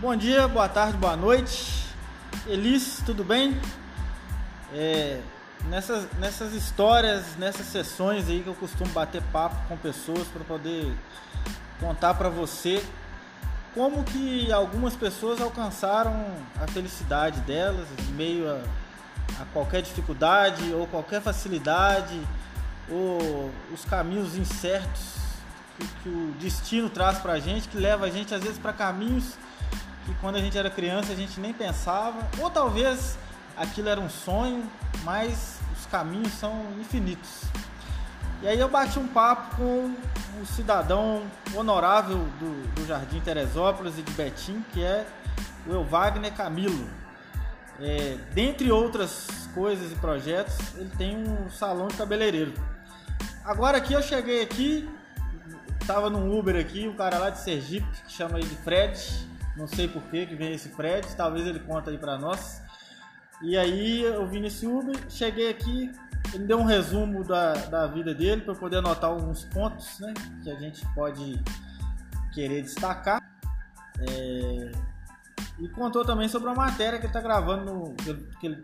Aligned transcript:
Bom 0.00 0.16
dia, 0.16 0.48
boa 0.48 0.66
tarde, 0.66 0.96
boa 0.96 1.14
noite. 1.14 1.84
Elis, 2.46 3.02
tudo 3.04 3.22
bem? 3.22 3.60
É, 4.72 5.20
nessas, 5.68 6.10
nessas 6.18 6.54
histórias, 6.54 7.36
nessas 7.36 7.66
sessões 7.66 8.26
aí 8.26 8.42
que 8.42 8.48
eu 8.48 8.54
costumo 8.54 8.90
bater 8.92 9.20
papo 9.30 9.56
com 9.68 9.76
pessoas 9.76 10.26
para 10.28 10.42
poder 10.42 10.90
contar 11.78 12.14
para 12.14 12.30
você 12.30 12.82
como 13.74 14.02
que 14.02 14.50
algumas 14.50 14.96
pessoas 14.96 15.38
alcançaram 15.38 16.28
a 16.58 16.66
felicidade 16.66 17.38
delas 17.40 17.86
em 18.08 18.12
meio 18.12 18.50
a, 18.50 18.62
a 19.42 19.44
qualquer 19.52 19.82
dificuldade 19.82 20.72
ou 20.72 20.86
qualquer 20.86 21.20
facilidade 21.20 22.18
ou 22.88 23.50
os 23.70 23.84
caminhos 23.84 24.34
incertos 24.34 25.18
que, 25.76 25.86
que 26.02 26.08
o 26.08 26.34
destino 26.40 26.88
traz 26.88 27.18
para 27.18 27.34
a 27.34 27.38
gente, 27.38 27.68
que 27.68 27.76
leva 27.76 28.06
a 28.06 28.10
gente 28.10 28.34
às 28.34 28.42
vezes 28.42 28.56
para 28.56 28.72
caminhos 28.72 29.36
que 30.04 30.14
quando 30.14 30.36
a 30.36 30.40
gente 30.40 30.56
era 30.56 30.70
criança 30.70 31.12
a 31.12 31.16
gente 31.16 31.40
nem 31.40 31.52
pensava, 31.52 32.28
ou 32.38 32.50
talvez 32.50 33.18
aquilo 33.56 33.88
era 33.88 34.00
um 34.00 34.08
sonho, 34.08 34.68
mas 35.04 35.58
os 35.78 35.86
caminhos 35.86 36.32
são 36.32 36.64
infinitos. 36.80 37.44
E 38.42 38.48
aí 38.48 38.58
eu 38.58 38.68
bati 38.68 38.98
um 38.98 39.06
papo 39.06 39.56
com 39.56 39.94
um 40.40 40.46
cidadão 40.46 41.22
honorável 41.54 42.16
do, 42.38 42.74
do 42.74 42.86
Jardim 42.86 43.20
Teresópolis 43.20 43.98
e 43.98 44.02
de 44.02 44.12
Betim, 44.12 44.64
que 44.72 44.82
é 44.82 45.06
o 45.66 45.74
El 45.74 45.84
Wagner 45.84 46.32
Camilo. 46.32 46.88
É, 47.78 48.16
dentre 48.32 48.70
outras 48.70 49.26
coisas 49.54 49.92
e 49.92 49.94
projetos, 49.96 50.56
ele 50.76 50.90
tem 50.96 51.16
um 51.16 51.50
salão 51.50 51.88
de 51.88 51.96
cabeleireiro. 51.96 52.54
Agora 53.44 53.78
aqui 53.78 53.92
eu 53.92 54.02
cheguei 54.02 54.42
aqui, 54.42 54.88
tava 55.86 56.08
num 56.08 56.38
Uber 56.38 56.56
aqui, 56.56 56.88
um 56.88 56.94
cara 56.94 57.18
lá 57.18 57.30
de 57.30 57.40
Sergipe, 57.40 57.86
que 58.06 58.12
chama 58.12 58.38
ele 58.38 58.48
de 58.48 58.56
Fred, 58.56 59.28
não 59.56 59.66
sei 59.66 59.88
por 59.88 60.02
que 60.04 60.26
que 60.26 60.34
vem 60.34 60.52
esse 60.52 60.68
Fred, 60.68 61.06
talvez 61.16 61.46
ele 61.46 61.60
conta 61.60 61.90
aí 61.90 61.98
para 61.98 62.18
nós. 62.18 62.62
E 63.42 63.56
aí 63.56 64.02
eu 64.02 64.26
vim 64.26 64.40
nesse 64.40 64.66
Uber, 64.66 64.96
cheguei 65.08 65.50
aqui, 65.50 65.90
ele 66.34 66.44
deu 66.44 66.58
um 66.58 66.64
resumo 66.64 67.24
da, 67.24 67.54
da 67.54 67.86
vida 67.86 68.14
dele 68.14 68.42
para 68.42 68.54
poder 68.54 68.76
anotar 68.76 69.10
alguns 69.10 69.44
pontos 69.44 69.98
né, 70.00 70.12
que 70.42 70.50
a 70.50 70.54
gente 70.56 70.86
pode 70.94 71.42
querer 72.32 72.62
destacar. 72.62 73.20
É, 73.98 74.72
e 75.58 75.68
contou 75.68 76.04
também 76.04 76.28
sobre 76.28 76.50
a 76.50 76.54
matéria 76.54 76.98
que 76.98 77.06
ele 77.06 77.10
está 77.10 77.20
gravando, 77.20 77.64
no, 77.64 77.94
que, 77.94 78.10
ele, 78.46 78.62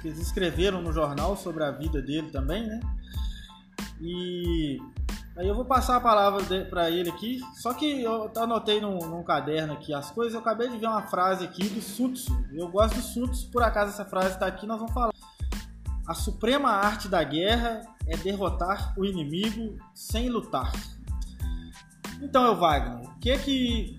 que 0.00 0.08
eles 0.08 0.18
escreveram 0.18 0.80
no 0.82 0.92
jornal 0.92 1.36
sobre 1.36 1.64
a 1.64 1.70
vida 1.70 2.00
dele 2.02 2.30
também, 2.30 2.66
né? 2.66 2.80
E 4.00 4.78
aí 5.38 5.46
eu 5.46 5.54
vou 5.54 5.64
passar 5.64 5.96
a 5.96 6.00
palavra 6.00 6.42
para 6.64 6.90
ele 6.90 7.08
aqui. 7.08 7.40
Só 7.54 7.72
que 7.72 8.02
eu 8.02 8.30
anotei 8.36 8.80
num, 8.80 8.98
num, 8.98 9.22
caderno 9.22 9.74
aqui 9.74 9.94
as 9.94 10.10
coisas. 10.10 10.34
Eu 10.34 10.40
acabei 10.40 10.68
de 10.68 10.76
ver 10.76 10.88
uma 10.88 11.02
frase 11.02 11.44
aqui 11.44 11.68
do 11.68 11.80
Sutsu. 11.80 12.36
Eu 12.52 12.68
gosto 12.68 12.96
do 12.96 13.02
Sutsu, 13.02 13.48
por 13.50 13.62
acaso 13.62 13.92
essa 13.92 14.04
frase 14.04 14.34
está 14.34 14.46
aqui, 14.46 14.66
nós 14.66 14.78
vamos 14.78 14.92
falar. 14.92 15.12
A 16.06 16.14
suprema 16.14 16.70
arte 16.70 17.08
da 17.08 17.22
guerra 17.22 17.82
é 18.06 18.16
derrotar 18.16 18.94
o 18.98 19.04
inimigo 19.04 19.78
sem 19.94 20.28
lutar. 20.28 20.72
Então, 22.20 22.44
eu 22.46 22.56
Wagner, 22.56 23.08
o 23.08 23.18
que 23.20 23.30
é 23.30 23.38
que 23.38 23.98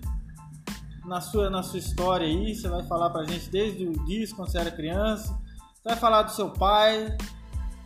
na 1.06 1.20
sua, 1.20 1.48
na 1.48 1.62
sua 1.62 1.78
história 1.78 2.26
aí 2.26 2.54
você 2.54 2.68
vai 2.68 2.82
falar 2.82 3.08
pra 3.10 3.24
gente 3.24 3.48
desde 3.48 3.86
o 3.86 3.92
início, 3.92 4.36
quando 4.36 4.50
você 4.50 4.58
era 4.58 4.70
criança? 4.70 5.38
Você 5.74 5.88
vai 5.88 5.96
falar 5.96 6.22
do 6.22 6.32
seu 6.32 6.50
pai, 6.50 7.16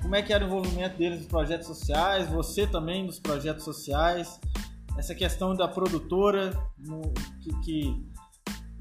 como 0.04 0.16
é 0.16 0.22
que 0.22 0.34
era 0.34 0.44
o 0.44 0.46
envolvimento 0.46 0.98
dele 0.98 1.16
nos 1.16 1.26
projetos 1.26 1.66
sociais, 1.66 2.28
você 2.28 2.66
também 2.66 3.06
nos 3.06 3.18
projetos 3.18 3.64
sociais, 3.64 4.38
essa 4.98 5.14
questão 5.14 5.54
da 5.54 5.66
produtora, 5.66 6.50
no, 6.78 7.00
que, 7.40 7.60
que, 7.62 8.06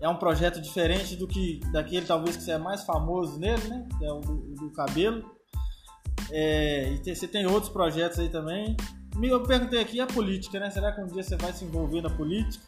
é 0.02 0.10
um 0.10 0.18
projeto 0.18 0.60
diferente 0.60 1.16
do 1.16 1.26
que 1.26 1.62
daquele 1.72 2.06
talvez 2.06 2.36
que 2.36 2.44
você 2.44 2.52
é 2.52 2.58
mais 2.58 2.84
famoso 2.84 3.40
nele, 3.40 3.66
né? 3.70 3.88
Que 3.98 4.04
é 4.04 4.12
o 4.12 4.20
do, 4.20 4.36
do 4.54 4.70
cabelo. 4.72 5.24
É, 6.30 6.92
e 6.92 7.00
tem, 7.00 7.16
você 7.16 7.26
tem 7.26 7.46
outros 7.46 7.72
projetos 7.72 8.20
aí 8.20 8.28
também. 8.28 8.76
Eu 9.22 9.42
perguntei 9.44 9.80
aqui 9.80 10.02
a 10.02 10.06
política, 10.06 10.60
né? 10.60 10.70
Será 10.72 10.92
que 10.92 11.00
um 11.00 11.08
dia 11.08 11.24
você 11.24 11.38
vai 11.38 11.54
se 11.54 11.64
envolver 11.64 12.02
na 12.02 12.10
política? 12.10 12.66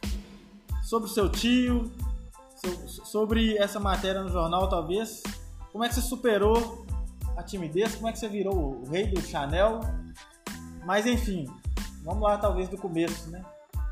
Sobre 0.82 1.10
o 1.10 1.12
seu 1.12 1.28
tio, 1.28 1.92
sobre 3.04 3.58
essa 3.58 3.78
matéria 3.78 4.22
no 4.22 4.30
jornal, 4.30 4.66
talvez. 4.66 5.22
Como 5.70 5.84
é 5.84 5.88
que 5.90 5.94
você 5.94 6.00
superou 6.00 6.85
a 7.36 7.42
timidez? 7.42 7.94
Como 7.94 8.08
é 8.08 8.12
que 8.12 8.18
você 8.18 8.28
virou 8.28 8.80
o 8.80 8.90
rei 8.90 9.06
do 9.06 9.20
Chanel? 9.20 9.80
Mas 10.84 11.06
enfim, 11.06 11.46
vamos 12.02 12.22
lá, 12.22 12.38
talvez 12.38 12.68
do 12.68 12.78
começo, 12.78 13.30
né? 13.30 13.44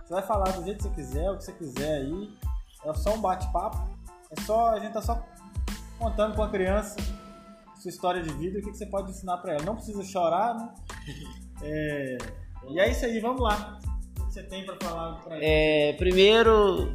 Você 0.04 0.14
vai 0.14 0.22
falar 0.22 0.50
do 0.52 0.64
jeito 0.64 0.78
que 0.78 0.82
você 0.84 0.94
quiser, 0.94 1.30
o 1.30 1.38
que 1.38 1.44
você 1.44 1.52
quiser 1.52 1.96
aí. 1.98 2.36
É 2.84 2.94
só 2.94 3.14
um 3.14 3.20
bate-papo. 3.20 3.88
É 4.30 4.40
só 4.42 4.70
a 4.70 4.80
gente 4.80 4.92
tá 4.92 5.02
só 5.02 5.22
contando 5.98 6.34
com 6.34 6.42
a 6.42 6.50
criança 6.50 6.96
sua 7.84 7.90
história 7.90 8.22
de 8.22 8.32
vida 8.32 8.58
o 8.58 8.62
que 8.62 8.72
você 8.72 8.86
pode 8.86 9.10
ensinar 9.10 9.36
para 9.38 9.52
ela. 9.52 9.62
Não 9.62 9.76
precisa 9.76 10.02
chorar, 10.02 10.54
né? 10.54 10.74
É... 11.62 12.18
E 12.68 12.80
é 12.80 12.90
isso 12.90 13.06
aí, 13.06 13.20
vamos 13.20 13.40
lá. 13.40 13.78
O 14.18 14.26
que 14.26 14.34
você 14.34 14.42
tem 14.42 14.66
para 14.66 14.76
falar 14.82 15.14
para? 15.22 15.38
É, 15.40 15.92
primeiro, 15.94 16.92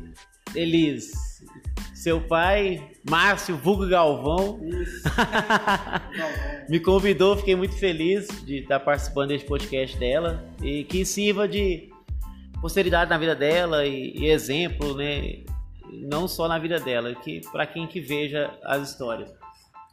Elis, 0.53 1.11
seu 1.99 2.21
pai, 2.21 2.91
Márcio 3.09 3.57
Vulgo 3.57 3.85
Galvão, 3.85 4.61
me 6.69 6.79
convidou, 6.79 7.35
fiquei 7.35 7.57
muito 7.57 7.75
feliz 7.75 8.25
de 8.45 8.59
estar 8.59 8.79
participando 8.79 9.29
desse 9.29 9.45
podcast 9.45 9.97
dela 9.97 10.41
e 10.63 10.85
que 10.85 11.03
sirva 11.03 11.45
de 11.45 11.89
posteridade 12.61 13.09
na 13.09 13.17
vida 13.17 13.35
dela 13.35 13.85
e, 13.85 14.13
e 14.15 14.27
exemplo, 14.27 14.95
né? 14.95 15.43
Não 15.91 16.25
só 16.25 16.47
na 16.47 16.57
vida 16.57 16.79
dela, 16.79 17.13
que 17.15 17.41
para 17.51 17.67
quem 17.67 17.85
que 17.85 17.99
veja 17.99 18.49
as 18.63 18.91
histórias 18.91 19.29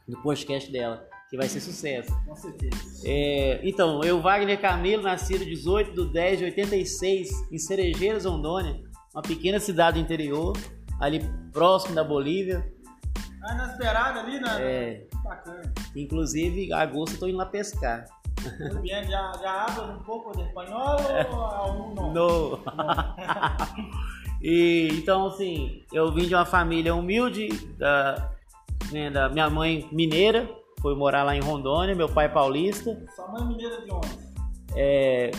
do 0.07 0.15
podcast 0.21 0.71
dela, 0.71 1.05
que 1.29 1.35
vai 1.35 1.49
ser 1.49 1.59
sucesso. 1.59 2.09
Com 2.25 2.35
certeza. 2.37 3.01
É, 3.03 3.59
então, 3.63 4.01
eu, 4.01 4.21
Wagner 4.21 4.61
Camilo, 4.61 5.03
nascido 5.03 5.43
18 5.43 6.05
de 6.05 6.13
10 6.13 6.39
de 6.39 6.45
86, 6.45 7.29
em 7.51 7.57
Cerejeiras, 7.57 8.23
Rondônia, 8.23 8.79
uma 9.13 9.21
pequena 9.21 9.59
cidade 9.59 9.99
do 9.99 10.03
interior, 10.05 10.55
ali 10.99 11.29
próximo 11.51 11.95
da 11.95 12.03
Bolívia. 12.03 12.65
Ah, 13.43 13.53
na 13.53 13.71
esperada 13.71 14.19
ali, 14.19 14.39
né? 14.39 14.57
É. 14.59 15.07
Bacana. 15.23 15.73
Inclusive, 15.95 16.73
agosto 16.73 17.15
eu 17.15 17.19
tô 17.19 17.27
indo 17.27 17.37
lá 17.37 17.45
pescar. 17.45 18.05
Muito 18.59 18.79
bem, 18.81 19.03
já, 19.09 19.31
já 19.41 19.81
um 19.83 20.03
pouco 20.03 20.35
de 20.37 20.43
espanhol 20.43 20.97
ou 21.31 21.95
não? 21.95 22.13
No. 22.13 22.59
e, 24.41 24.89
então, 24.93 25.27
assim, 25.27 25.83
eu 25.91 26.11
vim 26.11 26.27
de 26.27 26.35
uma 26.35 26.45
família 26.45 26.93
humilde, 26.93 27.49
da, 27.77 28.31
né, 28.91 29.09
da 29.09 29.29
minha 29.29 29.49
mãe 29.49 29.87
mineira, 29.91 30.49
foi 30.81 30.95
morar 30.95 31.23
lá 31.23 31.35
em 31.35 31.41
Rondônia, 31.41 31.95
meu 31.95 32.07
pai 32.07 32.31
paulista. 32.31 32.97
Sua 33.15 33.27
mãe 33.27 33.45
mineira 33.45 33.81
de 33.81 33.91
onde? 33.91 34.19
É. 34.75 35.31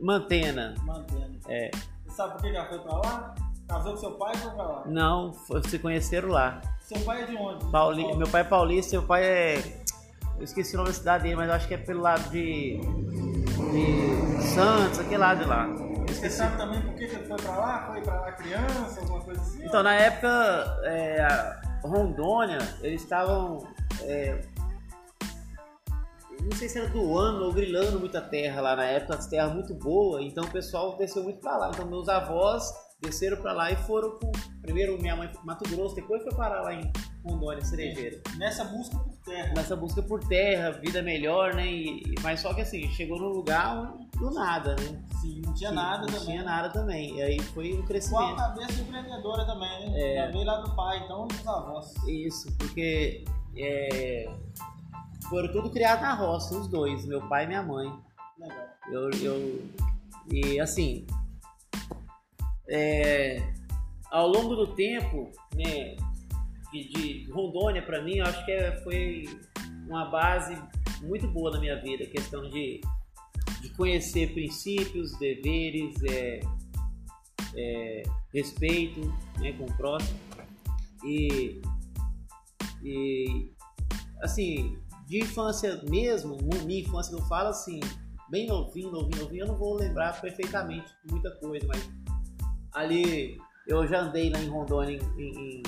Mantena. 0.00 0.74
Mantena. 0.84 1.38
É. 1.48 1.70
Você 2.06 2.16
sabe 2.16 2.32
por 2.34 2.42
que 2.42 2.56
ela 2.56 2.66
foi 2.66 2.78
pra 2.78 2.96
lá? 2.96 3.34
Casou 3.68 3.92
com 3.92 3.98
seu 3.98 4.12
pai 4.12 4.32
e 4.34 4.38
foi 4.38 4.50
pra 4.52 4.64
lá? 4.64 4.82
Não, 4.86 5.32
se 5.68 5.78
conheceram 5.78 6.28
lá. 6.28 6.60
Seu 6.80 7.00
pai 7.00 7.22
é 7.22 7.26
de 7.26 7.36
onde? 7.36 7.64
Pauli... 7.70 8.02
Paulo? 8.02 8.18
Meu 8.18 8.28
pai 8.28 8.40
é 8.40 8.44
paulista, 8.44 8.90
seu 8.90 9.02
pai 9.02 9.24
é. 9.24 9.82
Eu 10.38 10.44
esqueci 10.44 10.74
o 10.74 10.78
nome 10.78 10.90
da 10.90 10.94
cidade 10.94 11.24
dele, 11.24 11.36
mas 11.36 11.50
acho 11.50 11.66
que 11.66 11.74
é 11.74 11.78
pelo 11.78 12.00
lado 12.00 12.30
de. 12.30 12.78
de 12.78 14.42
Santos, 14.54 15.00
aquele 15.00 15.18
lado 15.18 15.42
de 15.42 15.48
lá. 15.48 15.66
Você 16.06 16.30
sabe 16.30 16.56
também 16.56 16.80
por 16.80 16.94
que 16.94 17.04
ele 17.04 17.26
foi 17.26 17.36
pra 17.36 17.56
lá? 17.56 17.86
Foi 17.88 18.00
pra 18.02 18.20
lá 18.20 18.32
criança, 18.32 19.00
alguma 19.00 19.20
coisa 19.20 19.40
assim? 19.40 19.64
Então, 19.64 19.82
na 19.82 19.94
época, 19.94 20.80
é, 20.84 21.26
Rondônia, 21.82 22.58
eles 22.82 23.02
estavam. 23.02 23.66
é, 24.02 24.40
não 26.40 26.56
sei 26.56 26.68
se 26.68 26.78
era 26.78 26.88
doando 26.88 27.44
ou 27.44 27.52
grilando 27.52 27.98
muita 27.98 28.20
terra 28.20 28.60
lá 28.60 28.76
na 28.76 28.84
época, 28.84 29.16
as 29.16 29.26
terras 29.26 29.52
muito 29.52 29.74
boas, 29.74 30.22
então 30.24 30.44
o 30.44 30.50
pessoal 30.50 30.96
desceu 30.96 31.24
muito 31.24 31.40
pra 31.40 31.56
lá. 31.56 31.70
Então, 31.70 31.84
meus 31.86 32.08
avós 32.08 32.72
desceram 33.00 33.36
pra 33.40 33.52
lá 33.52 33.70
e 33.70 33.76
foram 33.76 34.10
com. 34.18 34.32
Primeiro, 34.62 35.00
minha 35.00 35.14
mãe 35.14 35.28
foi 35.28 35.36
pro 35.36 35.46
Mato 35.46 35.68
Grosso, 35.70 35.94
depois 35.94 36.22
foi 36.22 36.34
parar 36.34 36.62
lá 36.62 36.74
em 36.74 36.90
Rondônia, 37.24 37.64
Cerejeira. 37.64 38.20
Nessa 38.36 38.64
busca 38.64 38.98
por 38.98 39.14
terra. 39.24 39.52
Nessa 39.54 39.76
busca 39.76 40.02
por 40.02 40.20
terra, 40.24 40.70
vida 40.72 41.02
melhor, 41.02 41.54
né? 41.54 41.66
E, 41.70 42.14
mas 42.22 42.40
só 42.40 42.52
que 42.52 42.62
assim, 42.62 42.88
chegou 42.88 43.18
num 43.20 43.28
lugar 43.28 43.94
do 44.16 44.30
nada, 44.32 44.74
né? 44.76 45.04
Sim, 45.20 45.40
não 45.44 45.54
tinha 45.54 45.70
Que 45.70 45.76
nada 45.76 45.98
não 46.00 46.06
também. 46.06 46.20
tinha 46.26 46.42
nada 46.42 46.68
também. 46.70 47.16
E 47.16 47.22
aí 47.22 47.40
foi 47.40 47.74
um 47.74 47.76
Com 47.78 47.82
a 47.82 47.86
crescimento. 47.86 48.36
cabeça 48.36 48.80
empreendedora 48.80 49.44
também, 49.44 49.90
né? 49.90 50.00
É. 50.00 50.16
Já 50.16 50.30
veio 50.32 50.44
lá 50.44 50.60
do 50.60 50.74
pai, 50.74 50.98
então 51.04 51.26
dos 51.28 51.46
avós. 51.46 51.94
Isso, 52.08 52.52
porque 52.56 53.24
é, 53.56 54.28
foram 55.28 55.52
tudo 55.52 55.70
criados 55.70 56.02
na 56.02 56.14
roça, 56.14 56.56
os 56.58 56.66
dois, 56.66 57.04
meu 57.06 57.20
pai 57.28 57.44
e 57.44 57.46
minha 57.48 57.62
mãe. 57.62 57.92
Legal. 58.38 58.66
Eu, 58.90 59.10
eu 59.10 59.62
e 60.32 60.58
assim, 60.60 61.06
é, 62.68 63.42
ao 64.10 64.28
longo 64.28 64.54
do 64.54 64.74
tempo, 64.74 65.30
né, 65.54 65.96
de, 66.72 66.88
de 66.88 67.30
Rondônia 67.30 67.82
para 67.82 68.02
mim, 68.02 68.16
eu 68.16 68.24
acho 68.24 68.44
que 68.44 68.52
é- 68.52 68.80
foi 68.82 69.24
uma 69.86 70.06
base 70.06 70.56
muito 71.02 71.28
boa 71.28 71.50
na 71.50 71.60
minha 71.60 71.80
vida, 71.80 72.06
questão 72.06 72.48
de, 72.48 72.80
de 73.60 73.68
conhecer 73.70 74.32
princípios, 74.32 75.16
deveres, 75.18 75.94
é, 76.04 76.40
é, 77.56 78.02
respeito 78.32 79.00
né, 79.38 79.52
com 79.52 79.64
o 79.64 79.76
próximo. 79.76 80.18
E, 81.04 81.60
e 82.82 83.52
assim, 84.20 84.78
de 85.06 85.20
infância 85.20 85.80
mesmo, 85.88 86.36
minha 86.64 86.80
infância 86.80 87.12
eu 87.14 87.22
falo 87.26 87.50
assim, 87.50 87.80
bem 88.28 88.46
novinho, 88.46 88.90
novinho, 88.90 89.22
novinho, 89.22 89.42
eu 89.42 89.48
não 89.48 89.56
vou 89.56 89.74
lembrar 89.74 90.20
perfeitamente 90.20 90.86
muita 91.08 91.30
coisa, 91.36 91.66
mas 91.66 91.88
ali 92.76 93.38
eu 93.66 93.86
já 93.86 94.00
andei 94.00 94.30
lá 94.30 94.38
em 94.38 94.48
Rondônia 94.48 95.00
em, 95.18 95.22
em, 95.22 95.62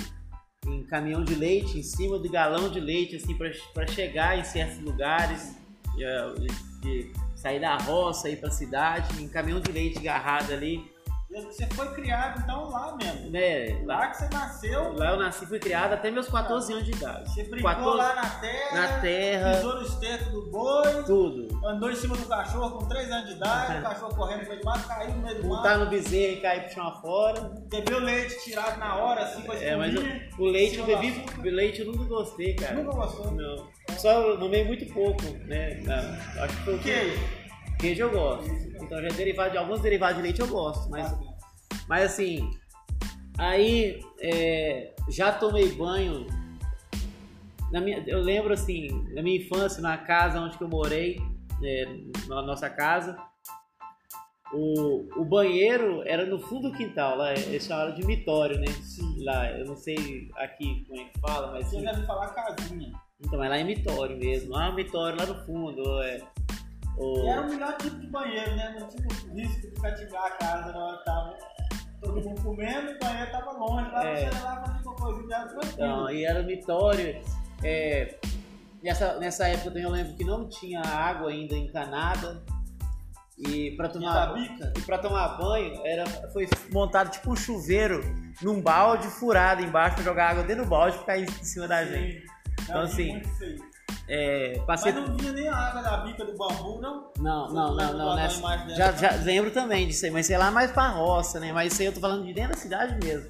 em 0.67 0.85
caminhão 0.85 1.25
de 1.25 1.35
leite, 1.35 1.79
em 1.79 1.83
cima 1.83 2.19
do 2.19 2.31
galão 2.31 2.71
de 2.71 2.79
leite, 2.79 3.17
assim, 3.17 3.37
para 3.37 3.87
chegar 3.89 4.39
em 4.39 4.45
certos 4.45 4.79
lugares, 4.79 5.57
de, 5.97 6.47
de 6.81 7.13
sair 7.35 7.61
da 7.61 7.77
roça, 7.77 8.29
ir 8.29 8.37
para 8.37 8.51
a 8.51 8.53
cidade, 8.53 9.21
em 9.21 9.29
caminhão 9.29 9.61
de 9.61 9.73
leite 9.73 9.99
agarrado 9.99 10.53
ali. 10.53 10.85
Você 11.31 11.67
foi 11.67 11.87
criado 11.93 12.41
então 12.43 12.71
lá 12.71 12.97
mesmo? 12.97 13.37
É, 13.37 13.83
lá 13.85 14.07
que 14.09 14.17
você 14.17 14.29
nasceu? 14.31 14.95
Lá 14.95 15.11
eu 15.11 15.19
nasci, 15.19 15.45
fui 15.45 15.59
criado 15.59 15.93
até 15.93 16.11
meus 16.11 16.27
14 16.27 16.73
anos 16.73 16.87
de 16.87 16.93
idade. 16.93 17.31
Você 17.31 17.43
brincou 17.43 17.71
14, 17.71 17.99
lá 17.99 18.15
na 18.15 18.31
terra? 18.31 18.75
Na 18.75 19.01
terra. 19.01 19.55
Pisou 19.57 19.75
no 19.75 19.83
esterco 19.83 20.31
do 20.31 20.51
boi? 20.51 21.03
Tudo. 21.05 21.67
Andou 21.67 21.91
em 21.91 21.97
cima 21.97 22.17
do 22.17 22.25
cachorro 22.27 22.79
com 22.79 22.89
3 22.89 23.11
anos 23.11 23.29
de 23.29 23.37
idade, 23.37 23.79
o 23.79 23.83
cachorro 23.89 24.15
correndo 24.15 24.49
do 24.49 24.65
mato, 24.65 24.89
caiu 24.89 25.11
no 25.11 25.23
meio 25.23 25.43
do 25.43 25.49
mato. 25.49 25.63
Botar 25.63 25.77
no 25.77 25.91
bezerro 25.91 26.33
e 26.33 26.41
cair 26.41 26.65
pro 26.65 26.73
chão 26.73 26.89
afora. 26.89 27.41
Bebeu 27.69 27.99
leite 27.99 28.43
tirado 28.43 28.79
na 28.79 28.97
hora, 28.97 29.23
assim, 29.25 29.43
com 29.43 29.53
É, 29.53 29.77
mas 29.77 29.95
o, 29.95 30.43
o 30.43 30.47
leite 30.47 30.79
eu 30.79 30.87
bebi, 30.87 31.25
o 31.39 31.43
leite 31.43 31.81
eu 31.83 31.93
nunca 31.93 32.05
gostei, 32.05 32.55
cara. 32.55 32.75
Nunca 32.75 32.97
gostou? 32.97 33.31
Não. 33.33 33.69
Só 33.99 34.35
tomei 34.39 34.65
muito 34.65 34.87
pouco, 34.95 35.23
né? 35.45 35.83
Acho 36.41 36.57
que 36.57 36.63
foi 36.65 36.75
o. 36.75 37.48
Queijo 37.79 38.03
eu 38.03 38.11
gosto. 38.11 38.51
Então 38.83 39.03
já 39.03 39.09
derivado 39.09 39.53
de 39.53 39.59
alguns 39.59 39.81
derivados 39.81 40.17
de 40.17 40.23
leite 40.23 40.41
eu 40.41 40.49
gosto, 40.49 40.91
mas 40.91 41.17
mas 41.89 42.05
assim, 42.05 42.51
aí 43.39 44.01
é, 44.21 44.95
já 45.09 45.33
tomei 45.33 45.73
banho. 45.73 46.27
Na 47.73 47.81
minha, 47.81 48.03
eu 48.07 48.21
lembro 48.21 48.53
assim, 48.53 48.89
na 49.15 49.23
minha 49.23 49.39
infância, 49.39 49.83
na 49.83 49.97
casa 49.97 50.41
onde 50.41 50.61
eu 50.61 50.69
morei, 50.69 51.19
é, 51.63 51.85
na 52.27 52.43
nossa 52.43 52.69
casa, 52.71 53.17
o, 54.53 55.21
o 55.21 55.25
banheiro 55.25 56.03
era 56.07 56.25
no 56.25 56.39
fundo 56.39 56.71
do 56.71 56.77
quintal, 56.77 57.17
lá 57.17 57.33
eles 57.33 57.65
chamaram 57.65 57.95
de 57.95 58.07
mitório, 58.07 58.59
né? 58.59 58.67
Sim. 58.83 59.23
Lá, 59.23 59.51
eu 59.51 59.67
não 59.67 59.77
sei 59.77 60.31
aqui 60.37 60.85
como 60.87 61.01
é 61.01 61.05
que 61.05 61.21
fala, 61.21 61.53
mas. 61.53 61.67
Você 61.67 61.81
deve 61.81 62.07
falar 62.07 62.29
casinha. 62.29 62.93
Então, 63.21 63.39
mas 63.39 63.51
lá 63.51 63.59
é 63.59 63.65
mitório 63.65 64.17
mesmo. 64.17 64.53
Lá 64.53 64.69
é 64.69 64.73
mitório, 64.73 65.19
lá 65.19 65.27
no 65.27 65.45
fundo. 65.45 66.03
É, 66.03 66.23
o... 66.99 67.25
E 67.25 67.29
era 67.29 67.43
o 67.43 67.49
melhor 67.49 67.77
tipo 67.77 67.97
de 67.99 68.07
banheiro, 68.09 68.57
né? 68.57 68.77
Não 68.79 68.89
tinha 68.89 69.09
risco 69.35 69.61
de 69.61 69.81
cativar 69.81 70.25
a 70.27 70.31
casa 70.31 70.73
na 70.73 70.79
hora 70.79 70.99
que 70.99 71.05
tava 71.05 71.39
todo 72.01 72.23
mundo 72.23 72.43
comendo, 72.43 72.93
o 72.93 72.99
banheiro 72.99 73.31
tava 73.31 73.53
longe, 73.53 73.91
lá 73.91 74.05
é. 74.05 74.31
você 74.31 74.43
lá 74.43 74.65
fazer 74.65 74.83
cocôzinho 74.83 75.29
dela 75.29 75.47
tranquilo. 75.47 75.73
Então, 75.75 76.11
e 76.11 76.25
era 76.25 76.43
mitório. 76.43 77.23
É, 77.63 78.19
nessa, 78.83 79.19
nessa 79.19 79.49
época 79.49 79.71
também 79.71 79.83
eu 79.83 79.91
lembro 79.91 80.15
que 80.15 80.25
não 80.25 80.49
tinha 80.49 80.81
água 80.81 81.31
ainda 81.31 81.55
encanada. 81.55 82.43
E 83.37 83.71
para 83.77 83.89
tomar 83.89 84.35
e 84.77 84.81
para 84.83 84.99
tomar 84.99 85.39
banho 85.39 85.81
era 85.87 86.05
foi 86.33 86.49
montado 86.73 87.09
tipo 87.13 87.31
um 87.31 87.37
chuveiro 87.37 88.03
num 88.43 88.61
balde 88.61 89.07
furado 89.07 89.63
embaixo 89.63 89.95
para 89.95 90.05
jogar 90.05 90.31
água 90.31 90.43
dentro 90.43 90.65
do 90.65 90.69
balde 90.69 90.97
e 90.97 90.99
ficar 90.99 91.19
em 91.21 91.29
cima 91.29 91.69
da 91.69 91.87
Sim. 91.87 91.93
gente. 91.93 92.27
Então 92.63 92.81
assim, 92.81 93.23
é, 94.09 94.61
passei... 94.67 94.93
Mas 94.93 95.09
não 95.09 95.17
vinha 95.17 95.33
nem 95.33 95.49
a 95.49 95.57
água 95.57 95.83
da 95.83 95.97
bica 95.99 96.25
do 96.25 96.37
bambu, 96.37 96.81
não? 96.81 97.11
Não, 97.19 97.49
não, 97.53 97.77
não, 97.77 97.93
não. 97.93 98.17
Nessa... 98.17 98.41
Já, 98.71 98.93
já 98.93 99.11
lembro 99.23 99.51
também 99.51 99.87
disso 99.87 100.07
aí, 100.07 100.11
mas 100.11 100.27
sei 100.27 100.39
lá 100.39 100.51
mais 100.51 100.71
pra 100.71 100.89
roça, 100.89 101.39
né? 101.39 101.53
Mas 101.53 101.73
isso 101.73 101.83
aí 101.83 101.89
eu 101.89 101.93
tô 101.93 102.01
falando 102.01 102.25
de 102.25 102.33
dentro 102.33 102.53
da 102.53 102.59
cidade 102.59 103.05
mesmo. 103.05 103.29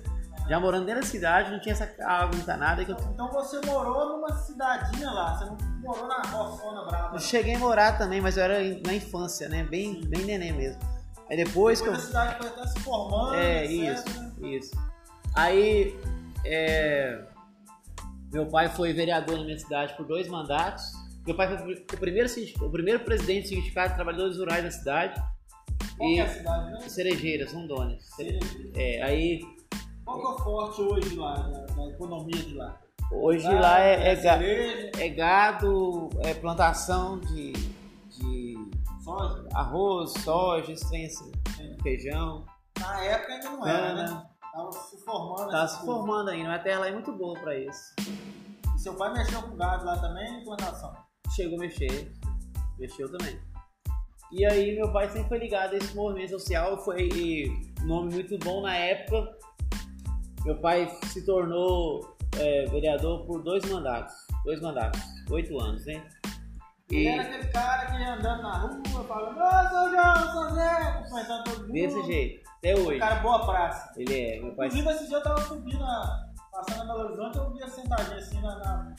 Já 0.49 0.59
morando 0.59 0.87
dentro 0.87 1.03
da 1.03 1.07
cidade, 1.07 1.51
não 1.51 1.61
tinha 1.61 1.75
essa 1.75 1.93
água 2.07 2.39
encanada. 2.39 2.85
Que 2.85 2.93
eu... 2.93 2.97
Então 3.13 3.31
você 3.33 3.61
morou 3.67 4.17
numa 4.17 4.33
cidadinha 4.33 5.11
lá, 5.11 5.37
você 5.37 5.45
não 5.45 5.59
morou 5.81 6.07
na 6.07 6.23
roçona 6.23 6.87
brava? 6.87 7.17
Eu 7.17 7.21
cheguei 7.21 7.57
a 7.57 7.59
morar 7.59 7.99
também, 7.99 8.21
mas 8.21 8.37
eu 8.37 8.45
era 8.45 8.59
na 8.87 8.95
infância, 8.95 9.49
né? 9.49 9.65
Bem, 9.65 10.01
bem 10.07 10.25
neném 10.25 10.53
mesmo. 10.53 10.81
Aí 11.29 11.37
depois, 11.37 11.81
depois 11.81 11.83
que 11.83 11.89
eu... 11.89 11.93
a 11.93 11.99
cidade 11.99 12.39
foi 12.39 12.47
até 12.47 12.67
se 12.67 12.81
formando, 12.81 13.35
É, 13.35 13.67
isso, 13.67 14.05
isso. 14.41 14.71
Aí, 15.35 16.01
é... 16.47 17.21
Meu 18.33 18.47
pai 18.47 18.69
foi 18.69 18.93
vereador 18.93 19.39
na 19.39 19.45
minha 19.45 19.59
cidade 19.59 19.95
por 19.97 20.07
dois 20.07 20.29
mandatos. 20.29 20.85
Meu 21.27 21.35
pai 21.35 21.57
foi 21.57 21.75
o 21.75 21.99
primeiro, 21.99 22.29
o 22.61 22.71
primeiro 22.71 23.01
presidente 23.01 23.49
do 23.49 23.57
Sindicato 23.57 23.91
de 23.91 23.95
Trabalhadores 23.97 24.39
Rurais 24.39 24.65
da 24.65 24.71
cidade. 24.71 25.23
Qual 25.97 26.11
e 26.11 26.19
é 26.19 26.23
a 26.23 26.29
cidade, 26.29 26.71
né? 26.73 26.81
Cerejeiras, 26.89 27.53
Rondônia. 27.53 27.99
Cerejeira. 28.01 28.71
É, 28.75 29.03
aí... 29.03 29.41
Qual 30.05 30.21
que 30.21 30.27
é 30.27 30.29
o 30.29 30.39
forte 30.39 30.81
hoje 30.81 31.17
lá, 31.17 31.35
da, 31.35 31.87
economia 31.89 32.43
de 32.43 32.55
lá? 32.55 32.81
Hoje 33.11 33.47
ah, 33.47 33.61
lá 33.61 33.81
é, 33.81 34.13
é, 34.13 34.17
ga, 34.17 34.39
é, 34.43 35.09
gado, 35.09 36.11
é 36.21 36.35
plantação 36.35 37.19
de, 37.21 37.53
de 37.53 38.55
soja. 39.03 39.49
arroz, 39.55 40.13
soja, 40.23 40.73
assim, 40.73 41.09
feijão. 41.83 42.45
Na 42.79 43.05
época 43.05 43.33
ainda 43.33 43.51
não 43.51 43.67
era, 43.67 43.95
né? 43.95 44.27
Tava 44.59 44.73
se 44.73 44.97
formando. 45.05 45.51
Tava 45.53 45.69
se 45.69 45.87
formando 45.87 46.31
ainda, 46.31 46.49
mas 46.49 46.61
a 46.61 46.63
terra 46.65 46.81
lá 46.81 46.89
é 46.89 46.93
muito 46.93 47.13
boa 47.13 47.39
pra 47.39 47.57
isso. 47.57 47.95
E 48.75 48.79
seu 48.81 48.93
pai 48.97 49.13
mexeu 49.13 49.41
com 49.41 49.57
gado 49.57 49.85
lá 49.85 49.97
também, 50.01 50.43
plantação? 50.43 50.93
Chegou 51.33 51.59
a 51.59 51.61
mexer, 51.61 52.13
mexeu 52.77 53.09
também. 53.09 53.41
E 54.33 54.45
aí 54.45 54.75
meu 54.75 54.93
pai 54.93 55.09
sempre 55.11 55.29
foi 55.29 55.39
ligado 55.39 55.75
a 55.75 55.77
esse 55.77 55.95
movimento 55.95 56.31
social, 56.31 56.77
foi 56.85 57.09
um 57.83 57.87
nome 57.87 58.15
muito 58.15 58.37
bom 58.39 58.63
na 58.63 58.75
época. 58.75 59.39
Meu 60.45 60.61
pai 60.61 60.91
se 61.05 61.25
tornou 61.25 62.17
é, 62.37 62.65
vereador 62.67 63.25
por 63.27 63.45
dois 63.45 63.65
mandatos, 63.71 64.13
dois 64.45 64.61
mandatos, 64.61 65.01
oito 65.31 65.57
anos, 65.61 65.87
né? 65.87 66.05
E... 66.91 66.97
Ele 66.97 67.09
era 67.09 67.23
aquele 67.23 67.49
cara 67.49 67.87
que 67.87 68.01
ia 68.01 68.15
andando 68.15 68.43
na 68.43 68.59
rua, 68.59 69.05
falando, 69.05 69.39
ô, 69.39 69.69
sou 69.69 69.91
João, 69.91 70.33
sou 70.33 70.55
Zé, 70.55 70.93
cumprimentando 70.93 71.45
todo 71.45 71.61
mundo. 71.61 71.73
Desse 71.73 72.03
jeito. 72.05 72.49
Até 72.59 72.75
hoje. 72.75 72.97
Um 72.97 72.99
cara 72.99 73.15
boa 73.17 73.47
praça. 73.47 73.93
Ele 73.97 74.21
é, 74.21 74.41
meu 74.41 74.55
pai. 74.55 74.69
Inclusive, 74.69 74.91
esse 74.91 75.09
dia 75.09 75.17
eu 75.19 75.23
tava 75.23 75.41
subindo, 75.43 75.85
passando 76.51 76.79
na 76.79 76.95
Belo 76.95 77.07
Horizonte, 77.07 77.39
eu 77.39 77.53
via 77.53 77.69
sentadinho 77.69 78.19
assim 78.19 78.41
na, 78.41 78.57
na, 78.57 78.95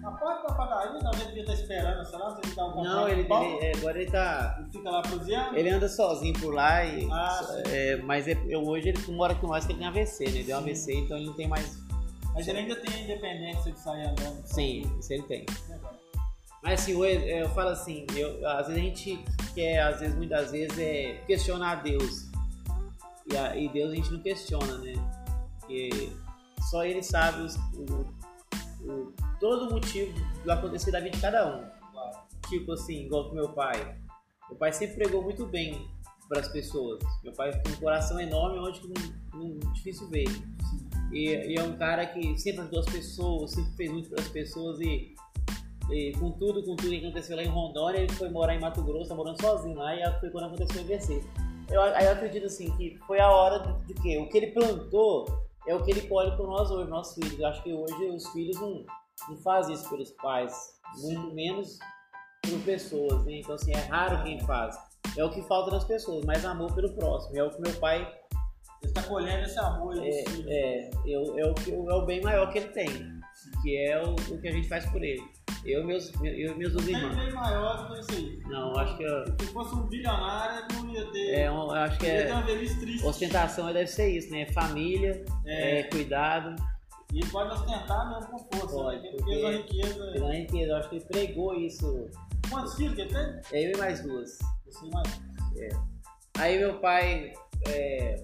na 0.00 0.10
porta 0.12 0.48
da 0.48 0.54
padaria, 0.54 1.00
não, 1.00 1.10
ele 1.12 1.24
devia 1.26 1.42
estar 1.42 1.54
esperando, 1.54 2.04
sei 2.04 2.18
lá, 2.18 2.34
se 2.34 2.40
ele 2.44 2.54
tava 2.54 2.82
Não, 2.82 3.08
ele, 3.08 3.22
um 3.30 3.42
ele 3.42 3.66
é, 3.66 3.72
agora 3.76 4.00
ele 4.00 4.10
tá. 4.10 4.56
Ele 4.58 4.70
fica 4.70 4.90
lá 4.90 5.02
cozinhando? 5.02 5.56
Ele 5.56 5.70
anda 5.70 5.88
sozinho 5.88 6.40
por 6.40 6.54
lá, 6.54 6.84
e, 6.84 7.08
ah, 7.10 7.40
é, 7.66 7.96
mas 7.96 8.26
é, 8.28 8.36
eu, 8.48 8.62
hoje 8.62 8.88
ele 8.88 9.12
mora 9.12 9.34
com 9.34 9.48
nós 9.48 9.66
que 9.66 9.72
ele 9.72 9.80
tem 9.80 9.88
AVC, 9.88 10.24
né? 10.24 10.30
Ele 10.30 10.44
deu 10.44 10.58
AVC, 10.58 10.94
então 10.94 11.16
ele 11.16 11.26
não 11.26 11.34
tem 11.34 11.48
mais. 11.48 11.82
Mas 12.34 12.48
ele 12.48 12.60
ainda 12.60 12.76
tem 12.76 13.04
independência 13.04 13.72
de 13.72 13.78
sair 13.78 14.06
andando? 14.06 14.42
Sim, 14.46 14.90
isso 14.98 15.12
ele 15.12 15.22
tem. 15.24 15.44
Mas 16.62 16.80
assim, 16.80 16.92
eu, 16.92 17.04
eu 17.04 17.48
falo 17.50 17.70
assim, 17.70 18.06
eu, 18.14 18.46
às 18.48 18.68
vezes 18.68 18.82
a 18.82 18.84
gente 18.84 19.24
quer, 19.54 19.82
às 19.82 20.00
vezes, 20.00 20.14
muitas 20.16 20.50
vezes, 20.52 20.78
é 20.78 21.14
questionar 21.26 21.82
Deus. 21.82 22.30
E, 23.30 23.36
a, 23.36 23.56
e 23.56 23.68
Deus 23.68 23.92
a 23.92 23.96
gente 23.96 24.12
não 24.12 24.20
questiona, 24.20 24.78
né? 24.78 24.94
Porque 25.60 26.12
só 26.70 26.84
Ele 26.84 27.02
sabe 27.02 27.42
os, 27.42 27.56
o, 27.56 28.06
o, 28.88 29.12
todo 29.40 29.68
o 29.68 29.70
motivo 29.72 30.12
do 30.44 30.50
acontecer 30.50 30.90
da 30.92 31.00
vida 31.00 31.16
de 31.16 31.20
cada 31.20 31.56
um. 31.56 31.64
Tipo 32.48 32.72
assim, 32.72 33.06
igual 33.06 33.26
pro 33.26 33.34
meu 33.34 33.48
pai. 33.50 33.96
Meu 34.48 34.58
pai 34.58 34.72
sempre 34.72 34.96
pregou 34.96 35.22
muito 35.22 35.46
bem 35.46 35.88
para 36.28 36.40
as 36.40 36.48
pessoas. 36.48 37.02
Meu 37.24 37.32
pai 37.32 37.50
tem 37.60 37.72
um 37.72 37.76
coração 37.76 38.20
enorme 38.20 38.58
onde 38.58 38.80
não, 38.86 39.40
não 39.40 39.72
difícil 39.72 40.08
ver. 40.08 40.26
E, 41.12 41.28
e, 41.28 41.58
é 41.58 41.62
um 41.62 41.76
cara 41.76 42.06
que 42.06 42.38
sempre 42.38 42.62
ajudou 42.62 42.80
as 42.80 42.86
pessoas, 42.86 43.50
sempre 43.52 43.72
fez 43.76 43.92
muito 43.92 44.08
para 44.08 44.20
as 44.20 44.28
pessoas 44.28 44.80
e, 44.80 45.14
e, 45.92 46.12
com 46.18 46.30
tudo, 46.32 46.62
com 46.64 46.74
tudo 46.76 46.90
que 46.90 47.04
aconteceu 47.04 47.36
lá 47.36 47.42
em 47.42 47.48
Rondônia, 47.48 47.98
ele 47.98 48.12
foi 48.12 48.28
morar 48.30 48.54
em 48.54 48.60
Mato 48.60 48.82
Grosso, 48.82 49.08
tá 49.08 49.14
morando 49.14 49.40
sozinho 49.40 49.76
lá 49.76 49.94
e 49.94 50.20
foi 50.20 50.30
quando 50.30 50.46
aconteceu 50.46 50.82
o 50.82 50.84
IVC 50.84 51.22
eu, 51.72 51.80
eu 51.80 52.12
acredito 52.12 52.46
assim 52.46 52.70
que 52.76 52.98
foi 53.06 53.18
a 53.18 53.30
hora 53.30 53.58
de, 53.60 53.86
de 53.86 53.94
que 53.94 54.18
o 54.18 54.28
que 54.28 54.36
ele 54.36 54.48
plantou 54.48 55.26
é 55.66 55.74
o 55.74 55.82
que 55.82 55.90
ele 55.90 56.02
colhe 56.02 56.36
com 56.36 56.44
nós 56.44 56.70
hoje, 56.70 56.90
nossos 56.90 57.14
filhos. 57.14 57.38
Eu 57.38 57.46
acho 57.46 57.62
que 57.62 57.72
hoje 57.72 58.04
os 58.10 58.28
filhos 58.28 58.60
não, 58.60 58.84
não 59.28 59.36
fazem 59.38 59.74
isso 59.74 59.88
pelos 59.88 60.10
pais, 60.10 60.54
muito 60.98 61.32
menos 61.34 61.78
por 62.42 62.60
pessoas. 62.60 63.24
Né? 63.24 63.40
Então, 63.40 63.54
assim, 63.54 63.72
é 63.72 63.78
raro 63.78 64.22
quem 64.22 64.40
faz. 64.40 64.76
É 65.16 65.24
o 65.24 65.30
que 65.30 65.42
falta 65.42 65.70
nas 65.70 65.84
pessoas, 65.84 66.24
mais 66.24 66.44
amor 66.44 66.74
pelo 66.74 66.92
próximo. 66.94 67.38
É 67.38 67.42
o 67.42 67.50
que 67.50 67.60
meu 67.60 67.74
pai. 67.74 68.00
Ele 68.82 68.90
está 68.90 69.02
colhendo 69.04 69.44
esse 69.44 69.58
amor. 69.58 69.96
É, 69.96 70.08
é, 70.08 70.90
é, 70.90 70.90
é, 71.06 71.18
o, 71.18 71.90
é 71.90 71.94
o 71.94 72.04
bem 72.04 72.20
maior 72.20 72.50
que 72.50 72.58
ele 72.58 72.68
tem, 72.68 72.88
que 73.60 73.76
é 73.76 74.02
o, 74.02 74.14
o 74.14 74.40
que 74.40 74.48
a 74.48 74.52
gente 74.52 74.68
faz 74.68 74.86
por 74.86 75.02
ele. 75.02 75.22
Eu 75.64 75.82
e 75.82 75.84
meus, 75.84 76.12
eu, 76.22 76.56
meus 76.56 76.72
dois 76.72 76.88
irmãos. 76.88 77.14
bem 77.14 77.32
maior 77.32 77.86
do 77.86 77.94
que 77.94 78.00
isso 78.00 78.12
aí. 78.12 78.40
Não, 78.46 78.76
acho 78.76 78.96
que. 78.96 79.04
Eu... 79.04 79.24
Se 79.38 79.46
fosse 79.52 79.74
um 79.74 79.86
bilionário, 79.86 80.66
não 80.72 80.90
ia 80.90 81.04
ter. 81.12 81.34
É, 81.34 81.48
eu 81.48 81.70
acho 81.70 81.98
que 81.98 82.06
é. 82.06 82.26
Ter 82.26 82.32
uma 82.32 82.42
velhice 82.42 82.80
triste. 82.80 83.06
Ostentação 83.06 83.72
deve 83.72 83.86
ser 83.86 84.08
isso, 84.10 84.30
né? 84.32 84.46
Família, 84.46 85.24
é. 85.46 85.80
É, 85.80 85.82
cuidado. 85.84 86.56
E 87.12 87.24
pode 87.26 87.54
ostentar 87.54 88.08
mesmo 88.08 88.30
com 88.30 88.38
força, 88.38 88.76
né? 88.76 88.82
pode, 88.82 89.02
né? 89.02 89.10
Porque 89.10 89.34
pela 89.34 89.52
riqueza. 89.52 90.12
Pela 90.12 90.34
riqueza, 90.34 90.72
eu 90.72 90.76
acho 90.76 90.88
que 90.88 90.96
ele 90.96 91.04
pregou 91.04 91.54
isso. 91.54 92.10
Quantos 92.50 92.74
filhos 92.74 92.94
que 92.94 93.02
ele 93.02 93.10
tem? 93.10 93.40
Eu 93.52 93.72
e 93.72 93.76
mais 93.76 94.02
duas. 94.02 94.38
Você 94.66 94.86
mais 94.92 95.22
é. 95.58 95.68
Aí 96.38 96.58
meu 96.58 96.80
pai. 96.80 97.32
É, 97.68 98.16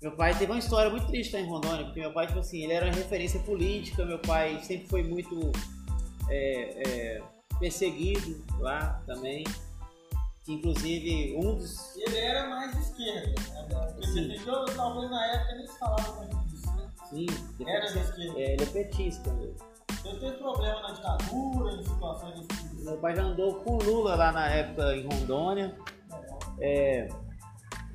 Meu 0.00 0.12
pai 0.12 0.32
teve 0.38 0.52
uma 0.52 0.58
história 0.58 0.90
muito 0.90 1.06
triste 1.08 1.34
lá 1.34 1.40
em 1.40 1.48
Rondônia, 1.48 1.84
porque 1.84 1.98
meu 1.98 2.12
pai, 2.12 2.28
tipo 2.28 2.38
assim, 2.38 2.62
ele 2.62 2.72
era 2.72 2.86
uma 2.86 2.94
referência 2.94 3.40
política, 3.40 4.04
meu 4.04 4.20
pai 4.20 4.60
sempre 4.62 4.86
foi 4.86 5.02
muito 5.02 5.50
é, 6.28 6.82
é, 6.86 7.22
perseguido 7.58 8.44
lá 8.60 9.02
também. 9.06 9.44
Inclusive, 10.46 11.36
um 11.36 11.56
dos. 11.56 11.96
Ele 11.96 12.16
era 12.16 12.48
mais 12.48 12.72
de 12.72 12.80
esquerda. 12.80 13.26
Né? 13.26 13.94
Ele 13.96 14.28
defendeu, 14.28 14.64
talvez 14.66 15.10
na 15.10 15.26
época 15.26 15.54
nem 15.56 15.66
se 15.66 15.78
falava 15.78 16.12
muito 16.12 16.36
disso, 16.48 16.76
né? 16.76 16.88
Sim, 17.10 17.26
era 17.66 17.86
de 17.86 17.98
esquerda. 17.98 18.40
É, 18.40 18.52
ele 18.52 18.62
é 18.62 18.66
petista. 18.66 19.30
Ele 20.04 20.18
teve 20.20 20.36
problema 20.36 20.80
na 20.80 20.92
ditadura, 20.92 21.72
em 21.72 21.82
situações 21.82 22.34
desse 22.34 22.62
tipo. 22.62 22.84
Meu 22.84 22.96
pai 22.98 23.16
já 23.16 23.22
andou 23.24 23.56
com 23.56 23.76
Lula 23.78 24.14
lá 24.14 24.32
na 24.32 24.48
época 24.48 24.96
em 24.96 25.06
Rondônia. 25.06 25.76
É, 26.60 27.08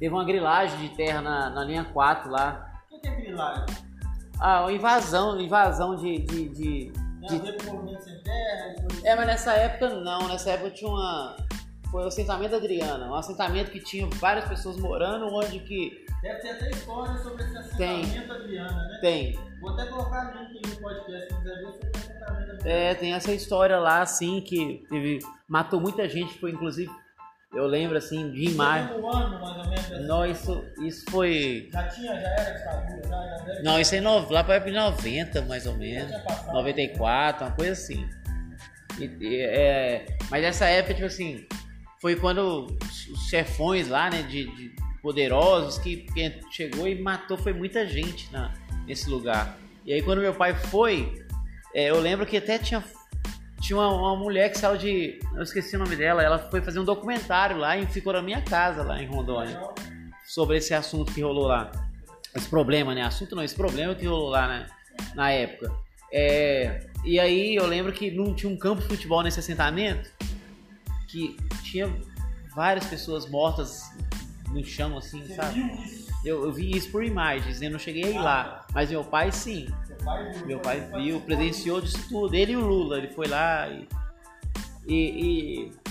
teve 0.04 0.14
uma 0.14 0.26
grilagem 0.26 0.78
de 0.80 0.90
terra 0.98 1.22
na, 1.22 1.50
na 1.50 1.64
linha 1.64 1.86
4 1.86 2.30
lá. 2.30 2.70
O 2.92 3.00
que 3.00 3.08
é 3.08 3.16
grilagem? 3.16 3.64
Ah, 4.38 4.64
uma 4.64 4.74
invasão, 4.74 5.40
invasão 5.40 5.96
de. 5.96 6.20
de, 6.20 6.50
de, 6.50 6.92
de... 7.22 7.40
terra? 8.22 8.76
É, 9.06 9.16
mas 9.16 9.28
nessa 9.28 9.54
época 9.54 9.88
não, 9.92 10.28
nessa 10.28 10.52
época 10.52 10.72
tinha 10.72 10.92
uma. 10.92 11.38
Foi 11.90 12.04
o 12.04 12.08
assentamento 12.08 12.54
Adriana, 12.54 13.08
um 13.08 13.16
assentamento 13.16 13.72
que 13.72 13.80
tinha 13.80 14.06
várias 14.16 14.46
pessoas 14.46 14.76
morando, 14.76 15.34
onde 15.34 15.60
que. 15.60 16.06
Deve 16.22 16.40
ter 16.42 16.50
até 16.50 16.70
história 16.72 17.18
sobre 17.20 17.44
esse 17.44 17.58
assentamento 17.58 18.12
tem, 18.12 18.30
Adriana, 18.30 18.88
né? 18.88 18.98
Tem. 19.00 19.40
Vou 19.62 19.70
até 19.70 19.86
colocar 19.86 20.34
link 20.34 20.68
no 20.68 20.82
podcast 20.82 21.28
se 21.30 21.36
quiser 21.38 21.56
ver 21.56 21.72
sobre 21.72 21.88
o 21.88 21.92
assentamento 21.96 22.52
Adriana. 22.52 22.70
É, 22.70 22.96
tem 22.96 23.14
essa 23.14 23.32
história 23.32 23.80
lá, 23.80 24.02
assim, 24.02 24.42
que 24.42 24.86
teve. 24.90 25.20
Matou 25.48 25.80
muita 25.80 26.10
gente, 26.10 26.38
foi 26.40 26.52
inclusive 26.52 26.92
eu 27.54 27.68
lembro 27.68 27.98
assim 27.98 28.32
de 28.32 28.50
imagem. 28.50 28.96
Ano, 28.96 29.02
mais 29.02 29.58
ou 29.58 29.68
menos, 29.70 30.08
não, 30.08 30.26
isso, 30.26 30.66
isso 30.82 31.06
foi. 31.10 31.70
Já 31.72 31.88
tinha, 31.88 32.20
já 32.20 32.28
era 32.28 32.52
ditadura, 32.52 33.08
já, 33.08 33.54
já 33.54 33.62
Não, 33.62 33.80
isso 33.80 33.96
é 33.96 34.02
no, 34.02 34.30
lá 34.32 34.44
para 34.44 34.56
época 34.56 34.72
de 34.72 34.78
90, 34.78 35.42
mais 35.44 35.68
ou 35.68 35.76
menos. 35.78 36.12
94, 36.52 37.46
uma 37.46 37.56
coisa 37.56 37.72
assim. 37.74 38.10
E, 39.00 39.06
e, 39.20 39.42
é, 39.42 40.06
mas 40.30 40.42
nessa 40.42 40.66
época, 40.66 40.96
tipo 40.96 41.06
assim, 41.06 41.46
foi 42.02 42.16
quando 42.16 42.76
os 43.12 43.30
chefões 43.30 43.88
lá, 43.88 44.10
né, 44.10 44.24
de, 44.24 44.46
de 44.56 44.76
poderosos, 45.02 45.78
que, 45.78 45.98
que, 45.98 46.40
chegou 46.52 46.88
e 46.88 47.00
matou, 47.02 47.38
foi 47.38 47.54
muita 47.54 47.86
gente 47.86 48.32
na, 48.32 48.54
nesse 48.88 49.10
lugar. 49.10 49.58
E 49.86 49.94
aí 49.94 50.02
quando 50.02 50.22
meu 50.22 50.34
pai 50.34 50.56
foi, 50.56 51.24
é, 51.74 51.90
eu 51.90 52.00
lembro 52.00 52.26
que 52.26 52.38
até 52.38 52.58
tinha 52.58 52.84
tinha 53.64 53.78
uma, 53.78 53.90
uma, 53.90 54.16
mulher 54.18 54.52
que 54.52 54.58
saiu 54.58 54.78
de. 54.78 55.20
Eu 55.34 55.42
esqueci 55.42 55.76
o 55.78 55.80
nome 55.80 55.96
dela. 55.96 56.22
Ela 56.22 56.38
foi 56.38 56.62
fazer 56.62 56.80
um 56.80 56.84
documentário 56.84 57.58
lá 57.58 57.78
e 57.78 57.88
ficou 57.88 58.12
na 58.12 58.22
minha 58.22 58.42
casa, 58.42 58.84
lá 58.84 59.02
em 59.02 59.08
Rondônia. 59.08 59.58
Sobre 60.26 60.58
esse 60.58 60.74
assunto 60.74 61.14
que 61.14 61.22
rolou 61.22 61.48
lá. 61.48 61.72
Esse 62.36 62.50
problema, 62.50 62.94
né? 62.94 63.04
Assunto 63.04 63.36
não, 63.36 63.44
esse 63.44 63.56
problema 63.56 63.96
que 63.96 64.06
rolou 64.06 64.30
lá 64.30 64.48
né? 64.48 64.68
na 65.16 65.32
época. 65.32 65.72
É, 66.12 66.88
e 67.06 67.20
aí 67.20 67.56
eu 67.56 67.66
lembro 67.66 67.94
que 67.94 68.12
não 68.12 68.36
tinha 68.36 68.52
um 68.52 68.58
campo 68.58 68.82
de 68.82 68.88
futebol 68.88 69.24
nesse 69.24 69.40
assentamento 69.40 70.12
que 71.08 71.38
tinha 71.64 71.92
várias 72.54 72.86
pessoas 72.86 73.30
mortas 73.30 73.82
no 74.52 74.64
chão, 74.64 74.98
assim, 74.98 75.26
sabe? 75.36 75.60
Eu, 76.24 76.44
eu, 76.46 76.54
vi 76.54 76.76
isso 76.76 76.92
por 76.92 77.04
imagens, 77.04 77.62
eu 77.62 77.72
não 77.72 77.80
cheguei 77.80 78.14
lá. 78.14 78.66
Mas 78.74 78.90
meu 78.90 79.04
pai 79.04 79.32
sim. 79.32 79.68
Meu 80.46 80.60
pai 80.60 80.80
viu, 80.96 81.22
presenciou 81.22 81.82
disso 81.82 82.08
tudo. 82.10 82.34
Ele 82.36 82.54
e 82.54 82.56
o 82.56 82.66
Lula, 82.66 82.98
ele 82.98 83.10
foi 83.10 83.28
lá 83.28 83.68
e. 83.68 83.88
E. 84.88 84.96
e... 84.96 85.84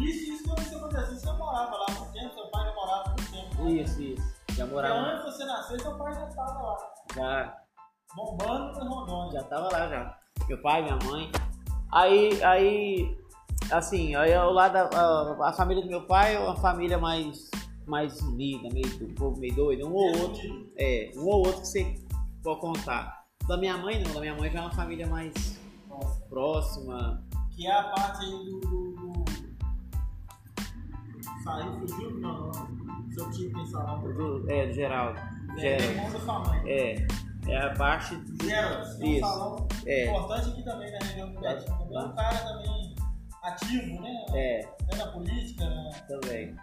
Isso, 0.00 0.32
isso 0.32 0.44
quando 0.44 0.60
você 0.60 0.74
aconteceu, 0.74 1.14
você 1.14 1.32
morava 1.32 1.76
lá 1.76 1.86
por 1.86 2.12
tempo, 2.12 2.34
seu 2.34 2.46
pai 2.48 2.64
já 2.64 2.74
morava 2.74 3.14
por 3.14 3.24
tempo. 3.30 3.64
Né? 3.64 3.70
Isso, 3.72 4.02
isso. 4.02 4.34
Já 4.56 4.66
morava. 4.66 4.94
Antes 4.94 5.24
de 5.24 5.32
você 5.32 5.44
nascer, 5.44 5.80
seu 5.80 5.96
pai 5.96 6.14
já 6.14 6.28
estava 6.28 6.62
lá. 6.62 6.76
Já. 7.14 7.58
Bombando 8.16 8.84
no 8.84 8.90
Rondônia. 8.90 9.32
Já 9.32 9.40
estava 9.40 9.68
lá 9.72 9.88
já. 9.88 10.18
Meu 10.48 10.60
pai, 10.62 10.82
minha 10.82 10.98
mãe. 11.04 11.30
Aí, 11.92 12.42
aí, 12.42 13.18
assim, 13.70 14.14
aí 14.16 14.34
ao 14.34 14.52
lado 14.52 14.72
da 14.72 14.82
a, 14.82 15.50
a 15.50 15.52
família 15.52 15.82
do 15.82 15.88
meu 15.88 16.06
pai 16.06 16.34
é 16.34 16.40
uma 16.40 16.56
família 16.56 16.98
mais 16.98 17.50
mais 17.86 18.20
unida, 18.22 18.68
meio 18.72 18.88
do 18.98 19.14
povo 19.14 19.38
meio 19.38 19.54
doido, 19.54 19.86
um 19.86 19.92
ou 19.92 20.18
outro, 20.18 20.72
é, 20.78 21.12
um 21.16 21.26
ou 21.26 21.46
outro 21.46 21.60
que 21.60 21.66
você 21.66 21.94
pode 22.42 22.60
contar. 22.60 23.23
Da 23.46 23.58
minha 23.58 23.76
mãe 23.76 24.02
não, 24.02 24.14
da 24.14 24.20
minha 24.20 24.34
mãe 24.34 24.50
já 24.50 24.58
é 24.58 24.62
uma 24.62 24.72
família 24.72 25.06
mais 25.06 25.60
Nossa. 25.88 26.20
próxima. 26.30 27.22
Que 27.50 27.66
é 27.66 27.72
a 27.72 27.84
parte 27.84 28.24
aí 28.24 28.30
do. 28.30 28.60
do, 28.60 28.92
do... 28.92 29.24
Saiu, 31.44 31.78
fugiu? 31.80 32.10
Não, 32.20 32.46
não. 32.46 33.12
Seu 33.12 33.30
tio 33.30 33.52
tem 33.52 33.66
salão. 33.66 34.00
Do, 34.00 34.50
é, 34.50 34.66
do 34.66 34.72
Geraldo. 34.72 35.20
É, 35.58 35.76
irmão 35.76 36.10
da 36.10 36.20
sua 36.20 36.38
mãe. 36.40 36.62
É. 36.66 37.06
É 37.46 37.58
a 37.58 37.74
parte. 37.74 38.18
Geraldo, 38.42 38.98
tem 38.98 39.18
um 39.18 39.20
salão 39.20 39.68
é. 39.84 40.06
importante 40.06 40.48
aqui 40.48 40.62
também 40.64 40.90
na 40.90 40.98
região 41.06 41.32
do 41.32 41.40
Betinho. 41.40 41.78
Também 41.78 41.98
um 41.98 42.14
cara 42.14 42.38
também 42.38 42.94
ativo, 43.42 44.00
né? 44.00 44.26
É. 44.32 44.60
É 44.88 44.96
na 44.96 45.06
política, 45.08 45.68
né? 45.68 45.90
Também. 46.08 46.56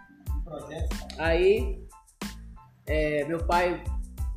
Projetos. 0.44 0.98
Aí, 1.16 1.86
é, 2.86 3.24
meu 3.26 3.38
pai 3.46 3.84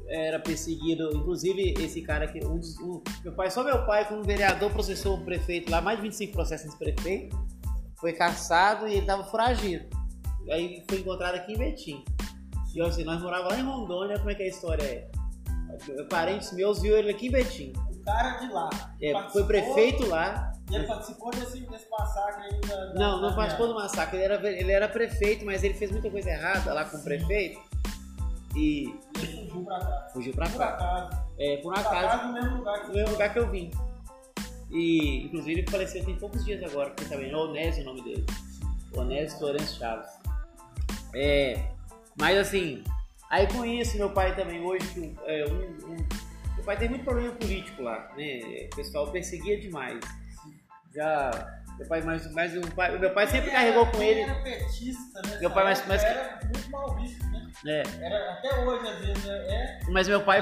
era 0.08 0.40
perseguido, 0.40 1.10
inclusive 1.16 1.74
esse 1.80 2.02
cara 2.02 2.28
que 2.28 2.46
um 2.46 2.60
um, 2.82 3.02
meu 3.24 3.34
pai, 3.34 3.50
só 3.50 3.64
meu 3.64 3.86
pai 3.86 4.08
como 4.08 4.24
vereador 4.24 4.72
processou 4.72 5.18
o 5.18 5.26
prefeito 5.26 5.72
lá, 5.72 5.82
mais 5.82 5.98
de 5.98 6.04
25 6.04 6.34
processos 6.34 6.66
nesse 6.68 6.78
prefeito, 6.78 7.36
foi 8.00 8.14
caçado 8.14 8.88
e 8.88 8.92
ele 8.92 9.00
estava 9.02 9.24
foragido. 9.24 9.86
Aí 10.50 10.84
foi 10.88 11.00
encontrado 11.00 11.36
aqui 11.36 11.54
em 11.54 11.58
Betim. 11.58 12.04
E 12.74 12.82
assim, 12.82 13.04
nós 13.04 13.22
morávamos 13.22 13.54
lá 13.54 13.60
em 13.60 13.64
Rondônia, 13.64 14.18
como 14.18 14.30
é 14.30 14.36
que 14.36 14.44
é 14.44 14.46
a 14.46 14.50
história 14.50 14.84
é? 14.84 16.04
Parentes 16.10 16.52
meus 16.52 16.82
viu 16.82 16.98
ele 16.98 17.10
aqui 17.10 17.28
em 17.28 17.32
Betim. 17.32 17.74
O 17.92 18.04
cara 18.04 18.38
de 18.38 18.52
lá. 18.52 18.70
É, 19.02 19.30
foi 19.30 19.44
prefeito 19.46 20.06
lá. 20.08 20.52
E 20.70 20.76
ele 20.76 20.86
participou 20.86 21.32
desse, 21.32 21.60
desse 21.62 21.90
massacre 21.90 22.44
aí 22.44 22.62
da, 22.62 22.76
da 22.76 22.94
Não, 22.94 23.22
não 23.22 23.36
participou 23.36 23.68
do 23.68 23.76
massacre. 23.76 24.18
Ele 24.18 24.26
era, 24.26 24.52
ele 24.52 24.72
era 24.72 24.90
prefeito, 24.90 25.46
mas 25.46 25.64
ele 25.64 25.74
fez 25.74 25.92
muita 25.92 26.10
coisa 26.10 26.30
errada 26.30 26.74
lá 26.74 26.86
com 26.86 26.98
o 26.98 27.04
prefeito. 27.04 27.60
E. 28.56 28.96
Ele 29.18 29.50
fugiu 29.50 29.66
pra 29.66 29.80
cá. 29.80 30.08
Fugiu 30.14 30.34
pra 30.34 30.50
cá. 30.50 30.70
Acaso. 30.70 31.26
É, 31.38 31.58
por 31.58 31.72
um 31.72 31.76
por 31.76 31.86
acaso. 31.86 32.28
no 32.28 32.34
mesmo 32.34 32.58
lugar 32.58 32.82
que, 32.82 32.88
no 32.88 32.94
mesmo 32.94 33.12
lugar 33.12 33.34
que 33.34 33.40
eu 33.40 33.50
vim. 33.50 33.72
E, 34.72 35.26
inclusive, 35.26 35.62
ele 35.62 35.70
faleceu 35.70 36.04
tem 36.04 36.16
poucos 36.16 36.44
dias 36.44 36.64
agora, 36.64 36.90
porque 36.90 37.06
também 37.06 37.32
é 37.32 37.36
Onésio 37.36 37.84
o 37.84 37.86
nome 37.86 38.02
dele. 38.04 38.26
Onésio 38.94 39.40
Lourenço 39.42 39.78
Chaves. 39.78 40.10
É, 41.14 41.64
mas 42.20 42.38
assim, 42.38 42.84
aí 43.30 43.48
com 43.48 43.64
isso, 43.66 43.98
meu 43.98 44.10
pai 44.10 44.36
também 44.36 44.62
hoje, 44.62 45.16
é, 45.26 45.46
um, 45.46 45.92
um, 45.92 45.96
meu 46.56 46.64
pai 46.66 46.78
tem 46.78 46.90
muito 46.90 47.06
problema 47.06 47.34
político 47.36 47.84
lá, 47.84 48.12
né? 48.18 48.68
O 48.72 48.76
pessoal 48.76 49.12
perseguia 49.12 49.60
demais. 49.60 50.00
Já 50.94 51.32
meu 51.78 51.88
pai, 51.88 52.02
mais, 52.02 52.32
mais 52.32 52.56
um 52.56 52.62
pai, 52.62 52.98
meu 52.98 53.14
pai 53.14 53.28
sempre 53.28 53.52
carregou 53.52 53.86
com 53.88 54.02
ele. 54.02 54.22
Ele 54.22 54.32
era 54.32 54.42
petista, 54.44 55.22
né? 55.24 55.40
Meu 55.40 55.52
pai 55.52 55.64
mais, 55.66 55.86
mais 55.88 56.04
era 56.04 56.40
muito 56.44 56.72
mal 56.72 56.96
visto? 56.96 57.25
É. 57.68 57.84
Era, 58.02 58.32
até 58.34 58.60
hoje, 58.64 58.88
às 58.88 59.00
vezes, 59.00 59.26
é. 59.28 59.80
Mas 59.90 60.08
meu 60.08 60.22
pai 60.22 60.42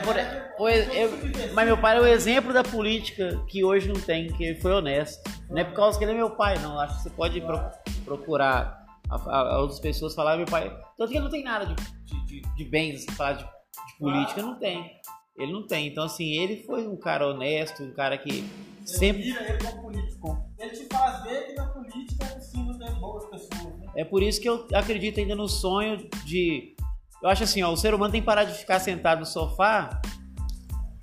foi 0.57 0.79
eu, 0.93 1.53
mas 1.53 1.65
meu 1.65 1.77
pai 1.77 1.97
é 1.97 2.01
o 2.01 2.07
exemplo 2.07 2.51
da 2.51 2.63
política 2.63 3.43
que 3.47 3.63
hoje 3.63 3.87
não 3.87 3.99
tem, 3.99 4.27
que 4.27 4.43
ele 4.43 4.59
foi 4.59 4.73
honesto. 4.73 5.23
Não 5.49 5.57
é 5.57 5.63
por 5.63 5.73
causa 5.73 5.97
que 5.97 6.03
ele 6.03 6.11
é 6.11 6.15
meu 6.15 6.31
pai, 6.31 6.57
não. 6.59 6.79
Acho 6.79 6.97
que 6.97 7.03
você 7.03 7.09
pode 7.09 7.39
pro, 7.41 7.59
procurar 8.03 8.85
a, 9.09 9.15
a, 9.15 9.39
a, 9.55 9.59
outras 9.59 9.79
pessoas 9.79 10.13
falar 10.13 10.37
meu 10.37 10.45
pai. 10.45 10.69
Tanto 10.97 11.09
que 11.09 11.17
ele 11.17 11.23
não 11.23 11.31
tem 11.31 11.43
nada 11.43 11.65
de, 11.65 11.75
de, 11.75 12.25
de, 12.25 12.55
de 12.55 12.65
bens, 12.65 12.95
assim, 12.95 13.11
falar 13.11 13.33
de, 13.33 13.43
de 13.43 13.97
política, 13.99 14.41
não 14.41 14.55
tem. 14.55 14.91
Ele 15.37 15.51
não 15.51 15.65
tem. 15.65 15.87
Então, 15.87 16.03
assim, 16.03 16.31
ele 16.33 16.63
foi 16.63 16.87
um 16.87 16.95
cara 16.95 17.27
honesto, 17.27 17.83
um 17.83 17.93
cara 17.93 18.17
que 18.17 18.43
Você 18.85 18.97
sempre. 18.97 19.23
Vira 19.23 19.49
ele 19.49 19.63
como 19.63 19.81
político. 19.83 20.37
Ele 20.59 20.69
te 20.69 20.85
faz 20.85 21.23
ver 21.23 21.47
que 21.47 21.53
na 21.53 21.67
política 21.67 22.25
é 22.25 22.29
possível 22.29 22.77
ter 22.77 22.91
boas 22.99 23.25
pessoas. 23.25 23.79
Né? 23.79 23.87
É 23.95 24.05
por 24.05 24.21
isso 24.21 24.39
que 24.39 24.47
eu 24.47 24.67
acredito 24.73 25.19
ainda 25.19 25.35
no 25.35 25.47
sonho 25.47 26.07
de. 26.25 26.75
Eu 27.23 27.29
acho 27.29 27.43
assim, 27.43 27.63
ó, 27.63 27.71
o 27.71 27.77
ser 27.77 27.93
humano 27.93 28.11
tem 28.11 28.19
que 28.19 28.25
parar 28.25 28.43
de 28.43 28.53
ficar 28.53 28.81
sentado 28.81 29.19
no 29.19 29.25
sofá 29.25 30.01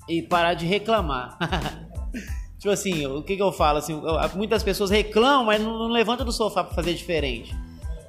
e 0.06 0.20
parar 0.20 0.52
de 0.52 0.66
reclamar. 0.66 1.38
tipo 2.60 2.68
assim, 2.70 3.06
o 3.06 3.22
que, 3.22 3.36
que 3.36 3.42
eu 3.42 3.50
falo? 3.50 3.78
Assim, 3.78 3.98
muitas 4.34 4.62
pessoas 4.62 4.90
reclamam, 4.90 5.46
mas 5.46 5.62
não, 5.62 5.78
não 5.78 5.88
levanta 5.88 6.22
do 6.22 6.30
sofá 6.30 6.62
para 6.62 6.74
fazer 6.74 6.92
diferente. 6.92 7.56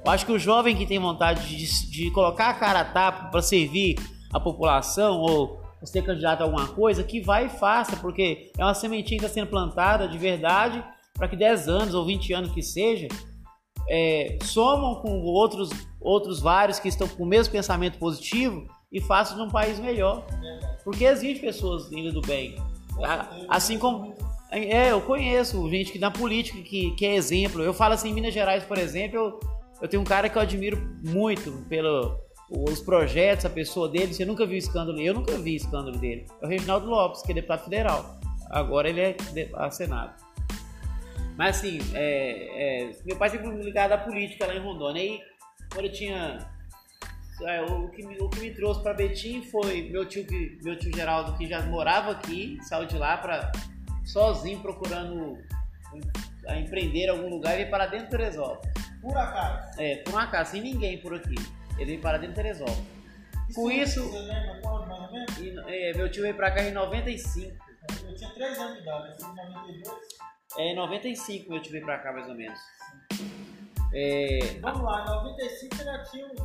Eu 0.04 0.12
acho 0.12 0.26
que 0.26 0.32
o 0.32 0.38
jovem 0.38 0.76
que 0.76 0.84
tem 0.84 0.98
vontade 0.98 1.56
de, 1.56 1.90
de 1.90 2.10
colocar 2.10 2.50
a 2.50 2.54
cara 2.54 2.80
a 2.80 2.84
tapa 2.84 3.30
para 3.30 3.40
servir 3.40 3.96
a 4.30 4.38
população 4.38 5.18
ou 5.18 5.62
ser 5.82 6.02
candidato 6.02 6.42
a 6.42 6.44
alguma 6.44 6.68
coisa, 6.68 7.02
que 7.02 7.18
vai 7.18 7.46
e 7.46 7.48
faça, 7.48 7.96
porque 7.96 8.52
é 8.58 8.62
uma 8.62 8.74
sementinha 8.74 9.18
que 9.18 9.24
está 9.24 9.34
sendo 9.34 9.48
plantada 9.48 10.06
de 10.06 10.18
verdade 10.18 10.84
para 11.14 11.28
que 11.28 11.36
10 11.36 11.66
anos 11.66 11.94
ou 11.94 12.04
20 12.04 12.32
anos 12.34 12.52
que 12.52 12.62
seja, 12.62 13.08
é, 13.88 14.38
somam 14.44 14.96
com 14.96 15.22
outros, 15.22 15.70
outros 16.00 16.40
vários 16.40 16.78
que 16.78 16.88
estão 16.88 17.08
com 17.08 17.22
o 17.22 17.26
mesmo 17.26 17.52
pensamento 17.52 17.98
positivo 17.98 18.66
e 18.90 19.00
façam 19.00 19.36
de 19.36 19.42
um 19.42 19.50
país 19.50 19.78
melhor. 19.78 20.24
Porque 20.84 21.04
existem 21.04 21.40
pessoas 21.40 21.90
indo 21.92 22.12
do 22.12 22.20
bem. 22.20 22.56
Assim 23.48 23.78
como. 23.78 24.14
É, 24.50 24.92
eu 24.92 25.00
conheço 25.00 25.68
gente 25.70 25.92
que 25.92 25.98
na 25.98 26.10
política 26.10 26.60
que, 26.60 26.90
que 26.90 27.06
é 27.06 27.14
exemplo. 27.14 27.62
Eu 27.62 27.72
falo 27.72 27.94
assim, 27.94 28.10
em 28.10 28.12
Minas 28.12 28.34
Gerais, 28.34 28.62
por 28.64 28.76
exemplo, 28.76 29.16
eu, 29.16 29.40
eu 29.80 29.88
tenho 29.88 30.02
um 30.02 30.04
cara 30.04 30.28
que 30.28 30.36
eu 30.36 30.42
admiro 30.42 30.78
muito 31.02 31.50
pelo 31.68 32.20
os 32.54 32.80
projetos, 32.80 33.46
a 33.46 33.50
pessoa 33.50 33.88
dele, 33.88 34.12
você 34.12 34.26
nunca 34.26 34.44
viu 34.44 34.58
escândalo, 34.58 35.00
eu 35.00 35.14
nunca 35.14 35.38
vi 35.38 35.56
escândalo 35.56 35.96
dele. 35.96 36.26
É 36.40 36.44
o 36.44 36.48
Reginaldo 36.48 36.86
Lopes, 36.86 37.22
que 37.22 37.32
é 37.32 37.34
deputado 37.34 37.64
federal. 37.64 38.20
Agora 38.50 38.90
ele 38.90 39.00
é 39.00 39.16
a 39.54 39.70
Senado. 39.70 40.21
Mas 41.36 41.56
assim, 41.56 41.78
é, 41.94 42.84
é, 42.84 42.90
meu 43.04 43.16
pai 43.16 43.30
sempre 43.30 43.46
foi 43.46 43.62
ligado 43.62 43.92
à 43.92 43.98
política 43.98 44.46
lá 44.46 44.54
em 44.54 44.60
Rondônia. 44.60 45.02
Aí, 45.02 45.20
quando 45.72 45.86
eu 45.86 45.92
tinha. 45.92 46.38
É, 47.44 47.62
o, 47.62 47.88
que 47.88 48.06
me, 48.06 48.16
o 48.18 48.28
que 48.28 48.40
me 48.40 48.54
trouxe 48.54 48.82
para 48.82 48.94
Betim 48.94 49.42
foi 49.50 49.88
meu 49.90 50.06
tio, 50.06 50.24
meu 50.62 50.78
tio 50.78 50.94
Geraldo, 50.94 51.36
que 51.36 51.48
já 51.48 51.60
morava 51.62 52.12
aqui, 52.12 52.58
saiu 52.62 52.86
de 52.86 52.96
lá 52.96 53.16
para 53.16 53.50
sozinho 54.04 54.60
procurando 54.60 55.38
empreender 56.56 57.06
em 57.06 57.08
algum 57.08 57.28
lugar 57.28 57.54
e 57.54 57.58
veio 57.58 57.70
para 57.70 57.86
dentro 57.86 58.06
de 58.06 58.10
Teresópolis. 58.10 58.72
Por 59.00 59.16
acaso? 59.16 59.80
É, 59.80 59.96
por 59.96 60.14
um 60.14 60.18
acaso, 60.18 60.52
sem 60.52 60.62
ninguém 60.62 60.98
por 60.98 61.14
aqui. 61.14 61.34
Ele 61.76 61.84
veio 61.86 62.00
para 62.00 62.18
dentro 62.18 62.34
de 62.36 62.42
Teresópolis. 62.42 62.84
Com 63.54 63.70
isso. 63.70 64.02
Você 64.08 64.18
lembra 64.18 64.60
quando 64.62 64.86
mais 64.86 65.02
ou 65.02 65.12
menos? 65.12 65.38
E, 65.38 65.54
é, 65.66 65.94
meu 65.94 66.10
tio 66.10 66.22
veio 66.22 66.34
para 66.34 66.50
cá 66.52 66.62
em 66.62 66.72
95. 66.72 67.54
Eu 68.06 68.14
tinha 68.14 68.30
3 68.30 68.58
anos 68.58 68.76
de 68.76 68.82
idade, 68.82 69.08
assim, 69.08 69.24
em 69.24 69.34
92. 69.34 69.98
É, 70.58 70.72
em 70.72 70.76
95 70.76 71.50
meu 71.50 71.62
tio 71.62 71.72
veio 71.72 71.84
para 71.84 71.98
cá 71.98 72.12
mais 72.12 72.28
ou 72.28 72.34
menos. 72.34 72.58
É, 73.94 74.58
Vamos 74.60 74.82
lá, 74.82 75.02
em 75.02 75.06
95 75.06 75.76
você 75.76 75.84
já 75.84 76.04
tinha 76.04 76.26
uns. 76.26 76.38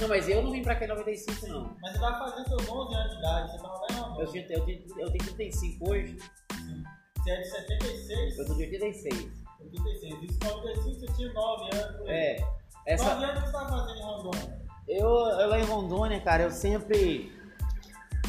não, 0.00 0.08
mas 0.08 0.28
eu 0.28 0.42
não 0.42 0.50
vim 0.52 0.62
pra 0.62 0.76
cá 0.76 0.84
em 0.84 0.88
95 0.88 1.46
não. 1.48 1.76
Mas 1.82 1.92
você 1.92 1.98
vai 1.98 2.18
fazer 2.18 2.44
seus 2.48 2.68
11 2.68 2.94
anos 2.94 3.10
de 3.12 3.18
idade, 3.18 3.50
você 3.52 3.58
tava 3.58 3.74
lá 3.74 3.86
em 3.90 3.96
Eu, 3.96 4.02
Rondônia. 4.04 4.26
tinha, 4.46 4.46
eu, 4.58 4.64
tenho, 4.64 4.84
eu 4.98 5.10
tenho 5.12 5.24
35 5.34 5.90
hoje, 5.90 6.16
Sim. 6.52 6.84
Você 7.16 7.30
é 7.30 7.36
de 7.40 7.48
76? 7.50 8.38
eu 8.38 8.46
tô 8.46 8.54
de 8.54 8.62
86. 8.62 9.30
86. 9.60 10.22
Isso 10.22 10.38
em 10.42 10.48
95 10.48 11.00
você 11.00 11.06
tinha 11.14 11.32
9 11.32 11.76
anos. 11.76 12.08
É, 12.08 12.36
9 12.40 12.46
essa. 12.86 13.10
anos 13.12 13.34
que 13.40 13.46
você 13.46 13.52
tava 13.52 13.68
fazendo 13.68 13.98
em 13.98 14.02
Rondônia. 14.02 14.58
Eu, 14.88 15.06
eu 15.06 15.48
lá 15.48 15.58
em 15.58 15.64
Rondônia, 15.64 16.20
cara, 16.20 16.44
eu 16.44 16.50
sempre. 16.50 17.30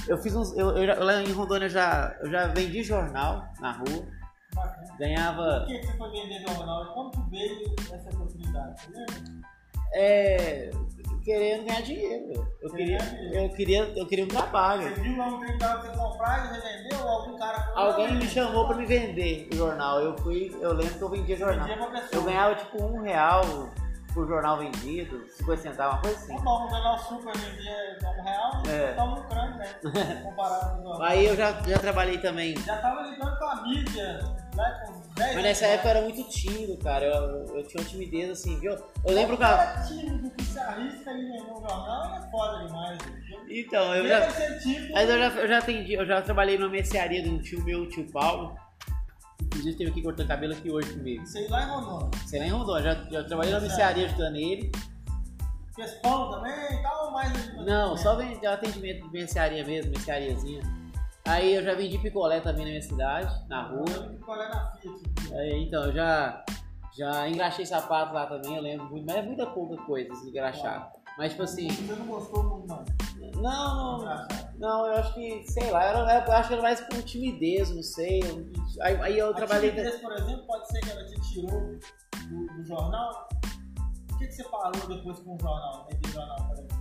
Eu 0.08 0.18
fiz 0.18 0.36
uns. 0.36 0.52
Eu, 0.58 0.76
eu, 0.76 0.84
eu 0.84 1.04
lá 1.06 1.22
em 1.22 1.32
Rondônia 1.32 1.66
eu 1.68 1.70
já, 1.70 2.18
eu 2.22 2.30
já 2.30 2.48
vendi 2.48 2.84
jornal 2.84 3.48
na 3.62 3.72
rua, 3.74 4.06
Bacana. 4.60 4.88
Por 4.88 4.98
ganhava. 4.98 5.66
que 5.68 5.80
que 5.80 5.86
você 5.86 5.98
foi 5.98 6.12
vender 6.12 6.40
jornal? 6.48 7.12
Que 7.12 7.30
veio 7.30 7.76
essa 7.92 8.10
oportunidade? 8.10 8.82
Você 8.82 8.92
lembra? 8.92 9.50
É, 9.94 10.70
querendo 11.24 11.66
ganhar 11.66 11.82
dinheiro. 11.82 12.48
Eu 12.62 12.70
queria, 12.72 12.98
dinheiro. 12.98 13.36
eu 13.36 13.50
queria, 13.50 13.94
eu 13.96 14.06
queria 14.08 14.26
um 14.26 14.28
trabalho. 14.28 14.84
Você 14.84 15.02
viu 15.02 15.18
lá 15.18 15.28
um 15.28 15.40
trem 15.40 15.52
que 15.52 15.58
pra 15.58 15.82
você 15.82 15.98
comprar 15.98 16.46
e 16.46 16.60
revendeu? 16.60 17.00
Ou 17.06 17.10
algum 17.10 17.38
cara 17.38 17.62
falou? 17.62 17.92
Alguém 17.92 18.08
"Não, 18.08 18.16
me 18.16 18.28
chamou 18.28 18.68
pra 18.68 18.76
me 18.76 18.86
vender 18.86 19.48
o 19.52 19.56
jornal. 19.56 20.00
Eu 20.00 20.18
fui, 20.18 20.56
eu 20.60 20.74
lembro 20.74 20.96
que 20.96 21.02
eu 21.02 21.10
vendia 21.10 21.38
jornal. 21.38 21.68
Vendia. 21.68 22.10
Eu 22.12 22.24
ganhava 22.24 22.56
tipo 22.56 22.84
um 22.84 23.02
real 23.02 23.42
por 24.14 24.28
jornal 24.28 24.58
vendido, 24.58 25.24
50 25.38 25.62
centavos, 25.62 25.96
uma 25.96 26.02
coisa 26.02 26.18
assim. 26.18 26.36
Bom, 26.44 26.66
o 26.66 26.70
jornal 26.70 27.00
super 27.00 27.38
vendia 27.38 27.98
um 28.20 28.24
real 28.24 28.64
e 28.66 28.70
É. 28.70 28.94
tá 28.94 29.04
lucrando, 29.04 29.58
né? 29.58 29.74
Comparado 30.24 30.76
com 30.76 30.82
o 30.82 30.84
jornal. 30.84 31.04
Aí 31.04 31.26
eu 31.26 31.36
já, 31.36 31.52
já 31.62 31.78
trabalhei 31.80 32.18
também. 32.20 32.58
Já 32.60 32.78
tava 32.78 33.02
lidando 33.04 33.38
com 33.38 33.46
a 33.46 33.62
mídia, 33.64 34.18
né? 34.56 34.84
Com 34.86 35.14
10 35.16 35.36
Mas 35.36 35.44
nessa 35.44 35.66
época 35.68 35.88
eu 35.88 35.92
era 35.92 36.02
muito 36.02 36.24
tímido, 36.30 36.78
cara. 36.84 37.06
Eu, 37.06 37.58
eu 37.58 37.68
tinha 37.68 37.82
uma 37.82 37.90
timidez 37.90 38.30
assim, 38.32 38.60
viu? 38.60 38.72
Eu 39.06 39.14
lembro 39.14 39.38
que. 39.38 39.44
Cara 39.44 39.84
tímido 39.84 40.30
que 40.32 40.44
se 40.44 40.60
arrisca 40.60 41.10
ali 41.12 41.28
no 41.30 41.38
jornal 41.60 42.16
é 42.16 42.32
foda 42.32 42.66
demais. 42.68 42.98
viu? 43.28 43.40
Então, 43.50 43.96
eu 43.96 44.04
Mesmo 44.04 44.08
já. 44.08 44.92
Mas 44.94 45.10
eu 45.10 45.18
já, 45.20 45.28
eu 45.40 45.48
já 45.48 45.58
atendi, 45.58 45.94
eu 45.94 46.06
já 46.06 46.22
trabalhei 46.22 46.58
numa 46.58 46.70
mercearia 46.70 47.22
de 47.22 47.30
um 47.30 47.40
tio 47.42 47.64
meu, 47.64 47.82
o 47.82 47.88
tio 47.90 48.10
Paulo. 48.12 48.56
Inclusive 49.44 49.78
teve 49.78 49.92
aqui 49.92 50.02
cortando 50.02 50.28
cabelo 50.28 50.54
aqui 50.54 50.70
hoje 50.70 50.94
comigo. 50.94 51.26
Sei 51.26 51.48
lá 51.48 51.64
em 51.64 51.68
Rondônia. 51.68 52.10
Você 52.26 52.40
nem 52.40 52.50
rondou, 52.50 52.82
já, 52.82 52.94
já 53.10 53.24
trabalhei 53.24 53.54
na 53.54 53.60
mercearia 53.60 54.06
ajudando 54.06 54.36
ele. 54.36 54.72
Fez 55.76 55.92
pão 55.96 56.32
também 56.32 56.52
e 56.52 56.84
tal, 56.84 57.12
mais. 57.12 57.56
Não, 57.66 57.98
só 57.98 58.16
vendi 58.16 58.46
atendimento 58.46 59.08
de 59.08 59.12
mercearia 59.12 59.66
mesmo, 59.66 59.92
merceariazinha. 59.92 60.62
Aí 61.26 61.54
eu 61.54 61.64
já 61.64 61.76
vendi 61.76 61.98
picolé 62.00 62.40
também 62.40 62.64
na 62.64 62.72
minha 62.72 62.82
cidade, 62.82 63.48
na 63.48 63.62
rua. 63.62 64.18
Qual 64.26 64.42
é 64.42 64.50
na 64.50 64.72
Fiat? 64.72 65.34
Aí, 65.34 65.64
então, 65.64 65.86
eu 65.86 65.94
já, 65.94 66.44
já 66.98 67.30
engraxei 67.30 67.66
sapato 67.66 68.14
lá 68.14 68.26
também, 68.26 68.56
eu 68.56 68.62
lembro 68.62 68.88
muito, 68.90 69.06
mas 69.06 69.18
é 69.18 69.22
muita 69.22 69.46
pouca 69.46 69.78
coisa 69.84 70.12
assim, 70.12 70.30
engraxar. 70.30 70.92
Mas 71.18 71.32
tipo 71.32 71.44
assim, 71.44 71.70
Você 71.70 71.94
não 71.94 72.08
gostou 72.08 72.44
muito, 72.44 72.68
não. 72.68 72.84
Não, 73.36 73.98
não, 74.00 74.28
não, 74.58 74.86
eu 74.88 74.94
acho 74.96 75.14
que, 75.14 75.44
sei 75.52 75.70
lá, 75.72 75.92
eu, 75.92 76.00
eu 76.00 76.32
acho 76.34 76.48
que 76.48 76.54
era 76.54 76.64
mais 76.64 76.82
por 76.82 77.02
timidez, 77.04 77.70
não 77.74 77.84
sei. 77.84 78.20
eu- 78.24 78.46
aí, 78.84 78.96
aí 79.02 79.18
eu 79.18 79.30
A 79.32 79.34
trabalhei. 79.34 79.70
timidez, 79.72 80.00
por 80.02 80.12
exemplo, 80.14 80.46
pode 80.46 80.68
ser 80.68 80.80
que 80.82 80.90
ela 80.90 81.06
te 81.06 81.22
tirou 81.22 81.50
do, 82.30 82.48
do 82.56 82.66
jornal. 82.66 83.30
O 84.14 84.18
que, 84.18 84.28
que 84.28 84.34
você 84.34 84.44
falou 84.44 84.72
depois 84.88 85.20
com 85.20 85.36
o 85.36 85.40
jornal? 85.40 85.88
Né, 85.92 86.00
jornal, 86.12 86.38
por 86.48 86.54
exemplo? 86.58 86.80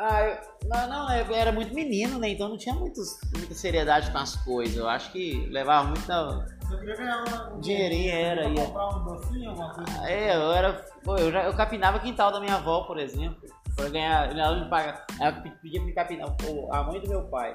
Ah, 0.00 0.22
eu, 0.22 0.38
não, 0.68 0.88
não, 0.88 1.12
eu 1.16 1.34
era 1.34 1.50
muito 1.50 1.74
menino, 1.74 2.20
né? 2.20 2.28
Então 2.28 2.48
não 2.48 2.56
tinha 2.56 2.72
muitos, 2.74 3.18
muita 3.36 3.52
seriedade 3.52 4.12
com 4.12 4.18
as 4.18 4.36
coisas. 4.44 4.76
Eu 4.76 4.88
acho 4.88 5.10
que 5.10 5.48
levava 5.50 5.88
muita. 5.88 6.46
Você 6.68 6.76
queria 6.78 6.96
ganhar 6.96 7.24
uma, 7.24 7.54
um 7.54 7.60
Dinheirinho 7.60 8.12
era, 8.12 8.48
ia. 8.48 8.64
comprar 8.66 8.88
um 8.90 9.04
docinho, 9.04 9.50
alguma 9.50 9.74
coisa? 9.74 10.08
É, 10.08 10.36
eu 10.36 10.52
era. 10.52 10.72
Pô, 11.02 11.16
eu, 11.16 11.32
já, 11.32 11.42
eu 11.46 11.54
capinava 11.56 11.96
o 11.96 12.00
quintal 12.00 12.30
da 12.30 12.38
minha 12.38 12.54
avó, 12.54 12.82
por 12.84 12.96
exemplo. 12.98 13.40
Pra 13.78 13.88
ganhar. 13.88 14.36
Ela 14.36 14.56
me 14.64 14.68
paga. 14.68 15.04
Ela 15.20 15.32
pe- 15.40 15.50
pedia 15.62 15.78
pra 15.80 15.86
me 15.86 15.92
capinar. 15.94 16.28
A 16.72 16.82
mãe 16.82 17.00
do 17.00 17.08
meu 17.08 17.22
pai 17.28 17.54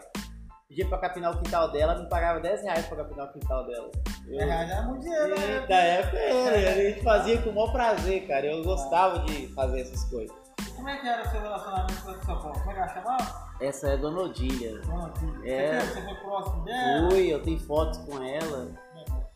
pedia 0.69 0.87
pra 0.87 0.97
capinar 0.97 1.35
o 1.35 1.37
quintal 1.43 1.71
dela, 1.71 1.99
me 2.01 2.09
pagava 2.09 2.39
10 2.39 2.63
reais 2.63 2.85
pra 2.87 2.97
capinar 2.97 3.27
o 3.27 3.33
quintal 3.33 3.67
dela. 3.67 3.91
Eu, 4.27 4.39
É, 4.41 4.67
já 4.67 4.75
é 4.77 4.81
muito 4.83 5.01
dinheiro, 5.01 5.39
né? 5.39 5.65
da 5.67 5.75
época 5.75 6.17
era, 6.17 6.69
a 6.71 6.73
gente 6.81 7.03
fazia 7.03 7.41
com 7.41 7.49
o 7.49 7.53
maior 7.55 7.71
prazer, 7.73 8.25
cara. 8.27 8.45
Eu 8.47 8.63
gostava 8.63 9.19
de 9.19 9.47
fazer 9.53 9.81
essas 9.81 10.03
coisas. 10.05 10.35
Como 10.75 10.89
é 10.89 10.97
que 10.97 11.07
era 11.07 11.21
o 11.21 11.29
seu 11.29 11.41
relacionamento 11.41 12.01
com 12.03 12.11
essa 12.11 12.23
sua 12.25 12.33
avó? 12.35 12.49
Como 12.53 12.71
é 12.71 12.73
que 12.73 12.79
ela 12.79 12.87
chamava? 12.87 13.53
Essa 13.61 13.87
é 13.89 13.97
Dona 13.97 14.21
Odília. 14.21 14.79
Dona 14.81 15.09
Tília. 15.11 15.53
É. 15.53 15.79
Você, 15.81 16.01
foi 16.01 16.15
próximo 16.15 16.63
dela? 16.63 17.09
Fui, 17.11 17.33
eu 17.33 17.41
tenho 17.43 17.59
fotos 17.59 17.99
com 17.99 18.23
ela. 18.23 18.67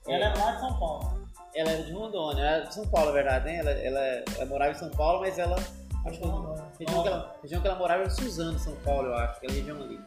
Ela 0.08 0.26
é 0.26 0.38
lá 0.38 0.52
de 0.54 0.60
São 0.62 0.80
Paulo. 0.80 1.28
Ela 1.54 1.72
era 1.72 1.84
de 1.84 1.92
Rondônia, 1.92 2.42
ela 2.42 2.52
era 2.58 2.66
de 2.66 2.74
São 2.74 2.88
Paulo, 2.88 3.08
na 3.08 3.14
verdade, 3.14 3.46
né? 3.46 3.58
Ela, 3.60 3.72
ela, 3.72 4.24
ela 4.38 4.46
morava 4.48 4.72
em 4.72 4.76
São 4.76 4.90
Paulo, 4.92 5.20
mas 5.20 5.38
ela. 5.38 5.56
Acho 6.08 6.20
que 6.20 6.26
a 6.26 6.86
região 6.86 7.04
que 7.04 7.08
ela, 7.10 7.36
região 7.42 7.62
que 7.62 7.68
ela 7.68 7.78
morava 7.78 8.02
era 8.02 8.10
Suzano, 8.10 8.58
São 8.58 8.76
Paulo, 8.78 9.08
eu 9.08 9.16
acho, 9.16 9.38
aquela 9.38 9.54
região 9.54 9.82
ali. 9.82 10.00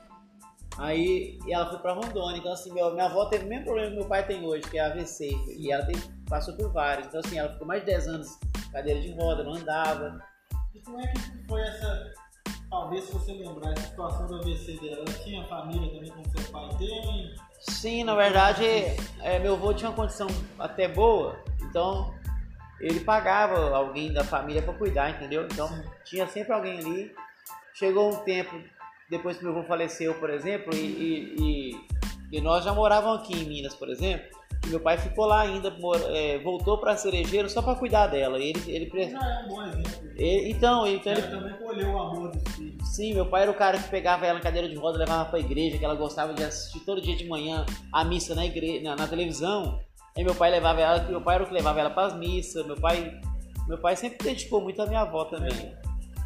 Aí 0.78 1.38
ela 1.48 1.68
foi 1.68 1.78
pra 1.78 1.92
Rondônia, 1.92 2.38
então 2.38 2.52
assim, 2.52 2.72
meu, 2.72 2.90
minha 2.92 3.04
avó 3.04 3.26
teve 3.26 3.44
o 3.44 3.48
mesmo 3.48 3.66
problema 3.66 3.90
que 3.90 3.96
meu 3.96 4.06
pai 4.06 4.26
tem 4.26 4.46
hoje, 4.46 4.68
que 4.70 4.78
é 4.78 4.80
AVC. 4.80 5.30
E 5.58 5.70
ela 5.70 5.84
teve, 5.84 6.02
passou 6.26 6.54
por 6.56 6.72
vários. 6.72 7.06
Então 7.06 7.20
assim, 7.20 7.38
ela 7.38 7.52
ficou 7.52 7.66
mais 7.66 7.80
de 7.80 7.86
10 7.86 8.08
anos 8.08 8.38
cadeira 8.72 9.00
de 9.00 9.12
roda, 9.12 9.44
não 9.44 9.54
andava. 9.54 10.18
E 10.74 10.80
como 10.80 11.00
é 11.00 11.06
que 11.08 11.20
foi 11.46 11.60
essa. 11.60 12.12
Talvez 12.70 13.04
se 13.04 13.12
você 13.12 13.32
lembrar 13.32 13.72
essa 13.72 13.88
situação 13.88 14.26
do 14.28 14.36
AVC 14.36 14.78
dela, 14.80 15.02
ela 15.06 15.18
tinha 15.24 15.44
família 15.48 15.92
também 15.92 16.10
como 16.10 16.30
seu 16.30 16.52
pai 16.52 16.68
tem? 16.78 17.34
Sim, 17.58 18.04
na 18.04 18.14
verdade, 18.14 18.64
é, 18.64 19.38
meu 19.40 19.54
avô 19.54 19.74
tinha 19.74 19.90
uma 19.90 19.96
condição 19.96 20.28
até 20.56 20.86
boa, 20.86 21.36
então 21.60 22.14
ele 22.80 23.00
pagava 23.00 23.74
alguém 23.76 24.12
da 24.12 24.24
família 24.24 24.62
para 24.62 24.74
cuidar, 24.74 25.10
entendeu? 25.10 25.44
Então 25.44 25.68
tinha 26.04 26.26
sempre 26.26 26.52
alguém 26.52 26.78
ali. 26.78 27.12
Chegou 27.74 28.10
um 28.12 28.16
tempo, 28.24 28.56
depois 29.08 29.36
que 29.36 29.44
meu 29.44 29.52
avô 29.56 29.62
faleceu, 29.66 30.14
por 30.14 30.30
exemplo, 30.30 30.74
e, 30.74 31.34
e- 31.38 31.80
e- 32.32 32.40
nós 32.40 32.64
já 32.64 32.72
morávamos 32.74 33.20
aqui 33.22 33.34
em 33.40 33.44
Minas, 33.44 33.74
por 33.74 33.88
exemplo, 33.88 34.26
e 34.66 34.68
meu 34.68 34.80
pai 34.80 34.98
ficou 34.98 35.24
lá 35.26 35.40
ainda, 35.42 35.74
é, 36.10 36.38
voltou 36.38 36.78
para 36.78 36.96
Cerejeiro 36.96 37.48
só 37.48 37.62
para 37.62 37.74
cuidar 37.76 38.08
dela. 38.08 38.38
Ele, 38.38 38.60
ele, 38.66 38.86
pre- 38.86 39.10
Já 39.10 39.18
é 39.18 39.44
um 39.44 39.48
bom 39.48 39.62
exemplo. 39.62 40.10
ele- 40.16 40.50
então, 40.50 40.86
então 40.86 41.12
ele 41.12 41.22
também 41.22 41.54
colheu 41.54 41.88
o 41.92 41.98
amor 41.98 42.30
dos 42.32 42.54
filhos. 42.54 42.88
Sim, 42.94 43.14
meu 43.14 43.24
pai 43.26 43.42
era 43.42 43.50
o 43.50 43.54
cara 43.54 43.78
que 43.78 43.88
pegava 43.88 44.26
ela 44.26 44.34
na 44.38 44.44
cadeira 44.44 44.68
de 44.68 44.74
roda, 44.76 44.98
levava 44.98 45.30
pra 45.30 45.38
igreja, 45.38 45.78
que 45.78 45.84
ela 45.84 45.94
gostava 45.94 46.34
de 46.34 46.44
assistir 46.44 46.80
todo 46.80 47.00
dia 47.00 47.16
de 47.16 47.26
manhã 47.26 47.64
a 47.92 48.04
missa 48.04 48.34
na 48.34 48.44
igreja, 48.44 48.82
na, 48.82 48.96
na 48.96 49.06
televisão. 49.08 49.80
Aí 50.16 50.24
meu 50.24 50.34
pai 50.34 50.50
levava 50.50 50.80
ela, 50.80 51.02
meu 51.04 51.20
pai 51.20 51.36
era 51.36 51.44
o 51.44 51.46
que 51.46 51.54
levava 51.54 51.80
ela 51.80 51.90
pras 51.90 52.14
missas, 52.14 52.66
meu 52.66 52.76
pai, 52.76 53.20
meu 53.68 53.78
pai 53.78 53.96
sempre 53.96 54.18
dedicou 54.18 54.60
muito 54.60 54.80
a 54.82 54.86
minha 54.86 55.00
avó 55.00 55.24
também. 55.26 55.74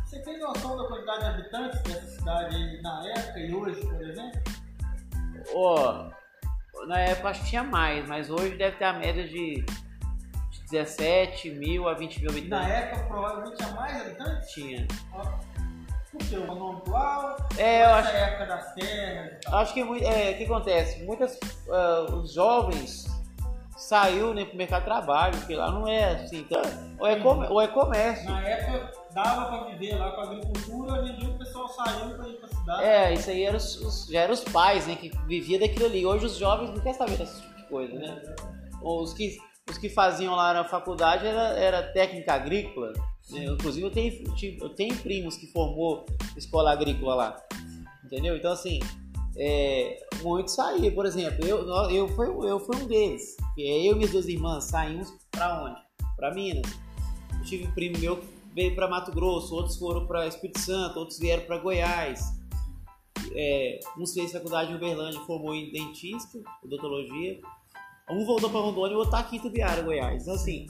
Você 0.07 0.21
tem 0.23 0.39
noção 0.39 0.77
da 0.77 0.89
quantidade 0.89 1.21
de 1.21 1.27
habitantes 1.27 1.81
dessa 1.83 2.07
cidade 2.07 2.57
aí 2.57 2.83
na 2.83 3.07
época 3.09 3.39
e 3.39 3.55
hoje, 3.55 3.81
por 3.81 4.01
exemplo? 4.03 4.41
Ó, 5.55 6.09
na 6.87 6.99
época 7.01 7.29
acho 7.29 7.41
que 7.43 7.51
tinha 7.51 7.63
mais, 7.65 8.07
mas 8.09 8.31
hoje 8.31 8.57
deve 8.57 8.77
ter 8.77 8.85
a 8.85 8.93
média 8.95 9.27
de 9.29 9.65
17 10.71 11.51
mil 11.51 11.89
a 11.89 11.95
20 11.95 12.21
mil 12.21 12.31
Na 12.33 12.39
habitantes. 12.39 12.71
época 12.71 13.05
provavelmente 13.07 13.57
tinha 13.57 13.71
mais 13.73 14.01
habitantes? 14.01 14.51
Tinha. 14.51 14.87
Ó, 15.13 15.23
Por 16.11 16.21
quê? 16.29 16.37
O 16.37 16.47
nome 16.55 16.79
atual? 16.79 17.37
É, 17.59 17.83
eu 17.85 17.89
acho- 17.91 18.09
época 18.11 18.47
das 18.47 18.75
terras? 18.75 19.39
Acho 19.53 19.75
que 19.75 19.81
é, 19.81 20.31
o 20.31 20.37
que 20.39 20.45
acontece? 20.45 21.05
Muitas 21.05 21.39
ah, 21.71 22.07
os 22.15 22.33
jovens 22.35 23.05
saiu 23.77 24.33
né, 24.35 24.45
pro 24.45 24.57
mercado 24.57 24.81
de 24.81 24.87
trabalho, 24.87 25.37
porque 25.39 25.55
lá 25.55 25.71
não 25.71 25.87
é 25.89 26.13
assim, 26.15 26.39
então, 26.39 26.63
ou, 26.99 27.07
é 27.07 27.17
com- 27.21 27.45
ou 27.53 27.61
é 27.61 27.69
comércio. 27.69 28.31
Na 28.31 28.41
época 28.49 28.93
dava 29.15 29.47
pra 29.47 29.71
viver 29.71 29.97
lá 29.97 30.11
com 30.13 30.21
a 30.21 30.25
agricultura, 30.25 30.93
hoje 31.03 31.13
em 31.13 31.17
dia 31.17 31.29
o 31.29 31.39
pessoal 31.39 31.69
saiu 31.69 32.17
pra 32.17 32.29
ir 32.29 32.35
pra 32.35 32.49
cidade. 32.49 32.83
É, 32.85 33.13
isso 33.15 33.31
aí 33.31 33.43
era 33.43 33.57
os, 33.57 33.77
os- 33.81 34.07
já 34.07 34.21
eram 34.21 34.35
os 34.35 34.45
pais, 34.45 34.87
né, 34.87 34.95
que 34.97 35.11
vivia 35.27 35.59
daquilo 35.59 35.87
ali. 35.87 36.05
Hoje 36.07 36.27
os 36.27 36.37
jovens 36.37 36.69
não 36.71 36.77
querem 36.79 36.95
saber 36.95 37.17
desse 37.17 37.41
tipo 37.41 37.55
de 37.57 37.63
coisa, 37.69 37.95
né? 37.95 38.23
Os 38.83 39.13
que, 39.15 39.37
os 39.71 39.79
que 39.79 39.89
faziam 39.89 40.35
lá 40.35 40.53
na 40.53 40.65
faculdade 40.65 41.27
era, 41.27 41.49
era 41.59 41.83
técnica 41.83 42.35
agrícola, 42.35 42.93
Né? 43.31 43.45
Inclusive 43.45 43.87
eu 43.87 43.91
tenho, 43.91 44.25
eu 44.61 44.69
tenho 44.71 44.95
primos 44.97 45.37
que 45.37 45.47
formou 45.47 46.05
escola 46.37 46.71
agrícola 46.73 47.15
lá. 47.15 47.37
Entendeu? 48.05 48.37
Então 48.37 48.53
assim, 48.53 48.79
é, 49.37 50.07
muitos 50.23 50.55
saíram, 50.55 50.95
por 50.95 51.07
exemplo, 51.07 51.45
eu, 51.47 51.69
eu, 51.91 52.09
fui, 52.09 52.27
eu 52.27 52.61
fui 52.61 52.77
um 52.77 52.87
deles. 52.87 53.37
Eu 53.57 53.93
e 53.93 53.95
minhas 53.95 54.11
duas 54.11 54.29
irmãs 54.29 54.65
saímos 54.65 55.13
para 55.31 55.65
onde? 55.65 55.81
Para 56.17 56.35
Minas. 56.35 56.71
Eu 57.33 57.43
tive 57.45 57.67
um 57.67 57.73
primo 57.73 57.99
meu 57.99 58.17
que 58.17 58.27
veio 58.55 58.75
para 58.75 58.89
Mato 58.89 59.11
Grosso, 59.13 59.55
outros 59.55 59.77
foram 59.77 60.07
para 60.07 60.27
Espírito 60.27 60.61
Santo, 60.61 60.99
outros 60.99 61.19
vieram 61.19 61.45
para 61.45 61.59
Goiás. 61.59 62.21
É, 63.33 63.81
um 63.99 64.07
fez 64.07 64.33
faculdade 64.33 64.71
em 64.71 64.77
Uberlândia, 64.77 65.21
formou 65.21 65.55
em 65.55 65.73
dentista, 65.73 66.39
odontologia. 66.63 67.41
Um 68.11 68.25
voltou 68.25 68.51
para 68.51 68.61
Rondônia 68.61 68.93
e 68.93 68.97
o 68.97 68.99
outro 68.99 69.13
tá 69.13 69.19
aqui 69.19 69.37
em 69.37 69.41
Tubiara, 69.41 69.83
Goiás. 69.83 70.23
Então, 70.23 70.35
assim, 70.35 70.67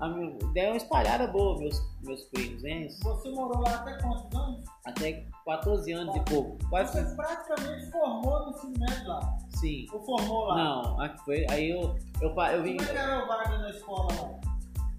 a 0.00 0.08
minha 0.08 0.38
é 0.56 0.68
uma 0.68 0.76
espalhada 0.76 1.26
boa, 1.26 1.58
meus, 1.58 1.80
meus 2.02 2.22
primos, 2.24 2.64
hein? 2.64 2.88
Você 3.02 3.30
morou 3.30 3.62
lá 3.62 3.74
até 3.74 3.98
quantos 3.98 4.34
anos? 4.34 4.64
Até 4.86 5.24
14 5.44 5.92
anos 5.92 6.16
e 6.16 6.20
pouco. 6.20 6.58
Quase 6.70 6.92
Você 6.92 7.14
praticamente 7.14 7.90
formou 7.90 8.46
no 8.46 8.50
ensino 8.50 8.72
médio 8.78 9.08
lá? 9.08 9.38
Sim. 9.50 9.86
Ou 9.92 10.00
formou 10.00 10.46
lá? 10.46 10.56
Não, 10.56 11.00
aqui 11.00 11.24
foi, 11.24 11.46
aí 11.50 11.70
eu, 11.70 11.98
eu, 12.22 12.30
eu 12.30 12.62
vim... 12.62 12.76
Como 12.76 12.88
é 12.88 12.92
que 12.92 12.98
era 12.98 13.24
o 13.24 13.28
Wagner 13.28 13.60
na 13.60 13.70
escola 13.70 14.08
lá? 14.14 14.40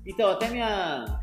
Então, 0.06 0.30
até 0.30 0.50
minha 0.50 1.22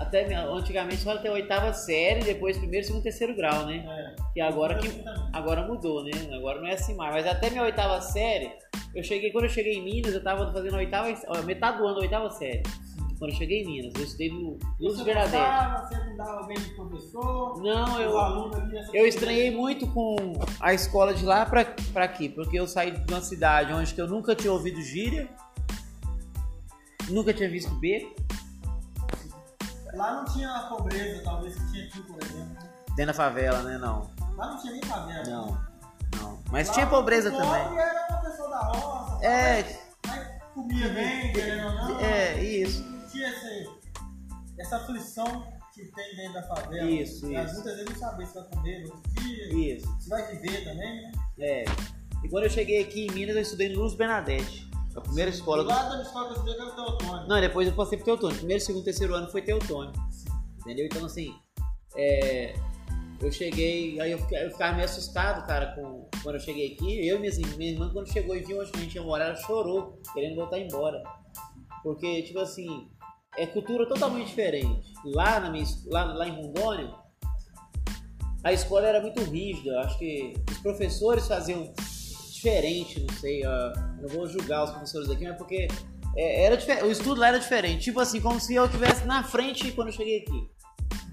até 0.00 0.34
antigamente 0.34 0.96
só 0.96 1.12
até 1.12 1.28
a 1.28 1.32
oitava 1.32 1.74
série, 1.74 2.24
depois 2.24 2.56
primeiro, 2.56 2.86
segundo, 2.86 3.02
terceiro 3.02 3.36
grau, 3.36 3.66
né? 3.66 3.84
É. 3.86 4.32
Que 4.32 4.40
agora 4.40 4.78
que 4.78 4.88
agora 5.30 5.66
mudou, 5.66 6.02
né? 6.02 6.10
Agora 6.34 6.58
não 6.58 6.66
é 6.66 6.72
assim 6.72 6.94
mais. 6.94 7.14
Mas 7.14 7.26
até 7.26 7.50
minha 7.50 7.62
oitava 7.62 8.00
série, 8.00 8.50
eu 8.94 9.02
cheguei 9.02 9.30
quando 9.32 9.44
eu 9.44 9.50
cheguei 9.50 9.74
em 9.74 9.84
Minas, 9.84 10.14
eu 10.14 10.22
tava 10.22 10.52
fazendo 10.52 10.74
a 10.74 10.78
oitava, 10.78 11.08
metade 11.44 11.78
do 11.78 11.86
ano 11.86 11.96
da 11.96 12.00
oitava 12.00 12.30
série. 12.30 12.62
Quando 13.18 13.32
eu 13.32 13.36
cheguei 13.36 13.62
em 13.62 13.66
Minas, 13.66 13.94
eu 13.94 14.02
estudei 14.02 14.30
no 14.30 14.58
Luz 14.80 15.02
Bernadette. 15.02 15.88
Você 15.88 16.04
não 16.04 16.16
dava 16.16 16.46
bem 16.46 16.58
de 16.58 16.70
professor? 16.74 17.62
Não, 17.62 18.00
eu 18.00 18.90
eu 18.94 19.06
estranhei 19.06 19.50
muito 19.50 19.86
com 19.88 20.16
a 20.58 20.72
escola 20.72 21.12
de 21.12 21.24
lá 21.24 21.44
pra, 21.44 21.64
pra 21.92 22.04
aqui, 22.04 22.28
porque 22.30 22.58
eu 22.58 22.66
saí 22.66 22.92
de 22.92 23.12
uma 23.12 23.20
cidade 23.20 23.72
onde 23.72 23.98
eu 23.98 24.08
nunca 24.08 24.34
tinha 24.34 24.52
ouvido 24.52 24.80
gíria, 24.80 25.28
nunca 27.10 27.34
tinha 27.34 27.48
visto 27.48 27.70
B 27.74 28.14
Lá 29.94 30.14
não 30.14 30.24
tinha 30.24 30.48
a 30.48 30.62
pobreza, 30.68 31.22
talvez, 31.24 31.54
que 31.56 31.72
tinha 31.72 31.84
aqui, 31.86 32.00
por 32.02 32.22
exemplo. 32.22 32.56
Dentro 32.94 33.06
da 33.06 33.14
favela, 33.14 33.62
né? 33.62 33.78
Não. 33.78 34.10
Lá 34.36 34.50
não 34.52 34.58
tinha 34.60 34.72
nem 34.72 34.82
favela. 34.82 35.24
Não. 35.24 35.69
Não. 36.16 36.42
Mas 36.50 36.68
Lá 36.68 36.74
tinha 36.74 36.86
pobreza 36.86 37.30
também. 37.30 37.78
era 37.78 38.06
uma 38.10 38.18
pessoa 38.20 38.48
da 38.50 38.58
roça. 38.60 39.24
É. 39.24 39.80
Mas 40.06 40.28
comia 40.54 40.88
bem, 40.88 41.32
querendo 41.32 41.66
ou 41.66 41.72
não. 41.74 42.00
É, 42.00 42.42
isso. 42.42 42.82
Não 42.82 43.08
tinha 43.08 43.28
esse, 43.28 43.68
essa 44.58 44.76
aflição 44.76 45.46
que 45.74 45.84
tem 45.92 46.16
dentro 46.16 46.34
da 46.34 46.42
favela. 46.42 46.90
Isso, 46.90 47.30
Mas 47.30 47.46
isso. 47.46 47.54
muitas 47.54 47.76
vezes 47.76 47.90
não 47.90 47.98
saber 47.98 48.26
se 48.26 48.34
vai 48.34 48.44
comer 48.44 48.80
no 48.84 48.94
outro 48.94 49.10
dia. 49.22 49.74
Isso. 49.76 49.96
Se 50.00 50.08
vai 50.08 50.36
viver 50.36 50.64
também, 50.64 51.02
né? 51.02 51.12
É. 51.38 51.64
E 52.24 52.28
quando 52.28 52.44
eu 52.44 52.50
cheguei 52.50 52.82
aqui 52.82 53.06
em 53.06 53.10
Minas, 53.12 53.36
eu 53.36 53.42
estudei 53.42 53.68
no 53.70 53.80
Luz 53.80 53.94
Bernadette. 53.94 54.68
A 54.96 55.00
primeira 55.00 55.30
escola. 55.30 55.62
Do 55.62 55.68
lado 55.68 55.96
da 55.96 56.02
escola 56.02 56.26
que 56.26 56.32
eu 56.32 56.36
estudei 56.38 56.54
era 56.54 56.66
o 56.66 56.74
Teotônio. 56.74 57.28
Não, 57.28 57.40
depois 57.40 57.68
eu 57.68 57.74
passei 57.74 57.96
pro 57.96 58.04
Teotônio. 58.06 58.36
Primeiro, 58.36 58.62
segundo, 58.62 58.84
terceiro 58.84 59.14
ano 59.14 59.30
foi 59.30 59.40
Teotônio. 59.40 59.92
Entendeu? 60.60 60.84
Então, 60.84 61.06
assim, 61.06 61.32
é, 61.96 62.54
eu 63.20 63.30
cheguei, 63.30 64.00
aí 64.00 64.12
eu, 64.12 64.18
ficava 64.18 64.72
meio 64.72 64.84
assustado, 64.86 65.46
cara, 65.46 65.74
com, 65.74 66.08
quando 66.22 66.36
eu 66.36 66.40
cheguei 66.40 66.72
aqui. 66.72 67.06
Eu 67.06 67.16
e 67.16 67.20
minha, 67.20 67.56
minha 67.56 67.70
irmã, 67.72 67.90
quando 67.92 68.10
chegou 68.10 68.34
e 68.34 68.40
viu 68.40 68.60
onde 68.60 68.70
a 68.74 68.78
gente 68.78 68.94
ia 68.94 69.02
morar, 69.02 69.26
ela 69.26 69.36
chorou, 69.36 70.00
querendo 70.14 70.36
voltar 70.36 70.58
embora. 70.58 71.02
Porque, 71.82 72.22
tipo 72.22 72.38
assim, 72.38 72.88
é 73.36 73.46
cultura 73.46 73.86
totalmente 73.86 74.28
diferente. 74.28 74.92
Lá, 75.04 75.38
na 75.38 75.50
minha, 75.50 75.64
lá, 75.86 76.04
lá 76.04 76.28
em 76.28 76.32
Rondônia, 76.32 76.94
a 78.42 78.52
escola 78.52 78.86
era 78.86 79.02
muito 79.02 79.22
rígida. 79.22 79.80
Acho 79.80 79.98
que 79.98 80.34
os 80.50 80.58
professores 80.58 81.28
faziam 81.28 81.74
diferente, 82.32 83.00
não 83.00 83.14
sei. 83.16 83.42
Não 84.00 84.08
vou 84.08 84.26
julgar 84.26 84.64
os 84.64 84.70
professores 84.70 85.10
aqui, 85.10 85.24
mas 85.24 85.36
porque 85.36 85.68
é, 86.16 86.44
era 86.44 86.86
o 86.86 86.90
estudo 86.90 87.20
lá 87.20 87.28
era 87.28 87.38
diferente. 87.38 87.84
Tipo 87.84 88.00
assim, 88.00 88.20
como 88.20 88.40
se 88.40 88.54
eu 88.54 88.64
estivesse 88.64 89.04
na 89.04 89.22
frente 89.22 89.72
quando 89.72 89.88
eu 89.88 89.94
cheguei 89.94 90.20
aqui. 90.20 90.50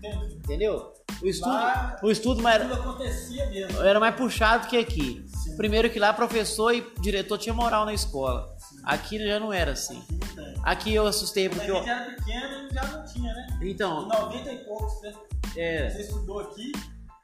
Entendeu? 0.04 0.94
O 1.22 1.28
estudo, 1.28 1.52
lá, 1.52 2.00
o 2.04 2.12
estudo 2.12 2.44
mais, 2.44 2.72
acontecia 2.72 3.48
mesmo. 3.48 3.82
era 3.82 4.00
mais 4.00 4.16
puxado 4.16 4.68
que 4.68 4.78
aqui. 4.78 5.26
Sim. 5.28 5.58
Primeiro 5.58 5.90
que 5.90 5.98
lá 5.98 6.14
professor 6.14 6.72
e 6.72 6.86
diretor 7.02 7.40
tinha 7.40 7.54
moral 7.54 7.86
na 7.86 7.94
escola. 7.94 8.56
Sim. 8.60 8.78
Aqui 8.84 9.26
já 9.26 9.40
não 9.40 9.52
era 9.52 9.72
assim. 9.72 9.98
Aqui, 9.98 10.60
aqui 10.64 10.94
eu 10.94 11.08
assustei 11.08 11.50
porque. 11.50 11.66
Gente 11.66 11.90
era 11.90 12.06
pequeno 12.06 12.68
e 12.70 12.74
já 12.74 12.84
não 12.86 13.04
tinha, 13.04 13.34
né? 13.34 13.48
Então. 13.64 14.04
Em 14.04 14.08
90 14.10 14.52
e 14.52 14.58
poucos, 14.66 15.02
né? 15.02 15.14
É. 15.56 15.90
Você 15.90 16.02
estudou 16.02 16.40
aqui, 16.40 16.72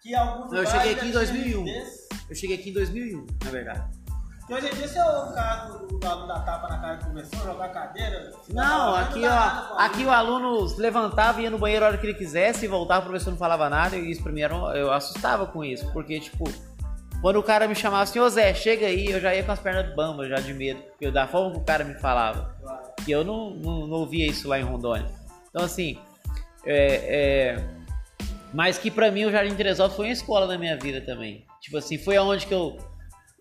que 0.02 0.16
alguns 0.16 0.52
Eu 0.52 0.66
cheguei 0.66 0.94
aqui 0.94 1.06
em 1.06 1.12
2001. 1.12 1.66
Eu 2.30 2.36
cheguei 2.36 2.58
aqui 2.58 2.70
em 2.72 2.74
2001, 2.74 3.28
na 3.44 3.52
verdade. 3.52 4.03
Porque 4.46 4.56
hoje 4.56 4.74
em 4.74 4.76
dia, 4.76 4.88
se 4.90 5.00
o 5.00 5.34
cara 5.34 5.70
do 5.90 6.06
aluno 6.06 6.28
da 6.28 6.40
tapa 6.42 6.68
na 6.68 6.78
cara 6.78 6.98
começou 6.98 7.40
a 7.40 7.44
jogar 7.44 7.70
cadeira. 7.70 8.30
Não, 8.50 8.94
aqui, 8.94 9.22
ó, 9.26 9.78
aqui 9.78 10.04
o 10.04 10.12
aluno 10.12 10.68
levantava, 10.78 11.42
ia 11.42 11.50
no 11.50 11.58
banheiro 11.58 11.86
a 11.86 11.88
hora 11.88 11.98
que 11.98 12.06
ele 12.06 12.14
quisesse 12.14 12.66
e 12.66 12.68
voltava, 12.68 13.06
o 13.06 13.10
professor 13.10 13.32
não 13.32 13.38
falava 13.38 13.70
nada. 13.70 13.96
E 13.96 14.12
isso 14.12 14.22
pra 14.22 14.34
mim 14.34 14.42
era, 14.42 14.54
eu 14.76 14.92
assustava 14.92 15.46
com 15.46 15.64
isso, 15.64 15.90
porque, 15.94 16.20
tipo, 16.20 16.44
quando 17.22 17.38
o 17.38 17.44
cara 17.44 17.70
me 17.70 17.76
chamava 17.76 18.04
assim, 18.04 18.20
ô 18.20 18.30
Zé, 18.30 18.54
chega 18.54 18.86
aí, 18.86 19.06
eu 19.12 19.22
já 19.22 19.34
ia 19.34 19.44
com 19.44 19.52
as 19.54 19.60
pernas 19.60 19.96
bambas, 19.96 20.28
já 20.28 20.36
de 20.36 20.54
medo, 20.54 20.82
porque 20.90 21.10
da 21.10 21.26
forma 21.26 21.52
que 21.52 21.58
o 21.60 21.64
cara 21.64 21.86
me 21.86 21.94
falava. 21.96 22.54
E 23.08 23.12
eu 23.12 23.24
não, 23.24 23.52
não, 23.52 23.88
não 23.88 23.98
ouvia 24.00 24.28
isso 24.28 24.50
lá 24.50 24.60
em 24.60 24.64
Rondônia. 24.64 25.08
Então, 25.50 25.64
assim, 25.64 25.98
é, 26.66 27.56
é... 27.56 27.64
mas 28.54 28.78
que 28.78 28.92
pra 28.92 29.10
mim 29.10 29.24
o 29.24 29.32
Jardim 29.32 29.56
Teresópolis 29.56 29.96
foi 29.96 30.06
uma 30.08 30.12
escola 30.12 30.48
na 30.48 30.58
minha 30.58 30.78
vida 30.78 31.00
também. 31.00 31.46
Tipo 31.62 31.78
assim, 31.78 31.98
foi 31.98 32.18
aonde 32.18 32.46
que 32.46 32.54
eu 32.54 32.78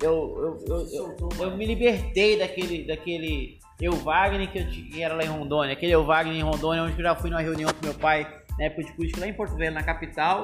eu, 0.03 0.61
eu, 0.67 0.87
eu, 0.93 1.29
eu, 1.41 1.57
me 1.57 1.65
libertei 1.65 2.39
daquele, 2.39 2.87
daquele 2.87 3.59
eu 3.81 3.93
Wagner 3.93 4.51
que, 4.51 4.59
eu, 4.59 4.67
que 4.67 5.03
era 5.03 5.15
lá 5.15 5.23
em 5.25 5.29
Rondônia, 5.29 5.73
aquele 5.73 5.93
eu 5.93 6.05
Wagner 6.05 6.37
em 6.37 6.43
Rondônia, 6.43 6.83
onde 6.85 6.99
eu 6.99 7.03
já 7.03 7.17
fui 7.17 7.31
numa 7.31 7.41
reunião 7.41 7.71
com 7.73 7.87
meu 7.87 7.95
pai 7.95 8.27
na 8.59 8.65
época 8.65 8.85
de 8.85 8.93
política 8.93 9.21
lá 9.21 9.27
em 9.27 9.35
Porto 9.35 9.57
Velho, 9.57 9.75
na 9.75 9.83
capital. 9.83 10.43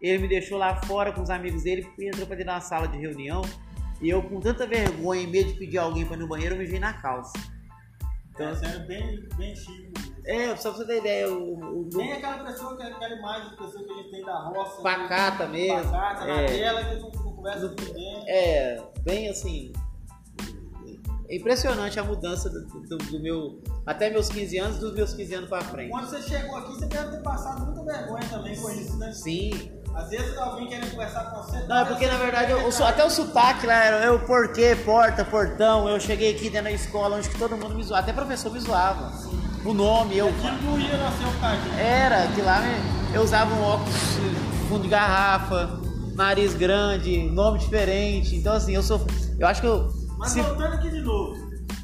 Ele 0.00 0.18
me 0.18 0.28
deixou 0.28 0.56
lá 0.56 0.76
fora 0.82 1.12
com 1.12 1.22
os 1.22 1.30
amigos 1.30 1.62
dele 1.62 1.86
e 1.98 2.08
entrou 2.08 2.26
pra 2.26 2.36
dentro 2.36 2.52
da 2.52 2.60
sala 2.60 2.88
de 2.88 2.98
reunião. 2.98 3.42
E 4.00 4.08
eu, 4.08 4.22
com 4.22 4.40
tanta 4.40 4.66
vergonha, 4.66 5.22
em 5.22 5.26
medo 5.26 5.52
de 5.52 5.58
pedir 5.58 5.76
alguém 5.76 6.06
para 6.06 6.16
ir 6.16 6.20
no 6.20 6.28
banheiro, 6.28 6.54
eu 6.54 6.58
me 6.58 6.64
vi 6.64 6.78
na 6.78 6.94
calça. 6.94 7.32
Então, 8.30 8.48
é, 8.48 8.54
sendo 8.54 8.86
bem, 8.86 9.28
bem 9.36 9.54
chique. 9.54 10.09
É, 10.30 10.54
só 10.54 10.70
pra 10.70 10.78
você 10.78 10.86
ter 10.86 10.98
ideia. 10.98 11.28
O, 11.28 11.54
o, 11.54 11.88
Nem 11.92 12.12
aquela 12.12 12.44
pessoa, 12.44 12.76
que, 12.76 12.82
aquela 12.84 13.14
imagem 13.16 13.50
de 13.50 13.56
pessoa 13.56 13.84
que 13.84 13.92
a 13.92 13.96
gente 13.96 14.10
tem 14.12 14.24
da 14.24 14.38
roça. 14.38 14.80
Pacata 14.80 15.46
né? 15.46 15.52
mesmo. 15.52 15.90
Pacata, 15.90 16.24
é. 16.24 16.42
na 16.42 16.46
tela, 16.46 16.84
que 16.84 16.94
não, 17.00 17.10
não 17.10 17.32
conversa 17.34 17.68
com 17.68 17.82
ninguém. 17.82 18.24
É, 18.28 18.82
bem 19.02 19.28
assim. 19.28 19.72
É 21.28 21.36
impressionante 21.36 21.98
a 21.98 22.04
mudança 22.04 22.48
do, 22.48 22.64
do, 22.64 22.98
do, 22.98 23.20
meu. 23.20 23.60
Até 23.84 24.08
meus 24.08 24.28
15 24.28 24.58
anos, 24.58 24.78
dos 24.78 24.94
meus 24.94 25.14
15 25.14 25.34
anos 25.34 25.48
pra 25.48 25.62
frente. 25.62 25.90
Quando 25.90 26.08
você 26.08 26.22
chegou 26.22 26.56
aqui, 26.56 26.74
você 26.74 26.86
deve 26.86 27.10
ter 27.10 27.22
passado 27.22 27.66
muita 27.66 27.84
vergonha 27.84 28.28
também 28.28 28.56
com 28.56 28.70
isso, 28.70 28.96
né? 28.98 29.12
Sim. 29.12 29.50
Às 29.94 30.10
vezes 30.10 30.38
alguém 30.38 30.68
querendo 30.68 30.92
conversar 30.92 31.24
com 31.30 31.42
você. 31.42 31.66
Não, 31.66 31.78
é 31.78 31.84
porque 31.84 32.06
na 32.06 32.16
verdade 32.16 32.52
eu, 32.52 32.60
eu, 32.60 32.84
até 32.86 33.04
o 33.04 33.10
sotaque 33.10 33.66
lá 33.66 33.84
era 33.84 34.04
eu 34.04 34.20
porquê, 34.20 34.76
porta, 34.84 35.24
portão. 35.24 35.88
Eu 35.88 35.98
cheguei 35.98 36.32
aqui 36.32 36.48
dentro 36.48 36.64
da 36.64 36.72
escola 36.72 37.16
onde 37.16 37.28
todo 37.30 37.56
mundo 37.56 37.74
me 37.74 37.82
zoava, 37.82 38.02
até 38.02 38.12
professor 38.12 38.52
me 38.52 38.60
zoava. 38.60 39.39
O 39.64 39.74
nome, 39.74 40.16
eu. 40.16 40.28
Aquilo 40.28 40.62
não 40.62 40.80
ia 40.80 40.96
nascer 40.96 41.26
o. 41.26 41.78
Era, 41.78 42.26
que 42.28 42.40
lá 42.40 42.62
eu 43.12 43.22
usava 43.22 43.54
um 43.54 43.62
óculos 43.62 43.94
fundo 44.68 44.82
de 44.82 44.88
garrafa, 44.88 45.80
nariz 46.14 46.54
grande, 46.54 47.22
nome 47.30 47.58
diferente. 47.58 48.36
Então 48.36 48.54
assim, 48.54 48.74
eu 48.74 48.82
sou. 48.82 49.06
Eu 49.38 49.46
acho 49.46 49.60
que 49.60 49.66
eu. 49.66 49.92
Mas 50.16 50.32
se... 50.32 50.40
voltando 50.40 50.74
aqui 50.74 50.90
de 50.90 51.00
novo, 51.00 51.34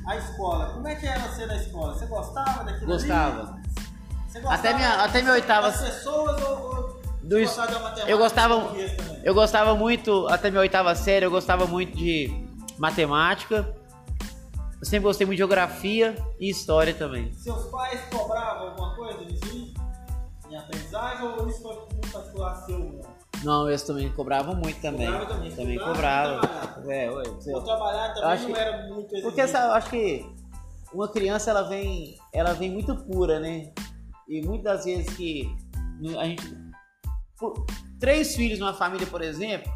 a 0.07 0.17
escola, 0.17 0.67
como 0.67 0.89
é 0.89 0.95
que 0.95 1.07
era 1.07 1.21
ser 1.31 1.47
na 1.47 1.57
escola? 1.57 1.95
Você 1.95 2.07
gostava 2.07 2.65
daquilo? 2.65 2.87
Gostava. 2.87 3.59
Você 4.27 4.41
gostava 4.41 4.55
até 4.55 4.75
minha, 4.75 5.05
até 5.05 5.23
minha 5.23 5.35
oitava. 5.35 5.71
Das 5.71 5.81
pessoas 5.81 6.43
ou, 6.43 7.01
do 7.23 7.39
eu 8.07 8.19
gostava 8.19 8.73
eu 9.25 9.35
gostava 9.35 9.75
muito 9.75 10.29
até 10.29 10.49
minha 10.49 10.61
oitava 10.61 10.95
série 10.95 11.27
eu 11.27 11.31
gostava 11.31 11.67
muito 11.67 11.97
de 11.97 12.33
matemática 12.79 13.69
eu 14.81 14.87
sempre 14.87 15.05
gostei 15.05 15.27
muito 15.27 15.37
de 15.37 15.39
geografia 15.39 16.15
e 16.39 16.49
história 16.49 16.95
também 16.95 17.33
seus 17.33 17.67
pais 17.67 18.01
cobravam 18.11 18.69
alguma 18.69 18.95
coisa 18.95 19.25
disso 19.25 19.75
em 20.49 20.57
aprendizagem 20.57 21.27
ou 21.27 21.49
isso 21.49 21.63
foi 21.63 21.75
muito 21.75 22.13
particular 22.13 22.57
seu 22.67 23.01
não, 23.45 23.69
eles 23.69 23.83
também 23.83 24.11
cobravam 24.13 24.55
muito 24.55 24.81
também. 24.81 25.07
Cobrava 25.07 25.27
também. 25.27 25.51
Também 25.55 25.79
cobravam. 25.79 26.41
É, 26.89 27.11
ué, 27.11 27.25
Por 27.25 27.65
trabalhar 27.65 28.15
também 28.15 28.39
não 28.39 28.47
que, 28.47 28.61
era 28.61 28.89
muito 28.89 29.07
exigente. 29.07 29.23
Porque 29.23 29.41
essa, 29.41 29.59
eu 29.59 29.73
acho 29.73 29.91
que 29.91 30.27
uma 30.93 31.09
criança 31.09 31.51
ela 31.51 31.63
vem, 31.63 32.19
ela 32.33 32.55
vem 32.55 32.71
muito 32.71 32.97
pura, 33.05 33.39
né? 33.39 33.73
E 34.29 34.41
muitas 34.43 34.77
das 34.79 34.85
vezes 34.85 35.15
que 35.17 35.55
a 36.19 36.25
gente 36.25 36.43
três 38.01 38.35
filhos 38.35 38.59
numa 38.59 38.75
família, 38.75 39.07
por 39.07 39.23
exemplo, 39.23 39.71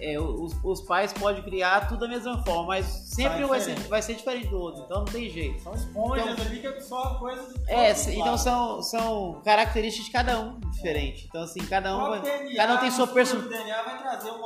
é, 0.00 0.18
os, 0.18 0.52
os 0.64 0.80
pais 0.82 1.12
podem 1.12 1.42
criar 1.42 1.88
tudo 1.88 2.00
da 2.00 2.08
mesma 2.08 2.42
forma, 2.44 2.66
mas 2.68 2.86
sempre 2.86 3.40
Sai 3.40 3.44
vai 3.46 3.60
ser, 3.60 3.66
diferente. 3.70 3.88
vai 3.90 4.02
ser 4.02 4.14
diferente 4.14 4.48
do 4.48 4.58
outro, 4.58 4.82
então 4.84 4.98
não 4.98 5.04
tem 5.04 5.28
jeito. 5.30 5.62
São 5.62 5.74
esponjas 5.74 6.26
Então- 6.32 6.44
ali 6.46 6.60
que 6.60 6.66
absorvem 6.66 7.18
coisas 7.18 7.54
de 7.54 7.70
É, 7.70 7.90
então 8.14 8.36
são, 8.38 8.82
são 8.82 9.40
características 9.44 10.06
de 10.06 10.12
cada 10.12 10.40
um 10.40 10.58
diferente. 10.70 11.26
Então, 11.28 11.42
assim, 11.42 11.60
cada 11.66 11.96
um, 11.96 12.10
vai, 12.10 12.20
DNA, 12.20 12.56
cada 12.56 12.74
um 12.74 12.78
tem 12.78 12.90
sua 12.90 13.06
perso- 13.06 13.36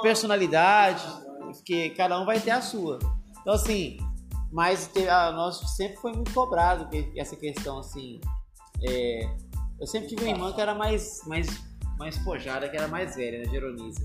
personalidade, 0.02 1.02
que 1.64 1.90
cada 1.90 2.20
um 2.20 2.24
vai 2.24 2.40
ter 2.40 2.50
a 2.50 2.60
sua. 2.60 2.98
Então, 3.40 3.54
assim, 3.54 3.96
mas 4.52 4.90
a, 5.08 5.32
nós 5.32 5.58
sempre 5.76 5.96
foi 5.98 6.12
muito 6.12 6.32
cobrado 6.32 6.88
essa 7.16 7.36
questão, 7.36 7.78
assim. 7.78 8.20
é, 8.86 9.28
eu 9.80 9.86
sempre 9.86 10.08
tive 10.08 10.22
uma 10.24 10.30
irmã 10.30 10.52
que 10.52 10.60
era 10.60 10.74
mais, 10.74 11.20
mais, 11.26 11.46
mais 11.98 12.16
pojada, 12.18 12.68
que 12.68 12.76
era 12.76 12.88
mais 12.88 13.14
velha, 13.16 13.38
né, 13.38 13.44
Geronisa. 13.50 14.04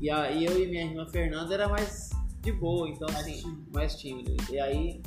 E, 0.00 0.10
a, 0.10 0.30
e 0.30 0.44
eu 0.44 0.62
e 0.62 0.66
minha 0.66 0.84
irmã 0.84 1.06
Fernanda 1.08 1.54
era 1.54 1.68
mais 1.68 2.10
de 2.40 2.52
boa, 2.52 2.88
então, 2.88 3.08
Mais 3.12 3.26
assim, 3.26 3.40
tímido. 3.42 3.66
mais 3.72 3.94
tímido. 3.96 4.36
E 4.52 4.58
aí. 4.60 5.02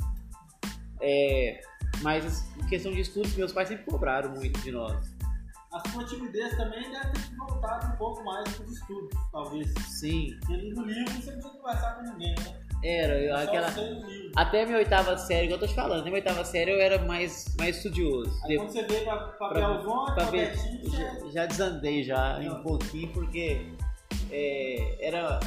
É, 1.00 1.60
mas 2.02 2.44
em 2.56 2.66
questão 2.66 2.92
de 2.92 3.00
estudos, 3.00 3.34
meus 3.36 3.52
pais 3.52 3.68
sempre 3.68 3.84
cobraram 3.84 4.30
muito 4.30 4.58
de 4.60 4.72
nós. 4.72 5.16
A 5.72 5.88
sua 5.90 6.04
timidez 6.04 6.56
também 6.56 6.90
deve 6.90 7.12
ter 7.12 7.36
voltado 7.36 7.86
um 7.92 7.96
pouco 7.96 8.24
mais 8.24 8.48
para 8.56 8.64
os 8.64 8.72
estudos, 8.72 9.16
talvez. 9.30 9.72
Sim, 9.86 10.36
Porque 10.40 10.56
no 10.56 10.84
livro 10.84 11.12
você 11.12 11.30
não 11.30 11.40
precisa 11.40 11.50
conversar 11.50 11.94
com 11.96 12.02
ninguém, 12.10 12.34
né? 12.36 12.56
era. 12.82 13.20
eu- 13.20 13.36
aquela. 13.36 13.68
Até 14.36 14.62
a 14.62 14.66
minha 14.66 14.78
oitava 14.78 15.16
série, 15.18 15.44
igual 15.46 15.56
eu 15.60 15.66
tô 15.66 15.68
te 15.68 15.74
falando, 15.74 16.00
até 16.00 16.10
minha 16.10 16.14
oitava 16.22 16.44
série 16.44 16.70
eu 16.72 16.80
era 16.80 17.04
mais, 17.04 17.54
mais 17.58 17.76
estudioso. 17.76 18.32
Aí 18.46 18.56
quando 18.56 18.70
você 18.70 18.82
veio 18.84 19.04
para 19.04 19.16
pra- 19.18 19.48
Belzonte, 19.54 20.04
pra 20.06 20.14
para 20.14 20.30
ver- 20.30 20.56
Betinho, 20.56 20.90
já, 20.90 21.30
já 21.30 21.46
desandei 21.46 22.02
já 22.02 22.38
Não. 22.40 22.58
um 22.60 22.62
pouquinho, 22.62 23.08
porque 23.12 23.66
é, 24.30 24.96
era 25.00 25.40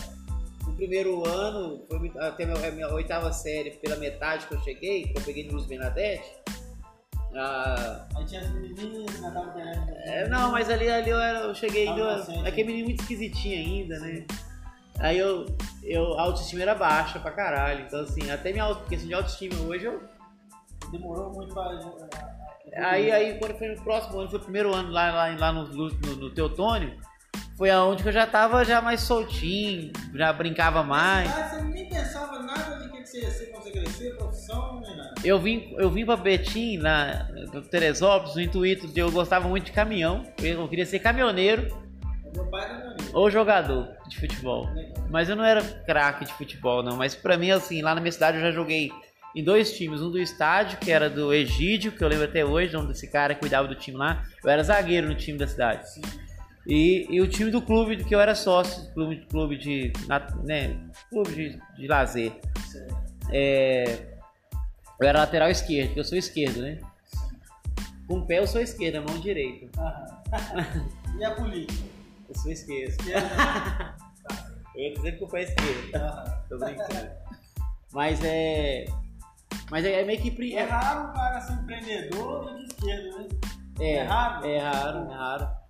o 0.68 0.72
primeiro 0.74 1.28
ano, 1.28 1.84
foi 1.88 2.12
até 2.20 2.44
a 2.44 2.48
minha, 2.48 2.68
a 2.68 2.72
minha 2.72 2.94
oitava 2.94 3.32
série, 3.32 3.72
pela 3.72 3.96
metade 3.96 4.48
que 4.48 4.54
eu 4.54 4.60
cheguei, 4.62 5.04
que 5.04 5.18
eu 5.18 5.24
peguei 5.24 5.48
no 5.48 5.54
Luz 5.54 5.66
Bernadette. 5.66 6.30
ah, 7.36 8.08
Aí 8.16 8.26
tinha 8.26 8.42
as 8.42 8.50
menininhas, 8.52 9.12
querendo... 9.16 9.98
é, 10.06 10.28
não, 10.28 10.52
mas 10.52 10.70
ali, 10.70 10.90
ali 10.90 11.10
eu, 11.10 11.20
era, 11.20 11.40
eu 11.40 11.56
cheguei 11.56 11.88
ainda. 11.88 12.02
inocente. 12.02 12.48
Aquele 12.48 12.68
menino 12.68 12.88
muito 12.88 13.02
esquisitinho 13.02 13.58
ainda, 13.58 14.00
né? 14.00 14.26
Aí 15.00 15.18
eu, 15.18 15.46
eu. 15.84 16.20
A 16.20 16.24
autoestima 16.24 16.62
era 16.62 16.76
baixa 16.76 17.20
pra 17.20 17.32
caralho. 17.32 17.86
Então, 17.86 18.02
assim, 18.02 18.30
até 18.30 18.52
minha 18.52 18.76
questão 18.88 19.08
de 19.08 19.14
autoestima 19.14 19.56
hoje 19.62 19.86
eu 19.86 20.02
Demorou 20.92 21.32
muito 21.32 21.54
para... 21.54 21.80
Aí, 22.76 23.12
aí 23.12 23.38
quando 23.38 23.58
foi 23.58 23.70
no 23.70 23.82
próximo 23.82 24.20
ano, 24.20 24.30
foi 24.30 24.40
o 24.40 24.44
primeiro 24.44 24.74
ano 24.74 24.92
lá, 24.92 25.12
lá, 25.12 25.36
lá 25.38 25.52
no, 25.52 25.68
no, 25.68 25.90
no 26.16 26.30
Teotônio, 26.30 26.98
foi 27.62 27.70
aonde 27.70 28.02
que 28.02 28.10
eu 28.10 28.14
já 28.14 28.26
tava 28.26 28.66
já 28.66 28.82
mais 28.82 29.02
soltinho, 29.02 29.92
já 30.16 30.34
brincava 30.34 30.82
mais. 30.82 31.30
Ah, 31.30 31.48
você 31.48 31.62
nem 31.62 31.88
pensava 31.88 32.40
nada 32.40 32.80
de 32.80 32.90
que 32.90 33.06
você 33.06 33.20
ia 33.20 33.30
ser 33.30 33.52
quando 33.52 33.62
você 33.62 33.72
crescer, 33.72 34.18
profissão, 34.18 34.82
nem 34.82 34.98
nada. 34.98 35.14
Eu 35.24 35.40
vim, 35.40 35.72
eu 35.78 35.88
vim 35.92 36.04
pra 36.04 36.18
Betim, 36.18 36.78
na 36.78 37.30
Teresópolis, 37.70 38.34
no 38.34 38.42
intuito 38.42 38.88
de 38.88 39.00
eu 39.00 39.12
gostava 39.12 39.48
muito 39.48 39.66
de 39.66 39.74
caminhão. 39.74 40.26
Eu 40.42 40.68
queria 40.68 40.88
ser 40.88 40.98
caminhoneiro 40.98 41.68
Meu 42.34 42.46
pai 42.48 42.66
era 42.66 42.96
ou 43.14 43.30
jogador 43.30 43.90
de 44.08 44.20
futebol. 44.20 44.68
Mas 45.12 45.30
eu 45.30 45.36
não 45.36 45.46
era 45.46 45.62
craque 45.62 46.26
de 46.26 46.34
futebol, 46.34 46.82
não. 46.82 46.98
Mas 46.98 47.14
pra 47.14 47.38
mim, 47.38 47.52
assim, 47.52 47.84
lá 47.84 47.94
na 47.94 48.02
minha 48.02 48.12
cidade 48.12 48.38
eu 48.38 48.44
já 48.44 48.50
joguei 48.50 48.92
em 49.36 49.44
dois 49.44 49.72
times. 49.78 50.02
Um 50.02 50.10
do 50.10 50.18
estádio, 50.18 50.80
que 50.80 50.92
era 50.92 51.12
do 51.12 51.32
Egídio, 51.32 51.92
que 51.92 52.04
eu 52.04 52.08
lembro 52.08 52.26
até 52.26 52.44
hoje, 52.44 52.76
o 52.76 52.80
nome 52.80 52.92
desse 52.92 53.06
cara 53.08 53.36
que 53.36 53.42
cuidava 53.42 53.68
do 53.68 53.76
time 53.76 53.98
lá. 53.98 54.24
Eu 54.44 54.50
era 54.50 54.64
zagueiro 54.64 55.08
no 55.08 55.14
time 55.14 55.38
da 55.38 55.46
cidade. 55.46 55.86
E, 56.68 57.08
e 57.10 57.20
o 57.22 57.28
time 57.28 57.50
do 57.50 57.62
clube, 57.62 58.04
que 58.04 58.14
eu 58.14 58.20
era 58.20 58.36
sócio, 58.36 58.92
clube, 58.94 59.26
clube 59.30 59.58
de. 59.58 59.92
Né, 60.44 60.78
clube 61.10 61.34
de, 61.34 61.62
de 61.78 61.88
lazer. 61.88 62.34
É, 63.32 64.16
eu 65.00 65.08
era 65.08 65.20
lateral 65.20 65.50
esquerdo, 65.50 65.88
porque 65.88 66.00
eu 66.02 66.04
sou 66.06 66.18
esquerdo, 66.18 66.62
né? 66.62 66.78
Com 68.08 68.20
o 68.20 68.26
pé 68.26 68.40
eu 68.40 68.48
sou 68.48 68.62
esquerda, 68.62 69.02
mão 69.02 69.18
direita. 69.20 69.68
E 71.18 71.24
a 71.24 71.32
política? 71.32 71.84
Eu 72.30 72.36
sou 72.36 72.52
esquerdo. 72.52 72.98
Que 73.04 73.14
era- 73.14 73.96
Eu 74.76 74.84
ia 74.84 74.94
dizer 74.94 75.18
que 75.18 75.24
o 75.24 75.28
pé 75.28 75.40
é 75.40 75.44
esquerdo. 75.44 75.96
Aham. 75.96 76.44
Tô 76.50 76.58
brincando. 76.58 77.10
Mas 77.94 78.24
é. 78.24 78.86
Mas 79.70 79.84
é, 79.86 80.02
é 80.02 80.06
meio 80.06 80.22
que. 80.22 80.56
É 80.56 80.60
É, 80.60 80.64
raro 80.64 81.10
o 81.10 81.14
cara 81.14 81.42
ser 81.42 81.54
empreendedor 81.54 82.56
de 82.56 82.64
esquerda, 82.64 83.18
né? 83.20 83.28
é, 83.80 83.94
é 83.96 84.04
raro? 84.04 84.46
É 84.48 84.58
raro, 84.60 85.12
é 85.12 85.14
raro. 85.14 85.61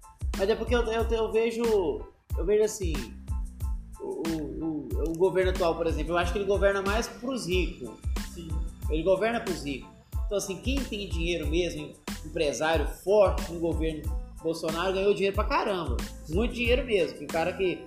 Mas 0.42 0.50
é 0.50 0.56
porque 0.56 0.74
eu, 0.74 0.82
eu, 0.88 1.04
eu 1.04 1.32
vejo. 1.32 2.02
Eu 2.36 2.44
vejo 2.44 2.64
assim. 2.64 2.94
O, 4.00 4.24
o, 4.28 4.42
o, 4.66 4.90
o 5.12 5.14
governo 5.16 5.52
atual, 5.52 5.76
por 5.76 5.86
exemplo, 5.86 6.14
eu 6.14 6.18
acho 6.18 6.34
que 6.34 6.40
ele 6.40 6.46
governa 6.46 6.82
mais 6.82 7.08
pros 7.08 7.46
ricos. 7.46 7.92
Sim. 8.34 8.48
Ele 8.90 9.04
governa 9.04 9.40
pros 9.40 9.64
ricos. 9.64 9.88
Então, 10.26 10.40
assim, 10.40 10.56
quem 10.56 10.78
tem 10.84 11.08
dinheiro 11.08 11.46
mesmo, 11.46 11.94
empresário 12.26 12.88
forte 12.88 13.52
no 13.54 13.60
governo 13.60 14.02
Bolsonaro, 14.42 14.94
ganhou 14.94 15.14
dinheiro 15.14 15.36
pra 15.36 15.44
caramba. 15.44 15.96
Muito 16.28 16.56
dinheiro 16.56 16.84
mesmo. 16.88 17.20
Tem 17.20 17.28
cara 17.28 17.54
que 17.54 17.78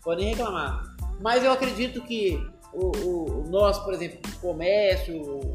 pode 0.00 0.20
nem 0.22 0.32
reclamar. 0.36 0.84
Mas 1.20 1.42
eu 1.42 1.50
acredito 1.50 2.00
que 2.02 2.40
o, 2.72 2.96
o, 2.96 3.40
o 3.40 3.50
nosso, 3.50 3.82
por 3.84 3.92
exemplo, 3.92 4.20
o 4.36 4.38
comércio, 4.38 5.20
o, 5.20 5.40
o- 5.40 5.40
o 5.40 5.52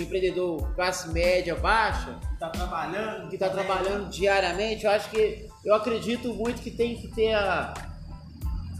empreendedor 0.00 0.74
classe 0.74 1.08
média 1.12 1.54
baixa, 1.54 2.18
Que 2.30 2.38
tá 2.38 2.48
trabalhando. 2.48 3.28
que 3.28 3.34
está 3.34 3.48
trabalhando 3.50 4.08
diariamente, 4.10 4.84
eu 4.84 4.90
acho 4.90 5.10
que 5.10 5.46
eu 5.64 5.74
acredito 5.74 6.32
muito 6.34 6.62
que 6.62 6.70
tem 6.70 6.96
que 6.96 7.08
ter 7.08 7.34
a, 7.34 7.74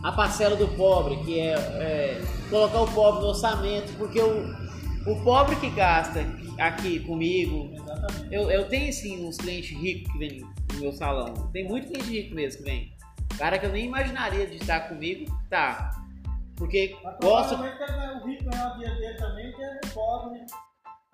a 0.02 0.12
parcela 0.12 0.56
do 0.56 0.66
pobre, 0.68 1.16
que 1.24 1.38
é, 1.38 1.52
é, 1.54 2.22
colocar 2.50 2.80
o 2.80 2.90
pobre 2.92 3.20
no 3.20 3.28
orçamento, 3.28 3.92
porque 3.98 4.20
o, 4.20 4.44
o 5.06 5.22
pobre 5.22 5.56
que 5.56 5.70
gasta 5.70 6.20
aqui 6.58 7.00
comigo, 7.00 7.70
Exatamente. 7.74 8.34
eu, 8.34 8.50
eu 8.50 8.68
tenho 8.68 8.92
sim 8.92 9.24
uns 9.26 9.36
clientes 9.36 9.76
ricos 9.78 10.10
que 10.12 10.18
vêm 10.18 10.40
no 10.74 10.80
meu 10.80 10.92
salão, 10.92 11.34
tem 11.52 11.66
muito 11.68 11.88
cliente 11.88 12.10
rico 12.10 12.34
mesmo 12.34 12.58
que 12.64 12.70
vem, 12.70 12.92
cara 13.38 13.58
que 13.58 13.66
eu 13.66 13.70
nem 13.72 13.84
imaginaria 13.86 14.46
de 14.46 14.56
estar 14.56 14.88
comigo, 14.88 15.30
tá, 15.50 15.90
porque 16.56 16.96
gosta 17.20 17.54
ele 17.54 17.62
vai- 17.62 18.14
o 18.16 18.26
rico 18.26 18.44
ganhar 18.50 18.70
o 18.72 18.74
dinheiro 18.74 18.98
dele 18.98 19.18
também, 19.18 19.52
que 19.52 19.62
é 19.62 19.80
o 19.84 19.88
pobre 19.90 20.40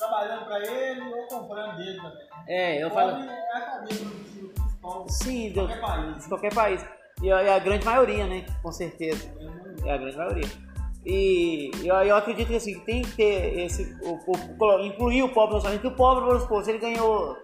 trabalhando 0.02 0.44
pra 0.44 0.60
ele 0.60 1.02
ou 1.12 1.26
comprando 1.26 1.76
dele 1.76 1.96
também. 2.00 2.26
é, 2.46 2.82
eu 2.82 2.90
falo, 2.90 3.10
é 3.24 3.56
a 3.56 3.60
produtiva 3.60 4.10
principal 4.54 5.04
de 5.04 5.12
sim, 5.12 5.50
Deus, 5.52 5.66
qualquer 5.66 5.80
país. 5.80 6.22
de 6.22 6.28
qualquer 6.28 6.54
país, 6.54 6.86
e 7.20 7.32
a, 7.32 7.42
e 7.42 7.48
a 7.50 7.58
grande 7.58 7.84
maioria, 7.84 8.26
né, 8.28 8.46
com 8.62 8.70
certeza. 8.70 9.28
É 9.84 9.92
a 9.92 9.96
grande 9.96 10.16
maioria. 10.16 10.48
E 11.04 11.70
eu, 11.84 11.94
eu 11.96 12.16
acredito 12.16 12.48
que 12.48 12.56
assim, 12.56 12.78
tem 12.80 13.02
que 13.02 13.12
ter 13.16 13.58
esse. 13.60 13.96
O, 14.02 14.18
o- 14.30 14.80
incluir 14.80 15.22
o 15.22 15.28
pobre 15.32 15.50
no 15.50 15.56
orçamento, 15.56 15.80
que 15.80 15.86
o 15.88 15.94
pobre, 15.96 16.24
vamos 16.26 16.42
supor, 16.42 16.62
se 16.62 16.70
ele 16.70 16.78
ganhou 16.78 17.36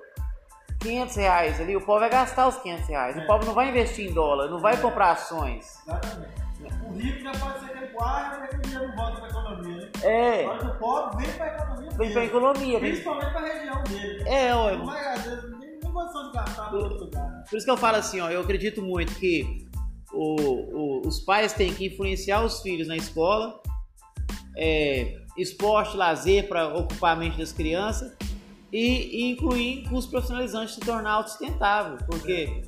500 0.81 1.17
reais 1.17 1.61
ali, 1.61 1.75
o 1.77 1.81
pobre 1.81 2.01
vai 2.01 2.11
gastar 2.11 2.49
os 2.49 2.57
500 2.59 2.89
reais. 2.89 3.17
É. 3.17 3.21
O 3.21 3.27
pobre 3.27 3.47
não 3.47 3.55
vai 3.55 3.69
investir 3.71 4.09
em 4.11 4.13
dólar, 4.13 4.49
não 4.49 4.59
vai 4.61 4.77
comprar 4.77 5.13
ações. 5.13 5.81
Exatamente. 5.87 6.44
O 6.89 6.93
rico 6.93 7.21
já 7.21 7.33
pode 7.33 7.59
ser 7.61 7.79
que 7.79 7.87
guarda 7.93 8.37
para 8.39 8.47
que 8.49 8.57
o 8.57 8.61
dinheiro 8.61 8.89
não 8.89 8.97
volta 8.97 9.21
pra 9.21 9.29
economia, 9.29 9.77
né? 9.77 9.91
É, 10.03 10.59
que 10.59 10.67
o 10.67 10.75
pobre 10.79 11.25
vem 11.27 11.35
pra 11.37 11.47
economia 11.49 11.91
vem 11.91 11.97
pra 11.97 12.07
dele. 12.07 12.27
economia. 12.27 12.79
Principalmente 12.81 13.31
pra 13.33 13.41
região 13.41 13.83
dele. 13.85 14.29
É, 14.29 14.55
ó, 14.55 14.77
vai, 14.85 15.07
às 15.15 15.23
vezes, 15.25 15.51
nem, 15.59 15.71
nem 15.81 15.93
condição 15.93 16.27
de 16.31 16.33
gastar 16.37 16.73
no 16.73 16.79
outro 16.79 16.99
lugar. 17.05 17.45
por 17.49 17.57
isso 17.57 17.65
que 17.65 17.71
eu 17.71 17.77
falo 17.77 17.97
assim, 17.97 18.21
ó, 18.21 18.31
eu 18.31 18.41
acredito 18.41 18.83
muito 18.83 19.15
que 19.15 19.67
o, 20.13 21.01
o- 21.01 21.09
os 21.09 21.21
pais 21.21 21.53
têm 21.53 21.73
que 21.75 21.87
influenciar 21.87 22.43
os 22.45 22.61
filhos 22.63 22.87
na 22.89 22.97
escola, 22.97 23.61
é, 24.57 25.17
esporte, 25.37 25.97
lazer 25.97 26.49
para 26.49 26.69
ocupar 26.77 27.17
a 27.17 27.17
mente 27.19 27.37
das 27.39 27.53
crianças 27.53 28.13
e, 28.73 29.23
e 29.23 29.31
incluir 29.33 29.83
cursos 29.89 30.11
profissionalizantes 30.11 30.75
se 30.75 30.81
tornar 30.81 31.11
autossustentável, 31.13 31.99
porque 32.07 32.63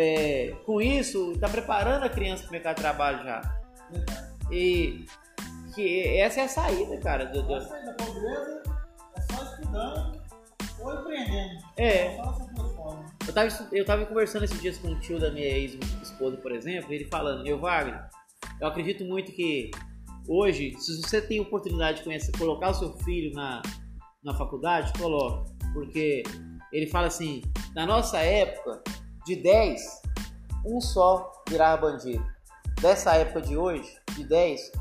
é, 0.00 0.54
com 0.64 0.80
isso 0.80 1.32
está 1.32 1.48
preparando 1.48 2.04
a 2.04 2.08
criança 2.08 2.42
para 2.44 2.50
o 2.50 2.52
mercado 2.52 2.76
de 2.76 2.82
trabalho 2.82 3.24
já. 3.24 3.60
E 4.50 5.04
que 5.74 6.06
essa 6.18 6.40
é 6.40 6.44
a 6.44 6.48
saída, 6.48 6.96
cara. 7.00 7.24
do- 7.26 7.42
do- 7.42 7.48
Pra 7.48 7.60
sair 7.62 7.84
da 7.84 7.92
pobreza 7.94 8.62
é 9.16 9.20
só 9.32 9.42
estudando 9.42 10.22
ou 10.80 11.00
empreendendo. 11.00 11.58
É. 11.76 12.16
Só 12.16 12.22
essas 12.30 12.46
duas 12.54 12.74
formas. 12.76 13.12
Eu 13.26 13.34
tava, 13.34 13.68
eu 13.72 13.84
tava 13.84 14.06
conversando 14.06 14.44
esses 14.44 14.60
dias 14.60 14.78
com 14.78 14.88
o 14.88 15.00
tio 15.00 15.18
da 15.18 15.30
minha 15.32 15.46
ex-esposa, 15.46 16.36
por 16.36 16.52
exemplo, 16.52 16.92
e 16.92 16.96
ele 16.96 17.04
falando, 17.06 17.44
eu 17.46 17.58
Wagner, 17.58 18.00
eu 18.60 18.68
acredito 18.68 19.04
muito 19.04 19.32
que 19.32 19.70
hoje, 20.28 20.74
se 20.78 21.02
você 21.02 21.20
tem 21.20 21.40
oportunidade 21.40 21.98
de 21.98 22.04
conhecer, 22.04 22.30
colocar 22.38 22.70
o 22.70 22.74
seu 22.74 22.92
filho 22.98 23.32
na, 23.34 23.60
na 24.22 24.32
faculdade, 24.34 24.92
coloque. 24.98 25.50
Porque 25.74 26.22
ele 26.72 26.86
fala 26.86 27.08
assim, 27.08 27.42
na 27.74 27.84
nossa 27.84 28.18
época, 28.18 28.82
de 29.28 29.36
10, 29.36 30.02
um 30.64 30.80
só 30.80 31.30
virava 31.46 31.90
bandido. 31.90 32.24
Dessa 32.80 33.14
época 33.14 33.42
de 33.42 33.58
hoje, 33.58 33.94
de 34.14 34.24
10, 34.24 34.72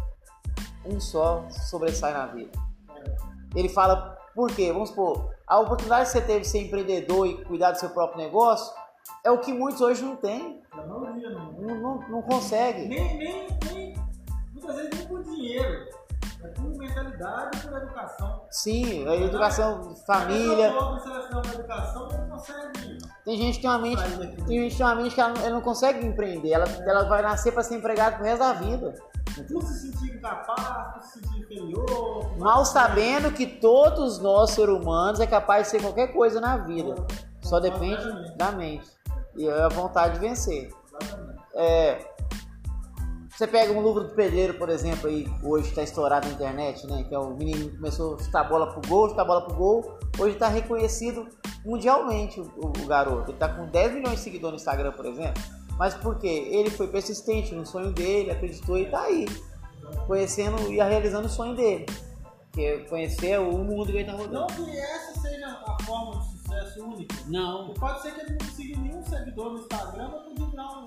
um 0.85 1.01
só 1.01 1.45
sobressai 1.49 2.13
na 2.13 2.27
vida. 2.27 2.57
Ele 3.53 3.67
fala, 3.67 4.17
por 4.33 4.49
quê? 4.55 4.71
Vamos 4.71 4.89
supor, 4.89 5.35
a 5.45 5.59
oportunidade 5.59 6.05
que 6.05 6.11
você 6.11 6.21
teve 6.21 6.41
de 6.41 6.47
ser 6.47 6.59
empreendedor 6.59 7.27
e 7.27 7.43
cuidar 7.43 7.71
do 7.71 7.79
seu 7.79 7.89
próprio 7.89 8.23
negócio 8.23 8.73
é 9.21 9.29
o 9.29 9.39
que 9.39 9.51
muitos 9.51 9.81
hoje 9.81 10.01
não 10.01 10.15
têm. 10.15 10.61
Não, 10.73 11.01
não, 11.81 12.09
não 12.09 12.21
consegue. 12.21 12.87
Nem, 12.87 13.17
nem, 13.17 13.47
nem, 13.65 13.93
muitas 14.53 14.75
vezes 14.77 14.91
nem 14.97 15.07
por 15.07 15.23
dinheiro. 15.23 15.89
É 16.47 16.51
por 16.51 16.77
mentalidade 16.77 17.59
por 17.59 17.77
educação. 17.77 18.41
Sim, 18.49 19.07
a 19.07 19.15
educação, 19.15 19.95
família. 20.05 20.67
Educação 21.53 22.07
não 22.07 22.29
consegue. 22.29 22.97
Tem 23.25 23.37
gente 23.37 23.55
que 23.55 23.61
tem 23.61 23.69
uma 23.69 23.79
mente, 23.79 24.01
tem 24.47 24.59
gente 24.61 24.71
que 24.71 24.77
tem 24.77 24.85
uma 24.85 24.95
mente 24.95 25.15
que 25.15 25.21
ela, 25.21 25.33
não- 25.33 25.41
ela 25.41 25.49
não 25.55 25.61
consegue 25.61 26.05
empreender. 26.05 26.51
Ela, 26.51 26.65
ela 26.85 27.03
vai 27.03 27.21
nascer 27.21 27.51
para 27.51 27.63
ser 27.63 27.75
empregada 27.75 28.15
pro 28.15 28.25
resto 28.25 28.39
da 28.39 28.53
vida. 28.53 28.93
Por 29.51 29.61
se 29.61 29.91
sentir 29.91 30.15
incapaz, 30.15 30.93
por 30.93 31.03
se 31.03 31.19
sentir 31.19 31.39
inferior. 31.41 32.37
Mal 32.37 32.65
sabendo 32.65 33.31
que 33.31 33.45
todos 33.45 34.19
nós, 34.19 34.51
seres 34.51 34.73
humanos, 34.73 35.19
é 35.19 35.27
capaz 35.27 35.63
de 35.63 35.71
ser 35.71 35.81
qualquer 35.81 36.07
coisa 36.13 36.39
na 36.39 36.57
vida. 36.57 36.95
Só 37.41 37.59
depende 37.59 38.35
da 38.37 38.51
mente. 38.51 38.87
E 39.35 39.47
é 39.47 39.63
a 39.63 39.67
vontade 39.69 40.15
de 40.15 40.19
vencer. 40.19 40.69
Exatamente. 40.99 41.37
É, 41.53 42.16
você 43.37 43.45
pega 43.47 43.71
um 43.71 43.83
livro 43.85 44.03
do 44.05 44.15
pedreiro, 44.15 44.55
por 44.55 44.67
exemplo, 44.69 45.07
aí, 45.07 45.27
hoje 45.43 45.69
está 45.69 45.83
estourado 45.83 46.27
na 46.27 46.33
internet, 46.33 46.87
né? 46.87 47.03
Que 47.07 47.13
é 47.13 47.19
o 47.19 47.35
menino 47.35 47.69
que 47.69 47.75
começou 47.75 48.15
a 48.15 48.19
chutar 48.23 48.41
a 48.41 48.43
bola 48.45 48.73
pro 48.73 48.89
gol, 48.89 49.09
chutar 49.09 49.21
a 49.21 49.25
bola 49.25 49.41
pro 49.45 49.53
gol. 49.55 49.97
Hoje 50.19 50.33
está 50.33 50.47
reconhecido 50.47 51.27
mundialmente 51.63 52.39
o, 52.39 52.45
o- 52.57 52.67
o 52.83 52.87
garoto. 52.87 53.25
Ele 53.29 53.33
está 53.33 53.47
com 53.49 53.67
10 53.67 53.93
milhões 53.93 54.15
de 54.15 54.21
seguidores 54.21 54.53
no 54.53 54.57
Instagram, 54.57 54.91
por 54.93 55.05
exemplo. 55.05 55.41
Mas 55.77 55.93
por 55.93 56.17
quê? 56.17 56.47
Ele 56.51 56.71
foi 56.71 56.87
persistente 56.87 57.53
no 57.53 57.63
sonho 57.65 57.91
dele, 57.91 58.31
acreditou 58.31 58.75
e 58.77 58.85
está 58.85 59.01
aí. 59.03 59.25
Conhecendo 60.07 60.71
e 60.71 60.77
realizando 60.77 61.27
o 61.27 61.29
sonho 61.29 61.55
dele. 61.55 61.85
Que 62.51 62.65
é 62.65 62.77
conhecer 62.85 63.39
o 63.39 63.51
mundo 63.59 63.91
que 63.91 63.97
ele 63.99 64.11
Não 64.11 64.17
rodando. 64.17 64.47
que 64.53 64.77
essa 64.79 65.19
seja 65.19 65.45
a 65.47 65.83
forma 65.83 66.19
de 66.19 66.27
sucesso 66.39 66.83
única. 66.83 67.15
Não. 67.27 67.73
Pode 67.75 68.01
ser 68.01 68.11
que 68.15 68.21
ele 68.21 68.31
não 68.31 68.37
consiga 68.39 68.79
nenhum 68.79 69.03
seguidor 69.03 69.51
no 69.53 69.59
Instagram, 69.59 70.09
mas 70.11 70.23
podia 70.23 70.45
virar 70.47 70.63
um 70.79 70.85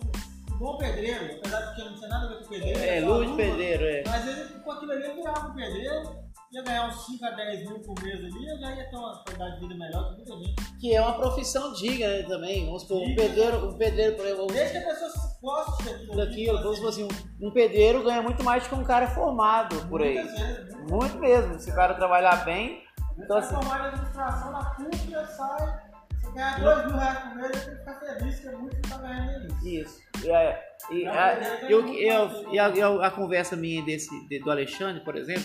bom 0.60 0.76
pedreiro. 0.76 1.36
Apesar 1.38 1.60
de 1.60 1.74
que 1.74 1.88
não 1.88 1.94
tinha 1.94 2.08
nada 2.08 2.26
a 2.26 2.28
ver 2.28 2.38
com 2.38 2.48
pedreiro. 2.48 2.78
É, 2.78 3.00
luz 3.00 3.20
de 3.20 3.26
luva. 3.26 3.36
pedreiro, 3.36 3.84
é. 3.84 4.02
Mas 4.06 4.28
ele, 4.28 4.60
com 4.60 4.70
aquilo 4.70 4.92
ali, 4.92 5.04
ele 5.04 5.14
virava 5.14 5.48
um 5.48 5.54
pedreiro, 5.54 6.30
ia 6.52 6.62
ganhar 6.62 6.88
uns 6.88 7.06
5 7.06 7.24
a 7.24 7.30
10 7.30 7.60
mil 7.66 7.80
por 7.80 8.02
mês 8.02 8.18
ali, 8.18 8.44
e 8.46 8.60
já 8.60 8.74
ia 8.74 8.90
ter 8.90 8.96
uma 8.96 9.24
qualidade 9.24 9.54
de 9.54 9.60
vida 9.60 9.74
melhor 9.74 10.10
que 10.10 10.16
muita 10.16 10.36
gente. 10.36 10.78
Que 10.78 10.94
é 10.94 11.00
uma 11.00 11.14
profissão 11.14 11.72
digna 11.72 12.06
né, 12.06 12.22
também. 12.24 12.66
Vamos 12.66 12.82
supor, 12.82 13.02
um 13.02 13.14
pedreiro, 13.14 13.68
um 13.68 13.78
pedreiro, 13.78 14.16
por 14.16 14.26
exemplo, 14.26 14.46
Desde 14.48 14.72
que 14.72 14.78
a 14.78 14.88
pessoa 14.88 15.10
goste 15.42 15.84
daquilo. 15.84 16.16
daquilo, 16.16 16.58
vamos 16.62 16.76
supor 16.76 16.90
assim, 16.90 17.08
um, 17.40 17.50
pedreiro 17.50 18.02
ganha 18.04 18.20
muito 18.20 18.44
mais 18.44 18.62
do 18.62 18.68
que 18.68 18.74
um 18.74 18.84
cara 18.84 19.08
formado 19.08 19.76
por 19.88 20.02
aí. 20.02 20.14
Muitas 20.14 20.38
vezes. 20.38 20.74
né? 20.74 20.86
Muito 20.90 21.18
mesmo. 21.18 21.58
Se 21.58 21.70
o 21.70 21.74
cara 21.74 21.94
trabalhar 21.94 22.44
bem, 22.44 22.82
então 23.18 23.36
assim, 23.38 23.54
formar 23.54 23.80
em 23.80 23.88
administração 23.88 24.52
na 24.52 24.64
PUC, 24.74 25.10
já 25.10 25.26
sai, 25.26 25.89
você 26.32 26.38
ganha 26.38 26.58
2 26.58 26.86
mil 26.86 26.96
reais 26.96 27.18
por 27.18 27.34
mês, 27.36 27.50
tem 27.64 27.72
que 27.74 27.78
ficar 27.78 28.00
feliz, 28.00 28.40
que 28.40 28.48
é 28.48 28.52
muito 28.56 28.76
que 28.76 28.88
tá 28.88 28.98
ganhando 28.98 29.54
nisso. 29.62 30.00
isso. 30.16 30.30
É, 30.30 30.60
e, 30.90 31.06
a, 31.06 31.38
eu, 31.68 31.86
eu, 31.94 32.52
e 32.52 32.58
a, 32.58 32.68
e 32.68 32.82
a- 32.82 33.10
conversa 33.10 33.56
minha 33.56 33.82
desse, 33.82 34.08
de- 34.28 34.38
do 34.40 34.50
Alexandre, 34.50 35.02
por 35.04 35.16
exemplo, 35.16 35.44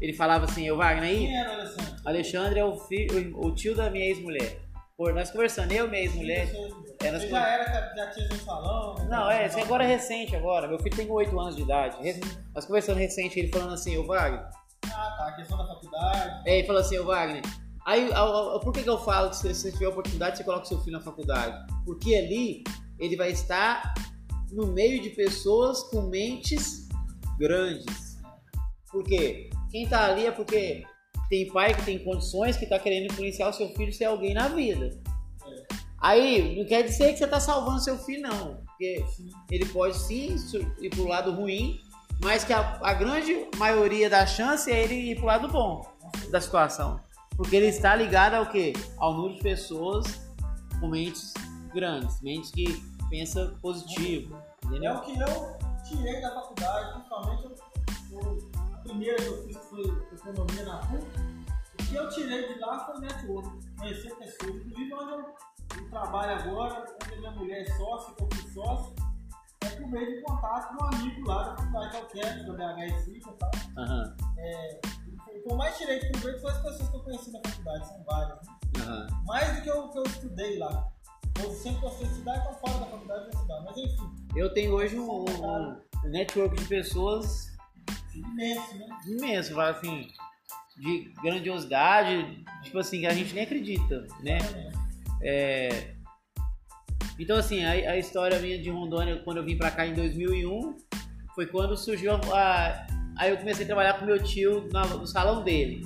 ele 0.00 0.12
falava 0.12 0.44
assim, 0.46 0.66
eu 0.66 0.76
Wagner 0.76 1.04
aí, 1.10 1.18
Quem 1.26 1.36
era, 1.38 1.52
Alessandro? 1.52 1.94
Alexandre 2.04 2.58
é 2.60 2.64
o, 2.64 2.76
filho, 2.76 3.38
o 3.38 3.54
tio 3.54 3.74
da 3.76 3.88
minha 3.90 4.04
ex-mulher. 4.06 4.58
Por 4.96 5.14
nós 5.14 5.30
conversando, 5.30 5.72
eu 5.72 5.86
e 5.86 5.90
minha 5.90 6.02
ex-mulher. 6.02 6.46
Você, 6.46 7.06
É, 7.06 7.10
nós 7.10 7.22
já 7.28 7.48
era, 7.48 7.94
já 7.96 8.10
tinha 8.10 8.28
seu 8.28 8.36
salão? 8.38 8.94
né? 8.96 9.06
Não, 9.08 9.30
é, 9.30 9.46
isso 9.46 9.58
agora 9.58 9.82
é 9.84 9.86
recente 9.86 10.36
agora. 10.36 10.68
Meu 10.68 10.78
filho 10.78 10.94
tem 10.96 11.10
8 11.10 11.38
anos 11.40 11.56
de 11.56 11.62
idade. 11.62 11.96
Rec- 12.02 12.22
Nós 12.54 12.64
conversando 12.66 12.98
recente, 12.98 13.38
ele 13.40 13.48
falando 13.48 13.72
assim, 13.74 13.96
ô 13.96 14.04
Wagner. 14.06 14.44
Ah, 14.86 15.14
tá, 15.16 15.28
a 15.28 15.32
questão 15.36 15.56
da 15.58 15.66
faculdade. 15.66 16.42
É, 16.48 16.58
ele 16.58 16.66
falou 16.66 16.82
assim, 16.82 16.98
ô 16.98 17.04
Wagner. 17.06 17.42
Aí, 17.86 18.10
por 18.62 18.72
que, 18.72 18.82
que 18.82 18.88
eu 18.88 18.98
falo 18.98 19.30
que 19.30 19.36
se 19.36 19.52
você 19.52 19.72
tiver 19.72 19.88
oportunidade, 19.88 20.38
você 20.38 20.44
coloca 20.44 20.64
seu 20.64 20.78
filho 20.80 20.92
na 20.92 21.00
faculdade? 21.00 21.56
Porque 21.84 22.14
ali 22.14 22.62
ele 22.98 23.16
vai 23.16 23.32
estar 23.32 23.92
no 24.52 24.68
meio 24.68 25.02
de 25.02 25.10
pessoas 25.10 25.82
com 25.84 26.02
mentes 26.02 26.88
grandes. 27.38 28.18
Por 28.90 29.02
quê? 29.02 29.50
Quem 29.70 29.88
tá 29.88 30.04
ali 30.04 30.26
é 30.26 30.30
porque 30.30 30.84
tem 31.28 31.50
pai 31.50 31.74
que 31.74 31.84
tem 31.84 32.04
condições 32.04 32.56
que 32.56 32.66
tá 32.66 32.78
querendo 32.78 33.10
influenciar 33.10 33.48
o 33.48 33.52
seu 33.52 33.68
filho 33.70 33.92
ser 33.92 34.04
alguém 34.04 34.34
na 34.34 34.48
vida. 34.48 35.00
Aí, 35.98 36.56
não 36.56 36.66
quer 36.66 36.82
dizer 36.82 37.12
que 37.12 37.18
você 37.18 37.26
tá 37.26 37.40
salvando 37.40 37.80
seu 37.80 37.96
filho, 37.98 38.22
não. 38.22 38.62
Porque 38.66 39.04
ele 39.50 39.66
pode 39.66 39.96
sim 39.96 40.36
ir 40.80 40.90
pro 40.90 41.06
lado 41.06 41.32
ruim, 41.32 41.80
mas 42.22 42.44
que 42.44 42.52
a, 42.52 42.78
a 42.82 42.92
grande 42.92 43.46
maioria 43.56 44.10
da 44.10 44.26
chance 44.26 44.70
é 44.70 44.82
ele 44.82 44.94
ir 44.94 45.16
pro 45.16 45.26
lado 45.26 45.48
bom 45.48 45.80
da 46.30 46.40
situação. 46.40 47.00
Porque 47.36 47.56
ele 47.56 47.66
está 47.66 47.94
ligado 47.96 48.34
ao 48.34 48.46
quê? 48.46 48.72
Ao 48.98 49.14
número 49.14 49.34
de 49.36 49.40
pessoas 49.42 50.20
com 50.80 50.88
mentes 50.88 51.32
grandes, 51.72 52.20
mentes 52.20 52.50
que 52.50 52.64
pensam 53.08 53.54
positivo, 53.60 54.36
É 54.36 54.66
entendeu? 54.66 54.94
o 54.96 55.00
que 55.00 55.18
eu 55.18 55.58
tirei 55.84 56.20
da 56.20 56.30
faculdade, 56.34 56.92
principalmente 56.92 57.44
eu- 58.12 58.50
a 58.74 58.78
primeira 58.78 59.16
que 59.16 59.26
eu 59.28 59.44
fiz 59.46 59.56
foi 59.68 59.82
economia 60.12 60.64
na 60.64 60.78
PUC. 60.78 61.04
O 61.72 61.76
que 61.84 61.94
eu 61.94 62.08
tirei 62.10 62.52
de 62.52 62.58
lá 62.60 62.86
foi 62.86 63.00
network, 63.00 63.48
conhecer 63.78 64.14
pessoas. 64.16 64.54
Inclusive 64.56 64.94
onde 64.94 65.12
eu, 65.12 65.18
eu 65.78 65.90
trabalho 65.90 66.32
agora, 66.40 66.86
onde 67.04 67.14
a 67.14 67.18
minha 67.18 67.30
mulher 67.32 67.62
é 67.66 67.76
sócia, 67.76 68.14
que 68.14 68.22
eu 68.22 68.28
fui 68.32 68.50
sócio, 68.52 68.94
é 69.62 69.68
por 69.68 69.86
meio 69.88 70.16
de 70.16 70.22
contato 70.22 70.76
com 70.76 70.84
um 70.84 70.88
amigo 70.88 71.28
lá 71.28 71.42
da 71.44 71.56
faculdade 71.56 71.90
que 71.90 71.96
eu 71.96 72.06
quero, 72.22 72.46
da 72.56 72.74
BHSI 72.74 73.16
e 73.16 73.20
tal. 73.20 73.50
Aham, 75.46 75.82
É, 75.88 75.96
o 75.96 76.00
que 76.00 76.06
eu 76.16 76.20
mais 76.20 76.40
foi 76.40 76.50
as 76.50 76.62
pessoas 76.62 76.88
que 76.88 76.96
eu 76.96 77.00
conheci 77.00 77.30
na 77.32 77.40
faculdade, 77.46 77.88
são 77.88 78.04
várias. 78.04 78.38
né? 78.46 78.54
aham. 78.78 79.06
Mais 79.26 79.56
do 79.56 79.62
que 79.62 79.68
eu, 79.70 79.88
que 79.88 79.98
eu 79.98 80.02
estudei 80.04 80.58
lá. 80.58 80.88
Eu 81.42 81.50
sempre 81.52 81.80
gostei 81.80 82.06
de 82.06 82.12
estudar, 82.12 82.36
então 82.38 82.54
fora 82.54 82.78
da 82.80 82.86
faculdade 82.86 83.24
eu 83.24 83.30
estudar. 83.30 83.60
Mas 83.62 83.76
enfim, 83.76 84.10
Eu 84.36 84.52
tenho 84.54 84.72
hoje 84.74 84.98
um, 84.98 85.10
um- 85.24 85.76
um 86.04 86.08
network 86.08 86.56
de 86.56 86.64
pessoas 86.66 87.50
imenso, 88.14 88.76
né? 88.78 88.86
imenso, 89.06 89.54
fala 89.54 89.70
assim, 89.70 90.08
de 90.78 91.12
grandiosidade, 91.22 92.44
tipo 92.62 92.78
assim, 92.78 93.00
que 93.00 93.06
a 93.06 93.14
gente 93.14 93.32
nem 93.34 93.44
acredita, 93.44 94.06
né? 94.22 94.38
É, 95.22 95.94
Então, 97.18 97.36
assim, 97.36 97.64
a, 97.64 97.70
a 97.72 97.96
história 97.98 98.38
minha 98.40 98.60
de 98.60 98.70
Rondônia, 98.70 99.22
quando 99.22 99.36
eu 99.38 99.44
vim 99.44 99.56
pra 99.56 99.70
cá 99.70 99.86
em 99.86 99.94
2001, 99.94 100.76
foi 101.34 101.46
quando 101.46 101.76
surgiu 101.76 102.14
a. 102.14 102.86
Aí 103.16 103.30
eu 103.30 103.36
comecei 103.36 103.64
a 103.64 103.66
trabalhar 103.66 103.94
com 103.98 104.04
meu 104.06 104.22
tio 104.22 104.68
na- 104.72 104.86
no 104.86 105.06
salão 105.06 105.42
dele. 105.44 105.82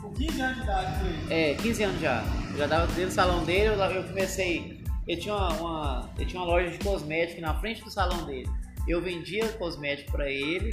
Com 0.00 0.12
15 0.12 0.40
anos 0.40 0.56
de 0.56 0.62
idade 0.62 1.00
foi 1.00 1.10
isso. 1.10 1.32
É, 1.32 1.54
15 1.54 1.82
anos 1.82 2.00
já. 2.00 2.22
Eu 2.52 2.58
já 2.58 2.68
tava 2.68 2.86
dentro 2.88 3.06
do 3.06 3.12
salão 3.12 3.44
dele, 3.44 3.66
eu, 3.68 3.74
eu 3.74 4.04
comecei. 4.04 4.82
Ele 5.06 5.20
tinha 5.20 5.34
uma, 5.34 5.52
uma- 5.54 6.10
ele 6.16 6.26
tinha 6.26 6.40
uma 6.42 6.48
loja 6.48 6.70
de 6.70 6.78
cosméticos 6.78 7.40
na 7.42 7.54
frente 7.60 7.82
do 7.82 7.90
salão 7.90 8.24
dele. 8.24 8.48
Eu 8.86 9.00
vendia 9.02 9.48
cosmético 9.54 10.12
pra 10.12 10.30
ele 10.30 10.70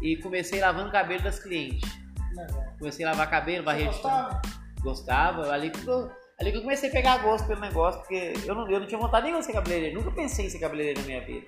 e 0.00 0.16
comecei 0.18 0.60
lavando 0.60 0.90
cabelo 0.90 1.22
das 1.22 1.38
clientes. 1.38 1.90
Legal. 2.34 2.64
Comecei 2.78 3.04
a 3.04 3.10
lavar 3.10 3.28
cabelo, 3.30 3.64
varrer 3.64 3.88
de 3.88 3.94
gostava? 3.94 4.42
Gostava, 4.80 5.52
ali 5.52 5.70
que, 5.70 5.86
eu, 5.86 6.10
ali 6.38 6.52
que 6.52 6.58
eu 6.58 6.62
comecei 6.62 6.88
a 6.88 6.92
pegar 6.92 7.18
gosto 7.18 7.46
pelo 7.46 7.60
negócio, 7.60 8.00
porque 8.00 8.34
eu 8.44 8.54
não, 8.54 8.70
eu 8.70 8.78
não 8.80 8.86
tinha 8.86 8.98
vontade 9.00 9.24
nenhuma 9.24 9.40
de 9.40 9.46
ser 9.46 9.52
cabeleireiro, 9.54 9.96
nunca 9.98 10.10
pensei 10.12 10.46
em 10.46 10.50
ser 10.50 10.58
cabeleireiro 10.60 11.00
na 11.00 11.06
minha 11.06 11.20
vida. 11.24 11.46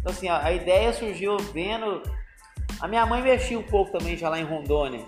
Então 0.00 0.12
assim, 0.12 0.28
a, 0.28 0.44
a 0.44 0.52
ideia 0.52 0.92
surgiu 0.92 1.36
vendo. 1.52 2.02
A 2.80 2.86
minha 2.86 3.04
mãe 3.06 3.22
mexia 3.22 3.58
um 3.58 3.62
pouco 3.62 3.90
também 3.96 4.16
já 4.16 4.28
lá 4.28 4.38
em 4.38 4.44
Rondônia. 4.44 5.04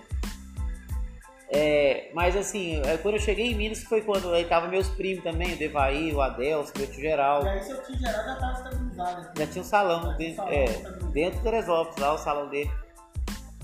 É, 1.53 2.09
mas 2.13 2.35
assim, 2.37 2.81
é, 2.85 2.95
quando 2.97 3.15
eu 3.15 3.19
cheguei 3.21 3.51
em 3.51 3.55
Minas, 3.55 3.83
foi 3.83 4.01
quando 4.01 4.33
aí 4.33 4.45
tava 4.45 4.69
meus 4.69 4.87
primos 4.87 5.21
também, 5.21 5.53
o 5.53 5.57
Devaí, 5.57 6.13
o 6.13 6.21
Adelso, 6.21 6.71
meu 6.77 6.87
tio 6.87 7.01
Geral. 7.01 7.43
E 7.43 7.49
aí 7.49 7.61
seu 7.61 7.83
tio 7.83 7.97
geral 7.97 8.23
já 8.23 8.33
estava 8.33 8.53
estabilizado. 8.53 9.21
aqui. 9.21 9.39
Já 9.39 9.47
tinha 9.47 9.61
um 9.61 9.65
salão, 9.65 10.17
dentro, 10.17 10.35
salão 10.37 10.51
é, 10.53 10.65
dentro 11.11 11.39
do 11.39 11.43
Teresópolis, 11.43 11.97
lá 11.97 12.13
o 12.13 12.17
salão 12.17 12.49
dele. 12.49 12.71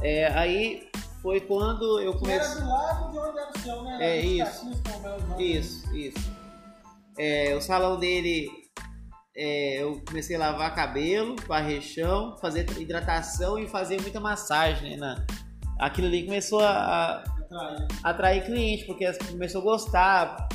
É, 0.01 0.27
aí 0.37 0.89
foi 1.21 1.39
quando 1.39 2.01
eu 2.01 2.13
Que 2.19 2.29
era 2.29 2.43
comecei. 2.45 2.61
do 2.61 2.69
lado 2.69 3.11
de 3.11 3.19
onde 3.19 3.39
era 3.39 3.49
o 3.55 3.59
seu, 3.59 3.83
né? 3.83 3.97
É, 4.01 4.17
Era 4.17 4.25
isso. 4.25 4.65
O 4.69 4.75
Belo 4.99 5.13
Horizonte. 5.13 5.57
Isso, 5.57 5.95
isso. 5.95 6.31
É, 7.17 7.55
o 7.55 7.61
salão 7.61 7.97
dele, 7.97 8.49
é, 9.37 9.81
eu 9.83 10.01
comecei 10.07 10.35
a 10.35 10.39
lavar 10.39 10.73
cabelo, 10.73 11.35
varrer 11.47 11.81
chão, 11.81 12.35
fazer 12.41 12.65
hidratação 12.79 13.59
e 13.59 13.67
fazer 13.67 14.01
muita 14.01 14.19
massagem, 14.19 14.91
né? 14.91 14.97
na- 14.97 15.25
Aquilo 15.79 16.07
ali 16.07 16.25
começou 16.25 16.59
a, 16.59 17.23
Atraía. 17.23 17.87
a 18.03 18.09
atrair 18.09 18.45
cliente, 18.45 18.85
porque 18.85 19.05
começou 19.29 19.61
a 19.61 19.63
gostar. 19.63 20.47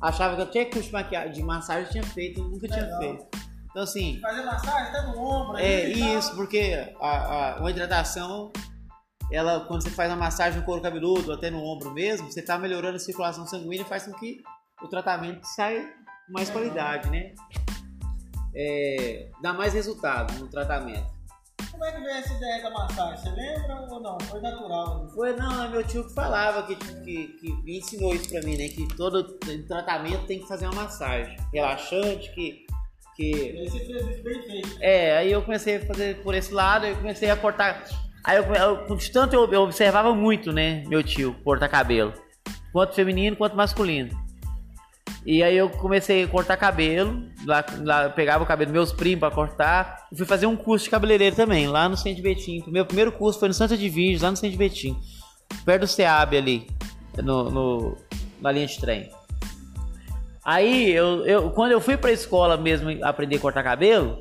Achava 0.00 0.36
que 0.36 0.42
eu 0.42 0.50
tinha 0.50 0.64
curso 0.66 0.88
de 0.88 0.92
maquiagem, 0.92 1.32
de 1.32 1.42
massagem 1.42 1.90
tinha 1.90 2.04
feito, 2.04 2.42
nunca 2.44 2.68
tinha 2.68 2.82
Legal. 2.82 3.00
feito. 3.00 3.26
Então 3.70 3.82
assim, 3.82 4.18
Fazer 4.20 4.42
massagem 4.44 4.88
até 4.88 5.02
no 5.06 5.18
ombro. 5.18 5.56
é 5.56 5.84
isso, 5.88 6.34
porque 6.36 6.94
a, 7.00 7.08
a- 7.54 7.60
uma 7.60 7.70
hidratação, 7.70 8.52
ela, 9.32 9.60
quando 9.66 9.82
você 9.82 9.90
faz 9.90 10.10
uma 10.10 10.16
massagem 10.18 10.60
no 10.60 10.66
couro 10.66 10.82
cabeludo, 10.82 11.32
até 11.32 11.50
no 11.50 11.62
ombro 11.64 11.92
mesmo, 11.92 12.30
você 12.30 12.40
está 12.40 12.58
melhorando 12.58 12.96
a 12.96 13.00
circulação 13.00 13.46
sanguínea 13.46 13.82
e 13.82 13.88
faz 13.88 14.04
com 14.04 14.12
que 14.12 14.36
o 14.82 14.88
tratamento 14.88 15.44
saia 15.44 15.82
com 16.26 16.32
mais 16.34 16.50
qualidade, 16.50 17.08
né? 17.10 17.32
É, 18.60 19.28
dá 19.40 19.52
mais 19.52 19.72
resultado 19.72 20.36
no 20.40 20.48
tratamento. 20.48 21.06
Como 21.70 21.84
é 21.84 21.92
que 21.92 22.00
veio 22.00 22.16
essa 22.16 22.34
ideia 22.34 22.60
da 22.60 22.70
massagem? 22.70 23.22
Você 23.22 23.30
lembra 23.30 23.86
ou 23.88 24.00
não? 24.00 24.18
Foi 24.22 24.40
natural. 24.40 25.08
Foi, 25.14 25.36
não, 25.36 25.64
é 25.64 25.68
meu 25.68 25.84
tio 25.84 26.08
que 26.08 26.12
falava, 26.12 26.64
que, 26.64 26.74
que, 26.74 27.28
que 27.28 27.78
ensinou 27.78 28.12
isso 28.16 28.28
pra 28.30 28.40
mim, 28.42 28.56
né? 28.56 28.68
Que 28.68 28.88
todo 28.96 29.38
tratamento 29.68 30.26
tem 30.26 30.40
que 30.40 30.48
fazer 30.48 30.66
uma 30.66 30.82
massagem 30.82 31.36
relaxante, 31.52 32.32
que, 32.32 32.66
Que... 33.14 33.52
E 33.52 33.58
aí 33.60 33.70
você 33.70 33.78
fez 33.78 34.08
isso 34.08 34.22
bem 34.24 34.42
feito. 34.42 34.78
É, 34.80 35.18
aí 35.18 35.30
eu 35.30 35.40
comecei 35.40 35.76
a 35.76 35.86
fazer 35.86 36.20
por 36.22 36.34
esse 36.34 36.52
lado, 36.52 36.84
eu 36.84 36.96
comecei 36.96 37.30
a 37.30 37.36
cortar. 37.36 37.84
Aí 38.24 38.38
eu, 38.38 38.44
eu 38.44 38.96
de 38.96 39.10
tanto 39.12 39.34
eu, 39.34 39.52
eu, 39.52 39.62
observava 39.62 40.12
muito, 40.12 40.52
né, 40.52 40.82
meu 40.88 41.02
tio, 41.04 41.36
cortar 41.44 41.68
cabelo. 41.68 42.12
Quanto 42.72 42.94
feminino 42.94 43.36
quanto 43.36 43.56
masculino. 43.56 44.27
E 45.24 45.42
aí 45.42 45.56
eu 45.56 45.68
comecei 45.68 46.24
a 46.24 46.28
cortar 46.28 46.56
cabelo, 46.56 47.22
lá, 47.44 47.64
lá 47.82 48.08
pegava 48.08 48.44
o 48.44 48.46
cabelo 48.46 48.70
dos 48.70 48.72
meus 48.72 48.92
primos 48.92 49.20
para 49.20 49.34
cortar. 49.34 50.06
E 50.12 50.16
fui 50.16 50.26
fazer 50.26 50.46
um 50.46 50.56
curso 50.56 50.84
de 50.84 50.90
cabeleireiro 50.90 51.36
também, 51.36 51.66
lá 51.66 51.88
no 51.88 51.96
Centro 51.96 52.22
Betim. 52.22 52.64
Meu 52.66 52.86
primeiro 52.86 53.12
curso 53.12 53.38
foi 53.38 53.48
no 53.48 53.54
Santa 53.54 53.76
Vídeos, 53.76 54.22
lá 54.22 54.30
no 54.30 54.36
Centro 54.36 54.58
Betim. 54.58 54.96
Perto 55.64 55.80
do 55.80 55.86
SEAB 55.86 56.36
ali, 56.36 56.66
no, 57.22 57.50
no, 57.50 57.96
na 58.40 58.52
linha 58.52 58.66
de 58.66 58.78
trem. 58.80 59.10
Aí, 60.44 60.92
eu, 60.92 61.26
eu, 61.26 61.50
quando 61.50 61.72
eu 61.72 61.80
fui 61.80 61.96
pra 61.96 62.10
escola 62.10 62.56
mesmo 62.56 62.88
aprender 63.04 63.36
a 63.36 63.40
cortar 63.40 63.62
cabelo, 63.62 64.18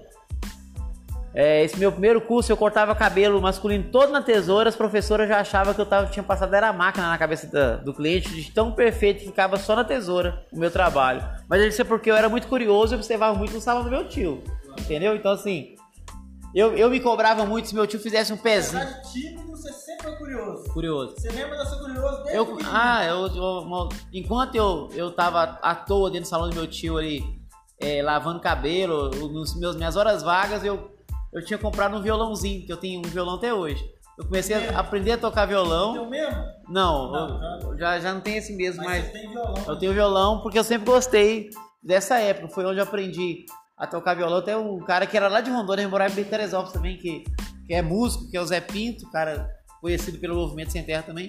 é, 1.39 1.63
esse 1.63 1.77
meu 1.77 1.91
primeiro 1.91 2.19
curso 2.19 2.51
eu 2.51 2.57
cortava 2.57 2.95
cabelo 2.95 3.39
masculino 3.39 3.91
todo 3.91 4.11
na 4.11 4.23
tesoura, 4.23 4.69
as 4.69 4.75
professoras 4.75 5.29
já 5.29 5.39
achavam 5.39 5.71
que 5.71 5.79
eu 5.79 5.85
tava, 5.85 6.07
tinha 6.07 6.23
passado 6.23 6.51
era 6.55 6.69
a 6.69 6.73
máquina 6.73 7.09
na 7.09 7.17
cabeça 7.17 7.45
da, 7.45 7.75
do 7.75 7.93
cliente, 7.93 8.29
de 8.29 8.51
tão 8.51 8.71
perfeito 8.71 9.19
que 9.19 9.27
ficava 9.27 9.55
só 9.57 9.75
na 9.75 9.83
tesoura 9.83 10.43
o 10.51 10.57
meu 10.57 10.71
trabalho. 10.71 11.23
Mas 11.47 11.61
isso 11.61 11.79
é 11.79 11.85
porque 11.85 12.09
eu 12.09 12.15
era 12.15 12.27
muito 12.27 12.47
curioso 12.47 12.95
e 12.95 12.97
observava 12.97 13.38
muito 13.38 13.53
no 13.53 13.61
salão 13.61 13.83
do 13.83 13.89
meu 13.91 14.07
tio. 14.07 14.43
Entendeu? 14.79 15.15
Então 15.15 15.31
assim, 15.31 15.75
eu, 16.55 16.75
eu 16.75 16.89
me 16.89 16.99
cobrava 16.99 17.45
muito 17.45 17.67
se 17.67 17.75
meu 17.75 17.85
tio 17.85 17.99
fizesse 17.99 18.33
um 18.33 18.38
pezinho. 18.38 18.83
tímido, 19.11 19.51
você 19.51 19.71
sempre 19.73 20.05
foi 20.05 20.15
curioso. 20.15 20.63
Curioso. 20.73 21.15
Você 21.19 21.29
lembra 21.29 21.55
de 21.55 21.69
ser 21.69 21.75
curioso 21.77 22.23
desde 22.23 22.35
eu, 22.35 22.57
Ah, 22.65 23.05
eu, 23.05 23.27
eu, 23.27 23.89
enquanto 24.11 24.55
eu, 24.55 24.89
eu 24.95 25.11
tava 25.11 25.59
à 25.61 25.75
toa 25.75 26.09
dentro 26.09 26.27
do 26.27 26.29
salão 26.31 26.49
do 26.49 26.55
meu 26.55 26.65
tio 26.65 26.97
ali, 26.97 27.23
é, 27.79 28.01
lavando 28.01 28.39
cabelo, 28.39 29.11
nos 29.11 29.55
meus, 29.55 29.75
minhas 29.75 29.95
horas 29.95 30.23
vagas, 30.23 30.63
eu, 30.63 30.96
eu 31.38 31.45
tinha 31.45 31.57
comprado 31.57 31.95
um 31.95 32.01
violãozinho, 32.01 32.65
que 32.65 32.71
eu 32.71 32.77
tenho 32.77 32.99
um 32.99 33.09
violão 33.09 33.35
até 33.35 33.53
hoje. 33.53 33.83
Eu 34.17 34.25
comecei 34.25 34.55
a 34.55 34.79
aprender 34.79 35.11
a 35.11 35.17
tocar 35.17 35.45
violão. 35.45 35.93
Tem 35.93 36.01
o 36.01 36.09
mesmo? 36.09 36.43
Não, 36.67 37.11
não 37.11 37.77
já, 37.77 37.99
já 37.99 38.13
não 38.13 38.21
tem 38.21 38.38
esse 38.38 38.53
mesmo, 38.53 38.83
mas, 38.83 39.03
mas 39.03 39.05
você 39.05 39.19
tem 39.19 39.29
violão, 39.29 39.63
eu 39.67 39.75
tenho 39.77 39.93
violão 39.93 40.41
porque 40.41 40.57
eu 40.57 40.63
sempre 40.63 40.89
gostei 40.89 41.49
dessa 41.83 42.17
época. 42.17 42.47
Foi 42.49 42.65
onde 42.65 42.79
eu 42.79 42.83
aprendi 42.83 43.45
a 43.77 43.85
tocar 43.85 44.15
violão. 44.15 44.41
Tem 44.41 44.55
um 44.55 44.79
cara 44.79 45.05
que 45.05 45.15
era 45.15 45.27
lá 45.27 45.39
de 45.39 45.51
Rondônia, 45.51 45.88
morava 45.88 46.19
em 46.19 46.23
Teresópolis 46.23 46.73
também, 46.73 46.97
que, 46.97 47.23
que 47.67 47.73
é 47.73 47.81
músico, 47.83 48.29
que 48.31 48.35
é 48.35 48.41
o 48.41 48.45
Zé 48.45 48.59
Pinto, 48.59 49.09
cara 49.11 49.47
conhecido 49.79 50.17
pelo 50.17 50.35
Movimento 50.35 50.71
Sem 50.71 50.83
Terra 50.83 51.03
também. 51.03 51.27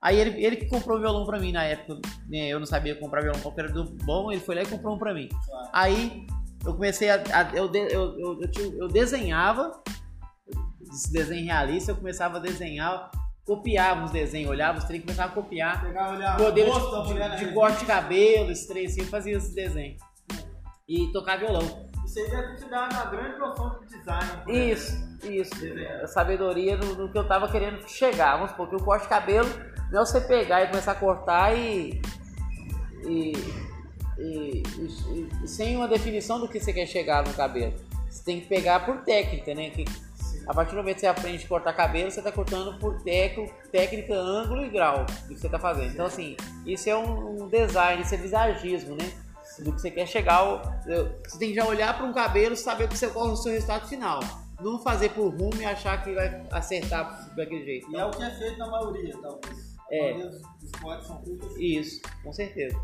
Aí 0.00 0.18
ele, 0.18 0.42
ele 0.42 0.56
que 0.56 0.66
comprou 0.66 0.96
o 0.96 1.00
violão 1.00 1.26
pra 1.26 1.38
mim 1.38 1.52
na 1.52 1.64
época, 1.64 2.00
né, 2.28 2.48
eu 2.48 2.58
não 2.58 2.66
sabia 2.66 2.94
comprar 2.94 3.22
violão 3.22 3.40
qualquer 3.40 3.70
do 3.70 3.84
bom, 3.84 4.32
ele 4.32 4.40
foi 4.40 4.54
lá 4.54 4.62
e 4.62 4.66
comprou 4.66 4.94
um 4.94 4.98
pra 4.98 5.12
mim. 5.12 5.28
Claro. 5.28 5.68
Aí 5.72 6.26
eu 6.64 6.74
comecei 6.74 7.10
a. 7.10 7.16
a 7.16 7.50
eu, 7.54 7.72
eu, 7.72 8.18
eu, 8.18 8.40
eu, 8.40 8.78
eu 8.78 8.88
desenhava, 8.88 9.82
esse 10.92 11.12
desenho 11.12 11.46
realista, 11.46 11.92
eu 11.92 11.96
começava 11.96 12.38
a 12.38 12.40
desenhar, 12.40 13.10
copiava 13.44 14.04
os 14.04 14.10
desenhos, 14.10 14.50
olhava 14.50 14.78
os 14.78 14.84
trem, 14.84 15.00
começava 15.00 15.32
a 15.32 15.34
copiar. 15.34 15.82
Pegava, 15.82 16.14
olhava, 16.14 16.42
modelo 16.42 17.04
de, 17.06 17.14
de, 17.14 17.46
de 17.46 17.54
corte 17.54 17.80
de 17.80 17.86
cabelo, 17.86 18.50
esse 18.50 18.68
trem 18.68 18.86
assim, 18.86 19.00
eu 19.00 19.06
fazia 19.06 19.36
esse 19.36 19.54
desenho 19.54 19.96
e 20.90 21.06
tocar 21.12 21.38
violão. 21.38 21.88
Isso 22.04 22.18
aí 22.18 22.28
deve 22.28 22.56
te 22.56 22.68
dar 22.68 22.92
uma 22.92 23.04
grande 23.04 23.38
noção 23.38 23.78
de 23.78 23.86
design. 23.86 24.42
Isso, 24.48 24.92
isso. 25.24 25.54
Sabedoria 26.08 26.76
no, 26.76 26.96
no, 26.96 27.12
que 27.12 27.16
eu 27.16 27.28
tava 27.28 27.48
querendo 27.48 27.88
chegar. 27.88 28.34
Vamos 28.34 28.50
supor 28.50 28.68
que 28.68 28.74
o 28.74 28.84
corte 28.84 29.04
de 29.04 29.08
cabelo 29.08 29.48
não 29.92 30.02
é 30.02 30.04
você 30.04 30.20
pegar 30.20 30.64
e 30.64 30.66
começar 30.66 30.92
a 30.92 30.96
cortar 30.96 31.56
e. 31.56 32.02
E, 33.06 33.32
e, 34.20 34.62
e, 35.42 35.48
sem 35.48 35.76
uma 35.76 35.88
definição 35.88 36.38
do 36.38 36.48
que 36.48 36.60
você 36.60 36.72
quer 36.72 36.86
chegar 36.86 37.26
no 37.26 37.32
cabelo. 37.34 37.74
Você 38.08 38.24
tem 38.24 38.40
que 38.40 38.46
pegar 38.46 38.84
por 38.84 38.98
técnica, 38.98 39.54
né? 39.54 39.70
Que, 39.70 39.84
a 40.46 40.54
partir 40.54 40.72
do 40.72 40.78
momento 40.78 40.96
que 40.96 41.00
você 41.00 41.06
aprende 41.06 41.44
a 41.44 41.48
cortar 41.48 41.72
cabelo, 41.72 42.10
você 42.10 42.20
está 42.20 42.32
cortando 42.32 42.78
por 42.78 43.00
técnico, 43.02 43.54
técnica, 43.70 44.14
ângulo 44.14 44.64
e 44.64 44.68
grau 44.68 45.04
do 45.04 45.34
que 45.34 45.40
você 45.40 45.46
está 45.46 45.58
fazendo. 45.58 45.92
Então, 45.92 46.06
assim, 46.06 46.36
isso 46.66 46.88
é 46.88 46.96
um, 46.96 47.44
um 47.44 47.48
design, 47.48 48.02
isso 48.02 48.14
é 48.14 48.18
visagismo, 48.18 48.96
né? 48.96 49.10
do 49.58 49.72
que 49.72 49.80
você 49.80 49.90
quer 49.90 50.06
chegar. 50.06 50.82
Você 51.26 51.38
tem 51.38 51.50
que 51.50 51.54
já 51.54 51.66
olhar 51.66 51.96
para 51.96 52.06
um 52.06 52.12
cabelo 52.12 52.54
e 52.54 52.56
saber 52.56 52.88
que 52.88 52.96
você 52.96 53.08
corre 53.08 53.32
o 53.32 53.36
seu 53.36 53.52
resultado 53.52 53.88
final. 53.88 54.20
Não 54.60 54.78
fazer 54.82 55.10
por 55.10 55.28
rumo 55.28 55.56
e 55.60 55.64
achar 55.64 56.02
que 56.02 56.14
vai 56.14 56.46
acertar 56.50 57.34
daquele 57.34 57.64
jeito. 57.64 57.90
E 57.90 57.96
é 57.96 58.04
o 58.04 58.10
que 58.10 58.22
é 58.22 58.30
feito 58.30 58.58
na 58.58 58.68
maioria, 58.68 59.16
talvez. 59.20 59.70
É. 59.90 60.12
Os 60.62 60.70
cortes 60.80 61.06
são 61.06 61.22
feitos 61.22 61.56
Isso, 61.58 62.00
com 62.22 62.32
certeza. 62.32 62.78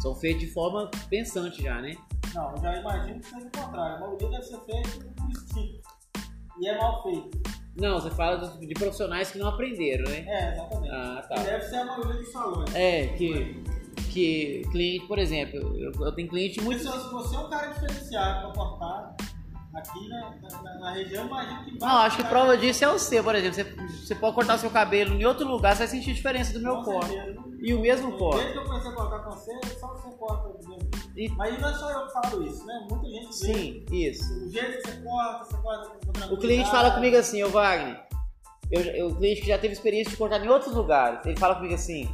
São 0.00 0.14
feitos 0.14 0.40
de 0.40 0.52
forma 0.52 0.90
pensante 1.08 1.62
já, 1.62 1.80
né? 1.80 1.96
Não, 2.34 2.50
eu 2.52 2.62
já 2.62 2.76
imagino 2.76 3.20
que 3.20 3.26
seja 3.26 3.46
o 3.46 3.50
contrário. 3.50 3.96
A 3.96 4.00
maioria 4.00 4.28
deve 4.30 4.42
ser 4.42 4.60
feito 4.60 5.14
por 5.14 5.30
instinto. 5.30 5.80
E 6.60 6.68
é 6.68 6.78
mal 6.78 7.02
feito. 7.02 7.38
Não, 7.76 8.00
você 8.00 8.10
fala 8.10 8.58
de 8.58 8.74
profissionais 8.74 9.30
que 9.30 9.38
não 9.38 9.48
aprenderam, 9.48 10.04
né? 10.10 10.24
É, 10.26 10.52
exatamente. 10.52 10.94
Ah, 10.94 11.26
tá. 11.28 11.34
Deve 11.42 11.64
ser 11.64 11.76
a 11.76 11.84
maioria 11.84 12.14
dos 12.14 12.32
salões. 12.32 12.74
É, 12.74 13.06
que 13.08 13.62
que 14.12 14.62
cliente, 14.72 15.06
por 15.06 15.18
exemplo, 15.18 15.56
eu, 15.78 15.92
eu 15.92 16.12
tenho 16.12 16.28
cliente 16.28 16.60
muito. 16.60 16.82
Se 16.82 16.88
você 16.88 17.36
é 17.36 17.38
um 17.38 17.48
cara 17.48 17.68
diferenciado 17.68 18.46
para 18.46 18.52
cortar 18.52 19.16
aqui 19.78 20.08
na, 20.08 20.34
na, 20.62 20.74
na 20.78 20.92
região, 20.92 21.26
imagino 21.26 21.64
que. 21.64 21.78
Não, 21.78 21.98
acho 21.98 22.16
que 22.16 22.24
prova 22.24 22.56
disso 22.56 22.84
é 22.84 22.88
o 22.88 22.98
seu, 22.98 23.22
por 23.24 23.34
exemplo. 23.34 23.54
Você, 23.54 23.96
você 23.96 24.14
pode 24.14 24.34
cortar 24.34 24.58
seu 24.58 24.70
cabelo 24.70 25.14
em 25.14 25.24
outro 25.24 25.46
lugar, 25.46 25.74
você 25.74 25.80
vai 25.80 25.88
sentir 25.88 26.14
diferença 26.14 26.52
do 26.52 26.60
meu 26.60 26.82
corte. 26.82 27.14
E 27.60 27.74
o 27.74 27.80
mesmo 27.80 28.16
corte. 28.16 28.38
Desde 28.38 28.52
que 28.52 28.58
eu 28.58 28.64
comecei 28.64 28.90
a 28.90 28.94
cortar 28.94 29.18
com 29.20 29.30
você, 29.30 29.52
só 29.78 29.88
você 29.88 30.10
corta. 30.16 30.58
E... 31.16 31.28
Mas 31.30 31.60
não 31.60 31.68
é 31.68 31.74
só 31.74 31.90
eu 31.90 32.06
que 32.06 32.12
falo 32.12 32.46
isso, 32.46 32.64
né? 32.64 32.86
Muita 32.88 33.08
gente 33.08 33.34
Sim, 33.34 33.84
vê. 33.88 34.10
isso. 34.10 34.46
O 34.46 34.50
jeito 34.50 34.82
que 34.82 34.90
você 34.90 35.02
corta, 35.02 35.44
você 35.44 35.56
corta 35.56 36.34
O 36.34 36.38
cliente 36.38 36.70
fala 36.70 36.92
comigo 36.92 37.16
assim, 37.16 37.42
ô 37.42 37.48
Wagner. 37.48 38.00
Eu, 38.70 38.82
eu, 38.82 39.06
o 39.08 39.16
cliente 39.16 39.40
que 39.40 39.48
já 39.48 39.58
teve 39.58 39.72
experiência 39.72 40.10
de 40.10 40.16
cortar 40.16 40.44
em 40.44 40.48
outros 40.48 40.74
lugares, 40.74 41.24
ele 41.24 41.38
fala 41.38 41.54
comigo 41.54 41.74
assim: 41.74 42.08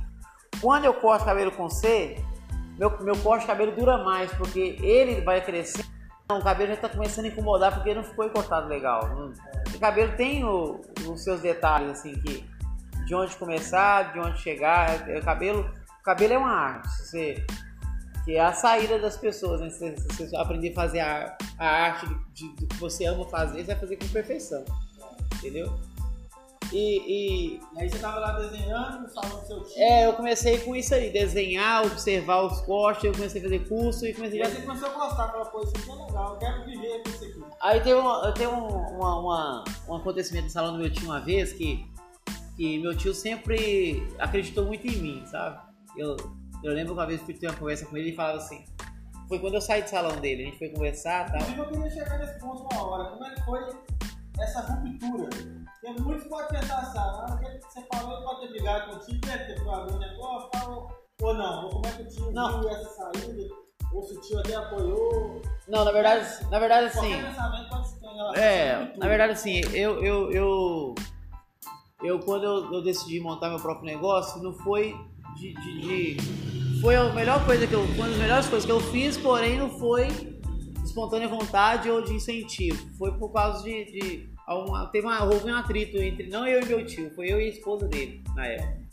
quando 0.61 0.85
eu 0.85 0.95
corto 0.95 1.25
cabelo 1.25 1.51
com 1.51 1.69
C, 1.69 2.17
meu, 2.79 2.97
meu 3.03 3.17
corte 3.17 3.43
de 3.43 3.47
cabelo 3.49 3.73
dura 3.73 3.99
mais, 3.99 4.33
porque 4.33 4.79
ele 4.81 5.21
vai 5.21 5.45
crescer. 5.45 5.85
O 6.29 6.43
cabelo 6.43 6.69
já 6.69 6.75
está 6.75 6.89
começando 6.89 7.27
a 7.27 7.29
incomodar 7.29 7.75
porque 7.75 7.95
não 7.95 8.03
ficou 8.03 8.29
cortado 8.31 8.67
legal. 8.69 9.33
O 9.75 9.79
cabelo 9.79 10.17
tem 10.17 10.45
o, 10.45 10.81
os 11.07 11.23
seus 11.23 11.41
detalhes, 11.41 11.91
assim, 11.91 12.15
que 12.15 12.45
de 13.05 13.15
onde 13.15 13.37
começar, 13.37 14.13
de 14.13 14.19
onde 14.19 14.39
chegar. 14.41 15.09
É, 15.09 15.19
o 15.19 15.23
cabelo, 15.23 15.71
o 16.01 16.03
cabelo 16.03 16.33
é 16.33 16.39
uma 16.39 16.51
arte. 16.51 16.89
Você, 16.89 17.47
que 18.25 18.37
é 18.37 18.41
a 18.41 18.53
saída 18.53 18.99
das 18.99 19.17
pessoas, 19.17 19.61
né? 19.61 19.69
Se 19.71 19.95
você 19.95 20.35
aprender 20.37 20.71
a 20.71 20.75
fazer 20.75 21.01
a, 21.01 21.37
a 21.59 21.67
arte 21.67 22.07
do 22.07 22.67
que 22.67 22.77
você 22.77 23.05
ama 23.05 23.29
fazer, 23.29 23.59
você 23.59 23.73
vai 23.73 23.77
fazer 23.77 23.97
com 23.97 24.09
perfeição. 24.09 24.65
Entendeu? 25.37 25.79
E, 26.73 27.57
e... 27.57 27.61
aí 27.77 27.89
você 27.89 27.99
tava 27.99 28.19
lá 28.19 28.33
desenhando, 28.33 29.09
falando 29.09 29.41
do 29.41 29.47
seu 29.47 29.63
time? 29.65 29.81
É, 29.81 30.07
eu 30.07 30.13
comecei 30.15 30.59
com 30.59 30.75
isso 30.75 30.95
aí, 30.95 31.11
desenhar, 31.11 31.85
observar 31.85 32.43
os 32.43 32.61
cortes, 32.63 33.05
eu 33.05 33.13
comecei 33.13 33.41
a 33.41 33.45
fazer 33.45 33.69
curso 33.69 34.07
e 34.07 34.15
comecei 34.15 34.43
a... 34.43 34.45
E 34.45 34.49
aí 34.49 34.55
você 34.55 34.63
começou 34.63 34.89
a 34.89 34.93
gostar, 34.93 35.29
falou, 35.29 35.47
pô, 35.47 35.63
isso 35.63 35.73
aqui 35.77 35.91
é 35.91 36.07
legal, 36.07 36.33
eu 36.33 36.39
quero 36.39 36.65
viver 36.65 37.03
com 37.03 37.09
isso 37.11 37.25
aqui. 37.25 37.45
Aí 37.61 37.81
teve, 37.81 38.01
um, 38.01 38.33
teve 38.33 38.47
um, 38.47 38.69
uma, 38.69 39.21
uma, 39.21 39.65
um 39.89 39.95
acontecimento 39.97 40.45
no 40.45 40.51
salão 40.51 40.73
do 40.73 40.79
meu 40.79 40.91
tio 40.91 41.05
uma 41.05 41.21
vez 41.21 41.53
que, 41.53 41.87
que 42.57 42.79
meu 42.79 42.97
tio 42.97 43.15
sempre 43.15 44.07
acreditou 44.19 44.65
muito 44.65 44.87
em 44.87 44.97
mim, 44.97 45.23
sabe? 45.27 45.61
Eu, 45.97 46.17
eu 46.63 46.73
lembro 46.73 46.95
uma 46.95 47.07
vez 47.07 47.21
que 47.21 47.27
fui 47.27 47.35
ter 47.35 47.47
uma 47.47 47.57
conversa 47.57 47.87
com 47.87 47.97
ele 47.97 48.11
e 48.11 48.17
falava 48.17 48.39
assim, 48.39 48.65
foi 49.29 49.39
quando 49.39 49.55
eu 49.55 49.61
saí 49.61 49.83
do 49.83 49.89
salão 49.89 50.17
dele, 50.21 50.43
a 50.43 50.47
gente 50.47 50.59
foi 50.59 50.69
conversar 50.69 51.29
e 51.29 51.33
tal. 51.33 51.65
Eu 51.65 51.71
queria 51.71 51.91
chegar 51.91 52.19
nesse 52.19 52.39
ponto 52.39 52.67
uma 52.73 52.85
hora, 52.85 53.11
como 53.11 53.25
é 53.25 53.35
que 53.35 53.43
foi 53.45 53.61
essa 54.39 54.61
ruptura? 54.61 55.64
Porque 55.85 56.01
muitos 56.01 56.27
podem 56.29 56.49
pensar 56.49 56.79
assim, 56.79 56.99
ah, 56.99 57.39
que 57.39 57.61
você 57.63 57.87
falou, 57.93 58.23
pode 58.23 58.41
ter 58.41 58.53
ligado 58.53 58.91
com 58.91 58.97
o 58.97 59.01
time, 59.01 59.19
deve 59.19 59.45
ter 59.45 59.65
falado 59.65 59.95
um 59.95 59.99
negócio, 59.99 60.49
tal, 60.51 60.89
ou 61.21 61.35
não, 61.35 61.65
ou 61.65 61.71
como 61.73 61.87
é 61.87 61.91
que 61.91 62.03
o 62.03 62.09
time 62.09 62.33
não. 62.33 62.61
viu 62.61 62.71
essa 62.71 62.89
saída, 62.89 63.55
ou 63.93 64.03
se 64.03 64.15
o 64.15 64.21
tio 64.23 64.39
até 64.39 64.55
apoiou. 64.55 65.43
Não, 65.69 65.85
na 65.85 65.93
verdade, 65.93 66.51
na 66.51 66.59
verdade 66.59 66.87
assim. 66.87 67.23
pensamento 67.23 67.69
pode 67.69 68.01
ter 68.01 68.41
É, 68.41 68.95
na 68.97 69.07
verdade 69.07 69.33
assim, 69.35 69.61
eu, 69.75 70.03
eu, 70.03 70.33
eu, 70.33 70.95
eu 72.03 72.21
quando 72.21 72.45
eu, 72.45 72.73
eu, 72.73 72.83
decidi 72.83 73.21
montar 73.21 73.51
meu 73.51 73.61
próprio 73.61 73.85
negócio, 73.85 74.43
não 74.43 74.55
foi 74.55 74.97
de, 75.37 75.53
de, 75.53 76.17
de, 76.17 76.81
foi 76.81 76.97
a 76.97 77.13
melhor 77.13 77.45
coisa 77.45 77.67
que 77.67 77.75
eu, 77.75 77.83
uma 77.83 78.09
das 78.09 78.17
melhores 78.17 78.49
coisas 78.49 78.65
que 78.65 78.73
eu 78.73 78.81
fiz, 78.81 79.19
porém 79.19 79.59
não 79.59 79.69
foi 79.69 80.09
espontânea 80.83 81.29
vontade 81.29 81.91
ou 81.91 82.01
de 82.01 82.15
incentivo, 82.15 82.89
foi 82.97 83.13
por 83.19 83.31
causa 83.33 83.63
de, 83.63 83.85
de 83.85 84.34
uma, 84.49 84.87
teve 84.87 85.07
uma, 85.07 85.25
houve 85.25 85.51
um 85.51 85.55
atrito 85.55 85.97
entre 85.97 86.29
não 86.29 86.47
eu 86.47 86.61
e 86.61 86.67
meu 86.67 86.85
tio, 86.85 87.11
foi 87.15 87.33
eu 87.33 87.41
e 87.41 87.45
a 87.45 87.49
esposa 87.49 87.89
dele 87.89 88.23
na 88.35 88.47
época. 88.47 88.85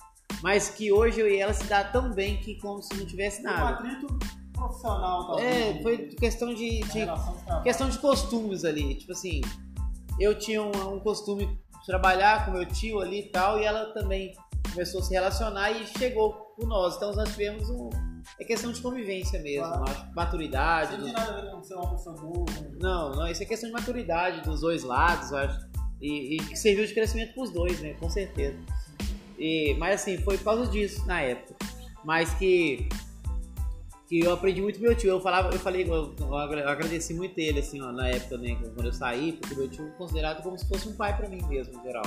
Mas 0.42 0.70
que 0.70 0.92
hoje 0.92 1.20
eu 1.20 1.30
e 1.30 1.38
ela 1.38 1.54
se 1.54 1.66
dá 1.66 1.84
tão 1.84 2.12
bem 2.12 2.38
que 2.38 2.56
como 2.60 2.82
se 2.82 2.96
não 2.96 3.06
tivesse 3.06 3.44
nada. 3.44 3.64
Um 3.64 3.68
atrito 3.68 4.20
profissional, 4.54 5.28
talvez. 5.28 5.78
É, 5.78 5.82
foi 5.82 5.98
questão 6.08 6.54
de, 6.54 6.80
de 6.80 7.06
questão 7.64 7.90
de 7.90 7.98
costumes 8.00 8.64
ali. 8.66 8.96
Tipo 8.96 9.12
assim, 9.12 9.42
eu 10.20 10.38
tinha 10.38 10.62
um, 10.62 10.96
um 10.96 11.00
costume 11.00 11.46
de 11.46 11.86
trabalhar 11.86 12.46
com 12.46 12.52
meu 12.52 12.66
tio 12.66 13.00
ali 13.00 13.22
e 13.22 13.30
tal, 13.30 13.60
e 13.60 13.66
ela 13.66 13.88
também 13.94 14.34
começou 14.72 15.02
a 15.02 15.04
se 15.04 15.14
relacionar 15.14 15.72
e 15.72 15.86
chegou 15.86 16.34
com 16.56 16.66
nós. 16.66 16.96
Então 16.96 17.14
nós 17.14 17.30
tivemos 17.30 17.70
um, 17.70 17.90
é 18.40 18.44
questão 18.44 18.72
de 18.72 18.82
convivência 18.82 19.42
mesmo, 19.42 19.68
claro. 19.68 19.84
acho. 19.84 20.16
Maturidade. 20.16 20.98
Não 20.98 21.04
tem 21.06 21.14
nada 21.14 21.32
a 21.32 21.42
ver 21.42 21.52
com 21.52 21.64
ser 21.64 21.76
uma 21.76 21.92
pessoa 21.92 22.16
boa. 22.16 22.46
Não, 22.80 23.12
não, 23.12 23.28
isso 23.28 23.44
é 23.44 23.46
questão 23.46 23.70
de 23.70 23.74
maturidade 23.74 24.42
dos 24.42 24.62
dois 24.62 24.84
lados, 24.84 25.32
acho. 25.34 25.72
E, 26.02 26.38
que 26.38 26.56
serviu 26.56 26.86
de 26.86 26.94
crescimento 26.94 27.34
pros 27.34 27.52
dois, 27.52 27.80
né? 27.80 27.94
Com 28.00 28.10
certeza. 28.10 28.58
E, 29.38 29.76
mas 29.76 30.02
assim, 30.02 30.18
foi 30.18 30.38
por 30.38 30.46
causa 30.46 30.68
disso 30.68 31.06
na 31.06 31.22
época. 31.22 31.56
Mas 32.04 32.34
que 32.34 32.90
que 34.12 34.20
eu 34.20 34.34
aprendi 34.34 34.62
muito 34.62 34.78
com 34.78 34.84
meu 34.84 34.94
tio. 34.94 35.10
Eu 35.10 35.22
falava, 35.22 35.56
eu 35.56 35.60
falei, 35.60 35.90
eu, 35.90 36.14
eu 36.20 36.36
agradeci 36.36 37.14
muito 37.14 37.40
ele, 37.40 37.62
assim, 37.62 37.82
ó, 37.82 37.94
na 37.94 38.10
época, 38.10 38.38
né, 38.38 38.58
quando 38.76 38.88
eu 38.88 38.92
saí, 38.92 39.32
porque 39.32 39.56
meu 39.56 39.70
tio 39.70 39.88
é 39.88 39.92
considerado 39.92 40.44
como 40.44 40.58
se 40.60 40.68
fosse 40.68 40.90
um 40.90 40.98
pai 40.98 41.16
para 41.16 41.30
mim 41.30 41.42
mesmo, 41.48 41.80
em 41.80 41.82
geral. 41.82 42.04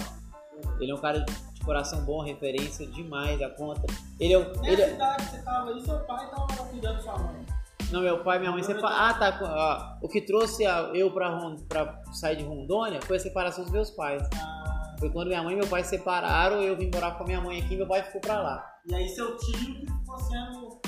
Ele 0.78 0.90
é 0.90 0.94
um 0.94 1.00
cara 1.00 1.24
coração 1.64 2.04
bom, 2.04 2.22
referência 2.22 2.86
demais 2.86 3.40
a 3.42 3.50
conta. 3.50 3.86
Ele 4.20 4.34
é 4.34 4.38
Nessa 4.38 4.66
ele... 4.66 4.82
É 4.82 4.94
idade 4.94 5.24
que 5.24 5.30
você 5.30 5.42
tava 5.42 5.70
aí, 5.70 5.80
seu 5.80 5.98
pai 6.00 6.30
tava 6.30 6.46
cuidando 6.68 6.96
da 6.96 7.02
sua 7.02 7.18
mãe. 7.18 7.46
Não, 7.90 8.00
meu 8.00 8.22
pai 8.24 8.38
e 8.38 8.40
minha 8.40 8.52
mãe 8.52 8.62
separaram. 8.62 9.04
Ah, 9.04 9.14
tá. 9.14 9.98
Ó, 10.00 10.06
o 10.06 10.08
que 10.08 10.20
trouxe 10.20 10.64
eu 10.94 11.10
pra, 11.12 11.30
pra 11.68 12.02
sair 12.12 12.36
de 12.36 12.44
Rondônia 12.44 13.00
foi 13.02 13.16
a 13.16 13.20
separação 13.20 13.64
dos 13.64 13.72
meus 13.72 13.90
pais. 13.90 14.22
Ah. 14.34 14.96
Foi 14.98 15.10
quando 15.10 15.28
minha 15.28 15.42
mãe 15.42 15.54
e 15.54 15.56
meu 15.58 15.66
pai 15.66 15.82
se 15.84 15.90
separaram, 15.90 16.62
eu 16.62 16.76
vim 16.76 16.90
morar 16.92 17.12
com 17.12 17.24
a 17.24 17.26
minha 17.26 17.40
mãe 17.40 17.60
aqui 17.60 17.74
e 17.74 17.76
meu 17.76 17.86
pai 17.86 18.02
ficou 18.02 18.20
pra 18.20 18.40
lá. 18.40 18.74
E 18.86 18.94
aí 18.94 19.08
seu 19.08 19.36
tio 19.36 19.52
que 19.52 19.86
ficou 19.86 20.18
sendo 20.18 20.80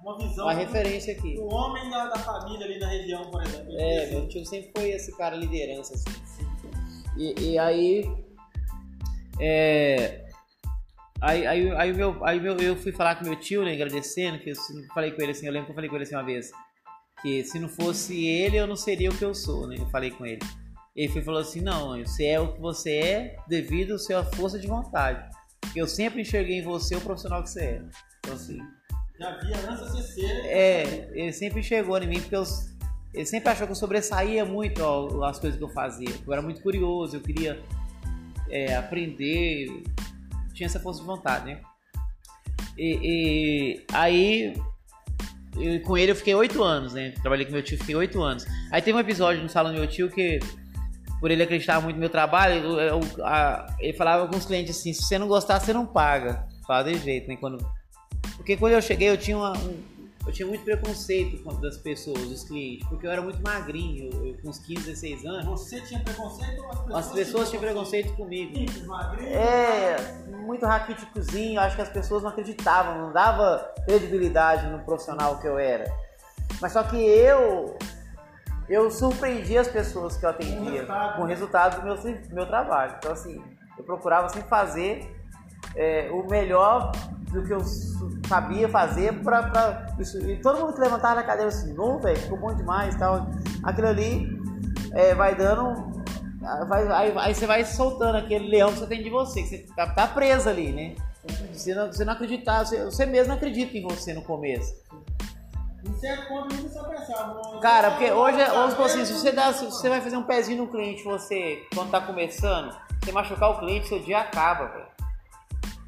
uma 0.00 0.18
visão. 0.18 0.44
Uma 0.44 0.54
referência 0.54 1.14
aqui. 1.14 1.36
O 1.38 1.52
homem 1.52 1.90
da, 1.90 2.06
da, 2.06 2.18
família 2.18 2.66
ali 2.66 2.78
na 2.78 2.88
região, 2.88 3.30
por 3.30 3.42
exemplo. 3.42 3.74
É, 3.78 4.10
meu 4.10 4.28
tio 4.28 4.44
sempre 4.44 4.70
foi 4.76 4.90
esse 4.90 5.16
cara 5.16 5.34
liderança, 5.36 5.94
assim. 5.94 6.10
E, 7.16 7.52
e 7.52 7.58
aí. 7.58 8.04
É, 9.40 10.23
Aí, 11.20 11.46
aí, 11.46 11.70
aí, 11.72 11.92
meu, 11.92 12.24
aí 12.24 12.40
meu, 12.40 12.56
eu 12.56 12.76
fui 12.76 12.92
falar 12.92 13.16
com 13.16 13.24
meu 13.24 13.36
tio, 13.36 13.64
né, 13.64 13.72
agradecendo, 13.72 14.38
que 14.38 14.50
eu 14.50 14.56
falei 14.92 15.12
com 15.12 15.22
ele 15.22 15.32
assim, 15.32 15.46
eu 15.46 15.52
lembro 15.52 15.66
que 15.66 15.72
eu 15.72 15.74
falei 15.74 15.88
com 15.88 15.96
ele 15.96 16.04
assim 16.04 16.14
uma 16.14 16.24
vez, 16.24 16.50
que 17.22 17.44
se 17.44 17.58
não 17.58 17.68
fosse 17.68 18.26
ele, 18.26 18.56
eu 18.56 18.66
não 18.66 18.76
seria 18.76 19.10
o 19.10 19.16
que 19.16 19.24
eu 19.24 19.34
sou, 19.34 19.66
né? 19.66 19.76
Eu 19.78 19.86
falei 19.86 20.10
com 20.10 20.26
ele. 20.26 20.40
Ele 20.94 21.08
foi, 21.08 21.22
falou 21.22 21.40
assim, 21.40 21.60
não, 21.60 21.98
você 21.98 22.26
é 22.26 22.40
o 22.40 22.52
que 22.52 22.60
você 22.60 22.90
é 22.98 23.36
devido 23.48 23.94
à 23.94 23.98
sua 23.98 24.24
força 24.24 24.58
de 24.58 24.66
vontade. 24.66 25.28
Eu 25.74 25.88
sempre 25.88 26.20
enxerguei 26.20 26.58
em 26.58 26.62
você 26.62 26.94
o 26.94 27.00
profissional 27.00 27.42
que 27.42 27.50
você 27.50 27.62
é. 27.62 27.82
Então 28.18 28.34
assim. 28.34 28.58
Já 29.18 29.38
via 29.38 29.56
antes 29.70 29.96
de 29.96 30.02
ser. 30.02 30.46
É, 30.46 31.08
ele 31.12 31.32
sempre 31.32 31.60
enxergou 31.60 31.96
em 31.98 32.06
mim, 32.06 32.20
porque 32.20 32.36
eu, 32.36 32.44
ele 33.12 33.26
sempre 33.26 33.48
achou 33.48 33.66
que 33.66 33.72
eu 33.72 33.76
sobressaía 33.76 34.44
muito 34.44 34.82
ó, 34.82 35.24
as 35.24 35.38
coisas 35.38 35.58
que 35.58 35.64
eu 35.64 35.68
fazia. 35.68 36.10
Eu 36.26 36.32
era 36.32 36.42
muito 36.42 36.60
curioso, 36.62 37.16
eu 37.16 37.20
queria 37.20 37.60
é, 38.50 38.76
aprender, 38.76 39.82
tinha 40.54 40.66
essa 40.66 40.80
força 40.80 41.00
de 41.00 41.06
vontade, 41.06 41.46
né? 41.46 41.60
E, 42.78 42.98
e 43.02 43.86
aí, 43.92 44.54
eu, 45.56 45.80
com 45.82 45.98
ele 45.98 46.12
eu 46.12 46.16
fiquei 46.16 46.34
oito 46.34 46.62
anos, 46.62 46.94
né? 46.94 47.10
Trabalhei 47.20 47.44
com 47.44 47.52
meu 47.52 47.62
tio, 47.62 47.78
fiquei 47.78 47.94
oito 47.94 48.22
anos. 48.22 48.46
Aí 48.70 48.80
teve 48.80 48.96
um 48.96 49.00
episódio 49.00 49.42
no 49.42 49.48
salão 49.48 49.72
do 49.72 49.78
meu 49.78 49.88
tio 49.88 50.10
que, 50.10 50.40
por 51.20 51.30
ele 51.30 51.42
acreditar 51.42 51.80
muito 51.80 51.96
no 51.96 52.00
meu 52.00 52.10
trabalho, 52.10 52.54
eu, 52.54 52.80
eu, 52.80 53.00
a, 53.24 53.66
ele 53.78 53.92
falava 53.92 54.26
com 54.28 54.36
os 54.36 54.46
clientes 54.46 54.76
assim: 54.76 54.92
se 54.92 55.02
você 55.02 55.18
não 55.18 55.28
gostar, 55.28 55.60
você 55.60 55.72
não 55.72 55.86
paga. 55.86 56.46
Fala 56.66 56.84
de 56.84 56.98
jeito, 56.98 57.28
né? 57.28 57.36
Quando, 57.36 57.58
porque 58.36 58.56
quando 58.56 58.72
eu 58.72 58.82
cheguei, 58.82 59.10
eu 59.10 59.18
tinha 59.18 59.36
uma, 59.36 59.52
um, 59.52 59.82
eu 60.26 60.32
tinha 60.32 60.48
muito 60.48 60.64
preconceito 60.64 61.42
das 61.60 61.76
pessoas, 61.76 62.20
dos 62.20 62.44
clientes, 62.44 62.88
porque 62.88 63.06
eu 63.06 63.10
era 63.10 63.20
muito 63.20 63.42
magrinho, 63.42 64.10
eu, 64.12 64.26
eu, 64.26 64.38
com 64.38 64.48
uns 64.48 64.58
15, 64.58 64.84
16 64.84 65.26
anos. 65.26 65.44
Você 65.44 65.80
tinha 65.82 66.00
preconceito 66.00 66.62
ou 66.62 66.70
as 66.70 66.78
pessoas? 66.78 66.96
As 66.96 67.12
pessoas 67.12 67.50
tinham 67.50 67.60
preconceito, 67.62 68.14
preconceito 68.14 68.16
comigo. 68.16 68.86
Magrinho? 68.86 69.28
É, 69.28 69.96
muito 70.44 70.64
raquíticozinho, 70.64 71.60
acho 71.60 71.76
que 71.76 71.82
as 71.82 71.90
pessoas 71.90 72.22
não 72.22 72.30
acreditavam, 72.30 72.98
não 72.98 73.12
dava 73.12 73.70
credibilidade 73.84 74.66
no 74.68 74.78
profissional 74.80 75.38
que 75.38 75.46
eu 75.46 75.58
era. 75.58 75.84
Mas 76.60 76.72
só 76.72 76.82
que 76.82 76.96
eu 76.96 77.76
eu 78.66 78.90
surpreendi 78.90 79.58
as 79.58 79.68
pessoas 79.68 80.16
que 80.16 80.24
eu 80.24 80.30
atendia 80.30 80.86
com 81.16 81.22
o 81.22 81.26
resultado, 81.26 81.80
o 81.80 81.80
resultado 81.80 81.80
do 81.80 81.84
meu, 81.84 81.96
do 81.96 82.34
meu 82.34 82.46
trabalho. 82.46 82.94
Então 82.98 83.12
assim, 83.12 83.42
eu 83.76 83.84
procurava 83.84 84.28
sempre 84.30 84.48
fazer 84.48 85.14
é, 85.76 86.08
o 86.10 86.26
melhor 86.28 86.92
do 87.34 87.42
que 87.42 87.52
eu 87.52 87.60
sabia 88.28 88.68
fazer 88.68 89.12
pra, 89.22 89.42
pra 89.42 89.86
isso. 89.98 90.18
E 90.18 90.40
todo 90.40 90.60
mundo 90.60 90.72
que 90.72 90.80
levantava 90.80 91.16
na 91.16 91.22
cadeira 91.24 91.48
assim, 91.48 91.74
não, 91.74 91.98
velho, 91.98 92.16
ficou 92.16 92.38
bom 92.38 92.54
demais 92.54 92.96
tal. 92.96 93.26
Aquilo 93.62 93.88
ali 93.88 94.28
é, 94.92 95.14
vai 95.14 95.34
dando. 95.34 95.92
Vai, 96.68 96.86
aí, 96.92 97.12
aí, 97.16 97.34
você 97.34 97.46
vai 97.46 97.64
soltando 97.64 98.18
aquele 98.18 98.48
leão 98.48 98.70
que 98.70 98.78
você 98.78 98.86
tem 98.86 99.02
de 99.02 99.08
você, 99.08 99.42
que 99.42 99.48
você 99.48 99.66
tá, 99.74 99.86
tá 99.94 100.06
preso 100.06 100.48
ali, 100.48 100.72
né? 100.72 100.94
Você 101.52 101.74
não, 101.74 101.86
você 101.86 102.04
não 102.04 102.12
acreditar, 102.12 102.66
você, 102.66 102.84
você 102.84 103.06
mesmo 103.06 103.28
não 103.28 103.36
acredita 103.36 103.76
em 103.78 103.82
você 103.82 104.12
no 104.12 104.20
começo. 104.22 104.74
Cara, 107.60 107.92
porque 107.92 108.10
hoje, 108.10 108.36
hoje 108.36 108.82
assim, 108.82 109.04
se 109.06 109.12
você, 109.14 109.32
dá, 109.32 109.52
se 109.54 109.64
você 109.64 109.88
vai 109.88 110.02
fazer 110.02 110.18
um 110.18 110.22
pezinho 110.22 110.64
no 110.64 110.70
cliente, 110.70 111.02
você, 111.02 111.62
quando 111.74 111.90
tá 111.90 112.00
começando, 112.02 112.76
você 113.02 113.10
machucar 113.10 113.50
o 113.50 113.58
cliente, 113.60 113.88
seu 113.88 114.00
dia 114.00 114.20
acaba, 114.20 114.66
velho 114.66 114.93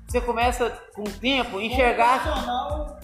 você 0.07 0.20
começa 0.20 0.70
com 0.94 1.02
o 1.02 1.11
tempo 1.11 1.61
enxergar. 1.61 2.18
O 2.18 2.22
profissional 2.22 2.98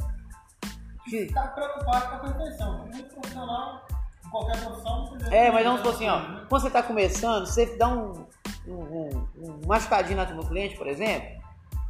está 1.12 1.48
preocupado 1.48 2.09
com 2.09 2.14
a 2.14 2.18
perfeição. 2.18 2.78
Muito 2.78 3.14
profissional, 3.14 3.86
em 4.24 4.30
qualquer 4.30 4.64
profissão. 4.64 5.18
É, 5.30 5.50
mas 5.50 5.64
vamos 5.64 5.80
supor 5.80 5.94
assim, 5.94 6.09
ó. 6.09 6.20
Quando 6.48 6.61
você 6.62 6.66
está 6.68 6.82
começando, 6.82 7.46
você 7.46 7.76
dá 7.76 7.88
um, 7.88 8.26
um, 8.66 8.74
um, 8.74 9.28
um 9.36 9.61
machucadinho 9.66 10.24
no 10.34 10.46
cliente, 10.46 10.76
por 10.76 10.86
exemplo, 10.86 11.28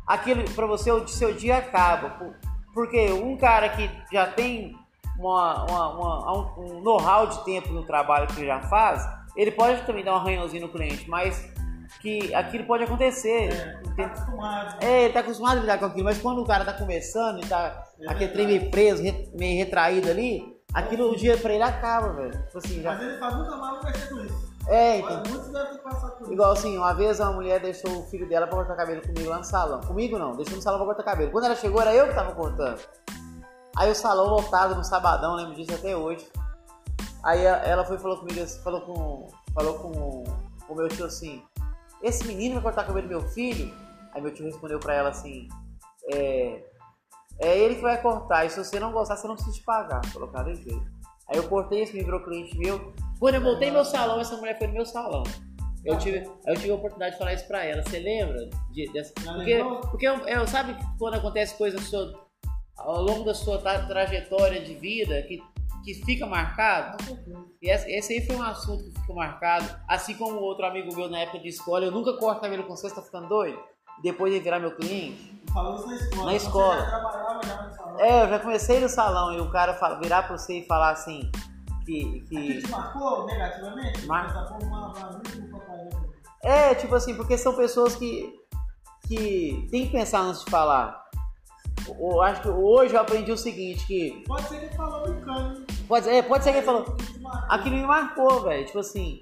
aquilo 0.06 0.44
para 0.52 0.66
você 0.66 0.90
o 0.90 1.06
seu 1.06 1.34
dia 1.34 1.58
acaba. 1.58 2.34
Porque 2.72 3.12
um 3.12 3.36
cara 3.36 3.68
que 3.68 3.90
já 4.10 4.26
tem 4.26 4.74
uma, 5.18 5.64
uma, 5.64 5.88
uma, 5.88 6.58
um 6.58 6.80
know-how 6.80 7.26
de 7.26 7.44
tempo 7.44 7.68
no 7.68 7.84
trabalho 7.84 8.26
que 8.28 8.40
ele 8.40 8.46
já 8.46 8.62
faz, 8.62 9.06
ele 9.36 9.50
pode 9.50 9.82
também 9.82 10.02
dar 10.02 10.14
um 10.14 10.16
arranhãozinho 10.16 10.62
no 10.62 10.72
cliente, 10.72 11.08
mas 11.08 11.52
que 12.00 12.34
aquilo 12.34 12.64
pode 12.64 12.84
acontecer. 12.84 13.50
É, 13.52 13.96
tá 13.96 14.04
acostumado. 14.04 14.84
É, 14.84 15.04
ele 15.04 15.12
tá 15.12 15.20
acostumado 15.20 15.58
a 15.58 15.60
lidar 15.60 15.78
com 15.78 15.86
aquilo, 15.86 16.04
mas 16.04 16.18
quando 16.18 16.40
o 16.40 16.46
cara 16.46 16.64
tá 16.64 16.72
começando 16.72 17.44
e 17.44 17.46
tá 17.46 17.84
é 18.00 18.10
aquele 18.10 18.32
trem 18.32 18.46
meio 18.46 18.70
preso, 18.70 19.02
meio 19.02 19.58
retraído 19.58 20.10
ali, 20.10 20.56
aquilo 20.72 21.12
o 21.12 21.16
dia 21.16 21.36
pra 21.36 21.52
ele 21.52 21.62
acaba, 21.62 22.12
velho. 22.12 22.42
Tipo 22.46 22.58
assim, 22.58 22.82
já... 22.82 22.94
Vezes 22.94 23.18
faz 23.18 23.36
nunca 23.36 23.56
mais 23.56 23.82
vai 23.82 23.94
ser 23.94 24.08
com 24.08 24.20
isso. 24.24 24.52
É, 24.68 24.98
então. 24.98 25.22
Muitos 25.28 25.52
devem 25.52 25.78
passar 25.78 26.08
por 26.08 26.22
isso. 26.22 26.32
Igual 26.32 26.52
assim, 26.52 26.76
uma 26.76 26.92
vez 26.92 27.20
uma 27.20 27.32
mulher 27.32 27.60
deixou 27.60 27.98
o 27.98 28.06
filho 28.06 28.28
dela 28.28 28.46
pra 28.46 28.56
cortar 28.56 28.76
cabelo 28.76 29.02
comigo 29.02 29.28
lá 29.28 29.38
no 29.38 29.44
salão. 29.44 29.80
Comigo 29.80 30.18
não, 30.18 30.36
deixou 30.36 30.56
no 30.56 30.62
salão 30.62 30.78
pra 30.78 30.86
cortar 30.86 31.02
cabelo. 31.02 31.30
Quando 31.30 31.44
ela 31.44 31.56
chegou, 31.56 31.80
era 31.80 31.94
eu 31.94 32.08
que 32.08 32.14
tava 32.14 32.32
cortando. 32.34 32.80
Aí 33.76 33.90
o 33.90 33.94
salão 33.94 34.26
lotado 34.26 34.74
no 34.74 34.84
sabadão, 34.84 35.34
lembro 35.34 35.54
disso 35.54 35.74
até 35.74 35.96
hoje. 35.96 36.26
Aí 37.24 37.44
ela 37.44 37.84
foi 37.84 37.98
falou 37.98 38.18
comigo, 38.18 38.46
falou 38.62 38.80
com. 38.82 39.28
Falou 39.54 39.74
com 39.74 40.24
o 40.68 40.74
meu 40.74 40.88
tio 40.88 41.04
assim, 41.04 41.42
esse 42.02 42.26
menino 42.26 42.54
vai 42.54 42.62
cortar 42.62 42.82
o 42.82 42.86
cabelo 42.86 43.06
do 43.06 43.10
meu 43.10 43.28
filho? 43.28 43.72
Aí 44.12 44.20
meu 44.20 44.32
tio 44.32 44.44
respondeu 44.44 44.78
pra 44.78 44.94
ela 44.94 45.08
assim, 45.10 45.48
é, 46.12 46.62
é 47.38 47.58
ele 47.58 47.76
que 47.76 47.82
vai 47.82 48.00
cortar, 48.00 48.44
e 48.44 48.50
se 48.50 48.58
você 48.58 48.78
não 48.78 48.92
gostar, 48.92 49.16
você 49.16 49.26
não 49.26 49.34
precisa 49.34 49.56
te 49.56 49.62
pagar, 49.64 50.00
colocar 50.12 50.42
de 50.42 50.56
jeito. 50.56 50.92
Aí 51.28 51.36
eu 51.36 51.48
cortei, 51.48 51.82
esse 51.82 51.92
menino 51.92 52.12
virou 52.12 52.24
cliente 52.24 52.58
meu. 52.58 52.92
Quando 53.18 53.36
eu 53.36 53.40
voltei 53.40 53.70
meu 53.70 53.84
salão, 53.84 54.20
essa 54.20 54.36
mulher 54.36 54.58
foi 54.58 54.66
no 54.66 54.74
meu 54.74 54.84
salão. 54.84 55.22
Eu 55.84 55.98
tive, 55.98 56.28
eu 56.46 56.54
tive 56.54 56.70
a 56.70 56.74
oportunidade 56.74 57.12
de 57.12 57.18
falar 57.18 57.34
isso 57.34 57.46
pra 57.48 57.64
ela. 57.64 57.82
Você 57.82 57.98
lembra? 57.98 58.50
De, 58.70 58.92
dessa, 58.92 59.12
porque, 59.14 59.58
porque 59.90 60.06
eu, 60.06 60.18
eu, 60.28 60.46
sabe 60.46 60.76
quando 60.98 61.14
acontece 61.14 61.56
coisa 61.56 61.76
ao 62.76 63.02
longo 63.02 63.24
da 63.24 63.34
sua 63.34 63.58
trajetória 63.58 64.60
de 64.60 64.74
vida 64.74 65.20
que 65.22 65.42
que 65.82 65.94
fica 65.94 66.26
marcado. 66.26 66.96
E 67.60 67.70
esse 67.70 68.12
aí 68.12 68.26
foi 68.26 68.36
um 68.36 68.42
assunto 68.42 68.84
que 68.84 69.00
ficou 69.00 69.16
marcado. 69.16 69.68
Assim 69.88 70.14
como 70.14 70.40
outro 70.40 70.64
amigo 70.66 70.94
meu 70.94 71.08
na 71.08 71.20
época 71.20 71.40
de 71.40 71.48
escola, 71.48 71.84
eu 71.84 71.90
nunca 71.90 72.16
corto 72.16 72.40
cabelo 72.40 72.64
com 72.64 72.76
você, 72.76 72.88
tá 72.90 73.02
ficando 73.02 73.28
doido? 73.28 73.58
Depois 74.02 74.32
de 74.32 74.40
virar 74.40 74.58
meu 74.58 74.74
cliente. 74.74 75.40
Falou 75.52 75.76
isso 75.76 75.86
na 75.86 75.94
escola. 75.94 76.26
Na 76.26 76.34
escola. 76.34 76.80
Já? 77.98 78.04
É, 78.04 78.24
eu 78.24 78.28
já 78.28 78.38
comecei 78.38 78.80
no 78.80 78.88
salão 78.88 79.34
e 79.34 79.40
o 79.40 79.50
cara 79.50 79.74
fala, 79.74 80.00
virar 80.00 80.22
pra 80.22 80.36
você 80.36 80.60
e 80.60 80.66
falar 80.66 80.90
assim. 80.90 81.30
Que. 81.84 82.20
que... 82.28 82.62
te 82.62 82.70
marcou 82.70 83.26
negativamente? 83.26 84.06
Mar... 84.06 84.56
É, 86.42 86.74
tipo 86.74 86.94
assim, 86.94 87.14
porque 87.14 87.36
são 87.36 87.54
pessoas 87.54 87.94
que. 87.94 88.32
que 89.06 89.68
tem 89.70 89.86
que 89.86 89.92
pensar 89.92 90.20
antes 90.20 90.44
de 90.44 90.50
falar. 90.50 91.02
Eu 91.98 92.22
acho 92.22 92.42
que 92.42 92.48
hoje 92.48 92.94
eu 92.94 93.00
aprendi 93.00 93.32
o 93.32 93.36
seguinte, 93.36 93.86
que. 93.86 94.22
Pode 94.26 94.48
ser 94.48 94.58
que 94.60 94.66
ele 94.66 94.74
falou 94.74 95.02
brincando. 95.02 95.66
Pode, 95.92 96.08
é, 96.08 96.22
pode 96.22 96.42
ser 96.42 96.52
que 96.52 96.56
ele 96.56 96.64
falou. 96.64 96.96
Aquilo 97.50 97.76
me 97.76 97.84
marcou, 97.84 98.44
velho. 98.44 98.64
Tipo 98.64 98.78
assim. 98.78 99.20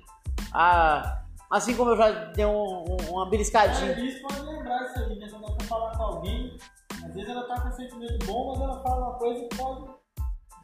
A, 0.52 1.20
assim 1.50 1.74
como 1.74 1.90
eu 1.90 1.96
já 1.96 2.10
dei 2.26 2.44
um, 2.46 2.84
um, 2.84 2.96
uma 3.10 3.28
beliscadinha. 3.28 3.90
É, 3.90 4.00
isso 4.00 4.22
pode 4.22 4.40
lembrar 4.40 4.84
isso 4.84 5.00
aí, 5.00 5.18
né? 5.18 5.26
Quando 5.28 5.46
ela 5.46 5.56
falar 5.64 5.96
com 5.96 6.02
alguém, 6.04 6.56
às 7.04 7.12
vezes 7.12 7.28
ela 7.28 7.42
tá 7.48 7.60
com 7.60 7.68
um 7.70 7.72
sentimento 7.72 8.24
bom, 8.24 8.52
mas 8.52 8.60
ela 8.60 8.82
fala 8.84 9.08
uma 9.08 9.18
coisa 9.18 9.48
que 9.48 9.56
pode. 9.56 9.90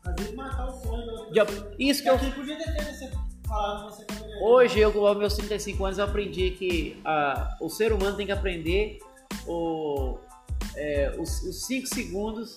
Às 0.06 0.14
vezes 0.14 0.34
matar 0.36 0.68
o 0.68 0.70
sonho. 0.70 1.34
Já, 1.34 1.44
isso 1.76 2.04
que 2.04 2.08
eu. 2.08 2.18
podia 2.18 2.56
ter 2.56 2.84
você 2.84 3.10
falado 3.48 3.90
você 3.90 4.06
Hoje, 4.40 4.78
eu, 4.78 4.92
com 4.92 5.12
meus 5.14 5.34
35 5.34 5.84
anos, 5.86 5.98
eu 5.98 6.04
aprendi 6.04 6.52
que 6.52 7.02
uh, 7.04 7.64
o 7.64 7.68
ser 7.68 7.92
humano 7.92 8.16
tem 8.16 8.26
que 8.26 8.32
aprender 8.32 9.00
o, 9.44 10.18
é, 10.76 11.16
os 11.18 11.66
5 11.66 11.88
segundos 11.88 12.54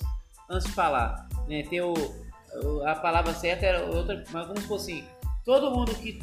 antes 0.47 0.67
de 0.67 0.73
falar. 0.73 1.27
né, 1.47 1.63
ter 1.63 1.81
o- 1.81 2.28
a 2.85 2.95
palavra 2.95 3.33
certa 3.33 3.65
era 3.65 3.85
outra, 3.85 4.23
mas 4.31 4.47
vamos 4.47 4.63
supor 4.63 4.77
assim, 4.77 5.05
todo 5.45 5.71
mundo 5.71 5.93
que 5.95 6.19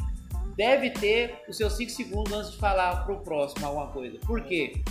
deve 0.55 0.89
ter 0.91 1.43
os 1.47 1.55
seus 1.57 1.73
5 1.73 1.91
segundos 1.91 2.33
antes 2.33 2.51
de 2.51 2.57
falar 2.57 3.05
pro 3.05 3.17
próximo 3.21 3.65
alguma 3.65 3.87
coisa. 3.87 4.17
Por 4.25 4.41
quê? 4.41 4.81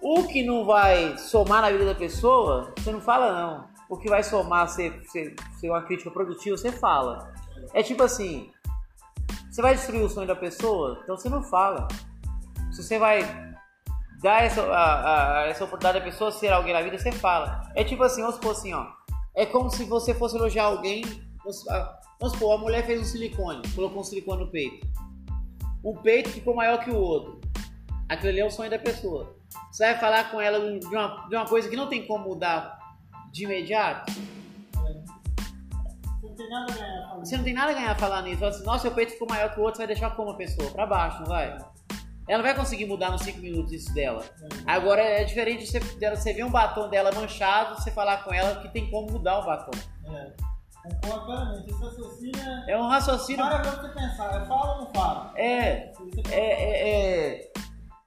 O 0.00 0.24
que 0.24 0.42
não 0.42 0.64
vai 0.64 1.16
somar 1.18 1.62
na 1.62 1.70
vida 1.70 1.84
da 1.84 1.94
pessoa, 1.94 2.72
você 2.76 2.90
não 2.92 3.00
fala 3.00 3.32
não. 3.32 3.68
O 3.88 3.96
que 3.96 4.08
vai 4.08 4.22
somar 4.22 4.68
ser, 4.68 5.00
ser, 5.06 5.34
ser 5.58 5.70
uma 5.70 5.82
crítica 5.82 6.10
produtiva, 6.10 6.56
você 6.56 6.72
fala. 6.72 7.32
É 7.72 7.82
tipo 7.82 8.02
assim, 8.02 8.50
você 9.50 9.62
vai 9.62 9.74
destruir 9.74 10.02
o 10.02 10.08
sonho 10.08 10.26
da 10.26 10.36
pessoa, 10.36 11.00
então 11.02 11.16
você 11.16 11.28
não 11.28 11.42
fala. 11.42 11.88
Se 12.72 12.82
você 12.82 12.98
vai 12.98 13.20
dar 14.22 14.42
essa, 14.42 14.62
a- 14.62 15.40
a- 15.42 15.46
essa 15.46 15.64
oportunidade 15.64 15.98
da 15.98 16.04
pessoa 16.04 16.30
ser 16.32 16.52
alguém 16.52 16.72
na 16.72 16.82
vida, 16.82 16.98
você 16.98 17.12
fala. 17.12 17.62
É 17.74 17.84
tipo 17.84 18.02
assim, 18.02 18.20
vamos 18.20 18.36
supor 18.36 18.52
assim, 18.52 18.72
ó. 18.74 18.86
É 19.36 19.44
como 19.44 19.70
se 19.70 19.84
você 19.84 20.14
fosse 20.14 20.34
elogiar 20.34 20.64
alguém. 20.64 21.04
Vamos, 21.38 21.68
ah, 21.68 22.00
vamos 22.18 22.32
supor, 22.32 22.54
a 22.54 22.58
mulher 22.58 22.86
fez 22.86 23.02
um 23.02 23.04
silicone, 23.04 23.62
colocou 23.74 24.00
um 24.00 24.04
silicone 24.04 24.44
no 24.44 24.50
peito. 24.50 24.86
Um 25.84 25.94
peito 25.94 26.30
ficou 26.30 26.54
maior 26.56 26.82
que 26.82 26.90
o 26.90 26.96
outro. 26.96 27.38
Aquilo 28.08 28.30
ali 28.30 28.40
é 28.40 28.46
o 28.46 28.50
sonho 28.50 28.70
da 28.70 28.78
pessoa. 28.78 29.36
Você 29.70 29.84
vai 29.84 29.98
falar 29.98 30.30
com 30.30 30.40
ela 30.40 30.58
de 30.58 30.86
uma, 30.86 31.28
de 31.28 31.36
uma 31.36 31.44
coisa 31.44 31.68
que 31.68 31.76
não 31.76 31.86
tem 31.86 32.06
como 32.06 32.30
mudar 32.30 32.78
de 33.30 33.44
imediato. 33.44 34.10
Não 36.22 36.34
tem 36.34 36.48
nada 36.48 36.72
a 36.72 36.74
ganhar 36.74 37.08
falando. 37.08 37.26
Você 37.26 37.36
não 37.36 37.44
tem 37.44 37.54
nada 37.54 37.70
a 37.70 37.74
ganhar 37.74 37.98
falar 37.98 38.22
nisso. 38.22 38.44
Assim, 38.44 38.64
Nossa, 38.64 38.82
seu 38.82 38.90
peito 38.92 39.12
ficou 39.12 39.28
maior 39.28 39.52
que 39.52 39.60
o 39.60 39.62
outro, 39.62 39.76
você 39.76 39.86
vai 39.86 39.94
deixar 39.94 40.16
como 40.16 40.30
a 40.30 40.36
pessoa? 40.36 40.70
Pra 40.70 40.86
baixo, 40.86 41.18
não 41.20 41.26
vai? 41.26 41.58
Ela 42.28 42.38
não 42.38 42.44
vai 42.44 42.54
conseguir 42.56 42.86
mudar 42.86 43.10
nos 43.10 43.22
5 43.22 43.38
minutos 43.38 43.72
isso 43.72 43.94
dela. 43.94 44.24
Agora 44.66 45.00
é 45.00 45.22
diferente 45.24 45.60
de 45.64 45.66
você, 45.70 45.78
dela, 45.96 46.16
você 46.16 46.32
ver 46.32 46.44
um 46.44 46.50
batom 46.50 46.88
dela 46.88 47.12
manchado, 47.12 47.76
você 47.80 47.90
falar 47.90 48.24
com 48.24 48.34
ela 48.34 48.60
que 48.60 48.68
tem 48.68 48.90
como 48.90 49.10
mudar 49.12 49.38
o 49.38 49.46
batom. 49.46 49.70
É. 50.12 50.32
Concordo 51.02 51.26
plenamente. 51.26 51.70
Esse 51.70 51.82
raciocínio 51.82 52.40
é. 52.68 52.72
É 52.72 52.78
um 52.78 52.86
raciocínio. 52.88 53.44
Para 53.46 53.62
você 53.62 53.88
pensar, 53.88 54.42
é 54.42 54.46
fala 54.46 54.74
ou 54.74 54.84
não 54.84 54.94
fala? 54.94 55.32
É. 55.36 55.92
É, 56.30 56.40
é, 56.40 56.88
é, 57.38 57.50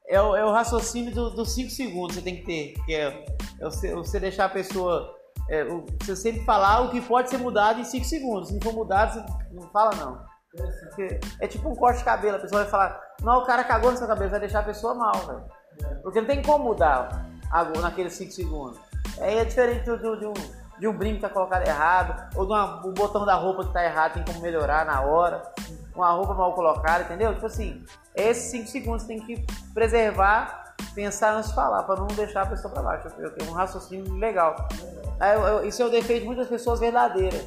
é, 0.09 0.21
o, 0.21 0.35
é 0.35 0.45
o 0.45 0.51
raciocínio 0.51 1.13
dos 1.13 1.53
5 1.53 1.69
segundos 1.69 2.15
que 2.15 2.21
você 2.21 2.21
tem 2.21 2.37
que 2.37 2.45
ter. 2.45 2.73
Que 2.85 2.95
é, 2.95 3.25
é 3.59 3.63
você, 3.65 3.93
você 3.93 4.19
deixar 4.19 4.45
a 4.45 4.49
pessoa. 4.49 5.13
É, 5.49 5.63
o- 5.63 5.85
você 6.01 6.15
sempre 6.15 6.43
falar 6.45 6.81
o 6.81 6.91
que 6.91 7.01
pode 7.01 7.29
ser 7.29 7.37
mudado 7.37 7.79
em 7.81 7.85
5 7.85 8.05
segundos. 8.05 8.49
Se 8.49 8.53
não 8.53 8.61
for 8.61 8.73
mudado, 8.73 9.13
você 9.13 9.53
não 9.53 9.69
fala 9.71 9.95
não. 9.95 10.28
Porque 10.79 11.19
é 11.39 11.47
tipo 11.47 11.69
um 11.69 11.75
corte 11.75 11.99
de 11.99 12.05
cabelo, 12.05 12.37
a 12.37 12.39
pessoa 12.39 12.61
vai 12.61 12.69
falar, 12.71 13.01
não, 13.21 13.39
o 13.39 13.45
cara 13.45 13.63
cagou 13.63 13.91
no 13.91 13.97
seu 13.97 14.07
cabelo, 14.07 14.29
vai 14.31 14.39
deixar 14.39 14.59
a 14.59 14.63
pessoa 14.63 14.93
mal, 14.93 15.15
velho. 15.15 15.43
Porque 16.03 16.19
não 16.19 16.27
tem 16.27 16.41
como 16.41 16.65
mudar 16.65 17.25
naqueles 17.81 18.13
5 18.13 18.31
segundos. 18.31 18.79
Aí 19.19 19.37
é 19.39 19.45
diferente 19.45 19.85
do, 19.85 20.17
de, 20.17 20.25
um, 20.25 20.33
de 20.79 20.87
um 20.87 20.93
brinco 20.93 21.15
que 21.17 21.21
tá 21.21 21.29
colocado 21.29 21.65
errado, 21.67 22.35
ou 22.35 22.45
de 22.45 22.51
uma- 22.51 22.85
o 22.85 22.91
botão 22.91 23.25
da 23.25 23.35
roupa 23.35 23.65
que 23.65 23.73
tá 23.73 23.83
errado, 23.83 24.13
tem 24.13 24.23
como 24.25 24.39
melhorar 24.41 24.85
na 24.85 25.01
hora, 25.01 25.41
uma 25.95 26.11
roupa 26.11 26.33
mal 26.33 26.53
colocada, 26.53 27.03
entendeu? 27.03 27.33
Tipo 27.33 27.45
assim, 27.47 27.83
esses 28.15 28.51
5 28.51 28.67
segundos 28.67 29.03
tem 29.05 29.19
que 29.19 29.45
preservar, 29.73 30.73
pensar 30.93 31.33
antes 31.33 31.49
de 31.49 31.55
falar, 31.55 31.83
pra 31.83 31.95
não 31.95 32.07
deixar 32.07 32.43
a 32.43 32.45
pessoa 32.45 32.73
pra 32.73 32.81
baixo. 32.83 33.07
Eu 33.19 33.31
tenho 33.35 33.51
um 33.51 33.53
raciocínio 33.53 34.13
legal. 34.15 34.55
Aí 35.19 35.33
eu- 35.35 35.41
eu- 35.47 35.65
isso 35.67 35.81
é 35.81 35.85
o 35.85 35.89
defeito 35.89 36.21
de 36.21 36.25
muitas 36.27 36.47
pessoas 36.47 36.79
verdadeiras. 36.79 37.45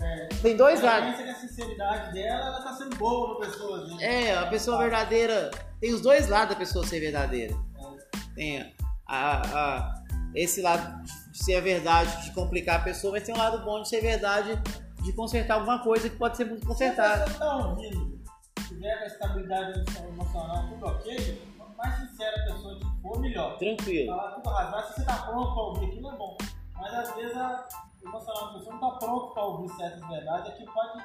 É. 0.00 0.26
Tem 0.42 0.56
dois 0.56 0.80
lados. 0.82 1.10
pensa 1.10 1.22
que 1.24 1.30
a 1.30 1.34
sinceridade 1.34 2.12
dela, 2.14 2.46
ela 2.46 2.62
tá 2.62 2.72
sendo 2.74 2.96
boa 2.96 3.36
pra 3.36 3.46
pessoa. 3.48 3.86
Né? 3.86 3.96
É, 4.28 4.34
a 4.38 4.46
pessoa 4.46 4.78
verdadeira. 4.78 5.50
Tem 5.80 5.92
os 5.92 6.00
dois 6.00 6.28
lados 6.28 6.50
da 6.50 6.56
pessoa 6.56 6.86
ser 6.86 7.00
verdadeira. 7.00 7.54
Tem 8.34 8.74
a, 9.06 9.42
a- 9.42 9.94
esse 10.34 10.60
lado 10.62 11.02
de 11.04 11.38
ser 11.44 11.56
a 11.56 11.60
verdade, 11.60 12.24
de 12.24 12.32
complicar 12.32 12.80
a 12.80 12.84
pessoa, 12.84 13.12
mas 13.12 13.22
tem 13.24 13.34
um 13.34 13.38
lado 13.38 13.64
bom 13.64 13.82
de 13.82 13.88
ser 13.88 14.00
verdade, 14.00 14.60
de 15.02 15.12
consertar 15.12 15.54
alguma 15.54 15.82
coisa 15.82 16.08
que 16.08 16.16
pode 16.16 16.36
ser 16.36 16.44
muito 16.44 16.60
Se 16.60 16.66
a 16.66 16.68
consertada. 16.68 17.24
pessoa 17.24 17.38
tá 17.38 17.56
ouvindo, 17.68 18.20
tiver 18.68 18.96
com 18.98 19.04
a 19.04 19.06
estabilidade 19.06 19.84
emocional 20.06 20.68
tudo 20.68 20.86
ok, 20.86 21.42
quanto 21.56 21.76
mais 21.76 21.96
sincera 21.96 22.36
a 22.42 22.52
pessoa 22.52 22.78
for, 23.02 23.18
melhor. 23.20 23.56
Tranquilo. 23.58 24.14
Falar 24.14 24.30
tudo 24.32 24.82
se 24.86 24.94
você 24.94 25.04
tá 25.04 25.14
pronto 25.16 25.52
pra 25.54 25.62
ouvir 25.62 25.86
aquilo 25.86 26.10
é 26.10 26.16
bom. 26.16 26.36
Mas 26.76 26.94
às 26.94 27.14
vezes 27.16 27.36
a 27.36 27.68
emocional 28.04 28.46
da 28.52 28.58
pessoa 28.58 28.74
não 28.74 28.80
tá 28.80 28.98
pronto 28.98 29.32
pra 29.34 29.44
ouvir 29.44 29.68
certas 29.76 30.08
verdades, 30.08 30.50
é 30.50 30.52
que 30.56 30.64
pode 30.66 31.04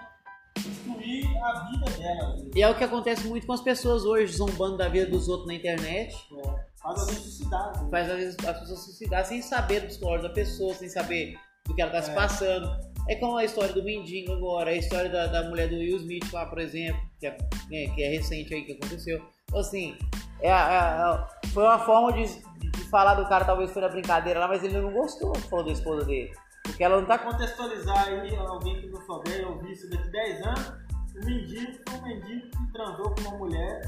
destruir 0.58 1.26
a 1.44 1.70
vida 1.70 1.86
dela. 1.98 2.30
às 2.30 2.36
vezes. 2.36 2.56
E 2.56 2.62
é 2.62 2.70
o 2.70 2.76
que 2.76 2.84
acontece 2.84 3.28
muito 3.28 3.48
com 3.48 3.54
as 3.54 3.62
pessoas 3.62 4.06
hoje, 4.06 4.34
zombando 4.34 4.78
da 4.78 4.88
vida 4.88 5.10
dos 5.10 5.28
outros 5.28 5.48
na 5.48 5.56
internet. 5.56 6.16
É, 6.38 6.74
Faz 6.82 7.02
a 7.02 7.06
necessidade. 7.06 7.84
né? 7.84 7.90
Faz 7.92 8.10
às 8.10 8.16
vezes 8.18 8.38
as 8.48 8.60
pessoas 8.60 8.80
se 8.80 8.86
suicidar 8.86 9.26
sem 9.26 9.42
saber 9.42 9.82
do 9.82 9.88
psicológico 9.88 10.28
da 10.28 10.34
pessoa, 10.34 10.74
sem 10.74 10.90
saber 10.90 11.36
do 11.66 11.74
que 11.74 11.82
ela 11.82 11.92
tá 11.92 12.02
se 12.02 12.12
É. 12.12 12.14
passando. 12.14 12.70
É 13.10 13.16
como 13.16 13.36
a 13.38 13.44
história 13.44 13.74
do 13.74 13.84
Mendigo 13.84 14.32
agora, 14.34 14.70
a 14.70 14.76
história 14.76 15.10
da, 15.10 15.28
da 15.28 15.44
mulher 15.50 15.68
do 15.70 15.76
Will 15.76 15.98
Smith 15.98 16.32
lá, 16.32 16.46
por 16.46 16.60
exemplo, 16.60 17.02
que 17.20 17.28
é, 17.28 17.32
né, 17.32 17.94
que 17.96 18.04
é 18.04 18.10
recente 18.10 18.54
aí 18.54 18.64
que 18.64 18.74
aconteceu. 18.74 19.22
Então, 19.46 19.60
assim, 19.60 19.98
é, 20.42 20.52
a- 20.52 21.28
foi 21.54 21.64
uma 21.64 21.80
forma 21.80 22.14
de, 22.14 22.26
de 22.60 22.90
falar 22.90 23.16
do 23.16 23.28
cara, 23.28 23.44
talvez 23.46 23.72
foi 23.72 23.82
na 23.82 23.90
brincadeira 23.90 24.40
lá, 24.40 24.48
mas 24.48 24.64
ele 24.64 24.80
não 24.80 24.92
gostou, 24.94 25.36
falou 25.50 25.66
da 25.66 25.72
esposa 25.72 26.06
dele. 26.06 26.32
Porque 26.64 26.84
ela 26.84 26.98
não 26.98 27.06
Pra 27.06 27.18
tá. 27.18 27.26
contextualizar 27.32 28.08
aí, 28.08 28.36
alguém 28.38 28.80
que 28.82 28.88
não 28.88 29.02
souber 29.06 29.42
e 29.42 29.46
ouvir 29.46 29.72
isso 29.74 29.90
daqui 29.90 30.10
10 30.10 30.42
anos, 30.48 30.68
o 31.16 31.26
mendigo 31.26 31.72
foi 31.88 32.00
um 32.00 32.02
mendigo 32.04 32.50
que 32.50 32.72
transou 32.74 33.14
com 33.14 33.22
uma 33.22 33.38
mulher 33.38 33.82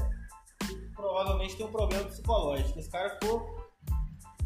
que 0.60 0.74
provavelmente 0.94 1.56
tem 1.56 1.66
um 1.66 1.72
problema 1.72 2.04
psicológico. 2.04 2.78
Esse 2.78 2.90
cara 2.90 3.10
ficou 3.18 3.66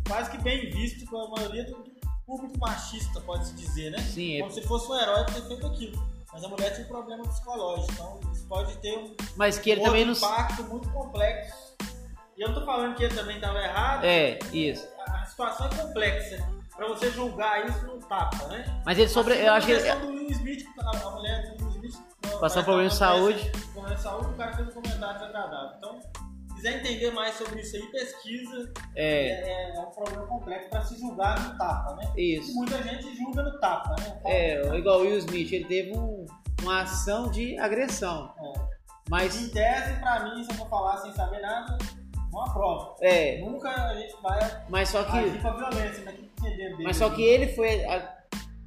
quase 0.07 0.31
que 0.31 0.39
bem 0.39 0.71
visto 0.71 1.09
pela 1.11 1.29
maioria 1.31 1.65
do 1.65 1.85
público 2.25 2.59
machista, 2.59 3.21
pode-se 3.21 3.53
dizer, 3.55 3.91
né? 3.91 3.99
Sim, 3.99 4.37
é- 4.37 4.41
Como 4.41 4.53
se 4.53 4.63
fosse 4.63 4.91
um 4.91 4.97
herói 4.97 5.25
por 5.25 5.35
ter 5.35 5.43
feito 5.49 5.67
aquilo. 5.67 6.11
Mas 6.33 6.45
a 6.45 6.49
mulher 6.49 6.71
tinha 6.73 6.85
um 6.87 6.89
problema 6.89 7.25
psicológico, 7.25 7.93
então 7.93 8.21
isso 8.33 8.47
pode 8.47 8.77
ter 8.79 8.97
um 8.97 9.17
mas 9.37 9.59
que 9.59 9.71
ele 9.71 9.83
não. 9.83 10.13
impacto 10.13 10.63
muito 10.65 10.89
complexo. 10.93 11.75
E 12.37 12.43
eu 12.43 12.49
não 12.51 12.61
tô 12.61 12.65
falando 12.65 12.95
que 12.95 13.03
ele 13.03 13.15
também 13.15 13.35
estava 13.37 13.59
errado, 13.59 14.05
É, 14.05 14.39
isso. 14.53 14.89
a 15.07 15.23
a 15.23 15.27
situação 15.27 15.67
é 15.67 15.75
complexa. 15.75 16.49
Pra 16.81 16.89
você 16.89 17.11
julgar 17.11 17.69
isso 17.69 17.87
não 17.87 17.99
tapa, 17.99 18.47
né? 18.47 18.65
Mas 18.87 18.99
ele 18.99 19.07
sobre. 19.11 19.35
Assim 19.35 19.43
Eu 19.45 19.53
acho 19.53 19.67
que 19.67 19.73
ele. 19.75 19.95
do 19.97 20.09
Will 20.09 20.31
Smith, 20.31 20.65
a 20.79 21.11
mulher 21.11 21.55
do 21.59 21.65
Will 21.67 21.75
Smith 21.75 21.95
Passou 22.41 22.65
problema 22.65 22.89
de 22.89 22.95
saúde. 22.95 23.53
Problema 23.75 23.95
de 23.97 24.01
saúde, 24.03 24.31
o 24.31 24.35
cara 24.35 24.53
fez 24.57 24.69
um 24.69 24.71
comentário 24.73 25.15
desagradável. 25.21 25.77
Então, 25.77 26.01
se 26.01 26.55
quiser 26.55 26.79
entender 26.81 27.11
mais 27.11 27.35
sobre 27.35 27.61
isso 27.61 27.77
aí, 27.77 27.83
pesquisa. 27.93 28.73
É, 28.97 29.27
É, 29.29 29.77
é 29.77 29.81
um 29.81 29.91
problema 29.91 30.27
complexo 30.27 30.71
pra 30.71 30.81
se 30.83 30.99
julgar 30.99 31.39
no 31.39 31.59
tapa, 31.59 31.97
né? 31.97 32.11
E 32.17 32.39
isso. 32.39 32.55
muita 32.55 32.83
gente 32.83 33.15
julga 33.15 33.43
no 33.43 33.61
tapa, 33.61 33.95
né? 34.01 34.19
É, 34.25 34.63
igual 34.79 35.01
o 35.01 35.03
Will 35.03 35.19
Smith, 35.19 35.53
ele 35.53 35.67
teve 35.67 35.95
um- 35.95 36.25
uma 36.63 36.81
ação 36.81 37.31
de 37.31 37.59
agressão. 37.59 38.33
É. 38.43 38.53
Mas. 39.11 39.37
Em 39.39 39.51
tese, 39.51 40.01
pra 40.01 40.21
mim, 40.21 40.43
se 40.45 40.51
eu 40.51 40.57
for 40.57 40.69
falar 40.71 40.97
sem 40.97 41.13
saber 41.13 41.41
nada, 41.43 41.77
não 42.33 42.43
aprova. 42.43 42.97
É, 43.03 43.39
Nunca 43.41 43.69
a 43.71 43.95
gente 43.95 44.15
vai 44.23 44.39
mas 44.69 44.89
só 44.89 45.03
que. 45.05 45.17
agir 45.19 45.41
com 45.43 45.49
a 45.49 45.57
violência, 45.57 46.05
né? 46.05 46.13
Que 46.13 46.25
entender 46.47 46.71
dele. 46.71 46.85
Mas 46.85 46.97
só 46.97 47.11
que 47.11 47.23
ele 47.23 47.49
foi, 47.49 47.85
a- 47.85 48.17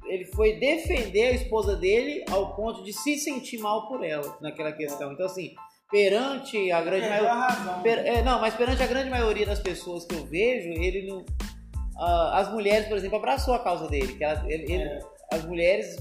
ele 0.06 0.24
foi 0.26 0.58
defender 0.58 1.22
a 1.28 1.30
esposa 1.32 1.76
dele 1.76 2.24
ao 2.30 2.54
ponto 2.54 2.82
de 2.84 2.92
se 2.92 3.16
sentir 3.18 3.58
mal 3.58 3.88
por 3.88 4.04
ela 4.04 4.36
naquela 4.40 4.72
questão. 4.72 5.12
Então, 5.12 5.26
assim, 5.26 5.54
perante 5.90 6.70
a 6.72 6.82
grande 6.82 7.06
Perdeu 7.08 7.30
a 7.30 7.34
maioria. 7.34 7.54
razão. 7.56 7.82
per- 7.82 7.98
é, 8.06 8.22
não, 8.22 8.40
mas 8.40 8.54
perante 8.54 8.82
a 8.82 8.86
grande 8.86 9.08
maioria 9.10 9.46
das 9.46 9.60
pessoas 9.60 10.04
que 10.04 10.14
eu 10.14 10.24
vejo, 10.26 10.68
ele 10.70 11.06
não. 11.06 11.24
as 12.32 12.50
mulheres, 12.52 12.88
por 12.88 12.96
exemplo, 12.96 13.16
abraçou 13.18 13.54
a 13.54 13.60
causa 13.62 13.88
dele. 13.88 14.14
Que 14.14 14.24
ela- 14.24 14.44
ele- 14.52 14.72
ele- 14.72 14.82
É. 14.82 14.98
As 15.32 15.44
mulheres 15.44 15.96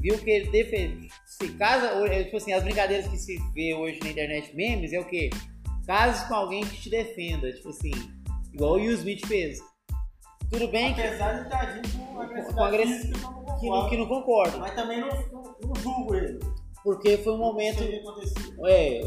viu 0.00 0.16
que 0.18 0.30
ele 0.30 0.50
defende. 0.50 1.08
Se 1.26 1.48
casa, 1.54 1.94
ou- 1.98 2.06
é, 2.06 2.24
tipo 2.24 2.36
assim, 2.36 2.52
as 2.52 2.62
brincadeiras 2.62 3.06
que 3.08 3.16
se 3.16 3.36
vê 3.52 3.74
hoje 3.74 3.98
na 4.02 4.10
internet 4.10 4.54
memes 4.56 4.92
é 4.92 4.98
o 5.00 5.04
quê? 5.04 5.28
Case 5.86 6.26
com 6.28 6.34
alguém 6.34 6.64
que 6.64 6.76
te 6.80 6.90
defenda. 6.90 7.52
Tipo 7.52 7.70
assim, 7.70 7.90
igual 8.52 8.72
o 8.72 8.74
Will 8.76 8.92
Smith 8.94 9.26
fez. 9.26 9.58
Tudo 10.50 10.68
bem 10.68 10.94
que, 10.94 11.00
Apesar 11.00 11.32
de 11.32 11.42
estar 11.44 11.60
agindo 11.60 11.88
com 11.98 12.20
agressividade 12.20 12.54
Com 12.54 12.64
agressi- 12.64 12.98
física, 13.08 13.18
eu 13.18 13.30
não 13.32 13.44
que, 13.44 13.66
concordo. 13.66 13.88
que 13.88 13.96
não 13.96 14.06
concordo. 14.06 14.58
Mas 14.60 14.74
também 14.74 15.00
não, 15.00 15.08
não, 15.08 15.42
não 15.66 15.74
julgo 15.76 16.14
ele. 16.14 16.38
Porque 16.84 17.16
foi 17.18 17.32
um 17.32 17.38
momento. 17.38 17.80
É, 18.66 19.00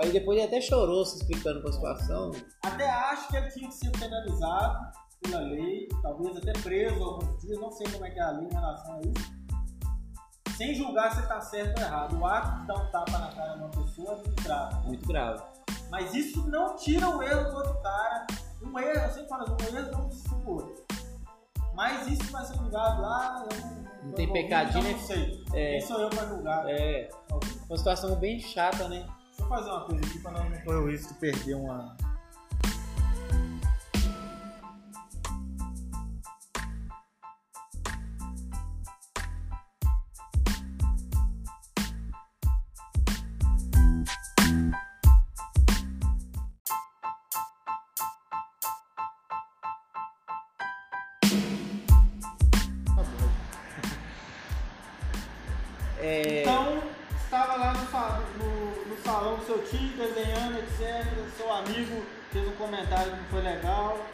aí 0.00 0.10
depois 0.12 0.38
ele 0.38 0.46
até 0.46 0.60
chorou 0.60 1.04
se 1.04 1.16
explicando 1.18 1.60
com 1.60 1.68
a 1.68 1.72
situação. 1.72 2.30
Até 2.64 2.88
acho 2.88 3.28
que 3.28 3.36
ele 3.36 3.48
tinha 3.50 3.68
que 3.68 3.74
ser 3.74 3.90
penalizado 3.90 4.78
pela 5.22 5.40
lei, 5.40 5.88
talvez 6.00 6.36
até 6.36 6.52
preso 6.52 7.02
alguns 7.02 7.40
dias, 7.42 7.58
não 7.58 7.72
sei 7.72 7.88
como 7.90 8.06
é 8.06 8.10
que 8.10 8.20
é 8.20 8.22
a 8.22 8.30
lei 8.30 8.46
em 8.46 8.52
relação 8.54 8.94
a 8.94 9.00
isso. 9.00 9.38
Sem 10.56 10.74
julgar 10.74 11.12
se 11.12 11.20
está 11.20 11.40
certo 11.40 11.78
ou 11.80 11.84
errado. 11.84 12.18
O 12.18 12.24
ato 12.26 12.60
de 12.60 12.66
dar 12.68 12.74
um 12.76 12.90
tapa 12.90 13.18
na 13.18 13.28
cara 13.32 13.52
de 13.54 13.58
uma 13.60 13.68
pessoa 13.70 14.12
é 14.12 14.16
muito 14.16 14.42
grave. 14.44 14.86
Muito 14.86 15.08
grave. 15.08 15.42
Mas 15.90 16.14
isso 16.14 16.48
não 16.48 16.76
tira 16.76 17.08
o 17.08 17.22
erro 17.22 17.50
do 17.50 17.56
outro 17.56 17.80
cara. 17.82 18.26
Um 18.62 18.78
erro, 18.78 19.00
eu 19.00 19.10
sempre 19.10 19.28
falo, 19.28 19.42
assim, 19.44 19.74
um 19.74 19.76
erro 19.76 19.90
não 19.92 20.10
outro. 20.48 20.84
Mas 21.74 22.08
isso 22.08 22.32
vai 22.32 22.44
ser 22.44 22.56
julgado 22.56 23.02
lá. 23.02 23.46
Eu 23.50 23.60
não, 23.60 23.82
Não 23.82 24.10
eu 24.10 24.14
tem 24.14 24.32
pecadinho, 24.32 24.80
então 24.80 24.82
né? 24.82 24.92
Não 24.92 25.06
sei. 25.06 25.44
É. 25.54 25.70
Quem 25.78 25.80
sou 25.80 26.00
eu 26.00 26.10
para 26.10 26.26
julgar? 26.26 26.68
É, 26.68 27.08
uma 27.68 27.78
situação 27.78 28.16
bem 28.16 28.40
chata, 28.40 28.88
né? 28.88 29.06
Deixa 29.28 29.42
eu 29.42 29.48
fazer 29.48 29.70
uma 29.70 29.84
coisa 29.84 30.04
aqui 30.04 30.18
para 30.18 30.32
não 30.32 30.60
correr 30.62 30.78
o 30.78 30.90
risco 30.90 31.12
de 31.14 31.20
perder 31.20 31.54
uma. 31.54 31.96
Comentário 62.68 63.12
que 63.12 63.16
não 63.16 63.24
foi 63.30 63.42
legal. 63.42 64.06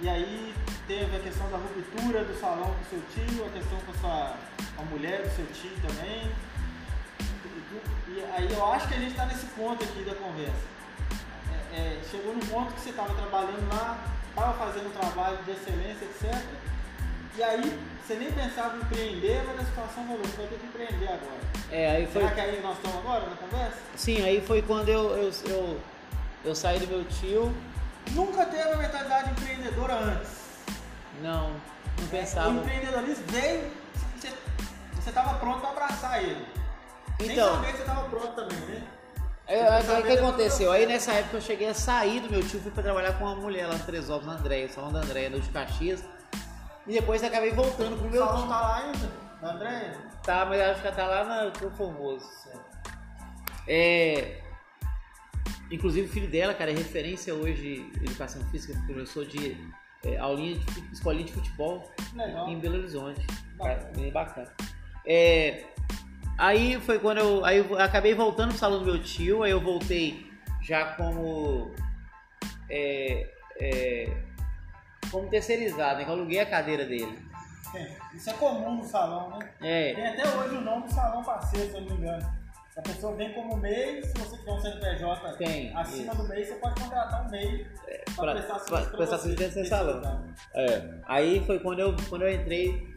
E 0.00 0.08
aí 0.08 0.54
teve 0.86 1.16
a 1.16 1.20
questão 1.20 1.48
da 1.50 1.56
ruptura 1.56 2.24
do 2.24 2.38
salão 2.40 2.74
com 2.74 2.84
seu 2.90 3.02
tio, 3.14 3.46
a 3.46 3.50
questão 3.50 3.78
com 3.80 3.92
a, 3.92 3.94
sua, 3.94 4.36
a 4.78 4.82
mulher 4.90 5.22
do 5.22 5.34
seu 5.34 5.46
tio 5.46 5.72
também. 5.86 6.30
E, 8.08 8.10
e 8.10 8.24
aí 8.36 8.48
eu 8.50 8.72
acho 8.72 8.88
que 8.88 8.94
a 8.94 8.98
gente 8.98 9.10
está 9.10 9.26
nesse 9.26 9.46
ponto 9.46 9.82
aqui 9.82 10.02
da 10.02 10.14
conversa. 10.14 10.78
É, 11.72 11.78
é, 11.78 12.00
chegou 12.08 12.34
num 12.34 12.46
ponto 12.46 12.72
que 12.74 12.80
você 12.80 12.90
estava 12.90 13.12
trabalhando 13.14 13.68
lá, 13.68 13.98
estava 14.28 14.52
fazendo 14.54 14.86
um 14.86 14.98
trabalho 14.98 15.38
de 15.44 15.50
excelência, 15.50 16.04
etc. 16.04 16.44
E 17.36 17.42
aí 17.42 17.78
você 18.06 18.14
nem 18.14 18.32
pensava 18.32 18.76
em 18.76 18.80
empreender, 18.80 19.42
mas 19.46 19.60
a 19.60 19.64
situação 19.64 20.06
rolou, 20.06 20.24
você 20.24 20.36
vai 20.36 20.46
ter 20.46 20.58
que 20.58 20.66
empreender 20.66 21.06
agora. 21.06 21.40
é, 21.70 21.90
aí 21.90 22.06
foi. 22.06 22.22
Será 22.22 22.34
que 22.34 22.40
aí 22.40 22.60
nós 22.62 22.76
estamos 22.76 22.98
agora 22.98 23.26
na 23.26 23.36
conversa? 23.36 23.78
Sim, 23.96 24.22
aí 24.22 24.40
foi 24.40 24.62
quando 24.62 24.88
eu, 24.88 25.10
eu, 25.16 25.32
eu, 25.46 25.80
eu 26.44 26.54
saí 26.54 26.78
do 26.78 26.86
meu 26.86 27.04
tio. 27.04 27.52
Nunca 28.12 28.46
teve 28.46 28.70
a 28.70 28.76
mentalidade 28.76 29.30
empreendedora 29.30 29.94
antes. 29.94 30.30
Não, 31.22 31.50
não 31.50 32.04
O 32.04 32.08
pensava. 32.10 32.50
empreendedorismo 32.50 33.24
veio, 33.28 33.70
você 34.16 35.08
estava 35.08 35.38
pronto 35.38 35.60
para 35.60 35.70
abraçar 35.70 36.22
ele. 36.22 36.46
Sem 37.20 37.32
Então, 37.32 37.54
saber 37.56 37.66
que 37.68 37.76
você 37.78 37.82
estava 37.82 38.08
pronto 38.08 38.28
também, 38.34 38.58
né? 38.60 38.82
aí, 39.48 39.56
aí, 39.60 40.02
o 40.02 40.06
que 40.06 40.12
aconteceu? 40.12 40.70
Aí 40.70 40.86
nessa 40.86 41.12
época 41.12 41.38
eu 41.38 41.40
cheguei 41.40 41.68
a 41.68 41.74
sair 41.74 42.20
do 42.20 42.30
meu 42.30 42.46
tio, 42.46 42.60
fui 42.60 42.70
pra 42.70 42.82
trabalhar 42.82 43.14
com 43.18 43.24
uma 43.24 43.34
mulher 43.34 43.66
lá 43.66 43.74
no 43.74 43.84
Três 43.84 44.08
Ovos, 44.10 44.26
na 44.26 44.34
Andréia, 44.34 44.66
o 44.66 44.70
salão 44.70 44.92
da 44.92 45.00
Andréia, 45.00 45.30
no 45.30 45.40
de 45.40 45.48
Caxias. 45.50 46.04
E 46.86 46.92
depois 46.92 47.22
acabei 47.24 47.50
voltando 47.52 47.96
pro 47.98 48.06
O 48.06 48.10
meu 48.10 48.24
salão 48.24 48.40
tio. 48.42 48.48
tá 48.48 48.60
lá 48.60 48.76
ainda, 48.76 49.10
da 49.42 49.52
Andréia? 49.52 49.98
Tá, 50.22 50.44
mas 50.44 50.60
acho 50.60 50.82
que 50.82 50.92
tá 50.92 51.06
lá 51.06 51.24
na 51.24 51.50
Pro 51.50 51.70
Formoso. 51.70 52.28
É. 53.66 54.40
Inclusive 55.70 56.06
o 56.06 56.10
filho 56.10 56.28
dela, 56.28 56.54
cara, 56.54 56.70
é 56.70 56.74
referência 56.74 57.34
hoje 57.34 57.90
em 58.00 58.04
educação 58.04 58.42
física, 58.50 58.78
professor 58.86 59.26
de 59.26 59.56
é, 60.04 60.16
aulinha 60.18 60.58
de 60.58 60.92
escolinha 60.92 61.24
de 61.24 61.32
futebol 61.32 61.92
Legal. 62.14 62.48
em 62.48 62.58
Belo 62.58 62.78
Horizonte. 62.78 63.26
Cara, 63.58 63.90
bem 63.94 64.10
bacana. 64.10 64.50
É, 65.06 65.64
aí 66.38 66.80
foi 66.80 66.98
quando 66.98 67.18
eu, 67.18 67.44
aí 67.44 67.58
eu 67.58 67.78
acabei 67.78 68.14
voltando 68.14 68.50
pro 68.50 68.58
salão 68.58 68.78
do 68.78 68.84
meu 68.86 69.02
tio, 69.02 69.42
aí 69.42 69.50
eu 69.50 69.60
voltei 69.60 70.30
já 70.62 70.94
como 70.94 71.70
é, 72.70 73.28
é, 73.60 74.16
como 75.10 75.28
terceirizado, 75.28 75.98
né? 75.98 76.04
Que 76.04 76.10
eu 76.10 76.14
aluguei 76.14 76.40
a 76.40 76.46
cadeira 76.46 76.84
dele. 76.84 77.18
É, 77.74 77.96
Isso 78.14 78.30
é 78.30 78.32
comum 78.34 78.76
no 78.76 78.84
salão, 78.84 79.38
né? 79.38 79.50
É, 79.60 79.94
Tem 79.94 80.06
até 80.06 80.28
hoje 80.36 80.56
o 80.56 80.60
nome 80.60 80.86
do 80.86 80.92
salão 80.92 81.22
parceiro, 81.22 81.70
se 81.70 81.76
eu 81.76 81.80
não 81.82 81.88
me 81.88 82.02
engano. 82.02 82.37
A 82.78 82.82
pessoa 82.82 83.12
vem 83.16 83.32
como 83.32 83.56
MEI, 83.56 84.02
se 84.04 84.12
você 84.16 84.36
tiver 84.36 84.52
um 84.52 84.60
CNPJ 84.60 85.36
Tem, 85.36 85.76
acima 85.76 86.12
isso. 86.12 86.22
do 86.22 86.28
MEI, 86.28 86.44
você 86.44 86.54
pode 86.54 86.80
contratar 86.80 87.26
um 87.26 87.30
MEI 87.30 87.66
para 88.14 88.24
pra- 88.24 88.32
prestar 88.34 88.58
serviço 88.60 88.96
prestar 88.96 89.18
dentro 89.34 89.62
do 89.62 89.68
salão. 89.68 90.24
É. 90.54 90.90
Aí 91.06 91.44
foi 91.44 91.58
quando 91.58 91.80
eu, 91.80 91.96
quando 92.08 92.22
eu 92.22 92.32
entrei 92.32 92.94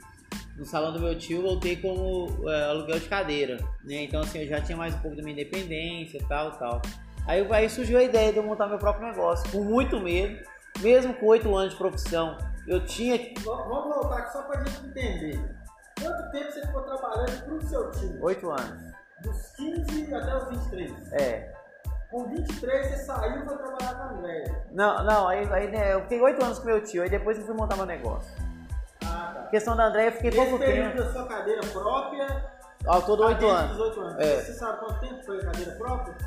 no 0.55 0.63
salão 0.65 0.93
do 0.93 0.99
meu 0.99 1.17
tio, 1.17 1.41
voltei 1.41 1.77
como 1.77 2.47
é, 2.47 2.65
aluguel 2.65 2.99
de 2.99 3.09
cadeira, 3.09 3.57
né? 3.83 4.03
Então 4.03 4.21
assim, 4.21 4.41
eu 4.41 4.47
já 4.47 4.61
tinha 4.61 4.77
mais 4.77 4.93
um 4.93 4.99
pouco 4.99 5.17
da 5.17 5.23
minha 5.23 5.33
independência 5.33 6.19
e 6.19 6.27
tal, 6.27 6.51
tal. 6.51 6.79
Aí, 7.25 7.45
aí 7.51 7.67
surgiu 7.67 7.97
a 7.97 8.03
ideia 8.03 8.31
de 8.31 8.37
eu 8.37 8.43
montar 8.43 8.67
meu 8.67 8.77
próprio 8.77 9.07
negócio, 9.07 9.49
com 9.51 9.63
muito 9.63 9.99
medo, 9.99 10.43
mesmo 10.79 11.13
com 11.15 11.25
oito 11.27 11.55
anos 11.55 11.73
de 11.73 11.77
profissão, 11.79 12.37
eu 12.67 12.85
tinha 12.85 13.17
Vamos 13.43 13.95
voltar 13.95 14.17
aqui 14.19 14.31
só 14.31 14.43
pra 14.43 14.63
gente 14.63 14.85
entender. 14.85 15.55
Quanto 15.99 16.31
tempo 16.31 16.51
você 16.51 16.65
ficou 16.67 16.81
trabalhando 16.83 17.43
pro 17.45 17.67
seu 17.67 17.91
time? 17.91 18.19
oito 18.21 18.51
anos. 18.51 18.90
Dos 19.21 19.51
15 19.55 20.13
até 20.15 20.35
os 20.37 20.49
23. 20.49 21.13
É. 21.13 21.53
Com 22.09 22.25
23 22.29 22.87
você 22.87 22.97
saiu 23.05 23.41
e 23.41 23.45
foi 23.45 23.57
trabalhar 23.57 23.95
com 23.95 24.03
a 24.03 24.09
Andréia. 24.09 24.65
Não, 24.71 25.03
não, 25.05 25.27
aí, 25.27 25.47
aí 25.53 25.71
né, 25.71 25.93
eu 25.93 26.01
fiquei 26.01 26.19
oito 26.21 26.43
anos 26.43 26.59
com 26.59 26.65
meu 26.65 26.83
tio, 26.83 27.03
aí 27.03 27.09
depois 27.09 27.37
eu 27.37 27.45
fui 27.45 27.55
montar 27.55 27.75
meu 27.77 27.85
negócio. 27.85 28.31
Ah, 29.05 29.31
tá. 29.33 29.39
A 29.41 29.47
questão 29.47 29.75
da 29.75 29.85
André, 29.85 30.07
eu 30.07 30.11
fiquei 30.13 30.29
Nesse 30.31 30.41
pouco 30.49 30.59
período 30.59 30.91
tempo. 30.91 31.03
da 31.03 31.11
sua 31.13 31.27
cadeira 31.27 31.61
própria, 31.71 32.45
Ao 32.85 33.01
todo 33.01 33.23
oito 33.23 33.39
desde 33.39 33.57
anos. 33.57 33.71
os 33.75 33.79
8 33.79 34.01
anos. 34.01 34.19
É. 34.19 34.41
Você 34.41 34.53
sabe 34.53 34.79
quanto 34.79 34.99
tempo 34.99 35.23
foi 35.25 35.37
a 35.39 35.45
cadeira 35.45 35.71
própria? 35.73 36.17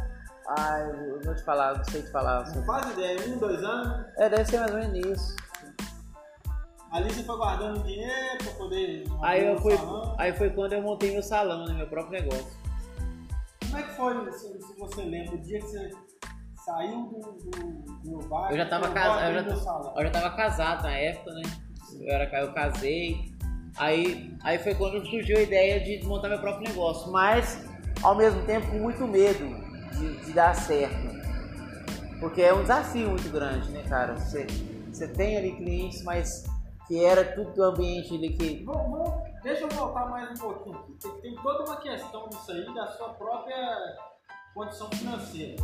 Ai, 0.58 0.90
eu 0.90 1.20
vou 1.22 1.34
te 1.34 1.42
falar, 1.42 1.76
não 1.76 1.84
sei 1.84 2.02
te 2.02 2.10
falar. 2.10 2.44
Não 2.54 2.64
faz 2.64 2.90
ideia, 2.92 3.18
um, 3.28 3.38
dois 3.38 3.62
anos. 3.64 4.06
É, 4.16 4.28
deve 4.28 4.44
ser 4.44 4.58
mais 4.60 4.72
ou 4.72 4.78
menos 4.78 5.06
isso. 5.06 5.36
Ali 6.92 7.12
você 7.12 7.24
foi 7.24 7.36
guardando 7.36 7.82
dinheiro 7.82 8.38
pra 8.44 8.52
poder. 8.52 9.04
Aí, 9.22 9.46
eu 9.46 9.58
fui, 9.58 9.74
aí 10.18 10.32
foi 10.32 10.50
quando 10.50 10.74
eu 10.74 10.82
montei 10.82 11.12
meu 11.12 11.22
salão, 11.22 11.64
né, 11.66 11.74
meu 11.74 11.88
próprio 11.88 12.22
negócio. 12.22 12.63
Como 13.74 13.84
é 13.84 13.88
que 13.88 13.96
foi, 13.96 14.32
se, 14.32 14.62
se 14.62 14.78
você 14.78 15.02
lembra, 15.02 15.34
o 15.34 15.38
dia 15.38 15.58
que 15.58 15.66
você 15.66 15.90
saiu 16.64 17.06
do, 17.06 17.18
do, 17.18 18.20
do 18.20 18.28
bar? 18.28 18.52
Eu 18.52 18.56
já 18.56 18.66
tava 18.66 18.84
foi 18.84 18.94
casado, 18.94 19.24
eu 19.24 19.34
já, 19.34 19.42
meu 19.42 19.92
eu 19.96 20.02
já 20.04 20.10
tava 20.10 20.36
casado 20.36 20.82
na 20.84 20.92
época, 20.92 21.32
né? 21.32 21.42
Eu, 21.98 22.14
era, 22.14 22.40
eu 22.40 22.52
casei. 22.52 23.34
Aí, 23.76 24.32
aí 24.44 24.60
foi 24.60 24.76
quando 24.76 25.04
surgiu 25.04 25.38
a 25.38 25.42
ideia 25.42 25.80
de 25.80 26.06
montar 26.06 26.28
meu 26.28 26.38
próprio 26.38 26.68
negócio, 26.68 27.10
mas 27.10 27.66
ao 28.00 28.14
mesmo 28.14 28.40
tempo 28.44 28.64
com 28.70 28.78
muito 28.78 29.08
medo 29.08 29.44
de, 29.98 30.24
de 30.24 30.32
dar 30.32 30.54
certo. 30.54 31.08
Porque 32.20 32.42
é 32.42 32.54
um 32.54 32.60
desafio 32.62 33.10
muito 33.10 33.28
grande, 33.28 33.72
né, 33.72 33.82
cara? 33.88 34.14
Você, 34.14 34.46
você 34.92 35.08
tem 35.08 35.36
ali 35.36 35.50
clientes, 35.56 36.00
mas 36.04 36.44
que 36.86 37.04
era 37.04 37.24
tudo 37.34 37.52
do 37.52 37.62
ambiente 37.62 38.14
ali 38.14 38.36
que. 38.36 38.64
Vamos, 38.64 38.90
vamos- 38.90 39.42
deixa 39.42 39.64
eu 39.64 39.68
voltar 39.68 40.06
mais 40.06 40.30
um 40.30 40.42
pouquinho 40.42 40.78
aqui. 40.78 40.92
Tem, 41.00 41.20
tem 41.20 41.34
toda 41.36 41.64
uma 41.64 41.76
questão 41.76 42.28
disso 42.28 42.50
aí 42.52 42.74
da 42.74 42.86
sua 42.88 43.10
própria 43.10 43.78
condição 44.54 44.88
financeira. 44.90 45.62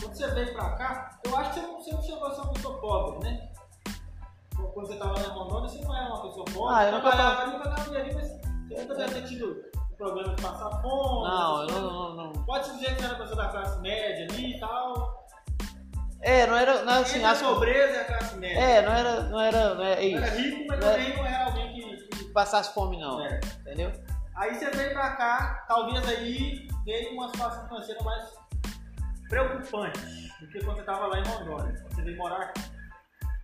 Quando 0.00 0.14
você 0.14 0.26
veio 0.28 0.52
pra 0.52 0.70
cá, 0.76 1.18
eu 1.24 1.36
acho 1.36 1.54
que 1.54 1.60
você 1.60 1.66
não, 1.66 1.80
você 1.80 1.92
não 1.92 2.02
chegou 2.02 2.26
a 2.26 2.34
ser 2.34 2.40
uma 2.42 2.52
pessoa 2.52 2.78
pobre, 2.80 3.28
né? 3.28 3.48
Quando 4.74 4.86
você 4.88 4.92
estava 4.94 5.18
na 5.18 5.28
Rondônia, 5.28 5.68
você 5.68 5.82
não 5.82 5.96
era 5.96 6.08
uma 6.08 6.22
pessoa 6.22 6.44
pobre. 6.44 6.74
Ah, 6.74 6.84
eu 6.84 6.92
nunca 6.92 7.10
trabalhava 7.12 7.42
ali, 7.96 8.14
mas 8.14 8.28
você 8.28 8.82
nunca 8.82 8.94
deve 8.94 9.14
ter 9.14 9.26
tido 9.28 9.64
problema 9.96 10.34
de 10.34 10.42
passar 10.42 10.70
fome. 10.82 11.28
Não, 11.28 11.62
eu 11.62 11.66
não, 11.68 12.14
não, 12.14 12.32
não. 12.32 12.44
Pode 12.44 12.70
dizer 12.72 12.94
que 12.94 13.00
você 13.00 13.06
era 13.06 13.14
uma 13.14 13.22
pessoa 13.22 13.42
da 13.42 13.48
classe 13.48 13.80
média 13.80 14.26
ali 14.30 14.56
e 14.56 14.60
tal. 14.60 15.25
É, 16.22 16.46
não 16.46 16.56
era. 16.56 16.82
Não, 16.84 17.02
assim, 17.02 17.18
Entre 17.18 17.26
a 17.28 17.34
pobreza 17.48 17.92
e 17.92 18.00
a 18.00 18.04
classe 18.04 18.36
média. 18.36 18.58
é, 18.58 18.82
não 18.82 18.92
era. 18.92 19.22
Não 19.24 19.40
era. 19.40 19.74
Não 19.74 19.74
era 19.74 19.74
Não 19.74 19.84
era 19.84 20.02
isso. 20.02 20.34
rico, 20.36 20.64
mas 20.68 20.80
Não 20.80 20.88
é- 20.88 20.92
também 20.92 21.16
não 21.16 21.26
era 21.26 21.44
alguém 21.44 21.74
que- 21.74 22.08
que 22.18 22.24
Passasse 22.32 22.74
fome, 22.74 22.98
não. 22.98 23.24
É. 23.24 23.40
Entendeu? 23.60 23.92
Aí 24.34 24.54
você 24.54 24.70
veio 24.70 24.92
pra 24.92 25.16
cá, 25.16 25.64
talvez 25.68 26.06
aí 26.08 26.68
veio 26.84 27.12
uma 27.14 27.28
situação 27.28 27.66
financeira 27.68 28.02
mais 28.02 28.24
preocupante 29.28 29.98
do 30.40 30.46
que 30.48 30.62
quando 30.64 30.76
você 30.78 30.82
tava 30.84 31.06
lá 31.06 31.18
em 31.20 31.24
Rondônia. 31.24 31.74
Você 31.90 32.02
veio 32.02 32.16
morar 32.16 32.42
aqui. 32.42 32.60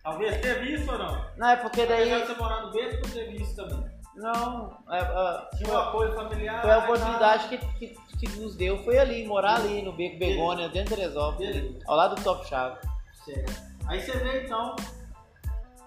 Talvez 0.03 0.41
teve 0.41 0.73
isso 0.73 0.91
ou 0.91 0.97
não? 0.97 1.25
Não, 1.37 1.49
é 1.49 1.55
porque 1.55 1.85
daí. 1.85 2.11
Apesar 2.13 2.25
de 2.27 2.33
você 2.33 2.41
morar 2.41 2.61
no 2.61 2.71
Beto, 2.71 3.09
teve 3.09 3.41
isso 3.41 3.55
também. 3.55 3.92
Não, 4.15 4.77
é, 4.89 4.99
é, 4.99 5.57
Tinha 5.57 5.73
um 5.73 5.77
apoio 5.77 6.13
familiar. 6.13 6.61
foi 6.61 6.71
a 6.71 6.75
e 6.79 6.83
oportunidade 6.83 7.47
que, 7.47 7.57
que, 7.57 7.87
que 8.17 8.39
nos 8.39 8.55
deu, 8.55 8.77
foi 8.83 8.97
ali, 8.99 9.25
morar 9.25 9.55
ali 9.55 9.81
no 9.81 9.91
Beco 9.91 10.19
Begônia, 10.19 10.69
dentro 10.69 10.95
de 10.95 11.01
Teresópolis, 11.01 11.49
ali, 11.49 11.79
ao 11.87 11.95
lado 11.95 12.15
do 12.15 12.23
Top 12.23 12.45
Chave. 12.47 12.77
Certo. 13.25 13.61
Aí 13.87 13.99
você 14.01 14.11
veio 14.17 14.45
então. 14.45 14.75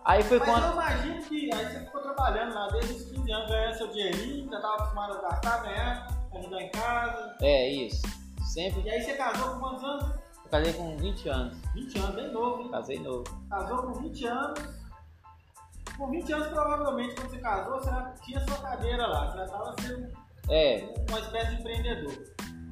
Aí 0.05 0.23
foi 0.23 0.39
Mas 0.39 0.49
eu 0.49 0.55
quando. 0.55 0.73
imagino 0.73 1.23
que 1.23 1.55
aí 1.55 1.67
você 1.67 1.81
ficou 1.81 2.01
trabalhando 2.01 2.55
lá 2.55 2.69
desde 2.69 2.93
os 2.95 3.05
15 3.11 3.33
anos, 3.33 3.49
ganhando 3.51 3.75
seu 3.77 3.89
dinheirinho, 3.89 4.51
já 4.51 4.61
tava 4.61 4.75
acostumado 4.75 5.13
a 5.19 5.21
gastar, 5.23 5.63
ganhar, 5.63 6.09
ajudar 6.35 6.63
em 6.63 6.71
casa. 6.71 7.37
É, 7.43 7.69
isso. 7.69 8.03
Sempre. 8.53 8.83
E 8.83 8.91
aí 8.91 9.03
você 9.03 9.15
casou 9.15 9.55
com 9.55 9.61
quantos 9.61 9.85
anos? 9.85 10.05
Eu 10.45 10.51
casei 10.51 10.73
com 10.75 10.97
20 10.97 11.29
anos. 11.29 11.59
20 11.75 11.99
anos, 11.99 12.15
bem 12.15 12.33
novo, 12.33 12.63
hein? 12.63 12.71
Casei 12.71 12.99
novo. 13.01 13.25
Casou 13.51 13.79
com 13.79 13.93
20 13.95 14.27
anos. 14.27 14.76
Com 15.97 16.11
20 16.11 16.33
anos, 16.33 16.47
provavelmente, 16.49 17.15
quando 17.15 17.31
você 17.31 17.39
casou, 17.39 17.81
você 17.81 17.91
já 17.91 18.15
tinha 18.23 18.41
sua 18.41 18.59
cadeira 18.59 19.07
lá. 19.07 19.27
Você 19.31 19.39
já 19.39 19.45
estava 19.45 19.75
sendo 19.81 20.13
É, 20.51 20.95
uma 21.09 21.21
espécie 21.21 21.55
de 21.55 21.61
empreendedor. 21.61 22.13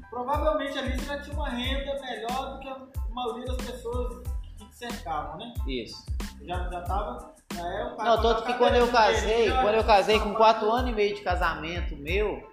Provavelmente 0.09 0.77
ali 0.77 0.97
você 0.97 1.05
já 1.05 1.21
tinha 1.21 1.35
uma 1.35 1.49
renda 1.49 1.99
melhor 2.01 2.53
do 2.53 2.59
que 2.59 2.69
a 2.69 2.77
maioria 3.09 3.45
das 3.45 3.57
pessoas 3.57 4.23
que 4.57 4.65
te 4.65 4.75
cercavam, 4.75 5.37
né? 5.37 5.53
isso. 5.67 6.05
Já, 6.43 6.69
já 6.69 6.81
tava. 6.81 7.33
Já 7.53 7.67
é 7.67 7.83
o 7.85 7.95
cara 7.95 8.09
Não, 8.09 8.21
tanto 8.21 8.43
que 8.43 8.53
quando 8.53 8.75
eu 8.75 8.91
casei, 8.91 9.51
quando 9.51 9.75
eu 9.75 9.83
casei 9.83 10.19
com 10.19 10.33
4 10.33 10.71
anos 10.71 10.91
e 10.91 10.93
meio 10.93 11.15
de 11.15 11.21
casamento 11.21 11.95
meu, 11.97 12.47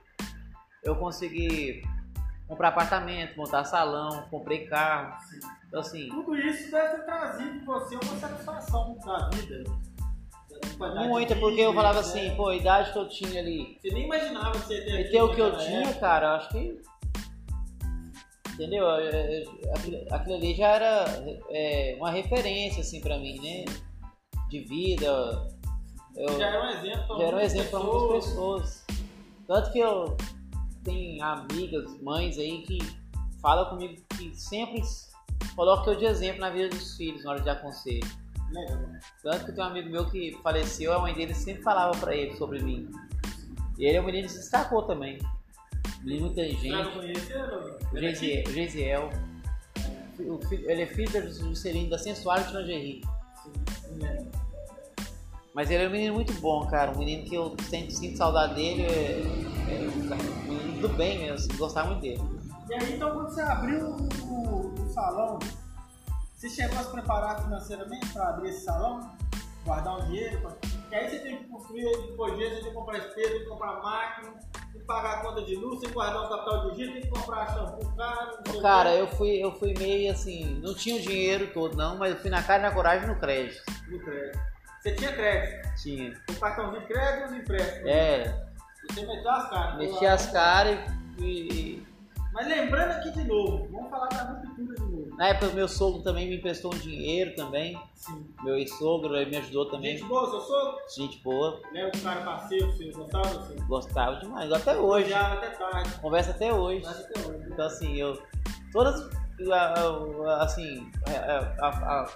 eu 0.83 0.97
consegui 0.97 1.83
comprar 2.49 2.69
apartamento, 2.69 3.37
montar 3.37 3.65
salão, 3.65 4.27
comprei 4.31 4.67
carro. 4.67 5.15
Então 5.69 5.81
assim, 5.81 6.09
Tudo 6.09 6.37
isso 6.37 6.71
deve 6.71 6.97
ter 6.97 7.05
trazido 7.05 7.57
em 7.57 7.65
você 7.65 7.95
uma 7.95 8.17
satisfação 8.17 8.97
da 9.05 9.29
vida. 9.31 9.65
Muita, 11.09 11.37
porque 11.37 11.61
eu 11.61 11.75
falava 11.75 11.95
né? 11.95 12.01
assim, 12.01 12.35
pô, 12.37 12.49
a 12.49 12.57
idade 12.57 12.93
que 12.93 12.99
eu 12.99 13.09
tinha 13.09 13.41
ali, 13.41 13.79
Você 13.81 13.91
nem 13.91 14.05
imaginava 14.05 14.53
que 14.53 14.59
você 14.67 14.75
ia 14.75 14.85
ter 14.85 15.01
E 15.01 15.11
ter 15.11 15.23
o 15.23 15.35
que 15.35 15.41
eu 15.41 15.57
tinha, 15.59 15.81
época. 15.81 16.01
cara, 16.01 16.37
acho 16.37 16.49
que. 16.51 16.81
Entendeu? 18.55 18.87
Aquilo, 20.11 20.37
ali 20.37 20.55
já 20.55 20.69
era 20.69 21.05
é, 21.51 21.95
uma 21.99 22.11
referência, 22.11 22.81
assim, 22.83 23.01
pra 23.01 23.19
mim, 23.19 23.41
né? 23.41 23.65
De 24.51 24.61
vida. 24.61 25.49
Eu, 26.15 26.39
Já 26.39 26.49
era 26.49 26.63
um 26.63 26.69
exemplo 26.69 27.07
pra 27.07 27.17
já 27.17 27.23
era 27.23 27.37
um 27.37 27.41
muitas 27.41 27.55
exemplo 27.55 27.71
pra 27.71 27.81
muitas 27.81 28.27
pessoas. 28.27 28.85
Tanto 29.47 29.73
que 29.73 29.79
eu. 29.79 30.17
tem 30.85 31.23
amigas, 31.23 32.01
mães 32.03 32.37
aí 32.39 32.63
que 32.63 32.79
falam 33.41 33.71
comigo 33.71 34.01
que 34.17 34.35
sempre 34.39 34.83
colocam 35.57 35.95
eu 35.95 35.99
de 35.99 36.05
exemplo 36.05 36.41
na 36.41 36.51
vida 36.51 36.69
dos 36.69 36.97
filhos 36.97 37.25
na 37.25 37.33
hora 37.33 37.41
de 37.41 37.49
aconselho. 37.49 38.22
Tanto 39.23 39.47
que 39.47 39.53
tem 39.53 39.65
um 39.65 39.67
amigo 39.67 39.91
meu 39.91 40.09
que 40.11 40.39
faleceu, 40.43 40.93
a 40.93 41.01
mãe 41.01 41.15
dele 41.15 41.35
sempre 41.35 41.63
falava 41.63 41.97
pra 41.99 42.15
ele 42.15 42.37
sobre 42.37 42.61
mim. 42.63 42.89
E 43.79 43.87
ele 43.87 43.97
é 43.97 44.01
um 44.01 44.05
menino 44.05 44.27
que 44.27 44.33
se 44.35 44.39
destacou 44.41 44.83
também. 44.83 45.19
Um 46.01 46.05
menino 46.05 46.27
inteligente. 46.29 46.75
O 46.99 47.03
Geisiel. 47.99 48.45
o 48.47 48.51
Geisiel. 48.53 49.11
O 50.21 50.39
filho- 50.47 50.71
Ele 50.71 50.83
é 50.83 50.87
filho 50.87 51.11
da 51.13 51.21
Juscelino 51.29 51.91
da 51.91 51.99
Sensual 51.99 52.39
de 52.41 52.55
Lingerie. 52.57 53.03
Sim, 53.43 54.05
é. 54.07 54.25
Mas 55.55 55.71
ele 55.71 55.85
é 55.85 55.89
um 55.89 55.91
menino 55.91 56.15
muito 56.15 56.33
bom, 56.35 56.67
cara. 56.67 56.93
Um 56.93 56.99
menino 56.99 57.25
que 57.29 57.35
eu 57.35 57.57
sinto, 57.69 57.93
sinto 57.93 58.17
saudade 58.17 58.55
dele. 58.55 58.83
É, 58.83 59.21
é 59.73 59.89
um 59.89 60.53
menino 60.53 60.81
do 60.81 60.89
bem 60.91 61.19
mesmo, 61.19 61.35
assim, 61.35 61.57
gostava 61.57 61.89
muito 61.91 62.03
dele. 62.03 62.21
E 62.69 62.75
aí, 62.75 62.95
então, 62.95 63.11
quando 63.13 63.29
você 63.31 63.41
abriu 63.41 63.87
o, 63.87 64.25
o- 64.25 64.75
o 64.83 64.89
salão, 64.93 65.39
você 66.43 66.49
chegou 66.51 66.79
a 66.79 66.83
se 66.83 66.91
preparar 66.91 67.41
financeiramente 67.43 68.09
para 68.13 68.29
abrir 68.31 68.49
esse 68.51 68.65
salão? 68.65 69.13
Guardar 69.65 69.99
um 69.99 70.07
dinheiro? 70.07 70.41
pra- 70.41 70.57
E 70.91 70.95
aí 70.95 71.09
você 71.09 71.21
tem 71.21 71.37
que 71.39 71.45
construir, 71.45 71.85
disso, 71.85 72.17
você 72.17 72.55
tem 72.57 72.65
que 72.65 72.73
comprar 72.73 72.99
espelho, 72.99 73.31
tem 73.31 73.39
que 73.39 73.47
comprar 73.47 73.81
máquina, 73.81 74.33
tem 74.73 74.81
que 74.81 74.87
pagar 74.87 75.13
a 75.13 75.23
conta 75.23 75.43
de 75.45 75.55
luz, 75.55 75.79
tem 75.79 75.89
que 75.89 75.95
guardar 75.95 76.25
um 76.25 76.29
capital 76.29 76.71
de 76.71 76.77
giro, 76.77 76.93
tem 76.95 77.03
que 77.03 77.09
comprar 77.09 77.47
shampoo 77.47 77.97
caro. 77.97 78.27
não 78.39 78.45
sei 78.45 78.55
Ô, 78.57 78.59
o 78.59 78.63
Cara, 78.63 78.95
eu 78.97 79.07
fui, 79.07 79.31
eu 79.43 79.53
fui 79.53 79.73
meio 79.79 80.11
assim, 80.11 80.61
não 80.61 80.75
tinha 80.75 80.97
o 80.97 81.01
dinheiro 81.01 81.47
todo 81.55 81.77
não, 81.77 81.97
mas 81.97 82.13
eu 82.13 82.19
fui 82.21 82.29
na 82.31 82.43
cara 82.43 82.59
e 82.59 82.63
na 82.67 82.75
coragem 82.75 83.07
no 83.07 83.17
crédito. 83.21 83.63
No 83.89 84.01
crédito. 84.01 84.39
Você 84.83 84.93
tinha 84.97 85.13
crédito, 85.13 85.75
Tinha. 85.81 86.13
o 86.29 86.35
cartãozinho 86.41 86.81
de 86.81 86.87
crédito 86.89 87.21
e 87.21 87.25
os 87.27 87.33
empréstimos. 87.41 87.87
É, 87.89 88.49
E 88.91 88.93
Você 88.95 89.07
meteu 89.07 89.31
as 89.31 89.49
caras. 89.49 89.79
meti 89.79 90.07
as 90.07 90.27
caras 90.33 90.79
e, 91.19 91.23
e- 91.25 91.87
Mas 92.33 92.49
lembrando 92.49 92.91
aqui 92.99 93.13
de 93.13 93.23
novo, 93.25 93.69
vamos 93.71 93.89
falar 93.91 94.09
da 94.09 94.23
ruptura 94.25 94.75
de 94.75 94.83
novo. 94.83 95.02
Na 95.17 95.29
época 95.29 95.53
meu 95.53 95.69
sogro 95.69 96.03
também 96.03 96.29
me 96.29 96.37
emprestou 96.37 96.75
um 96.75 96.79
dinheiro 96.79 97.35
também. 97.37 97.79
Sim. 97.95 98.27
Meu 98.43 98.57
ex-sogro 98.57 99.11
me 99.11 99.37
ajudou 99.37 99.67
também. 99.71 99.97
Gente 99.97 100.09
boa, 100.09 100.29
seu 100.31 100.41
sogro? 100.41 100.79
Gente 100.97 101.19
boa, 101.23 101.61
Né, 101.73 101.87
o 101.95 102.03
cara 102.03 102.23
parceiro, 102.23 102.67
você 102.73 102.91
gostava 102.91 103.29
assim? 103.29 103.57
gostava 103.67 104.17
demais. 104.17 104.51
Até 104.53 104.77
hoje. 104.77 105.11
Já 105.11 105.33
até 105.35 105.51
tarde. 105.51 105.91
Conversa 106.01 106.31
até 106.31 106.53
hoje. 106.53 106.85
Até 106.87 107.21
hoje. 107.29 107.45
Então 107.51 107.67
assim, 107.67 107.97
eu. 107.97 108.21
Todas. 108.73 109.09
Assim, 110.41 110.91
a, 111.07 111.67
a, 111.67 112.07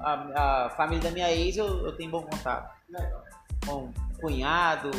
a- 0.00 0.64
a 0.66 0.70
família 0.70 1.02
da 1.02 1.10
minha 1.10 1.32
ex 1.32 1.56
eu, 1.56 1.86
eu 1.86 1.96
tenho 1.96 2.10
bom 2.10 2.22
contato. 2.22 2.74
Legal. 2.90 3.24
Com 3.66 3.92
cunhado, 4.20 4.90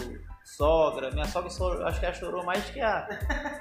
sogra. 0.44 1.12
Minha 1.12 1.26
sogra 1.26 1.50
chorou- 1.52 1.86
acho 1.86 2.00
que 2.00 2.06
ela 2.06 2.16
chorou 2.16 2.44
mais 2.44 2.64
que 2.72 2.82
a, 2.82 3.08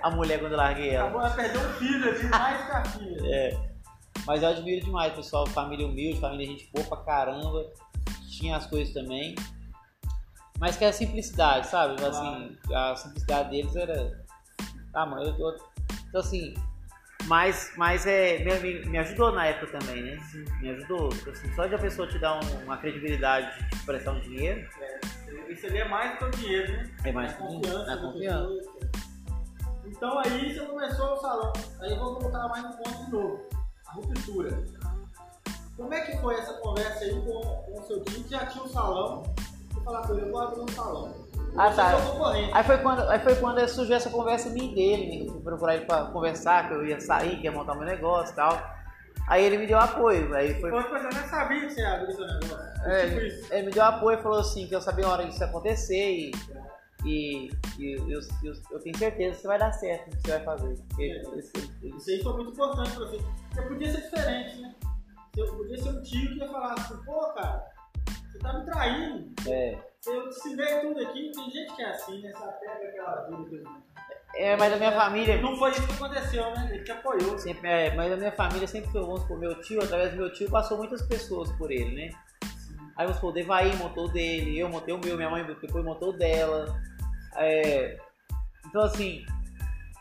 a 0.03 0.11
mulher 0.11 0.41
quando 0.41 0.53
eu 0.53 0.59
larguei 0.59 0.91
ela. 0.91 1.29
De 1.29 1.37
perder 1.37 1.59
um 1.59 1.73
filho 1.75 2.09
ali, 2.09 2.25
mais 2.29 2.65
que 2.67 2.73
a 2.73 2.85
filha. 2.85 3.35
É. 3.35 3.76
Mas 4.27 4.43
eu 4.43 4.49
admiro 4.49 4.85
demais, 4.85 5.13
pessoal. 5.15 5.47
Família 5.47 5.87
humilde, 5.87 6.21
família 6.21 6.47
gente 6.47 6.69
boa 6.75 6.87
pra 6.87 6.99
caramba. 6.99 7.71
Tinha 8.29 8.57
as 8.57 8.67
coisas 8.67 8.93
também. 8.93 9.35
Mas 10.59 10.77
que 10.77 10.85
é 10.85 10.89
a 10.89 10.93
simplicidade, 10.93 11.67
sabe? 11.69 12.03
Assim, 12.05 12.57
a 12.75 12.97
simplicidade 12.97 13.51
deles 13.51 13.77
era. 13.77 14.25
Ah, 14.95 15.07
mano, 15.07 15.23
eu 15.25 15.37
tô. 15.37 15.57
Então 16.09 16.21
assim. 16.21 16.55
Mas, 17.27 17.73
mas 17.77 18.07
é, 18.07 18.39
me, 18.61 18.85
me- 18.87 18.99
ajudou 18.99 19.33
na 19.33 19.47
época 19.47 19.79
também, 19.81 20.01
né? 20.01 20.17
Me 20.61 20.71
ajudou. 20.71 21.09
Assim, 21.29 21.53
só 21.55 21.67
de 21.67 21.75
a 21.75 21.79
pessoa 21.79 22.07
te 22.07 22.21
dar 22.21 22.39
um- 22.39 22.63
uma 22.65 22.77
credibilidade 22.77 23.59
de 23.65 23.69
te 23.71 23.85
prestar 23.85 24.13
um 24.13 24.21
dinheiro, 24.21 24.69
É, 24.81 25.53
isso 25.53 25.67
ali 25.67 25.79
é 25.79 25.89
mais 25.89 26.13
do 26.13 26.19
que 26.19 26.25
o 26.25 26.31
dinheiro, 26.41 26.73
né? 26.73 26.91
é 27.05 27.11
mais 27.11 27.33
a 27.33 27.35
confiança. 27.37 27.85
na 27.87 27.97
confiança. 28.01 28.71
Então 29.87 30.19
aí 30.21 30.55
você 30.55 30.65
começou 30.67 31.15
o 31.15 31.17
salão. 31.17 31.53
Aí 31.81 31.91
eu 31.91 31.99
vou 31.99 32.15
colocar 32.15 32.47
mais 32.49 32.65
um 32.65 32.73
ponto 32.77 33.05
de 33.07 33.11
novo. 33.11 33.49
Ruptura. 33.97 34.63
Como 35.77 35.93
é 35.93 36.01
que 36.01 36.17
foi 36.19 36.35
essa 36.37 36.55
conversa 36.55 37.05
aí 37.05 37.15
com, 37.21 37.41
com 37.41 37.81
o 37.81 37.83
seu 37.87 38.03
time 38.05 38.25
que 38.25 38.31
já 38.31 38.47
tinha 38.47 38.65
um 38.65 38.69
salão? 38.69 39.23
Você 39.73 39.81
falar 39.85 40.07
com 40.07 40.15
ele, 40.15 40.27
eu 40.27 40.33
vou 40.33 40.41
abrir 40.41 40.61
um 40.61 40.69
salão. 40.69 41.15
Ah, 41.57 41.71
Você 41.71 41.77
tá. 41.77 42.39
é. 42.39 42.51
Aí 42.53 42.65
foi 42.65 42.79
quando, 42.79 43.01
aí 43.09 43.19
foi 43.21 43.35
quando 43.37 43.69
surgiu 43.69 43.97
essa 43.97 44.11
conversa 44.11 44.51
minha 44.51 44.75
dele, 44.75 45.07
né? 45.09 45.27
Eu 45.27 45.33
fui 45.33 45.43
procurar 45.43 45.77
ele 45.77 45.87
pra 45.87 46.05
conversar, 46.07 46.69
que 46.69 46.75
eu 46.75 46.87
ia 46.87 47.01
sair, 47.01 47.39
que 47.39 47.45
ia 47.45 47.53
montar 47.53 47.75
meu 47.75 47.85
negócio 47.85 48.33
e 48.33 48.37
tal. 48.37 48.77
Aí 49.29 49.45
ele 49.45 49.59
me 49.59 49.67
deu 49.67 49.79
apoio. 49.79 50.35
Aí 50.35 50.61
foi. 50.61 50.71
Eu 50.71 50.81
nem 50.81 51.29
sabia 51.29 51.61
que 51.67 51.71
você 51.71 51.81
ia 51.81 51.95
abrir 51.95 52.15
seu 52.15 52.27
negócio. 52.27 52.67
É, 52.85 53.09
tipo 53.09 53.55
ele, 53.55 53.67
me 53.67 53.73
deu 53.73 53.85
apoio 53.85 54.19
e 54.19 54.23
falou 54.23 54.39
assim 54.39 54.67
que 54.67 54.75
eu 54.75 54.81
sabia 54.81 55.07
a 55.07 55.11
hora 55.11 55.27
disso 55.27 55.43
acontecer 55.43 56.11
e, 56.11 56.31
e, 57.07 57.51
e 57.79 57.93
eu, 57.93 58.21
eu, 58.43 58.53
eu 58.71 58.81
tenho 58.81 58.99
certeza 58.99 59.37
que 59.37 59.41
você 59.43 59.47
vai 59.47 59.59
dar 59.59 59.73
certo 59.73 60.11
no 60.11 60.17
que 60.17 60.23
você 60.23 60.31
vai 60.33 60.45
fazer. 60.45 60.79
É. 60.99 61.23
Isso 61.87 62.11
aí 62.11 62.23
foi 62.23 62.33
muito 62.35 62.51
importante 62.51 62.91
pra 62.91 63.07
você. 63.07 63.19
Porque 63.55 63.69
podia 63.69 63.93
ser 63.93 64.01
diferente, 64.03 64.57
né? 64.61 64.75
Você 65.37 65.53
podia 65.53 65.79
ser 65.79 65.89
um 65.91 66.03
tio 66.03 66.29
que 66.31 66.39
ia 66.39 66.49
falar 66.49 66.75
assim, 66.75 66.97
pô, 67.05 67.33
cara, 67.35 67.65
você 68.31 68.39
tá 68.39 68.53
me 68.59 68.65
traindo. 68.65 69.33
é. 69.49 69.79
Eu 70.07 70.29
te 70.31 70.37
ensinei 70.37 70.81
tudo 70.83 71.01
aqui, 71.01 71.33
tem 71.35 71.51
gente 71.51 71.75
que 71.75 71.83
é 71.83 71.91
assim, 71.91 72.23
né? 72.23 72.33
Só 72.33 72.47
pega 72.47 72.89
aquela 72.89 73.17
dúvida. 73.23 73.69
É, 74.37 74.57
mas 74.57 74.73
a 74.73 74.77
minha 74.77 74.93
família. 74.93 75.41
Não 75.43 75.57
foi 75.57 75.71
isso 75.71 75.87
que 75.87 75.95
aconteceu, 75.95 76.45
né? 76.55 76.69
Ele 76.73 76.85
te 76.85 76.93
apoiou. 76.93 77.39
Sempre, 77.39 77.69
é, 77.69 77.95
mas 77.95 78.13
a 78.13 78.17
minha 78.17 78.33
família 78.33 78.69
sempre 78.69 78.91
foi, 78.91 79.01
vamos 79.01 79.23
supor, 79.23 79.39
meu 79.39 79.61
tio, 79.63 79.83
através 79.83 80.13
do 80.13 80.19
meu 80.19 80.33
tio, 80.33 80.49
passou 80.49 80.79
muitas 80.79 81.03
pessoas 81.03 81.51
por 81.53 81.73
ele, 81.73 81.93
né? 81.95 82.17
Aí 82.97 83.05
vamos 83.05 83.17
supor, 83.17 83.31
o 83.31 83.33
Devaí 83.33 83.75
montou 83.77 84.09
dele, 84.09 84.59
eu 84.59 84.69
montei 84.69 84.95
o 84.95 84.99
meu, 84.99 85.17
minha 85.17 85.29
mãe 85.29 85.45
depois 85.61 85.85
montou 85.85 86.17
dela. 86.17 86.81
É, 87.39 87.99
então 88.67 88.83
assim, 88.83 89.25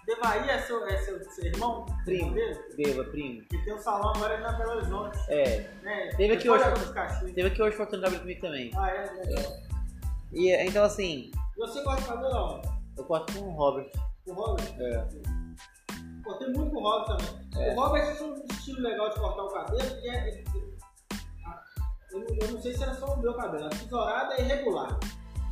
Devaí 0.05 0.47
é 0.49 0.59
seu, 0.61 0.85
é 0.87 0.97
seu, 0.97 1.23
seu 1.31 1.45
irmão? 1.45 1.85
primo, 2.05 2.31
dele? 2.33 2.59
Deva, 2.77 3.03
primo. 3.05 3.41
Que 3.47 3.57
tem 3.65 3.73
um 3.73 3.79
salão 3.79 4.11
agora 4.15 4.37
na 4.39 4.51
Belo 4.51 4.71
Horizonte. 4.73 5.17
É, 5.29 5.61
Né? 5.81 6.09
Teve 6.15 6.35
aqui 6.35 6.47
hoje. 6.49 6.63
teve 7.33 7.47
aqui 7.47 7.61
hoje 7.61 7.75
abrir 7.81 8.19
comigo 8.19 8.41
também. 8.41 8.71
Ah, 8.77 8.89
é? 8.89 9.01
Legal. 9.11 9.53
E 10.31 10.51
então 10.67 10.83
assim, 10.83 11.31
E 11.55 11.59
você 11.59 11.81
gosta 11.83 12.01
de 12.01 12.07
cabelo 12.07 12.55
onde? 12.57 12.67
eu 12.97 13.03
corto 13.05 13.33
com 13.33 13.39
o 13.47 13.51
Robert. 13.51 13.89
Com 14.25 14.31
o 14.31 14.33
Robert? 14.35 14.75
É. 14.79 15.07
Cortei 16.23 16.47
muito 16.49 16.71
com 16.71 16.77
o 16.77 16.83
Robert 16.83 17.17
também. 17.17 17.67
É. 17.67 17.73
O 17.73 17.75
Robert 17.79 18.15
tinha 18.17 18.29
um 18.29 18.45
estilo 18.51 18.81
legal 18.81 19.09
de 19.09 19.15
cortar 19.19 19.43
o 19.43 19.49
cabelo, 19.49 20.01
que 20.01 20.09
é. 20.09 20.27
ele- 20.27 20.43
ele- 20.53 20.77
a- 21.45 21.61
Eu, 22.11 22.19
não- 22.19 22.37
eu 22.41 22.51
não 22.53 22.61
sei 22.61 22.73
se 22.75 22.83
era 22.83 22.93
só 22.93 23.07
o 23.13 23.19
meu 23.21 23.33
cabelo, 23.33 23.65
a 23.65 23.69
tesourada 23.69 24.35
é 24.35 24.41
irregular. 24.41 24.99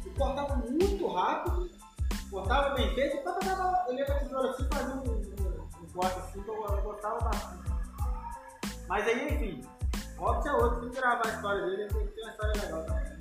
Ele 0.06 0.16
cortava 0.18 0.56
muito 0.56 1.08
rápido, 1.08 1.70
cortava 2.30 2.76
bem 2.76 2.94
feito, 2.94 3.18
e 3.18 3.20
pá, 3.22 3.86
ele 3.88 4.00
ia 4.00 4.06
com 4.06 4.12
a 4.12 4.16
tesoura 4.20 4.50
assim 4.52 4.64
e 4.64 4.76
fazia 4.76 4.96
um, 4.96 5.00
um, 5.00 5.84
um 5.84 5.88
corte 5.94 6.20
assim, 6.20 6.42
que 6.44 6.50
eu, 6.50 6.66
eu 6.66 6.82
gostava 6.82 7.20
bastante. 7.20 7.72
Mas 8.88 9.08
aí, 9.08 9.34
enfim, 9.34 9.62
o 10.18 10.22
Robert 10.26 10.46
é 10.46 10.56
outro, 10.64 10.82
tem 10.82 10.90
que 10.90 10.96
gravar 10.98 11.26
a 11.26 11.30
história 11.30 11.66
dele, 11.66 11.82
ele 11.84 11.94
tem 11.94 12.08
que 12.08 12.14
ter 12.14 12.22
uma 12.22 12.32
história 12.32 12.62
legal 12.62 12.86
também. 12.86 13.14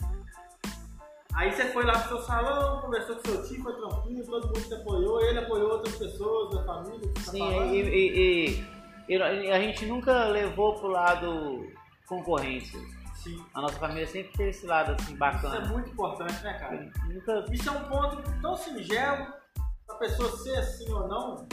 Aí 1.34 1.50
você 1.50 1.64
foi 1.72 1.84
lá 1.86 1.92
pro 1.98 2.08
seu 2.08 2.20
salão, 2.26 2.80
conversou 2.82 3.16
com 3.16 3.28
seu 3.28 3.42
tio, 3.44 3.62
foi 3.62 3.72
tranquilo, 3.74 4.24
todo 4.26 4.46
mundo 4.48 4.68
te 4.68 4.74
apoiou, 4.74 5.20
ele 5.22 5.38
apoiou 5.38 5.70
outras 5.72 5.96
pessoas 5.96 6.54
da 6.54 6.64
família. 6.64 7.00
que 7.00 7.24
tá 7.24 7.30
Sim, 7.30 7.38
falando. 7.38 7.74
e, 7.74 7.80
e- 7.80 8.64
e- 9.08 9.14
e 9.16 9.50
a 9.50 9.58
gente 9.58 9.86
nunca 9.86 10.24
levou 10.26 10.74
pro 10.78 10.88
lado 10.88 11.66
concorrência. 12.06 12.78
Sim. 13.22 13.44
A 13.54 13.60
nossa 13.60 13.78
família 13.78 14.06
sempre 14.06 14.32
teve 14.32 14.50
esse 14.50 14.66
lado 14.66 14.92
assim 14.92 15.02
Isso 15.02 15.12
é 15.14 15.16
bacana. 15.16 15.66
muito 15.68 15.90
importante, 15.90 16.42
né, 16.42 16.58
cara? 16.58 16.90
Nunca. 17.08 17.44
Isso 17.52 17.68
é 17.68 17.72
um 17.72 17.84
ponto 17.88 18.40
tão 18.40 18.56
singelo, 18.56 19.26
pra 19.86 19.96
pessoa 19.96 20.36
ser 20.38 20.56
assim 20.56 20.90
ou 20.92 21.06
não, 21.06 21.46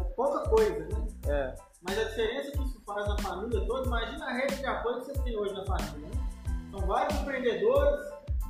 é 0.00 0.04
pouca 0.16 0.48
coisa, 0.50 0.80
né? 0.88 1.06
É, 1.26 1.54
Mas 1.82 1.98
a 1.98 2.04
diferença 2.04 2.50
que 2.50 2.62
isso 2.64 2.82
faz 2.84 3.06
na 3.08 3.16
família 3.18 3.64
toda, 3.66 3.86
imagina 3.86 4.26
a 4.26 4.32
rede 4.32 4.56
de 4.56 4.66
apoio 4.66 5.00
que 5.00 5.06
você 5.06 5.22
tem 5.22 5.36
hoje 5.36 5.54
na 5.54 5.64
família, 5.64 6.08
né? 6.08 6.28
São 6.70 6.80
vários 6.86 7.20
empreendedores, 7.20 8.00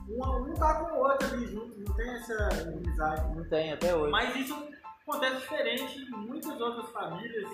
um, 0.08 0.24
um 0.24 0.54
tá 0.54 0.74
com 0.84 0.94
o 0.96 0.98
outro 1.00 1.28
ali 1.28 1.46
junto, 1.48 1.78
não 1.80 1.94
tem 1.96 2.10
essa 2.10 2.48
amizade. 2.66 3.36
não 3.36 3.48
tem 3.48 3.72
até 3.74 3.94
hoje. 3.94 4.10
Mas 4.10 4.34
isso 4.36 4.68
acontece 5.06 5.36
diferente 5.36 5.98
em 5.98 6.10
muitas 6.26 6.58
outras 6.60 6.88
famílias 6.90 7.48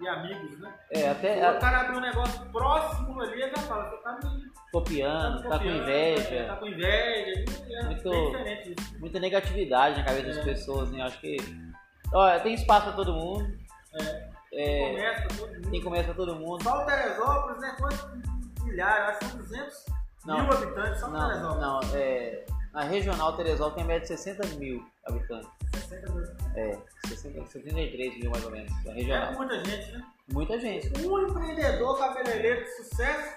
e 0.00 0.08
amigos, 0.08 0.58
né? 0.60 0.72
É, 0.90 1.08
até 1.10 1.40
o 1.46 1.56
a- 1.56 1.58
cara 1.60 1.80
abre 1.82 1.96
um 1.96 2.00
negócio 2.00 2.44
próximo 2.50 3.20
ali, 3.20 3.40
já 3.40 3.56
fala, 3.62 3.90
você 3.90 3.96
tá 4.02 4.18
me 4.24 4.50
copiando, 4.72 5.36
tá 5.42 5.48
com 5.50 5.58
copiando, 5.58 5.82
inveja. 5.82 6.44
Tá 6.46 6.56
com 6.56 6.66
inveja, 6.66 7.44
é 7.70 7.84
Muito- 7.84 8.98
muita 8.98 9.20
negatividade 9.20 9.98
na 9.98 10.04
cabeça 10.04 10.26
das 10.28 10.38
É. 10.38 10.42
pessoas, 10.44 10.90
né? 10.90 11.00
Eu 11.00 11.04
acho 11.04 11.20
que. 11.20 11.36
Olha, 12.12 12.40
tem 12.40 12.54
espaço 12.54 12.86
pra 12.86 12.92
todo 12.94 13.12
mundo. 13.12 13.46
É. 14.00 14.30
É, 14.52 14.88
Começa 14.90 15.28
todo 15.38 15.48
mundo. 15.54 15.70
tem 15.70 15.80
comércio 15.82 16.14
pra 16.14 16.24
todo 16.26 16.36
mundo. 16.36 16.62
Só 16.64 16.82
o 16.82 16.86
Teresópolis, 16.86 17.60
né? 17.60 17.76
Quantos 17.78 18.64
milhares? 18.64 19.08
Acho 19.10 19.18
que 19.20 19.24
são 19.26 19.38
200 19.38 19.86
Não. 20.26 20.42
mil 20.42 20.52
habitantes 20.52 21.00
só 21.00 21.06
o 21.08 21.12
Teresópolis. 21.12 21.60
não, 21.62 21.80
é. 21.94 22.44
Na 22.72 22.82
regional 22.84 23.36
Teresópolis 23.36 23.76
tem 23.76 23.84
média 23.84 24.00
de 24.02 24.08
60 24.08 24.46
mil 24.58 24.84
habitantes. 25.06 25.48
60 25.74 26.12
mil. 26.12 26.24
É, 26.56 26.78
60, 27.08 27.46
73 27.46 28.18
mil 28.18 28.30
mais 28.30 28.44
ou 28.44 28.50
menos. 28.50 28.72
É 28.86 28.92
regional. 28.92 29.32
muita 29.34 29.64
gente, 29.64 29.92
né? 29.92 30.06
Muita 30.32 30.60
gente. 30.60 31.06
Um 31.06 31.28
empreendedor 31.28 31.98
cabeleireiro 31.98 32.64
de 32.64 32.70
sucesso, 32.76 33.36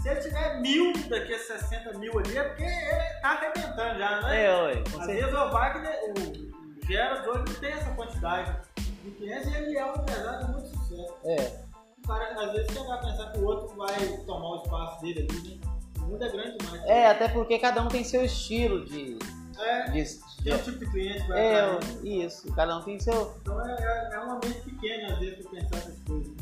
se 0.00 0.08
ele 0.08 0.20
tiver 0.20 0.60
mil 0.60 0.92
daqui 1.08 1.34
a 1.34 1.38
60 1.38 1.98
mil 1.98 2.18
ali, 2.18 2.36
é 2.36 2.44
porque 2.44 2.62
ele 2.62 3.20
tá 3.20 3.30
arrebentando 3.30 3.98
já, 3.98 4.20
né? 4.22 4.44
É, 4.44 4.90
com 4.90 5.00
Às 5.00 5.06
vezes 5.06 5.32
o 5.32 5.50
Wagner, 5.50 5.98
o 6.10 6.86
gera, 6.88 7.30
hoje 7.30 7.44
não 7.46 7.60
tem 7.60 7.72
essa 7.72 7.90
quantidade 7.94 8.56
de 8.76 9.10
clientes 9.12 9.46
e 9.46 9.56
ele 9.56 9.76
é 9.76 9.84
um 9.84 9.94
empresário 9.94 10.46
de 10.46 10.52
muito 10.52 10.68
sucesso. 10.68 11.14
É. 11.24 11.68
O 11.98 12.06
cara, 12.06 12.44
às 12.44 12.52
vezes, 12.52 12.72
chegar 12.72 12.94
a 12.94 12.98
pensar 12.98 13.32
que 13.32 13.38
o 13.38 13.44
outro 13.44 13.76
vai 13.76 13.96
tomar 14.26 14.50
o 14.52 14.62
espaço 14.62 15.02
dele 15.02 15.28
ali, 15.30 15.56
né? 15.56 15.60
O 15.98 16.00
mundo 16.02 16.24
é 16.24 16.28
grande 16.30 16.58
demais. 16.58 16.84
É, 16.84 17.06
até 17.08 17.28
porque 17.28 17.58
cada 17.58 17.82
um 17.82 17.88
tem 17.88 18.02
seu 18.02 18.24
estilo 18.24 18.84
de. 18.86 19.18
É, 19.58 19.90
de, 19.90 20.00
tem 20.42 20.54
um 20.54 20.56
de 20.56 20.64
tipo 20.64 20.78
de 20.78 20.90
cliente 20.90 21.22
que 21.22 21.28
vai 21.28 21.46
é, 21.46 21.60
atrair. 21.60 22.24
isso, 22.24 22.52
cada 22.52 22.78
um 22.78 22.82
tem 22.82 22.98
seu. 23.00 23.34
Então 23.40 23.66
é, 23.66 23.76
é, 23.78 24.14
é 24.14 24.18
uma 24.20 24.34
mente 24.34 24.60
pequena, 24.60 25.12
às 25.12 25.18
vezes, 25.18 25.46
pra 25.46 25.60
pensar 25.60 25.76
essas 25.76 26.02
coisas. 26.02 26.32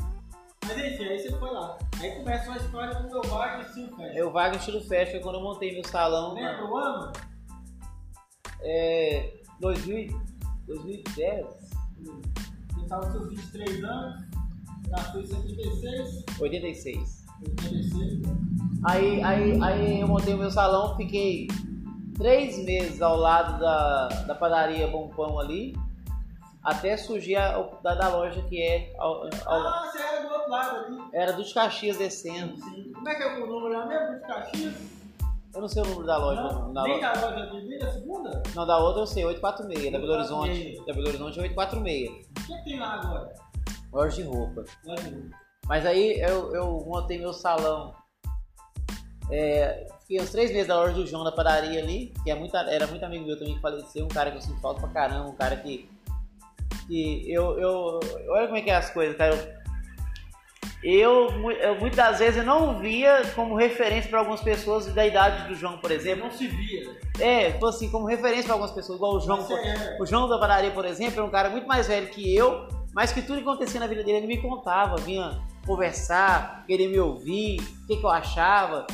Mas 0.65 0.77
enfim, 0.77 1.05
aí 1.05 1.19
você 1.19 1.31
foi 1.31 1.51
lá. 1.51 1.77
Aí 1.99 2.11
começa 2.11 2.49
uma 2.49 2.57
história 2.57 2.93
do 2.95 3.09
meu 3.09 3.21
bar 3.21 3.63
de 3.63 3.73
Sim 3.73 3.89
Fest. 3.95 4.17
Eu 4.17 4.31
vago 4.31 4.57
estilo 4.57 4.81
festa 4.81 5.11
foi 5.11 5.19
quando 5.21 5.35
eu 5.35 5.41
montei 5.41 5.73
meu 5.73 5.83
salão 5.85 6.33
Lembra 6.33 6.65
o 6.65 6.77
ano? 6.77 7.13
é, 8.61 9.33
2000, 9.59 10.19
2010, 10.67 11.45
Você 12.73 12.87
tava 12.87 13.05
com 13.05 13.11
seus 13.11 13.29
23 13.29 13.83
anos, 13.83 14.23
em 15.15 15.25
76, 15.25 16.23
86. 16.39 17.25
86. 17.59 18.21
Aí, 18.83 19.23
aí, 19.23 19.61
aí 19.61 20.01
eu 20.01 20.07
montei 20.07 20.33
o 20.33 20.37
meu 20.37 20.51
salão, 20.51 20.95
fiquei 20.97 21.47
três 22.17 22.57
meses 22.63 23.01
ao 23.01 23.15
lado 23.15 23.59
da, 23.59 24.07
da 24.27 24.35
padaria 24.35 24.87
Bom 24.87 25.09
Pão 25.09 25.39
ali, 25.39 25.75
até 26.63 26.97
surgir 26.97 27.35
a, 27.35 27.57
da, 27.83 27.95
da 27.95 28.09
loja 28.09 28.41
que 28.43 28.61
é 28.61 28.93
ao- 28.97 29.23
ao- 29.45 29.67
Ah, 29.67 29.89
você 29.91 30.01
era 30.01 30.27
do 30.27 30.33
outro 30.33 30.49
lado 30.49 30.75
ali. 30.85 30.97
era 31.13 31.33
dos 31.33 31.53
Caxias 31.53 31.97
descendo. 31.97 32.57
Sim. 32.57 32.91
Como 32.93 33.07
é 33.07 33.15
que 33.15 33.23
é 33.23 33.27
o 33.37 33.47
número 33.47 33.69
lá 33.77 33.85
mesmo? 33.85 34.15
De 34.15 34.21
Caxias? 34.27 34.73
Eu 35.55 35.61
não 35.61 35.67
sei 35.67 35.81
o 35.81 35.85
número 35.85 36.05
da 36.05 36.17
loja. 36.17 36.41
Não, 36.43 36.73
da 36.73 36.83
nem 36.83 36.93
loja. 37.01 37.13
da 37.13 37.29
loja 37.29 37.45
de 37.51 37.67
nem 37.67 37.79
da 37.79 37.91
segunda? 37.91 38.43
Não, 38.53 38.67
da 38.67 38.77
outra 38.77 39.01
eu 39.01 39.07
sei, 39.07 39.25
846, 39.25 39.91
da 39.91 39.97
Belo 39.99 40.13
Horizonte. 40.13 40.49
846. 40.51 40.85
Da 40.85 40.93
Belo 40.93 41.07
Horizonte 41.07 41.39
é 41.39 41.41
846. 41.43 42.27
O 42.27 42.33
que 42.45 42.63
tem 42.63 42.79
lá 42.79 42.93
agora? 42.95 43.33
Loja 43.93 44.15
de 44.17 44.23
roupa. 44.23 44.63
Loja 44.85 45.03
de 45.03 45.15
roupa. 45.15 45.37
Mas 45.65 45.85
aí 45.85 46.19
eu, 46.21 46.53
eu 46.53 46.83
montei 46.85 47.17
meu 47.17 47.33
salão. 47.33 47.93
É, 49.31 49.87
fiquei 50.07 50.21
uns 50.21 50.31
três 50.31 50.51
meses 50.51 50.67
da 50.67 50.75
loja 50.77 50.93
do 50.93 51.05
João 51.05 51.25
da 51.25 51.31
padaria 51.33 51.81
ali, 51.81 52.13
que 52.23 52.31
é 52.31 52.35
muita, 52.35 52.59
era 52.59 52.87
muito 52.87 53.03
amigo 53.03 53.27
meu 53.27 53.37
também 53.37 53.55
que 53.55 53.61
faleceu, 53.61 54.05
um 54.05 54.07
cara 54.07 54.31
que 54.31 54.37
eu 54.37 54.41
sinto 54.41 54.61
falta 54.61 54.79
pra 54.79 54.89
caramba, 54.89 55.29
um 55.29 55.35
cara 55.35 55.57
que. 55.57 55.89
que 56.87 57.31
eu, 57.31 57.59
eu. 57.59 57.99
Olha 58.29 58.45
como 58.47 58.57
é 58.57 58.61
que 58.61 58.69
é 58.69 58.75
as 58.75 58.89
coisas, 58.89 59.17
cara. 59.17 59.35
Eu, 60.81 61.29
eu, 61.29 61.51
eu 61.51 61.79
muitas 61.79 61.97
das 61.97 62.19
vezes 62.19 62.37
eu 62.37 62.45
não 62.45 62.79
via 62.79 63.23
como 63.35 63.55
referência 63.55 64.09
para 64.09 64.19
algumas 64.19 64.41
pessoas 64.41 64.85
da 64.93 65.05
idade 65.05 65.47
do 65.49 65.55
João, 65.55 65.77
por 65.79 65.91
exemplo. 65.91 66.25
não 66.25 66.31
se 66.31 66.47
via. 66.47 66.95
É, 67.19 67.51
tipo 67.51 67.65
assim, 67.65 67.89
como 67.89 68.05
referência 68.05 68.45
para 68.45 68.53
algumas 68.53 68.71
pessoas, 68.71 68.97
igual 68.97 69.15
o 69.15 69.19
João. 69.19 69.45
Era. 69.51 70.01
O 70.01 70.05
João 70.05 70.29
da 70.29 70.39
padaria, 70.39 70.71
por 70.71 70.85
exemplo, 70.85 71.19
é 71.19 71.23
um 71.23 71.29
cara 71.29 71.49
muito 71.49 71.67
mais 71.67 71.87
velho 71.87 72.07
que 72.07 72.33
eu, 72.33 72.67
mas 72.93 73.11
que 73.11 73.21
tudo 73.21 73.41
que 73.41 73.49
acontecia 73.49 73.79
na 73.79 73.87
vida 73.87 74.03
dele 74.03 74.19
ele 74.19 74.27
me 74.27 74.41
contava, 74.41 74.95
vinha 74.97 75.41
conversar, 75.65 76.63
querer 76.65 76.87
me 76.87 76.97
ouvir, 76.97 77.59
o 77.59 77.87
que, 77.87 77.97
que 77.97 78.05
eu 78.05 78.09
achava. 78.09 78.87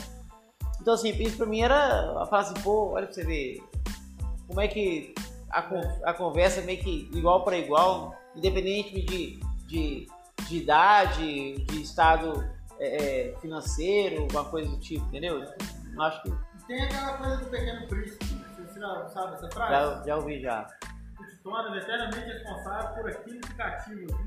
Então, 0.83 0.95
assim, 0.95 1.11
isso 1.11 1.37
pra 1.37 1.45
mim 1.45 1.61
era 1.61 2.21
a 2.21 2.25
falar 2.25 2.41
assim, 2.41 2.61
pô, 2.61 2.89
olha 2.89 3.05
pra 3.05 3.15
você 3.15 3.23
ver 3.23 3.63
como 4.47 4.59
é 4.59 4.67
que 4.67 5.15
a, 5.49 5.59
a 6.03 6.13
conversa 6.13 6.59
é 6.59 6.63
meio 6.63 6.83
que 6.83 7.09
igual 7.13 7.45
para 7.45 7.57
igual, 7.57 8.13
independente 8.35 9.01
de, 9.01 9.39
de, 9.65 10.07
de 10.45 10.57
idade, 10.57 11.53
de 11.53 11.81
estado 11.81 12.43
é, 12.77 13.29
é, 13.29 13.39
financeiro, 13.39 14.23
alguma 14.23 14.43
coisa 14.43 14.69
do 14.69 14.77
tipo, 14.81 15.05
entendeu? 15.05 15.41
Eu 15.41 16.01
Acho 16.01 16.21
que 16.21 16.33
Tem 16.67 16.83
aquela 16.83 17.17
coisa 17.17 17.37
do 17.37 17.45
pequeno 17.45 17.87
príncipe. 17.87 18.25
Você 18.57 18.77
já 18.77 19.07
sabe 19.07 19.35
essa 19.35 19.49
frase? 19.51 19.71
já, 19.71 20.03
já 20.05 20.15
ouvi 20.17 20.41
já. 20.41 20.65
Te 20.65 21.37
torna 21.43 21.77
eternamente 21.77 22.27
responsável 22.27 22.93
por 22.95 23.09
aquilo 23.09 23.39
que 23.39 23.53
cativa. 23.55 24.17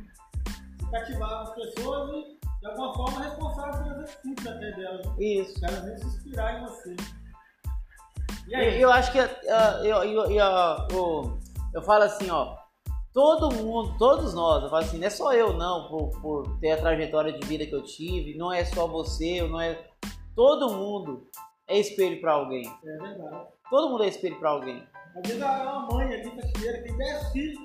Você 0.78 0.90
cativava 0.90 1.42
as 1.42 1.54
pessoas 1.54 2.10
e, 2.14 2.35
de 2.60 2.66
alguma 2.66 2.94
forma, 2.94 3.22
responsável 3.22 3.82
pelas 3.82 4.10
atitudes 4.10 4.46
até 4.46 4.70
delas. 4.72 5.06
Isso. 5.18 5.60
Vêm 5.60 5.96
se 5.98 6.06
inspirar 6.06 6.58
em 6.58 6.64
você. 6.64 6.96
E 8.48 8.52
Eu, 8.54 8.58
aí? 8.60 8.82
eu 8.82 8.92
acho 8.92 9.12
que 9.12 9.18
ah, 9.18 9.80
eu, 9.82 9.96
eu, 10.04 10.30
eu, 10.30 10.88
eu, 10.90 11.38
eu 11.74 11.82
falo 11.82 12.04
assim, 12.04 12.30
ó, 12.30 12.56
todo 13.12 13.54
mundo, 13.54 13.96
todos 13.98 14.34
nós, 14.34 14.62
eu 14.62 14.70
falo 14.70 14.84
assim, 14.84 14.98
não 14.98 15.06
é 15.06 15.10
só 15.10 15.32
eu 15.32 15.52
não, 15.52 15.88
por, 15.88 16.20
por 16.20 16.58
ter 16.60 16.72
a 16.72 16.76
trajetória 16.76 17.32
de 17.32 17.46
vida 17.46 17.66
que 17.66 17.74
eu 17.74 17.82
tive, 17.82 18.36
não 18.36 18.52
é 18.52 18.64
só 18.64 18.86
você, 18.86 19.42
não 19.42 19.60
é. 19.60 19.84
Todo 20.34 20.70
mundo 20.74 21.26
é 21.66 21.78
espelho 21.78 22.20
pra 22.20 22.34
alguém. 22.34 22.66
É 22.84 22.96
verdade. 22.98 23.46
Todo 23.70 23.88
mundo 23.90 24.04
é 24.04 24.08
espelho 24.08 24.38
pra 24.38 24.50
alguém. 24.50 24.86
Às 25.16 25.22
vezes 25.26 25.42
ela 25.42 25.58
é 25.58 25.62
uma 25.62 25.86
mãe 25.86 26.12
ali, 26.14 26.30
faxineira, 26.30 26.78
que 26.78 26.84
tem 26.84 26.96
10 26.98 27.32
filhos, 27.32 27.58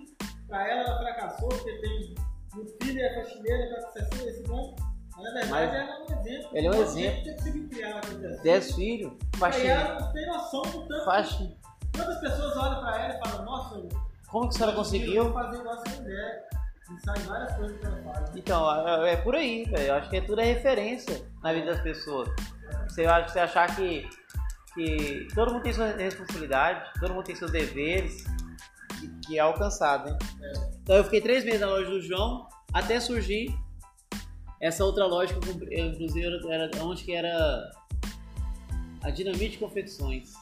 pra 0.47 0.67
ela 0.67 0.81
ela 0.81 0.97
fracassou, 0.99 1.49
porque 1.49 1.71
tem 1.79 2.15
um 2.57 2.65
filho 2.85 3.01
é 3.01 3.15
faxineira, 3.15 3.75
tá 3.75 3.81
com 3.87 3.91
60, 3.93 4.29
esse 4.29 4.43
ano. 4.51 4.75
Mas 5.15 5.23
na 5.23 5.31
verdade 5.31 5.51
Mas 5.51 5.73
ela 5.73 5.77
é 5.77 5.99
um 5.99 6.19
exemplo. 6.19 6.49
ele 6.57 6.67
é 6.67 6.71
um 6.71 6.81
exemplo. 6.81 7.21
Com 7.21 8.19
10 8.21 8.41
Dez 8.41 8.75
filhos, 8.75 9.11
Aí 9.33 9.39
faxina. 9.39 9.69
ela 9.73 9.99
não 9.99 10.13
tem 10.13 10.27
noção 10.27 10.61
do 10.63 10.87
tanto. 10.87 11.05
faxina. 11.05 11.55
Quantas 11.95 12.19
pessoas 12.19 12.57
olham 12.57 12.79
pra 12.81 12.99
ela 13.03 13.13
e 13.15 13.29
falam, 13.29 13.45
nossa, 13.45 13.87
Como 14.29 14.47
que 14.49 14.55
a 14.55 14.57
senhora 14.57 14.75
conseguiu? 14.75 15.33
fazer 15.33 15.57
igual 15.59 15.75
essa 15.85 16.01
mulher. 16.01 16.49
E 16.89 17.05
sai 17.05 17.19
várias 17.19 17.55
coisas 17.55 17.77
que 17.79 17.85
ela 17.85 18.03
faz. 18.03 18.35
Então, 18.35 18.87
é, 19.05 19.13
é 19.13 19.17
por 19.17 19.35
aí, 19.35 19.63
velho. 19.65 19.87
Eu 19.87 19.95
acho 19.95 20.09
que 20.09 20.17
é 20.17 20.21
tudo 20.21 20.41
é 20.41 20.45
referência 20.45 21.25
na 21.43 21.53
vida 21.53 21.67
das 21.67 21.81
pessoas. 21.81 22.29
Você, 22.87 23.05
acha- 23.05 23.27
você 23.29 23.39
achar 23.39 23.75
que, 23.75 24.09
que 24.73 25.27
todo 25.35 25.53
mundo 25.53 25.63
tem 25.63 25.73
sua 25.73 25.87
responsabilidade, 25.87 26.89
todo 26.99 27.13
mundo 27.13 27.25
tem 27.25 27.35
seus 27.35 27.51
deveres, 27.51 28.23
que, 28.99 29.07
que 29.27 29.37
é 29.37 29.41
alcançado, 29.41 30.09
né? 30.39 30.70
Então 30.83 30.95
eu 30.95 31.03
fiquei 31.03 31.21
três 31.21 31.43
meses 31.43 31.61
na 31.61 31.67
loja 31.67 31.89
do 31.89 32.01
João, 32.01 32.47
até 32.73 32.99
surgir 32.99 33.53
essa 34.59 34.83
outra 34.85 35.05
loja 35.05 35.33
que 35.33 35.47
eu 35.47 35.53
comprei, 35.53 35.79
eu, 35.81 35.85
inclusive 35.87 36.25
era, 36.49 36.69
onde 36.83 37.03
que 37.03 37.13
era 37.13 37.71
a 39.03 39.09
Dinamite 39.09 39.57
Confecções, 39.57 40.33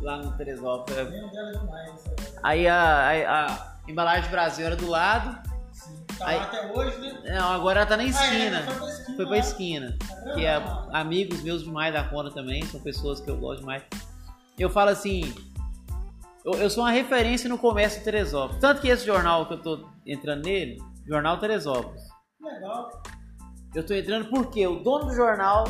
lá 0.00 0.16
no 0.18 0.36
Teresópolis. 0.36 1.08
Demais. 1.08 1.90
essa- 2.06 2.40
Aí 2.42 2.66
a, 2.66 2.76
a, 3.10 3.46
a 3.54 3.78
embalagem 3.88 4.30
Brasil 4.30 4.66
era 4.66 4.76
do 4.76 4.88
lado, 4.88 5.54
Sim. 5.72 6.04
Tá 6.18 6.28
Aí- 6.28 6.38
até 6.38 6.72
hoje, 6.72 6.96
né? 6.98 7.36
não, 7.36 7.50
agora 7.52 7.80
ela 7.80 7.88
tá 7.88 7.96
na 7.96 8.04
Ah, 8.04 8.06
é, 8.06 8.08
esquina. 8.08 8.62
foi 8.62 8.74
pra 8.76 8.86
esquina. 8.88 9.16
Foi 9.16 9.26
pra 9.26 9.30
lá. 9.34 9.38
esquina. 9.38 9.98
Tá 9.98 10.34
Que 10.34 10.44
é 10.46 10.62
amigos 10.92 11.42
meus 11.42 11.64
demais 11.64 11.92
da 11.92 12.04
conta 12.04 12.30
também, 12.30 12.64
são 12.66 12.80
pessoas 12.80 13.20
que 13.20 13.28
eu 13.28 13.36
gosto 13.36 13.60
demais. 13.60 13.82
Eu 14.56 14.70
falo 14.70 14.90
assim, 14.90 15.34
eu, 16.44 16.52
eu 16.54 16.68
sou 16.68 16.84
uma 16.84 16.90
referência 16.90 17.48
no 17.48 17.58
comércio 17.58 17.98
de 17.98 18.04
Teresópolis. 18.04 18.60
Tanto 18.60 18.80
que 18.80 18.88
esse 18.88 19.06
jornal 19.06 19.46
que 19.46 19.54
eu 19.54 19.62
tô 19.62 19.88
entrando 20.04 20.44
nele, 20.44 20.76
Jornal 21.06 21.38
Teresópolis. 21.38 22.02
Legal. 22.40 22.90
Eu 23.74 23.84
tô 23.84 23.94
entrando 23.94 24.28
porque 24.28 24.66
o 24.66 24.80
dono 24.80 25.06
do 25.06 25.14
jornal 25.14 25.64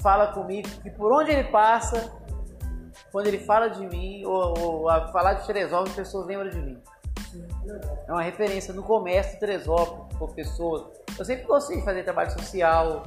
fala 0.00 0.28
comigo 0.28 0.68
que 0.82 0.90
por 0.90 1.12
onde 1.12 1.30
ele 1.30 1.44
passa, 1.44 2.12
quando 3.10 3.26
ele 3.26 3.38
fala 3.38 3.68
de 3.68 3.86
mim, 3.86 4.24
ou, 4.24 4.58
ou 4.58 4.88
a 4.88 5.08
falar 5.08 5.34
de 5.34 5.46
Teresópolis, 5.46 5.90
as 5.90 5.96
pessoas 5.96 6.26
lembram 6.26 6.50
de 6.50 6.60
mim. 6.60 6.78
Sim. 7.30 7.46
É 8.06 8.12
uma 8.12 8.22
referência 8.22 8.74
no 8.74 8.82
comércio 8.82 9.32
de 9.32 9.40
Teresópolis, 9.40 10.16
por 10.18 10.34
pessoas. 10.34 10.84
Eu 11.18 11.24
sempre 11.24 11.46
gostei 11.46 11.78
de 11.78 11.84
fazer 11.84 12.02
trabalho 12.02 12.30
social. 12.30 13.02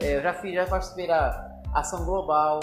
É, 0.00 0.16
eu 0.16 0.22
já 0.22 0.34
fiz, 0.34 0.54
já 0.54 0.66
participei 0.66 1.06
da 1.06 1.50
ação 1.72 2.04
global, 2.04 2.60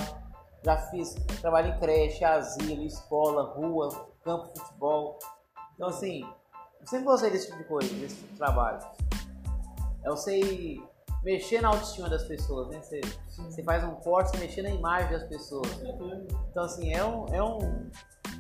já 0.64 0.78
fiz 0.90 1.14
trabalho 1.42 1.74
em 1.74 1.80
creche, 1.80 2.24
asilo, 2.24 2.84
escola, 2.84 3.54
rua, 3.54 3.90
campo 4.24 4.54
de 4.54 4.60
futebol. 4.60 5.18
Então 5.76 5.88
assim, 5.90 6.24
eu 6.80 6.88
sempre 6.88 7.06
gostei 7.06 7.32
desse 7.32 7.48
tipo 7.48 7.58
de 7.58 7.64
coisa, 7.66 7.94
desse 7.96 8.16
tipo 8.16 8.32
de 8.32 8.38
trabalho. 8.38 8.80
Eu 10.04 10.18
sei 10.18 10.82
mexer 11.24 11.62
na 11.62 11.70
autoestima 11.70 12.10
das 12.10 12.24
pessoas, 12.24 12.70
né? 12.70 12.82
Você, 12.82 13.02
você 13.28 13.64
faz 13.64 13.84
um 13.84 13.96
corte, 13.96 14.32
você 14.32 14.38
mexer 14.38 14.62
na 14.64 14.70
imagem 14.70 15.12
das 15.12 15.24
pessoas. 15.24 15.68
Então 16.50 16.64
assim, 16.64 16.94
é 16.94 17.04
um. 17.04 17.26
É, 17.28 17.44
um, 17.44 17.90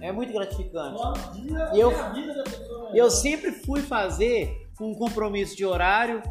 é 0.01 0.11
muito 0.11 0.33
gratificante. 0.33 1.01
E 1.73 1.79
eu- 1.79 1.91
pessoa. 1.91 2.91
E 2.93 2.97
eu 2.97 3.09
sempre 3.11 3.51
fui 3.51 3.81
fazer 3.81 4.69
com 4.77 4.91
um 4.91 4.95
compromisso 4.95 5.55
de 5.55 5.65
horário, 5.65 6.23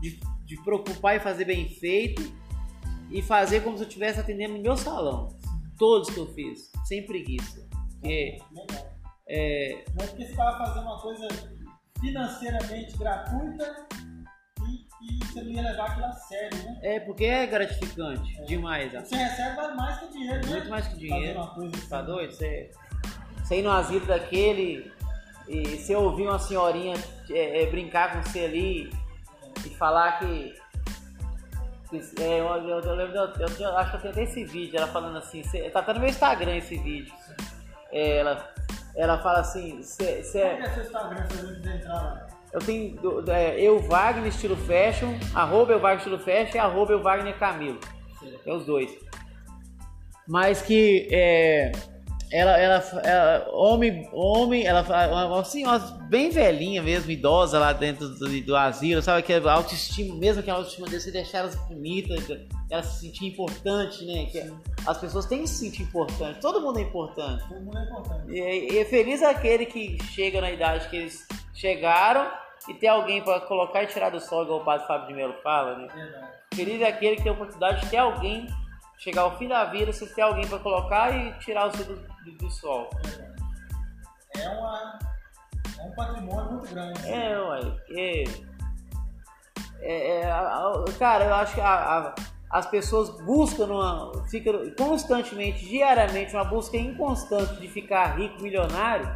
de, 0.00 0.18
de 0.46 0.62
preocupar 0.64 1.16
e 1.16 1.20
fazer 1.20 1.44
bem 1.44 1.68
feito, 1.68 2.22
e 3.10 3.22
fazer 3.22 3.62
como 3.62 3.76
se 3.76 3.84
eu 3.84 3.88
estivesse 3.88 4.20
atendendo 4.20 4.54
no 4.54 4.62
meu 4.62 4.76
salão. 4.76 5.36
Todos 5.78 6.10
que 6.10 6.18
eu 6.18 6.26
fiz, 6.34 6.70
sem 6.84 7.04
preguiça. 7.06 7.66
Porque, 8.00 8.38
é, 9.28 9.84
Não 9.94 10.04
é 10.04 10.06
porque 10.06 10.24
você 10.24 10.30
estava 10.30 10.58
fazendo 10.58 10.82
uma 10.84 11.00
coisa 11.00 11.28
financeiramente 12.00 12.96
gratuita 12.96 13.86
e, 14.62 14.86
e 15.02 15.24
você 15.24 15.42
não 15.42 15.50
ia 15.50 15.62
levar 15.62 15.86
aquilo 15.86 16.06
a 16.06 16.12
sério, 16.12 16.58
né? 16.58 16.78
é 16.82 17.00
porque 17.00 17.24
é 17.24 17.46
gratificante 17.46 18.44
demais. 18.46 18.94
Ó. 18.94 19.02
que 19.02 19.08
você 19.08 19.16
recebe 19.16 19.76
mais 19.76 19.98
que 19.98 20.12
dinheiro, 20.12 20.46
né? 20.46 20.52
Muito 20.52 20.68
mais 20.70 20.88
que 20.88 20.96
dinheiro. 20.96 21.46
Coisa 21.54 21.76
assim. 21.76 21.88
Tá 21.88 22.02
doido? 22.02 22.32
Você, 22.32 22.70
você 23.42 23.58
ir 23.58 23.62
num 23.62 23.70
asilo 23.70 24.06
daquele 24.06 24.92
e 25.48 25.76
você 25.76 25.94
ouvir 25.94 26.22
uma 26.22 26.38
senhorinha 26.38 26.96
é, 27.30 27.62
é, 27.62 27.66
brincar 27.66 28.12
com 28.12 28.22
você 28.22 28.40
ali 28.40 28.90
e 29.64 29.70
falar 29.70 30.18
que. 30.18 30.54
É, 31.92 32.40
eu, 32.40 32.46
eu, 32.46 32.80
eu 32.80 32.94
lembro, 32.94 33.16
eu, 33.16 33.24
eu- 33.40 33.56
eu 33.60 33.76
acho 33.78 33.90
que 33.90 33.96
eu 33.96 34.00
tenho 34.00 34.12
até 34.12 34.22
esse 34.24 34.44
vídeo, 34.44 34.76
ela 34.76 34.86
falando 34.86 35.18
assim, 35.18 35.42
você- 35.42 35.68
tá 35.70 35.80
até 35.80 35.92
no 35.94 36.00
meu 36.00 36.08
Instagram 36.08 36.56
esse 36.56 36.76
vídeo. 36.76 37.12
É, 37.92 38.18
ela 38.18 38.48
ela 38.96 39.18
fala 39.18 39.40
assim, 39.40 39.80
cê, 39.82 40.22
cê, 40.24 40.40
Qual 40.40 40.50
é 40.62 40.70
seu 40.74 40.82
Instagram 40.82 41.26
se 41.28 41.36
quiser 41.54 41.76
entrar 41.76 41.94
lá? 41.94 42.26
eu 42.52 42.60
tenho 42.60 43.30
é, 43.30 43.60
eu 43.60 43.78
Wagner 43.80 44.26
estilo 44.26 44.56
fashion, 44.56 45.14
arroba 45.34 45.72
eu 45.72 45.78
Wagner 45.80 45.98
estilo 45.98 46.18
fashion 46.18 46.56
e 46.56 46.58
arroba 46.58 46.92
eu 46.92 47.02
Wagner 47.02 47.38
Camilo. 47.38 47.78
É 48.44 48.52
os 48.52 48.64
dois. 48.66 48.90
Mas 50.28 50.60
que 50.62 51.08
é, 51.10 51.72
ela, 52.32 52.56
ela, 52.56 52.82
ela- 53.02 53.48
homem, 53.52 54.08
homem, 54.12 54.64
ela 54.64 54.82
uma 55.26 55.44
senhora 55.44 55.80
bem 56.08 56.30
velhinha 56.30 56.82
mesmo, 56.82 57.10
idosa 57.10 57.58
lá 57.58 57.72
dentro 57.72 58.08
do, 58.08 58.40
do 58.42 58.56
asilo, 58.56 59.02
sabe? 59.02 59.22
Que 59.22 59.32
a 59.32 59.52
autoestima, 59.52 60.14
mesmo 60.14 60.42
que 60.42 60.50
a 60.50 60.54
autoestima 60.54 60.86
dele, 60.86 61.00
você 61.00 61.10
deixar 61.10 61.38
elas 61.38 61.56
bonitas, 61.66 62.24
ela 62.70 62.82
se 62.82 63.00
sentir 63.00 63.26
importante, 63.26 64.04
né? 64.04 64.26
Que 64.26 64.52
as 64.86 64.98
pessoas 64.98 65.26
têm 65.26 65.42
que 65.42 65.48
se 65.48 65.56
sentir 65.64 65.82
importante, 65.82 66.40
todo 66.40 66.60
mundo 66.60 66.78
é 66.78 66.82
importante. 66.82 67.42
Todo 67.48 67.60
mundo 67.60 67.78
é 67.78 67.82
importante. 67.82 68.32
E, 68.32 68.78
e 68.80 68.84
feliz 68.84 69.22
é 69.22 69.26
aquele 69.30 69.66
que 69.66 69.98
chega 70.04 70.40
na 70.40 70.50
idade 70.50 70.88
que 70.88 70.96
eles 70.96 71.26
chegaram 71.52 72.30
e 72.68 72.74
tem 72.74 72.88
alguém 72.88 73.22
para 73.22 73.40
colocar 73.40 73.82
e 73.82 73.86
tirar 73.86 74.10
do 74.10 74.20
sol, 74.20 74.44
igual 74.44 74.60
o 74.60 74.64
padre 74.64 74.86
Fábio 74.86 75.08
de 75.08 75.14
Melo 75.14 75.34
fala, 75.42 75.76
né? 75.78 75.88
Verdade. 75.92 76.26
Feliz 76.54 76.80
é 76.80 76.88
aquele 76.88 77.16
que 77.16 77.22
tem 77.22 77.30
a 77.30 77.34
oportunidade 77.34 77.80
de 77.80 77.90
ter 77.90 77.96
alguém, 77.96 78.46
chegar 79.00 79.22
ao 79.22 79.36
fim 79.38 79.48
da 79.48 79.64
vida, 79.64 79.92
você 79.92 80.06
ter 80.06 80.22
alguém 80.22 80.46
para 80.46 80.58
colocar 80.58 81.10
e 81.16 81.32
tirar 81.38 81.66
o 81.68 81.76
seu 81.76 81.84
do, 81.86 81.96
do- 81.96 82.32
do 82.38 82.50
sol. 82.50 82.88
É, 84.36 84.48
uma, 84.50 84.98
é 85.78 85.82
um 85.82 85.90
patrimônio 85.92 86.52
muito 86.52 86.68
grande. 86.68 87.08
É, 87.08 87.38
ué, 87.40 87.60
é, 87.90 88.24
é, 89.80 90.20
é, 90.20 90.30
a- 90.30 90.38
a- 90.40 90.84
cara, 90.98 91.24
eu 91.24 91.34
acho 91.34 91.54
que 91.54 91.60
a- 91.60 92.14
as 92.50 92.66
pessoas 92.66 93.08
buscam, 93.24 93.66
uma, 93.66 94.12
ficam 94.28 94.70
constantemente, 94.76 95.64
diariamente, 95.64 96.34
uma 96.34 96.44
busca 96.44 96.76
inconstante 96.76 97.60
de 97.60 97.68
ficar 97.68 98.18
rico, 98.18 98.42
milionário, 98.42 99.08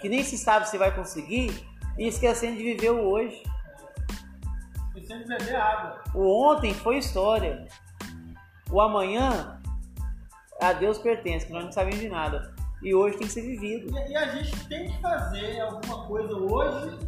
que 0.00 0.08
nem 0.08 0.22
se 0.22 0.38
sabe 0.38 0.68
se 0.68 0.78
vai 0.78 0.94
conseguir, 0.94 1.66
e 1.98 2.06
esquecendo 2.06 2.56
de 2.56 2.62
viver 2.62 2.90
o 2.90 3.00
hoje. 3.10 3.42
E 4.94 5.04
sempre 5.04 5.26
beber 5.26 5.56
água. 5.56 6.04
O 6.14 6.52
ontem 6.52 6.72
foi 6.72 6.98
história. 6.98 7.66
O 8.70 8.80
amanhã 8.80 9.58
a 10.60 10.72
Deus 10.72 10.98
pertence, 10.98 11.46
que 11.46 11.52
nós 11.52 11.64
não 11.64 11.72
sabemos 11.72 12.00
de 12.00 12.08
nada. 12.08 12.54
E 12.82 12.94
hoje 12.94 13.16
tem 13.16 13.26
que 13.26 13.32
ser 13.32 13.42
vivido. 13.42 13.96
E, 13.96 14.10
e 14.10 14.16
a 14.16 14.34
gente 14.34 14.68
tem 14.68 14.88
que 14.88 15.00
fazer 15.00 15.60
alguma 15.60 16.06
coisa 16.06 16.32
hoje, 16.34 16.98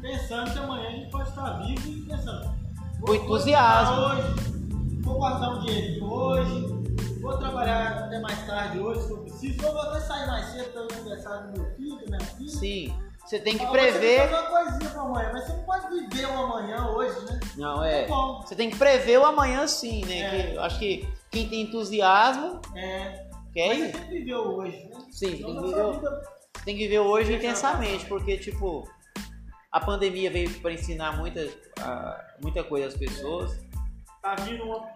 pensando 0.00 0.52
que 0.52 0.58
amanhã 0.58 0.88
a 0.88 0.92
gente 0.92 1.10
pode 1.10 1.28
estar 1.28 1.50
vivo 1.58 1.88
e 1.88 2.02
pensando. 2.02 2.54
Com 3.00 3.14
entusiasmo. 3.14 3.96
Vou, 3.96 4.10
hoje, 4.10 5.00
vou 5.02 5.14
guardar 5.18 5.56
um 5.56 5.60
dinheirinho 5.60 6.04
hoje, 6.04 6.66
vou 7.20 7.36
trabalhar 7.38 8.04
até 8.04 8.20
mais 8.20 8.46
tarde 8.46 8.78
hoje 8.78 9.02
se 9.02 9.10
eu 9.10 9.18
preciso, 9.18 9.66
ou 9.66 9.72
vou 9.72 9.82
até 9.82 10.00
sair 10.00 10.26
mais 10.26 10.46
cedo 10.46 10.72
pelo 10.72 10.92
aniversário 10.92 11.52
do 11.52 11.60
meu 11.60 11.70
filho, 11.76 12.00
minha 12.06 12.20
filha. 12.20 12.50
Sim, 12.50 12.94
você 13.30 13.38
tem 13.38 13.56
que 13.56 13.64
Ah, 13.64 13.68
Você 13.68 13.78
tem 13.78 13.90
prever. 13.92 14.20
que 14.22 14.28
fazer 14.34 14.34
uma 14.34 14.50
coisinha 14.64 14.90
pro 14.90 15.00
amanhã, 15.02 15.30
mas 15.32 15.44
você 15.44 15.52
não 15.52 15.62
pode 15.64 15.88
viver 15.88 16.26
o 16.26 16.32
amanhã 16.32 16.86
hoje, 16.88 17.24
né? 17.26 17.40
Não, 17.56 17.84
é. 17.84 18.06
Você 18.06 18.54
tem 18.56 18.70
que 18.70 18.76
prever 18.76 19.18
o 19.20 19.24
amanhã 19.24 19.66
sim, 19.68 20.04
né? 20.04 20.18
É. 20.20 20.42
Que 20.50 20.54
eu 20.56 20.62
acho 20.62 20.78
que 20.78 21.08
quem 21.30 21.48
tem 21.48 21.60
entusiasmo 21.62 22.60
É, 22.74 23.26
quer 23.54 23.68
mas 23.68 23.78
você 23.78 23.84
ir. 23.84 23.92
tem 23.92 24.02
que 24.02 24.08
viver 24.18 24.34
hoje, 24.34 24.84
né? 24.90 24.98
Sim, 25.12 25.36
tem 25.36 25.36
que 25.54 25.60
viver 25.62 25.92
vida- 25.92 26.22
Tem 26.64 26.76
que 26.76 26.82
viver 26.82 26.98
hoje 26.98 27.34
intensamente, 27.34 28.04
porque, 28.06 28.36
tipo, 28.36 28.86
a 29.70 29.78
pandemia 29.80 30.30
veio 30.30 30.50
para 30.60 30.72
ensinar 30.72 31.16
muita, 31.16 31.46
muita 32.42 32.64
coisa 32.64 32.88
às 32.88 32.94
pessoas. 32.96 33.56
Tá 34.20 34.34
vindo 34.34 34.64
uma, 34.64 34.86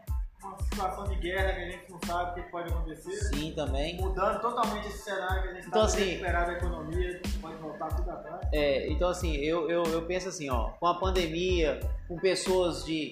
uma 0.44 0.58
situação 0.62 1.04
de 1.04 1.14
guerra 1.16 1.52
que 1.54 1.60
a 1.60 1.70
gente 1.70 1.90
não 1.90 1.98
sabe 2.06 2.30
o 2.30 2.34
que 2.44 2.50
pode 2.50 2.72
acontecer. 2.72 3.12
Sim, 3.34 3.52
também. 3.54 3.96
Mudando 3.96 4.40
totalmente 4.40 4.88
esse 4.88 4.98
cenário 4.98 5.42
que 5.42 5.48
a 5.48 5.54
gente 5.54 5.66
Então, 5.66 5.80
tá 5.80 5.86
assim- 5.86 6.04
recuperar 6.04 6.46
da 6.46 6.52
economia, 6.52 7.22
pode 7.40 7.56
voltar 7.56 7.88
tudo 7.88 8.10
atrás. 8.10 8.48
É, 8.52 8.90
então, 8.90 9.08
assim, 9.08 9.34
eu, 9.36 9.70
eu, 9.70 9.82
eu 9.84 10.06
penso 10.06 10.28
assim, 10.28 10.50
ó, 10.50 10.70
com 10.72 10.86
a 10.86 10.98
pandemia, 10.98 11.80
com 12.06 12.16
pessoas 12.18 12.84
de, 12.84 13.10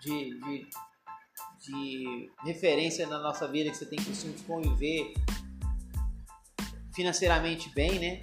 de, 0.00 0.40
de, 0.40 0.68
de 1.60 2.30
referência 2.44 3.06
na 3.06 3.18
nossa 3.18 3.46
vida 3.48 3.70
que 3.70 3.76
você 3.76 3.86
tem 3.86 3.98
que 3.98 4.14
se 4.14 4.28
conviver 4.44 5.14
financeiramente 6.94 7.70
bem, 7.74 7.98
né? 7.98 8.20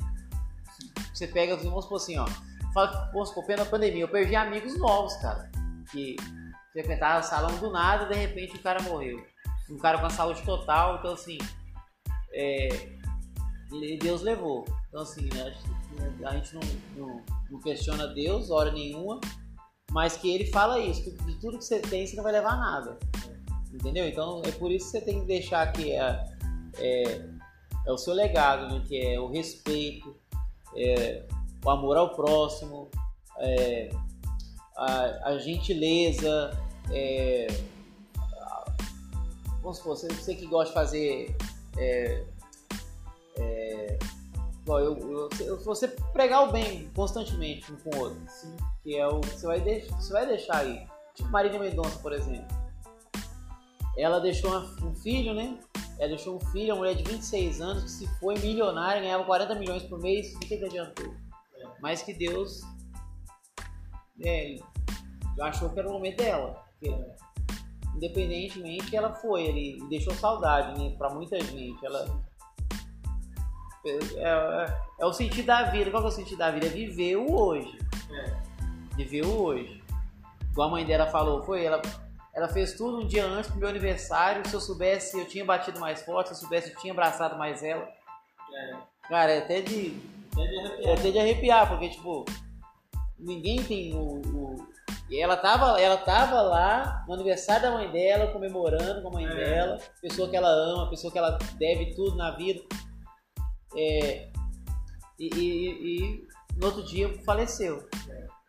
Você 1.14 1.28
pega, 1.28 1.56
vamos 1.58 1.84
supor 1.84 1.98
assim, 1.98 2.18
ó, 2.18 2.26
fala, 2.74 3.10
vamos 3.14 3.30
supor, 3.30 3.46
pela 3.46 3.66
pandemia, 3.66 4.02
eu 4.04 4.08
perdi 4.08 4.36
amigos 4.36 4.78
novos, 4.80 5.16
cara, 5.18 5.52
que 5.92 6.16
frequentavam 6.72 7.20
o 7.20 7.24
salão 7.24 7.58
do 7.58 7.72
nada, 7.72 8.06
de 8.06 8.16
repente 8.16 8.56
o 8.56 8.62
cara 8.62 8.82
morreu. 8.84 9.24
Um 9.70 9.78
cara 9.78 9.98
com 10.00 10.06
a 10.06 10.10
saúde 10.10 10.42
total, 10.44 10.98
então 10.98 11.14
assim, 11.14 11.38
é, 12.34 12.68
Deus 14.02 14.22
levou. 14.22 14.66
Então 14.90 15.02
assim, 15.02 15.30
né, 15.34 15.44
a 15.44 15.50
gente- 15.50 16.26
a 16.26 16.36
gente 16.36 16.54
não, 16.56 16.62
não, 16.96 17.24
não 17.50 17.60
questiona 17.60 18.08
Deus, 18.08 18.50
hora 18.50 18.72
nenhuma, 18.72 19.20
mas 19.92 20.18
que 20.18 20.34
ele 20.34 20.46
fala 20.48 20.80
isso, 20.80 21.12
de 21.26 21.40
tudo 21.40 21.58
que 21.58 21.66
você 21.66 21.80
tem, 21.80 22.08
você 22.08 22.16
não 22.16 22.24
vai 22.24 22.32
levar 22.32 22.56
nada. 22.58 22.98
Entendeu? 23.74 24.08
Então 24.08 24.42
é 24.46 24.52
por 24.52 24.72
isso 24.72 24.86
que 24.86 24.92
você 25.00 25.02
tem 25.02 25.22
que 25.22 25.28
deixar 25.28 25.72
que 25.72 25.92
é, 25.92 26.26
é, 26.78 27.04
é 27.88 27.92
o 27.92 27.98
seu 27.98 28.14
legado, 28.14 28.74
né? 28.74 28.84
que 28.88 28.98
é 29.00 29.20
o 29.20 29.30
respeito, 29.30 30.16
é, 30.76 31.26
o 31.64 31.70
amor 31.70 31.98
ao 31.98 32.16
próximo, 32.16 32.90
é, 33.40 33.90
a, 34.76 35.30
a 35.30 35.38
gentileza, 35.38 36.52
é, 36.90 37.48
vamos 39.62 39.78
supor, 39.78 39.96
você, 39.98 40.08
você 40.10 40.36
que 40.36 40.46
gosta 40.48 40.70
de 40.70 40.74
fazer 40.74 41.36
é, 41.78 42.24
é, 43.38 44.00
igual 44.62 44.80
eu, 44.80 44.98
eu, 44.98 45.30
eu- 45.46 45.64
você 45.64 45.88
pregar 45.88 46.48
o 46.48 46.52
bem 46.52 46.90
constantemente 46.96 47.72
um 47.72 47.78
com 47.78 47.96
o 47.96 48.00
outro, 48.00 48.22
que 48.84 48.96
é 48.98 49.08
o 49.08 49.20
que 49.22 49.30
você 49.30 49.46
vai, 49.48 49.62
deixar, 49.62 49.96
você 49.96 50.14
vai 50.14 50.26
deixar 50.26 50.58
aí. 50.58 50.86
Tipo 51.16 51.30
Marília 51.30 51.60
Mendonça, 51.60 52.00
por 52.00 52.14
exemplo. 52.14 52.48
Ela 53.98 54.20
deixou 54.20 54.50
uma- 54.52 54.88
um 54.88 54.96
filho, 54.96 55.34
né? 55.34 55.60
Ela 56.00 56.10
deixou 56.10 56.38
um 56.38 56.40
filho, 56.52 56.74
uma 56.74 56.80
mulher 56.80 56.96
de 56.96 57.04
26 57.04 57.62
anos, 57.62 57.84
que 57.84 57.90
se 57.92 58.08
foi 58.20 58.36
milionária, 58.40 59.02
ganhava 59.02 59.24
40 59.26 59.54
milhões 59.56 59.84
por 59.84 60.00
mês, 60.00 60.34
o 60.36 60.40
que, 60.40 60.58
que 60.58 60.66
adiantou? 60.66 61.14
Mas 61.80 62.02
que 62.02 62.14
Deus 62.14 62.62
é, 64.24 64.58
achou 65.42 65.70
que 65.70 65.80
era 65.80 65.90
o 65.90 65.94
momento 65.94 66.18
dela. 66.18 66.64
Porque, 66.82 66.96
independentemente, 67.96 68.96
ela 68.96 69.14
foi, 69.14 69.44
ele 69.44 69.86
deixou 69.88 70.14
saudade 70.16 70.80
né, 70.82 70.96
para 70.98 71.10
muita 71.14 71.40
gente. 71.40 71.86
Ela, 71.86 72.22
é, 73.86 74.00
é- 74.18 74.78
é 75.00 75.06
o 75.06 75.14
sentido 75.14 75.46
da 75.46 75.64
vida. 75.64 75.92
Qual 75.92 76.02
que 76.02 76.10
é 76.10 76.12
o 76.12 76.16
sentido 76.16 76.40
da 76.40 76.52
vida? 76.52 76.66
É 76.66 76.70
viver 76.70 77.18
o 77.18 77.32
hoje. 77.40 77.78
É. 78.12 78.42
Viver 78.96 79.26
o 79.26 79.42
hoje. 79.44 79.82
Igual 80.52 80.68
a 80.68 80.72
mãe 80.72 80.86
dela 80.86 81.08
falou, 81.08 81.44
foi 81.44 81.64
ela. 81.64 81.82
Ela 82.34 82.48
fez 82.48 82.74
tudo 82.74 83.02
um 83.02 83.08
dia 83.08 83.26
antes 83.26 83.52
do 83.52 83.58
meu 83.58 83.70
aniversário. 83.70 84.48
Se 84.48 84.54
eu 84.54 84.62
soubesse, 84.62 85.18
eu 85.20 85.26
tinha 85.28 85.46
batido 85.46 85.80
mais 85.80 86.02
forte. 86.04 86.28
Se 86.30 86.34
eu 86.34 86.40
soubesse, 86.40 86.72
eu 86.72 86.78
tinha 86.78 86.94
abraçado 86.94 87.38
mais 87.38 87.62
ela. 87.64 87.88
É, 88.54 88.76
Cara, 89.08 89.32
é 89.32 89.38
até 89.40 89.62
de, 89.62 89.98
até 90.32 90.46
de 90.48 90.56
é 90.56 90.60
arrepiar. 90.60 90.98
até 90.98 91.12
de 91.12 91.20
arrepiar, 91.20 91.70
porque, 91.70 91.90
tipo, 91.90 92.26
ninguém 93.22 93.64
tem 93.64 93.94
o. 93.96 94.22
o- 94.22 94.72
E 95.10 95.20
ela 95.20 95.36
tava, 95.36 95.80
ela 95.80 95.98
tava 95.98 96.42
lá 96.42 97.04
no 97.08 97.14
aniversário 97.16 97.64
da 97.64 97.72
mãe 97.72 97.92
dela, 97.92 98.32
comemorando 98.32 99.02
com 99.02 99.10
a 99.10 99.12
mãe 99.12 99.26
É. 99.26 99.36
dela, 99.36 99.78
pessoa 100.02 100.30
que 100.30 100.38
ela 100.38 100.48
ama, 100.50 100.90
pessoa 100.90 101.12
que 101.12 101.18
ela 101.18 101.38
deve 101.58 101.94
tudo 101.94 102.16
na 102.16 102.32
vida. 102.32 102.62
É, 103.76 104.30
e, 105.20 105.28
e- 105.36 105.98
e 106.00 106.28
no 106.58 106.68
outro 106.68 106.84
dia 106.84 107.14
faleceu. 107.26 107.88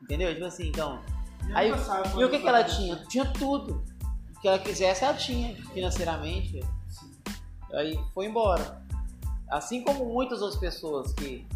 Entendeu? 0.02 0.32
Tipo 0.34 0.46
assim, 0.46 0.68
então. 0.68 1.00
E 1.48 1.52
Aí, 1.52 1.70
e 1.70 2.24
o 2.24 2.30
que, 2.30 2.38
que 2.38 2.48
ela 2.48 2.62
tinha? 2.64 2.96
Tinha 3.08 3.24
tudo. 3.32 3.84
O 4.36 4.40
que 4.40 4.46
ela 4.48 4.58
quisesse, 4.58 5.04
ela 5.04 5.14
tinha, 5.14 5.54
financeiramente. 5.72 6.60
Aí 7.72 7.98
foi 8.14 8.26
embora. 8.26 8.82
Assim 9.48 9.82
como 9.84 10.04
muitas 10.06 10.40
outras 10.42 10.60
pessoas 10.60 11.12
que 11.14 11.46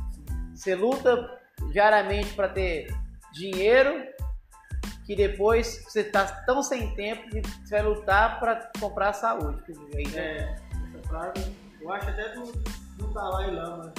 você 0.55 0.75
luta 0.75 1.41
diariamente 1.73 2.35
para 2.35 2.49
ter 2.49 2.87
dinheiro, 3.37 4.05
que 5.05 5.15
depois 5.15 5.85
você 5.85 6.03
tá 6.05 6.27
tão 6.47 6.63
sem 6.63 6.95
tempo 6.95 7.29
que 7.31 7.43
você 7.43 7.77
vai 7.77 7.83
lutar 7.83 8.41
para 8.41 8.71
comprar 8.81 9.13
saúde. 9.13 9.63
Aí, 9.95 10.09
né? 10.09 10.19
É, 10.19 10.55
essa 10.97 11.09
frase, 11.09 11.57
eu 11.81 11.93
acho 11.93 12.09
até 12.09 12.35
do, 12.35 12.53
do 12.97 13.07
Dalai 13.13 13.51
Lama, 13.51 13.93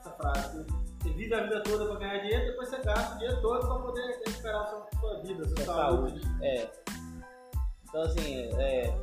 essa 0.00 0.10
frase. 0.10 0.66
Você 1.00 1.10
vive 1.10 1.34
a 1.34 1.42
vida 1.42 1.62
toda 1.62 1.86
para 1.86 1.98
ganhar 1.98 2.18
dinheiro, 2.18 2.46
depois 2.46 2.68
você 2.68 2.80
gasta 2.82 3.14
o 3.14 3.18
dinheiro 3.18 3.42
todo 3.42 3.66
para 3.66 3.78
poder 3.78 4.06
recuperar 4.24 4.62
a 4.62 4.66
sua, 4.66 4.88
sua 5.00 5.22
vida, 5.22 5.44
sua 5.44 5.54
da 5.56 5.64
saúde. 5.64 6.22
saúde. 6.22 6.46
É. 6.46 6.70
Então 7.88 8.02
assim, 8.02 8.50
é, 8.58 8.94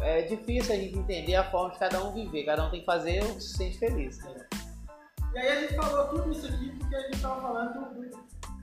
é 0.00 0.22
difícil 0.22 0.74
a 0.74 0.78
gente 0.78 0.98
entender 0.98 1.34
a 1.34 1.50
forma 1.50 1.72
de 1.72 1.78
cada 1.78 2.04
um 2.04 2.12
viver. 2.12 2.44
Cada 2.44 2.66
um 2.66 2.70
tem 2.70 2.80
que 2.80 2.86
fazer 2.86 3.22
o 3.24 3.34
que 3.34 3.40
se 3.40 3.56
sente 3.56 3.78
feliz. 3.78 4.18
né? 4.24 4.46
E 5.34 5.38
aí 5.38 5.48
a 5.48 5.60
gente 5.60 5.74
falou 5.74 6.06
tudo 6.08 6.30
isso 6.32 6.46
aqui 6.46 6.70
porque 6.78 6.94
a 6.96 7.00
gente 7.02 7.14
estava 7.16 7.40
falando 7.42 7.94
do, 7.94 8.10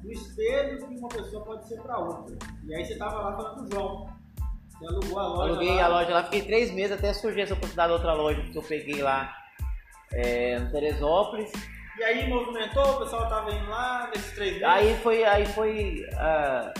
do 0.01 0.11
espelho 0.11 0.77
que 0.77 0.83
uma 0.97 1.09
pessoa 1.09 1.43
pode 1.45 1.67
ser 1.67 1.79
para 1.81 1.97
outra. 1.99 2.35
E 2.65 2.73
aí 2.75 2.85
você 2.85 2.93
estava 2.93 3.15
lá 3.21 3.35
falando 3.35 3.55
com 3.55 3.61
o 3.63 3.71
João. 3.71 4.09
Você 4.71 4.85
alugou 4.87 5.19
a 5.19 5.27
loja. 5.27 5.51
Aluguei 5.51 5.75
lá. 5.75 5.83
a 5.85 5.87
loja 5.87 6.13
lá, 6.13 6.23
fiquei 6.23 6.41
três 6.41 6.71
meses 6.71 6.97
até 6.97 7.13
surgir 7.13 7.41
essa 7.41 7.53
oportunidade 7.53 7.89
da 7.89 7.93
outra 7.95 8.13
loja 8.13 8.41
que 8.41 8.57
eu 8.57 8.63
peguei 8.63 9.01
lá. 9.01 9.33
é, 10.13 10.59
no 10.59 10.71
Teresópolis. 10.71 11.51
E 11.97 12.03
aí 12.03 12.27
movimentou, 12.27 12.83
o 12.83 12.99
pessoal 12.99 13.29
tava 13.29 13.51
indo 13.51 13.69
lá 13.69 14.07
nesses 14.13 14.31
três 14.33 14.53
meses. 14.53 14.67
Aí 14.67 14.97
foi, 14.97 15.23
aí 15.23 15.45
foi, 15.45 16.03
ah, 16.17 16.73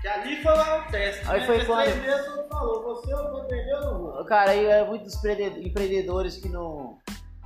Que 0.00 0.08
ali 0.08 0.42
foi 0.42 0.52
lá 0.52 0.78
o 0.86 0.90
teste. 0.90 1.28
Aí 1.30 1.40
né? 1.40 1.46
foi 1.46 1.54
Nesses 1.58 1.68
quando- 1.70 1.84
três 1.84 2.02
meses 2.02 2.26
você 2.26 2.48
falou, 2.48 2.82
você 2.82 3.14
vou 3.14 3.44
perder 3.44 3.74
ou 3.76 3.80
não 3.84 3.98
vou. 4.12 4.24
cara, 4.24 4.50
aí 4.50 4.64
é 4.66 4.84
muitos 4.84 5.14
empreende- 5.16 5.68
empreendedores 5.68 6.36
que 6.38 6.48
não, 6.48 6.98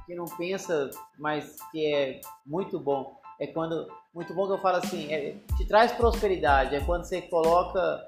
que 0.07 0.15
não 0.15 0.25
pensa, 0.25 0.91
mas 1.19 1.57
que 1.71 1.85
é 1.93 2.21
muito 2.47 2.79
bom. 2.79 3.21
É 3.39 3.47
quando, 3.47 3.87
muito 4.15 4.33
bom 4.33 4.47
que 4.47 4.53
eu 4.53 4.59
falo 4.59 4.79
assim, 4.79 5.13
é, 5.13 5.37
te 5.57 5.67
traz 5.67 5.93
prosperidade, 5.93 6.75
é 6.75 6.81
quando 6.81 7.05
você 7.05 7.21
coloca 7.23 8.07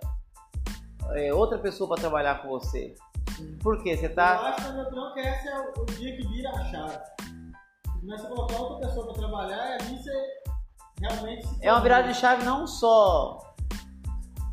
é, 1.11 1.35
outra 1.35 1.59
pessoa 1.59 1.89
para 1.89 2.01
trabalhar 2.01 2.41
com 2.41 2.49
você. 2.49 2.95
Por 3.62 3.83
quê? 3.83 3.97
Você 3.97 4.07
Eu 4.07 4.15
tá, 4.15 4.49
acho, 4.49 4.62
na 4.62 4.73
minha 4.73 4.85
opinião, 4.85 5.12
que 5.12 5.20
esse 5.20 5.49
é 5.49 5.59
o, 5.59 5.83
o 5.83 5.85
dia 5.85 6.16
que 6.16 6.27
vira 6.29 6.51
a 6.51 6.65
chave. 6.65 6.99
Você 7.85 8.01
começa 8.01 8.27
a 8.27 8.29
colocar 8.29 8.57
outra 8.59 8.89
pessoa 8.89 9.07
pra 9.07 9.15
trabalhar 9.15 9.69
e 9.69 9.83
ali 9.83 10.03
você 10.03 10.43
realmente 11.01 11.47
se 11.47 11.65
é 11.65 11.73
uma 11.73 11.81
virada 11.81 12.09
de 12.09 12.15
chave 12.15 12.45
não 12.45 12.66
só 12.66 13.55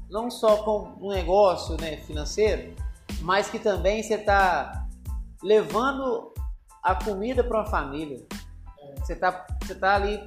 não 0.10 0.30
só 0.30 0.58
com 0.58 0.96
um 1.02 1.10
negócio 1.10 1.76
né, 1.82 1.98
financeiro, 1.98 2.76
mas 3.22 3.50
que 3.50 3.58
também 3.58 4.04
você 4.04 4.16
está 4.16 4.88
levando 5.42 6.32
a 6.86 6.95
comida 7.03 7.44
para 7.44 7.57
uma 7.62 7.66
família. 7.66 8.22
Você 8.99 9.14
está 9.14 9.45
você 9.62 9.76
tá 9.76 9.95
ali 9.95 10.24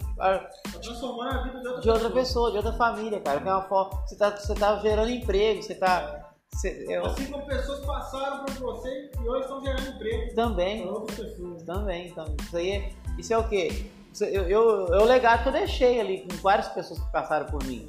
transformando 0.83 1.39
a 1.39 1.43
vida 1.43 1.61
de 1.61 1.67
outra, 1.69 1.81
de 1.83 1.91
outra 1.91 2.11
pessoa, 2.11 2.51
de 2.51 2.57
outra 2.59 2.73
família, 2.73 3.21
cara. 3.21 3.41
Que 3.41 3.49
é 3.49 3.53
uma 3.53 3.63
forma, 3.63 4.01
você 4.07 4.15
está 4.15 4.31
você 4.31 4.55
tá 4.55 4.77
gerando 4.81 5.11
emprego, 5.11 5.63
você 5.63 5.73
está 5.73 6.25
eu- 6.65 7.07
Assim 7.07 7.27
como 7.31 7.47
pessoas 7.47 7.85
passaram 7.87 8.45
por 8.45 8.55
você 8.55 9.11
e 9.23 9.29
hoje 9.29 9.43
estão 9.43 9.63
gerando 9.63 9.89
emprego 9.95 10.35
também 10.35 10.83
para 10.83 10.93
outras 10.93 11.19
pessoas. 11.19 11.63
Também, 11.63 12.09
então, 12.09 12.25
isso 12.43 12.57
aí 12.57 12.71
é, 12.73 12.93
isso 13.17 13.33
é 13.33 13.39
o 13.39 13.49
quê? 13.49 13.87
Isso- 14.13 14.25
Eu, 14.25 14.49
eu, 14.49 14.95
é 14.95 14.99
o 15.01 15.05
legado 15.05 15.43
que 15.45 15.49
eu 15.51 15.53
deixei 15.53 16.01
ali 16.01 16.27
com 16.29 16.37
várias 16.39 16.67
pessoas 16.69 16.99
que 16.99 17.13
passaram 17.13 17.47
por 17.47 17.63
mim. 17.65 17.89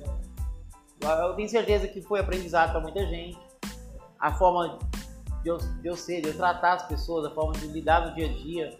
Eu, 1.01 1.09
eu 1.09 1.33
tenho 1.33 1.49
certeza 1.49 1.87
que 1.87 2.01
foi 2.01 2.19
aprendizado 2.19 2.71
para 2.71 2.81
muita 2.81 2.99
gente. 3.07 3.39
A 4.19 4.33
forma 4.33 4.77
de 5.41 5.49
eu, 5.49 5.57
de 5.57 5.87
eu 5.87 5.95
ser, 5.95 6.21
de 6.21 6.29
eu 6.29 6.37
tratar 6.37 6.73
as 6.73 6.87
pessoas, 6.87 7.25
a 7.25 7.33
forma 7.33 7.53
de 7.53 7.67
lidar 7.67 8.07
no 8.07 8.15
dia 8.15 8.27
a 8.29 8.33
dia, 8.33 8.79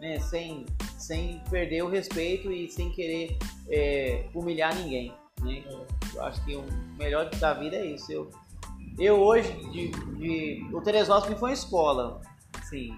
né, 0.00 0.18
sem, 0.20 0.66
sem 0.98 1.40
perder 1.50 1.82
o 1.82 1.88
respeito 1.88 2.52
e 2.52 2.68
sem 2.70 2.90
querer 2.90 3.38
é, 3.68 4.26
humilhar 4.34 4.74
ninguém. 4.74 5.12
Né? 5.40 5.62
Eu 6.14 6.22
acho 6.22 6.44
que 6.44 6.54
o 6.56 6.64
melhor 6.96 7.28
da 7.30 7.54
vida 7.54 7.76
é 7.76 7.86
isso. 7.86 8.12
Eu, 8.12 8.30
eu 8.98 9.20
hoje, 9.20 9.52
de, 9.70 9.88
de, 9.88 10.68
o 10.72 10.80
Teresópolis 10.80 11.38
foi 11.38 11.50
uma 11.50 11.54
escola, 11.54 12.20
assim, 12.58 12.90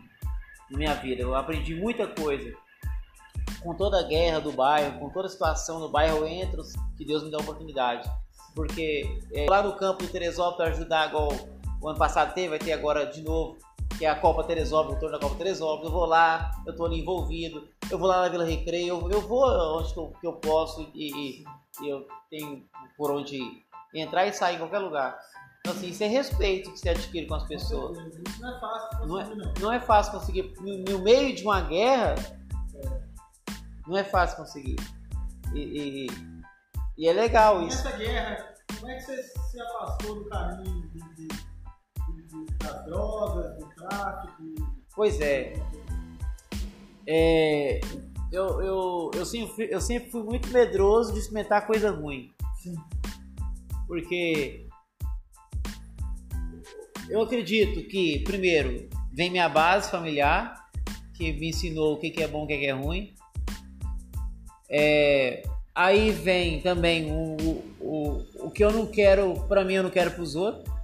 na 0.71 0.79
minha 0.79 0.95
vida. 0.95 1.23
Eu 1.23 1.35
aprendi 1.35 1.75
muita 1.75 2.07
coisa. 2.07 2.53
Com 3.63 3.75
toda 3.75 3.99
a 3.99 4.03
guerra 4.03 4.41
do 4.41 4.53
bairro, 4.53 4.99
com 5.01 5.11
toda 5.11 5.27
a 5.27 5.31
situação 5.31 5.81
no 5.81 5.89
bairro, 5.89 6.19
eu 6.19 6.27
entro, 6.27 6.63
que 6.97 7.05
Deus 7.05 7.25
me 7.25 7.31
dá 7.31 7.39
a 7.39 7.41
oportunidade. 7.41 8.09
Porque 8.55 9.21
é, 9.33 9.47
lá 9.49 9.63
no 9.63 9.77
campo 9.77 10.03
do 10.03 10.09
Teresópolis, 10.09 10.75
ajudar 10.75 11.09
igual 11.09 11.29
o 11.81 11.89
ano 11.89 11.99
passado 11.99 12.35
teve, 12.35 12.49
vai 12.49 12.59
ter 12.59 12.73
agora 12.73 13.07
de 13.07 13.23
novo, 13.23 13.57
que 13.99 14.05
é 14.05 14.09
a 14.11 14.15
Copa 14.17 14.45
Teresópolis, 14.45 14.97
o 14.97 15.01
torno 15.01 15.19
da 15.19 15.23
Copa 15.25 15.37
Teresópolis. 15.37 15.87
Eu 15.87 15.93
vou 15.93 16.07
lá, 16.07 16.51
eu 16.67 16.75
tô 16.77 16.85
ali 16.85 17.01
envolvido, 17.01 17.69
eu 17.91 17.99
vou 17.99 18.09
lá 18.09 18.23
na 18.23 18.29
Vila 18.29 18.45
Recreio, 18.45 18.89
eu, 18.89 19.11
eu 19.11 19.21
vou 19.21 19.45
onde 19.79 19.93
que 19.93 19.99
eu, 19.99 20.13
que 20.21 20.27
eu 20.27 20.33
posso 20.35 20.91
e, 20.95 21.41
e- 21.41 21.45
eu 21.89 22.07
tenho 22.31 22.65
por 22.97 23.11
onde 23.11 23.39
entrar 23.95 24.27
e 24.27 24.33
sair 24.33 24.57
em 24.57 24.59
qualquer 24.59 24.79
lugar. 24.79 25.19
Então, 25.61 25.73
assim, 25.77 25.89
isso 25.89 26.03
é 26.05 26.07
respeito 26.07 26.71
que 26.73 26.79
você 26.79 26.91
adquire 26.91 27.27
com 27.27 27.35
as 27.35 27.45
pessoas. 27.45 27.99
Isso 27.99 28.41
não 28.41 28.57
é 28.57 28.61
fácil 28.61 29.07
Não 29.09 29.19
é, 29.21 29.25
conseguir, 29.25 29.43
não. 29.45 29.53
não 29.61 29.73
é 29.73 29.81
fácil 29.81 30.13
conseguir. 30.13 30.55
No, 30.61 30.79
no 30.79 30.99
meio 31.03 31.35
de 31.35 31.43
uma 31.43 31.61
guerra, 31.61 32.15
não 33.87 33.97
é 33.97 34.05
fácil 34.05 34.37
conseguir. 34.39 34.77
E, 35.55 36.07
e- 36.07 36.07
e 36.99 37.09
é 37.09 37.13
legal 37.13 37.63
E 37.63 37.69
isso. 37.69 37.85
Nessa 37.85 37.97
guerra, 37.97 38.55
como 38.79 38.91
é 38.91 38.95
que 38.97 39.03
você 39.03 39.23
se 39.23 39.61
afastou 39.61 40.15
do 40.17 40.25
caminho 40.27 40.89
de- 40.89 41.15
de- 41.29 41.46
das 42.59 42.85
drogas, 42.87 43.59
do 43.59 43.67
tráfico? 43.75 44.43
Pois 44.95 45.21
é. 45.21 45.55
É, 47.07 47.81
eu, 48.33 48.61
eu, 48.63 49.11
eu, 49.15 49.27
sempre, 49.27 49.55
fui- 49.55 49.69
eu 49.71 49.81
sempre 49.81 50.11
fui 50.11 50.23
muito 50.23 50.49
medroso 50.49 51.13
de 51.13 51.21
experimentar 51.21 51.67
coisa 51.67 51.91
ruim. 51.91 52.33
Sim. 52.63 52.75
Porque 53.87 54.67
eu 57.09 57.23
acredito 57.23 57.87
que, 57.89 58.21
primeiro, 58.21 58.89
vem 59.13 59.31
minha 59.31 59.49
base 59.49 59.91
familiar, 59.91 60.69
que 61.15 61.33
me 61.33 61.51
ensinou 61.51 61.95
o 61.95 61.99
que 61.99 62.23
é 62.23 62.27
bom 62.27 62.43
e 62.43 62.45
o 62.45 62.47
que 62.47 62.67
é 62.67 62.73
ruim. 62.73 63.15
É, 64.69 65.43
aí 65.75 66.11
vem 66.11 66.61
também 66.61 67.13
o, 67.13 67.37
o, 67.81 68.27
o 68.47 68.51
que 68.51 68.65
eu 68.65 68.73
não 68.73 68.87
quero 68.87 69.35
pra 69.47 69.65
mim, 69.65 69.75
eu 69.75 69.85
não 69.85 69.91
quero 69.91 70.11
pros 70.11 70.35
outros. 70.35 70.76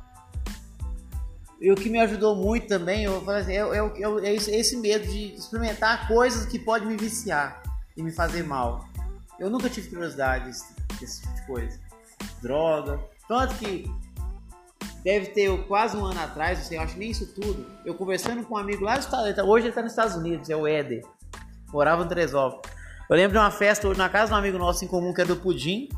E 1.63 1.71
o 1.71 1.77
que 1.77 1.89
me 1.89 2.01
ajudou 2.01 2.35
muito 2.35 2.67
também 2.67 3.05
eu 3.05 3.23
assim, 3.31 3.53
é, 3.53 3.61
é, 3.61 4.29
é, 4.29 4.35
esse, 4.35 4.77
medo 4.77 5.07
de 5.07 5.33
experimentar 5.35 6.09
coisas 6.09 6.45
que 6.45 6.59
podem 6.59 6.89
me 6.89 6.97
viciar 6.97 7.63
e 7.97 8.03
me 8.03 8.11
fazer 8.11 8.43
mal. 8.43 8.85
Eu 9.39 9.49
nunca 9.49 9.71
tive 9.71 9.89
curiosidade 9.89 10.47
desse, 10.47 11.23
tipo 11.23 11.35
de 11.35 11.47
coisa. 11.47 11.81
Droga. 12.43 12.99
Tanto 13.29 13.55
que 13.55 13.89
deve 15.05 15.27
ter 15.27 15.57
quase 15.69 15.97
um 15.97 16.05
ano 16.05 16.21
atrás, 16.21 16.59
não 16.59 16.65
sei, 16.65 16.79
eu 16.79 16.83
acho 16.83 16.99
nem 16.99 17.13
isso 17.13 17.33
tudo. 17.33 17.65
Eu 17.85 17.95
conversando 17.95 18.45
com 18.45 18.55
um 18.55 18.59
amigo 18.59 18.85
lá 18.85 18.97
dos 18.97 19.05
Estados 19.05 19.39
hoje 19.39 19.67
ele 19.67 19.69
está 19.69 19.83
nos 19.83 19.93
Estados 19.93 20.17
Unidos, 20.17 20.51
é 20.51 20.57
o 20.57 20.67
Éder. 20.67 21.05
Morava 21.73 22.03
no 22.03 22.09
Teresópolis. 22.09 22.77
Eu 23.09 23.15
lembro 23.15 23.35
de 23.35 23.39
uma 23.39 23.53
festa 23.53 23.89
na 23.95 24.09
casa 24.09 24.27
de 24.27 24.35
um 24.35 24.37
amigo 24.37 24.59
nosso 24.59 24.85
em 24.85 24.89
comum 24.89 25.15
que 25.15 25.21
é 25.21 25.25
do 25.25 25.37
Pudim, 25.37 25.89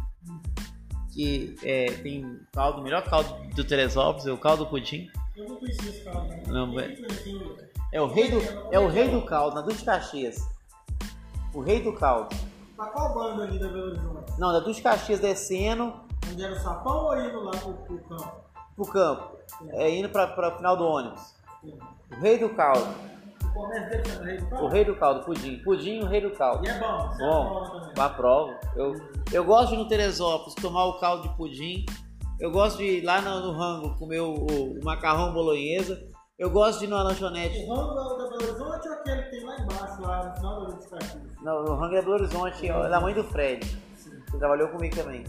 que 1.15 1.57
é, 1.62 1.86
tem 2.03 2.39
caldo, 2.53 2.82
melhor 2.82 3.03
caldo 3.09 3.35
do 3.55 3.65
Teresópolis, 3.65 4.27
é 4.27 4.32
o 4.32 4.36
caldo 4.36 4.65
do 4.65 4.70
Pudim. 4.70 5.09
Eu 5.36 5.48
não 5.48 5.56
conhecia 5.56 5.90
esse 5.90 6.05
cara. 6.05 6.20
né? 6.23 6.43
Não, 6.47 6.70
que 6.70 6.81
influenciou? 6.93 7.56
É 7.93 8.01
o 8.01 8.06
rei 8.06 8.31
do, 8.31 8.39
é 8.73 8.78
o 8.78 8.89
rei 8.89 9.09
do 9.09 9.23
caldo, 9.23 9.55
na 9.56 9.62
Duque 9.62 9.78
de 9.78 9.85
Caxias. 9.85 10.36
O 11.52 11.61
rei 11.61 11.82
do 11.82 11.93
caldo. 11.93 12.35
Pra 12.77 12.86
qual 12.86 13.15
banda 13.15 13.44
ali 13.44 13.59
da 13.59 13.69
Belo 13.69 13.86
Horizonte? 13.89 14.32
Não, 14.39 14.52
da 14.52 14.59
Duque 14.61 14.74
de 14.77 14.82
Caxias 14.82 15.20
descendo 15.20 15.94
Onde 16.31 16.43
era 16.43 16.52
o 16.55 16.59
sapão 16.59 17.05
ou 17.05 17.19
indo 17.20 17.40
lá 17.44 17.52
pro, 17.52 17.73
pro 17.74 17.98
campo? 17.98 18.32
pro 18.77 18.86
campo, 18.86 19.36
é, 19.70 19.89
indo 19.97 20.09
pra, 20.09 20.27
pra 20.28 20.56
final 20.56 20.77
do 20.77 20.85
ônibus. 20.85 21.35
O 22.11 22.20
rei 22.20 22.39
do 22.39 22.48
caldo. 22.51 22.86
O 23.44 23.52
comércio 23.52 23.89
dele 23.90 24.05
chama 24.09 24.24
Rei 24.24 24.36
do 24.39 24.47
O 24.47 24.51
Campo? 24.51 24.66
rei 24.69 24.85
do 24.85 24.97
caldo, 24.97 25.24
pudim. 25.24 25.62
Pudim, 25.62 26.01
o 26.01 26.06
rei 26.06 26.20
do 26.20 26.31
caldo. 26.32 26.66
E 26.66 26.69
é 26.69 26.78
bom, 26.81 27.09
você 27.09 27.19
Bom, 27.24 27.43
aprova 27.47 27.81
também. 27.81 28.05
aprovo. 28.05 28.55
Eu, 28.74 28.94
eu 29.32 29.44
gosto 29.44 29.69
de 29.69 29.74
ir 29.74 29.78
no 29.78 29.86
Teresópolis 29.89 30.55
tomar 30.56 30.86
o 30.86 30.98
caldo 30.98 31.28
de 31.28 31.36
pudim. 31.36 31.86
Eu 32.40 32.51
gosto 32.51 32.78
de 32.78 32.85
ir 32.98 33.02
lá 33.05 33.20
no, 33.20 33.40
no 33.40 33.52
rango 33.59 33.97
comer 33.97 34.20
o, 34.20 34.32
o- 34.35 34.78
o 34.81 34.85
macarrão 34.85 35.32
bolonhesa. 35.32 36.02
Eu 36.39 36.51
gosto 36.51 36.81
de 36.81 36.86
ir 36.86 36.89
numa 36.89 37.02
lanchonete. 37.02 37.65
O 37.65 37.74
rango 37.74 37.94
da, 37.94 38.02
da 38.24 38.28
Belo 38.31 38.35
Horizonte 38.43 38.89
ou 38.89 38.94
aquele 38.94 39.23
que 39.23 39.31
tem 39.31 39.44
lá 39.44 39.56
embaixo, 39.61 40.02
lá 40.02 40.28
no 40.28 40.35
final 40.36 40.66
da? 40.66 41.43
No, 41.43 41.65
no 41.65 41.74
rango 41.77 41.94
é 41.94 42.02
do 42.02 42.11
Horizonte, 42.11 42.69
é 42.69 42.89
da 42.89 43.01
mãe 43.01 43.15
do 43.15 43.23
Fred. 43.24 43.65
Que 44.31 44.39
trabalhou 44.39 44.69
comigo 44.69 44.97
também. 44.97 45.23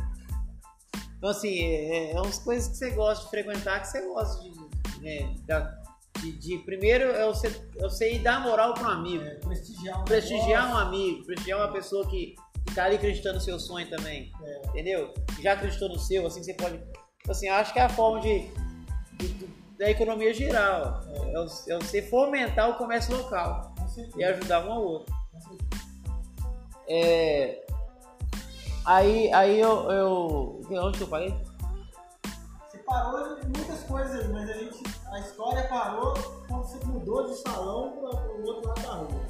Então, 1.17 1.29
assim, 1.29 1.59
é, 1.59 2.11
é 2.13 2.21
umas 2.21 2.39
coisas 2.39 2.67
que 2.69 2.77
você 2.77 2.89
gosta 2.91 3.23
de 3.23 3.29
frequentar, 3.29 3.81
que 3.81 3.87
você 3.87 4.01
gosta 4.07 4.43
de. 4.43 5.01
né, 5.01 5.35
de, 6.21 6.31
de- 6.39 6.57
primeiro, 6.59 7.03
é 7.11 7.25
você, 7.27 7.47
é 7.77 7.81
você 7.83 8.13
ir 8.15 8.19
dar 8.19 8.41
moral 8.41 8.73
para 8.73 8.87
um 8.87 8.91
amigo. 8.91 9.23
É, 9.23 9.35
prestigiar 9.35 10.01
um 10.01 10.05
prestigiar 10.05 10.63
um 10.63 10.67
negócio. 10.69 10.87
amigo, 10.87 11.25
prestigiar 11.25 11.59
uma 11.59 11.71
pessoa 11.71 12.07
que, 12.07 12.35
que 12.65 12.73
tá 12.75 12.85
ali 12.85 12.95
acreditando 12.95 13.35
no 13.35 13.41
seu 13.41 13.59
sonho 13.59 13.89
também, 13.89 14.31
É. 14.43 14.67
entendeu? 14.69 15.13
Já 15.41 15.53
acreditou 15.53 15.89
no 15.89 15.99
seu, 15.99 16.25
assim 16.25 16.43
você 16.43 16.53
pode. 16.53 16.81
Assim, 17.29 17.47
eu 17.47 17.53
acho 17.55 17.73
que 17.73 17.79
é 17.79 17.83
a 17.83 17.89
forma 17.89 18.19
de, 18.21 18.49
de- 19.17 19.27
de- 19.27 19.47
da 19.77 19.89
economia 19.89 20.33
geral. 20.33 21.01
É, 21.33 21.39
o- 21.39 21.45
é 21.73 21.77
você 21.77 22.01
fomentar 22.01 22.69
o 22.69 22.75
comércio 22.77 23.15
local 23.15 23.73
e 24.17 24.23
ajudar 24.23 24.65
um 24.65 24.71
ao 24.71 24.83
outro. 24.83 25.15
É, 26.87 27.63
aí, 28.85 29.31
aí 29.33 29.59
eu, 29.59 29.91
eu. 29.91 30.61
Onde 30.69 30.97
que 30.97 31.03
eu 31.03 31.07
falei? 31.07 31.33
Você 32.69 32.77
parou 32.79 33.37
em 33.39 33.45
muitas 33.45 33.83
coisas 33.83 34.27
mas 34.29 34.49
a 34.49 34.53
gente. 34.53 34.83
A 35.11 35.19
história 35.19 35.63
parou 35.67 36.13
quando 36.47 36.63
você 36.63 36.85
mudou 36.85 37.27
de 37.27 37.35
salão 37.37 37.91
para 37.91 38.19
o 38.33 38.45
outro 38.45 38.67
lado 38.69 38.81
da 38.81 38.93
rua. 38.93 39.25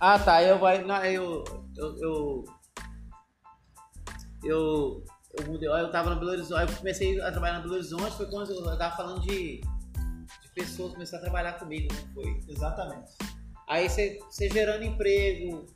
Ah 0.00 0.18
tá, 0.18 0.42
eu 0.42 0.58
vai. 0.58 0.84
Eu. 1.12 1.44
Eu. 1.76 1.96
Eu. 1.98 2.44
Eu, 4.44 5.04
eu 5.38 5.46
mudei, 5.46 5.68
eu 5.68 5.90
tava 5.90 6.10
no 6.10 6.16
Belo 6.20 6.32
Horizonte, 6.32 6.70
eu 6.70 6.78
comecei 6.78 7.20
a 7.20 7.30
trabalhar 7.30 7.56
no 7.56 7.62
Belo 7.62 7.74
Horizonte, 7.74 8.16
foi 8.16 8.26
quando 8.26 8.50
eu 8.52 8.78
tava 8.78 8.96
falando 8.96 9.20
de, 9.22 9.60
de 9.60 10.48
pessoas 10.54 10.88
que 10.90 10.94
começaram 10.94 11.22
a 11.22 11.24
trabalhar 11.26 11.52
comigo, 11.54 11.92
né? 11.92 12.00
Foi. 12.14 12.40
Exatamente. 12.48 13.10
Aí 13.68 13.88
você, 13.88 14.18
gerando 14.52 14.84
emprego, 14.84 15.66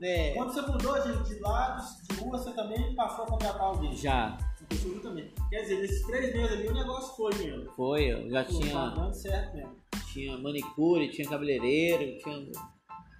né? 0.00 0.34
Quando 0.34 0.52
você 0.52 0.60
mudou 0.62 1.00
de, 1.02 1.24
de 1.24 1.40
lado, 1.40 1.82
de 2.10 2.16
rua, 2.20 2.38
você 2.38 2.52
também 2.52 2.94
passou 2.94 3.24
a 3.24 3.28
contratar 3.28 3.62
alguém. 3.62 3.96
Já. 3.96 4.36
Também. 5.02 5.30
Quer 5.50 5.62
dizer, 5.62 5.80
nesses 5.80 6.06
três 6.06 6.34
meses 6.34 6.52
ali 6.52 6.68
o 6.68 6.72
negócio 6.74 7.14
foi 7.14 7.34
mesmo. 7.34 7.70
Foi, 7.72 8.04
eu 8.04 8.30
já 8.30 8.42
Pô, 8.44 8.52
Tá 8.58 8.58
tinha, 8.64 8.88
dando 8.88 9.14
certo 9.14 9.54
mesmo. 9.56 9.76
tinha 10.12 10.38
manicure, 10.38 11.10
tinha 11.10 11.28
cabeleireiro, 11.28 12.18
tinha. 12.18 12.50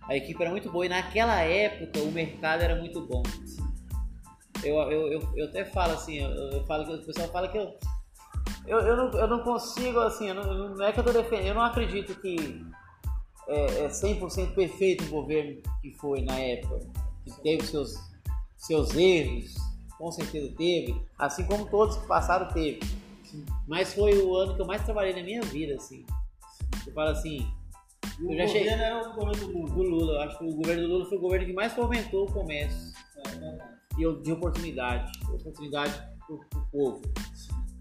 A 0.08 0.16
equipe 0.16 0.40
era 0.40 0.50
muito 0.50 0.70
boa 0.72 0.86
e 0.86 0.88
naquela 0.88 1.40
época 1.40 2.00
o 2.00 2.10
mercado 2.10 2.62
era 2.62 2.74
muito 2.76 3.06
bom. 3.06 3.22
Eu, 4.62 4.76
eu, 4.90 5.12
eu, 5.12 5.28
eu 5.36 5.44
até 5.46 5.64
falo 5.64 5.92
assim, 5.94 6.18
eu, 6.18 6.30
eu 6.30 6.64
falo 6.66 6.84
que 6.86 6.92
o 6.94 7.04
pessoal 7.06 7.28
fala 7.28 7.48
que 7.48 7.58
eu, 7.58 7.74
eu, 8.66 8.78
eu, 8.78 8.96
não, 8.96 9.18
eu 9.20 9.26
não 9.28 9.38
consigo, 9.40 9.98
assim, 10.00 10.32
não, 10.32 10.74
não 10.76 10.84
é 10.84 10.92
que 10.92 11.00
eu 11.00 11.04
tô 11.04 11.12
defendendo, 11.12 11.46
eu 11.48 11.54
não 11.54 11.62
acredito 11.62 12.14
que 12.20 12.64
é, 13.48 13.84
é 13.84 13.88
100% 13.88 14.54
perfeito 14.54 15.04
o 15.04 15.08
governo 15.08 15.60
que 15.80 15.92
foi 15.94 16.22
na 16.22 16.38
época, 16.38 16.78
que 17.24 17.40
teve 17.42 17.66
seus, 17.66 17.94
seus 18.56 18.94
erros, 18.94 19.54
com 19.98 20.10
certeza 20.12 20.52
teve, 20.56 21.00
assim 21.18 21.44
como 21.44 21.68
todos 21.68 21.96
que 21.96 22.06
passaram 22.06 22.48
teve. 22.52 22.80
Mas 23.66 23.94
foi 23.94 24.16
o 24.18 24.36
ano 24.36 24.54
que 24.54 24.60
eu 24.62 24.66
mais 24.66 24.84
trabalhei 24.84 25.14
na 25.14 25.22
minha 25.22 25.40
vida, 25.42 25.74
assim. 25.74 26.04
Eu 26.86 26.92
falo 26.92 27.10
assim, 27.10 27.46
E 28.20 28.24
Eu 28.24 28.30
o 28.30 28.36
já 28.36 28.46
cheguei- 28.46 28.68
era 28.68 29.08
o 29.08 29.14
governo 29.14 29.46
do 29.46 29.52
Lula. 29.58 29.70
do 29.74 29.82
Lula, 29.82 30.12
eu 30.14 30.20
acho 30.22 30.38
que 30.38 30.44
o 30.44 30.54
governo 30.54 30.82
do 30.82 30.88
Lula 30.88 31.06
foi 31.08 31.18
o 31.18 31.20
governo 31.20 31.46
que 31.46 31.52
mais 31.52 31.72
fomentou 31.72 32.28
o 32.28 32.32
comércio 32.32 32.92
É, 33.16 33.28
verdade. 33.30 33.72
E 33.98 34.02
eu- 34.02 34.20
de 34.20 34.32
oportunidade, 34.32 35.10
oportunidade 35.28 35.94
para 36.26 36.60
o 36.60 36.66
povo. 36.70 37.02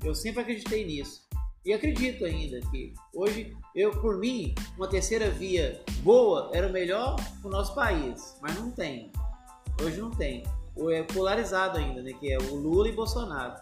Eu 0.03 0.15
sempre 0.15 0.41
acreditei 0.41 0.85
nisso. 0.85 1.21
E 1.63 1.73
acredito 1.73 2.25
ainda 2.25 2.59
que 2.71 2.91
hoje, 3.13 3.55
eu 3.75 3.91
por 4.01 4.17
mim, 4.17 4.55
uma 4.75 4.87
terceira 4.87 5.29
via 5.29 5.79
boa 6.01 6.49
era 6.53 6.67
o 6.67 6.71
melhor 6.71 7.15
para 7.39 7.47
o 7.47 7.51
nosso 7.51 7.75
país, 7.75 8.35
mas 8.41 8.55
não 8.59 8.71
tem. 8.71 9.11
Hoje 9.83 9.99
não 10.01 10.09
tem. 10.09 10.43
Ou 10.75 10.89
é 10.89 11.03
polarizado 11.03 11.77
ainda, 11.77 12.01
né? 12.01 12.13
Que 12.13 12.31
é 12.33 12.37
o 12.39 12.55
Lula 12.55 12.87
e 12.89 12.91
Bolsonaro. 12.91 13.61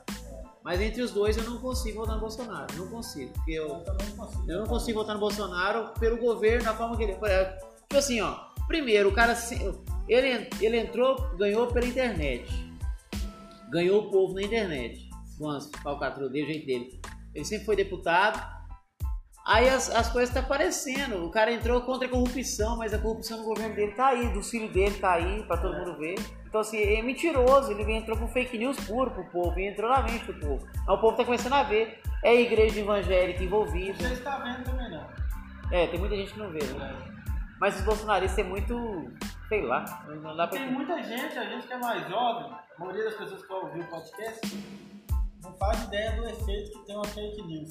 Mas 0.63 0.79
entre 0.79 1.01
os 1.01 1.11
dois 1.11 1.35
eu 1.35 1.43
não 1.43 1.57
consigo 1.57 1.99
votar 1.99 2.15
no 2.15 2.21
Bolsonaro. 2.21 2.67
Não 2.77 2.87
consigo. 2.87 3.33
Porque 3.33 3.51
eu, 3.51 3.67
Eu 3.67 3.85
não 3.85 4.15
consigo. 4.17 4.51
eu 4.51 4.59
não 4.59 4.67
consigo 4.67 4.99
votar 4.99 5.15
no 5.15 5.19
Bolsonaro 5.19 5.93
pelo 5.99 6.17
governo, 6.17 6.63
da 6.63 6.75
forma 6.75 6.95
que 6.95 7.03
ele. 7.03 7.13
Tipo 7.13 7.97
assim, 7.97 8.21
ó. 8.21 8.35
Primeiro, 8.67 9.09
o 9.09 9.11
cara. 9.13 9.35
Ele, 10.09 10.49
ele 10.59 10.79
entrou, 10.79 11.15
ganhou 11.37 11.67
pela 11.67 11.85
internet. 11.85 12.51
Ganhou 13.69 14.07
o 14.07 14.09
povo 14.09 14.33
na 14.33 14.41
internet. 14.41 15.07
Com 15.37 15.49
as 15.49 15.69
falcatruas 15.83 16.31
dele, 16.31 16.45
o 16.45 16.47
jeito 16.47 16.65
dele. 16.65 17.01
Ele 17.35 17.45
sempre 17.45 17.65
foi 17.65 17.75
deputado. 17.75 18.43
Aí 19.45 19.69
as, 19.69 19.89
as 19.89 20.11
coisas 20.11 20.29
estão 20.29 20.43
aparecendo. 20.43 21.23
O 21.23 21.29
cara 21.29 21.51
entrou 21.51 21.81
contra 21.81 22.07
a 22.07 22.09
corrupção, 22.11 22.77
mas 22.77 22.93
a 22.93 22.97
corrupção 22.97 23.37
no 23.37 23.45
governo 23.45 23.75
dele 23.75 23.91
tá 23.93 24.07
aí, 24.07 24.33
do 24.33 24.41
filho 24.41 24.67
dele 24.71 24.95
tá 24.99 25.13
aí, 25.13 25.43
pra 25.43 25.57
todo 25.57 25.77
mundo 25.77 25.97
ver. 25.97 26.15
Então, 26.47 26.61
assim, 26.61 26.77
é 26.79 27.01
mentiroso. 27.03 27.71
Ele 27.71 27.93
entrou 27.93 28.17
com 28.17 28.27
fake 28.27 28.57
news 28.57 28.77
puro 28.81 29.11
pro 29.11 29.23
povo, 29.25 29.59
e 29.59 29.67
entrou 29.67 29.89
na 29.89 30.01
mente 30.01 30.25
do 30.25 30.33
povo. 30.33 30.67
Aí 30.87 30.95
o 30.95 30.97
povo 30.97 31.15
tá 31.15 31.23
começando 31.23 31.53
a 31.53 31.63
ver. 31.63 31.99
É 32.23 32.31
a 32.31 32.35
igreja 32.35 32.79
evangélica 32.79 33.43
envolvida. 33.43 34.07
Você 34.07 34.13
está 34.13 34.39
vendo 34.39 34.63
também 34.65 34.89
não. 34.89 35.07
É, 35.71 35.85
tem 35.85 35.99
muita 35.99 36.15
gente 36.15 36.33
que 36.33 36.39
não 36.39 36.49
vê, 36.49 36.63
né? 36.63 37.18
Mas 37.59 37.75
os 37.77 37.81
bolsonaristas 37.83 38.39
é 38.39 38.43
muito. 38.47 38.75
sei 39.49 39.65
lá, 39.65 39.83
não 40.07 40.35
dá 40.35 40.47
pra. 40.47 40.57
Tem 40.59 40.71
muita 40.71 41.01
gente, 41.03 41.37
a 41.37 41.45
gente 41.45 41.67
que 41.67 41.73
é 41.73 41.77
mais 41.77 42.07
jovem, 42.09 42.51
a 42.51 42.79
maioria 42.79 43.05
das 43.05 43.15
pessoas 43.15 43.41
que 43.41 43.47
vai 43.47 43.57
ouvir 43.59 43.81
o 43.81 43.87
podcast, 43.89 44.41
não 45.43 45.53
faz 45.57 45.83
ideia 45.83 46.15
do 46.15 46.27
efeito 46.29 46.71
que 46.71 46.85
tem 46.85 46.95
uma 46.95 47.05
fake 47.07 47.41
news. 47.47 47.69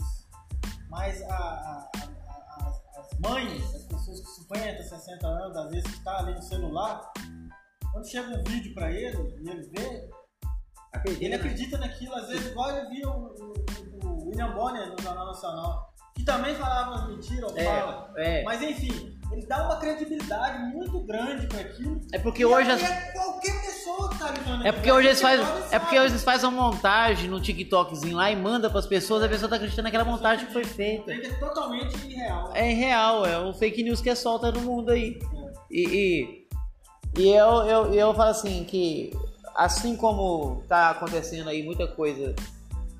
Mas 0.90 1.22
a- 1.22 1.34
a- 1.34 1.90
a- 1.96 3.00
as, 3.00 3.18
mães, 3.20 3.74
as 3.74 3.84
pessoas 3.84 4.20
com 4.20 4.26
50, 4.26 4.82
60 4.82 5.26
anos, 5.26 5.56
às 5.56 5.70
vezes 5.70 5.84
que 5.90 5.98
está 5.98 6.18
ali 6.18 6.34
no 6.34 6.42
celular, 6.42 7.12
quando 7.92 8.06
chega 8.08 8.28
um 8.28 8.42
vídeo 8.44 8.74
para 8.74 8.90
ele 8.90 9.16
e 9.42 9.48
ele 9.50 9.62
vê, 9.74 10.10
Acredita, 10.92 11.24
ele 11.24 11.28
né? 11.28 11.36
acredita 11.36 11.78
naquilo, 11.78 12.14
às 12.14 12.28
vezes 12.28 12.46
igual 12.50 12.70
eu 12.70 12.88
vi 12.88 13.04
o, 13.06 13.10
o- 13.10 14.06
o 14.06 14.28
William 14.28 14.52
Bonner 14.54 14.88
no 14.90 15.00
Jornal 15.02 15.26
Nacional, 15.26 15.87
que 16.18 16.24
também 16.24 16.54
falava 16.56 16.90
umas 16.90 17.08
mentiras, 17.08 17.50
ou 17.52 17.56
fala. 17.56 18.12
É, 18.16 18.40
é. 18.40 18.42
Mas 18.44 18.60
enfim, 18.60 19.16
ele 19.30 19.46
dá 19.46 19.64
uma 19.66 19.76
credibilidade 19.76 20.58
muito 20.74 20.98
grande 21.00 21.46
para 21.46 21.60
aquilo. 21.60 22.00
É 22.12 22.18
porque 22.18 22.44
hoje 22.44 22.70
as- 22.72 22.82
é 22.82 23.12
qualquer 23.12 23.60
pessoa 23.62 24.10
que 24.10 24.18
tá 24.18 24.26
É 24.26 24.30
aquilo, 24.30 24.72
porque 24.74 24.92
hoje 24.92 25.06
eles 25.08 25.20
pode 25.22 25.42
É 25.70 25.78
porque 25.78 25.98
hoje 25.98 26.12
eles 26.14 26.24
fazem 26.24 26.48
uma 26.48 26.70
montagem 26.70 27.30
no 27.30 27.40
TikTokzinho 27.40 28.16
lá 28.16 28.30
e 28.32 28.36
manda 28.36 28.68
pras 28.68 28.86
pessoas, 28.86 29.22
a 29.22 29.28
pessoa 29.28 29.48
tá 29.48 29.54
acreditando 29.56 29.84
naquela 29.84 30.04
montagem 30.04 30.46
que 30.46 30.52
foi 30.52 30.64
feita. 30.64 31.12
É 31.12 31.20
totalmente 31.34 31.94
irreal. 32.06 32.50
É 32.52 32.72
real, 32.72 33.24
é 33.24 33.38
um 33.38 33.54
fake 33.54 33.82
news 33.84 34.00
que 34.00 34.10
é 34.10 34.14
solta 34.16 34.50
no 34.50 34.60
mundo 34.62 34.90
aí. 34.90 35.18
E, 35.70 36.48
e, 37.16 37.22
e 37.22 37.28
eu, 37.30 37.62
eu, 37.64 37.94
eu 37.94 38.14
falo 38.14 38.30
assim 38.30 38.64
que 38.64 39.12
assim 39.54 39.96
como 39.96 40.62
tá 40.68 40.90
acontecendo 40.90 41.48
aí 41.48 41.62
muita 41.62 41.86
coisa 41.86 42.34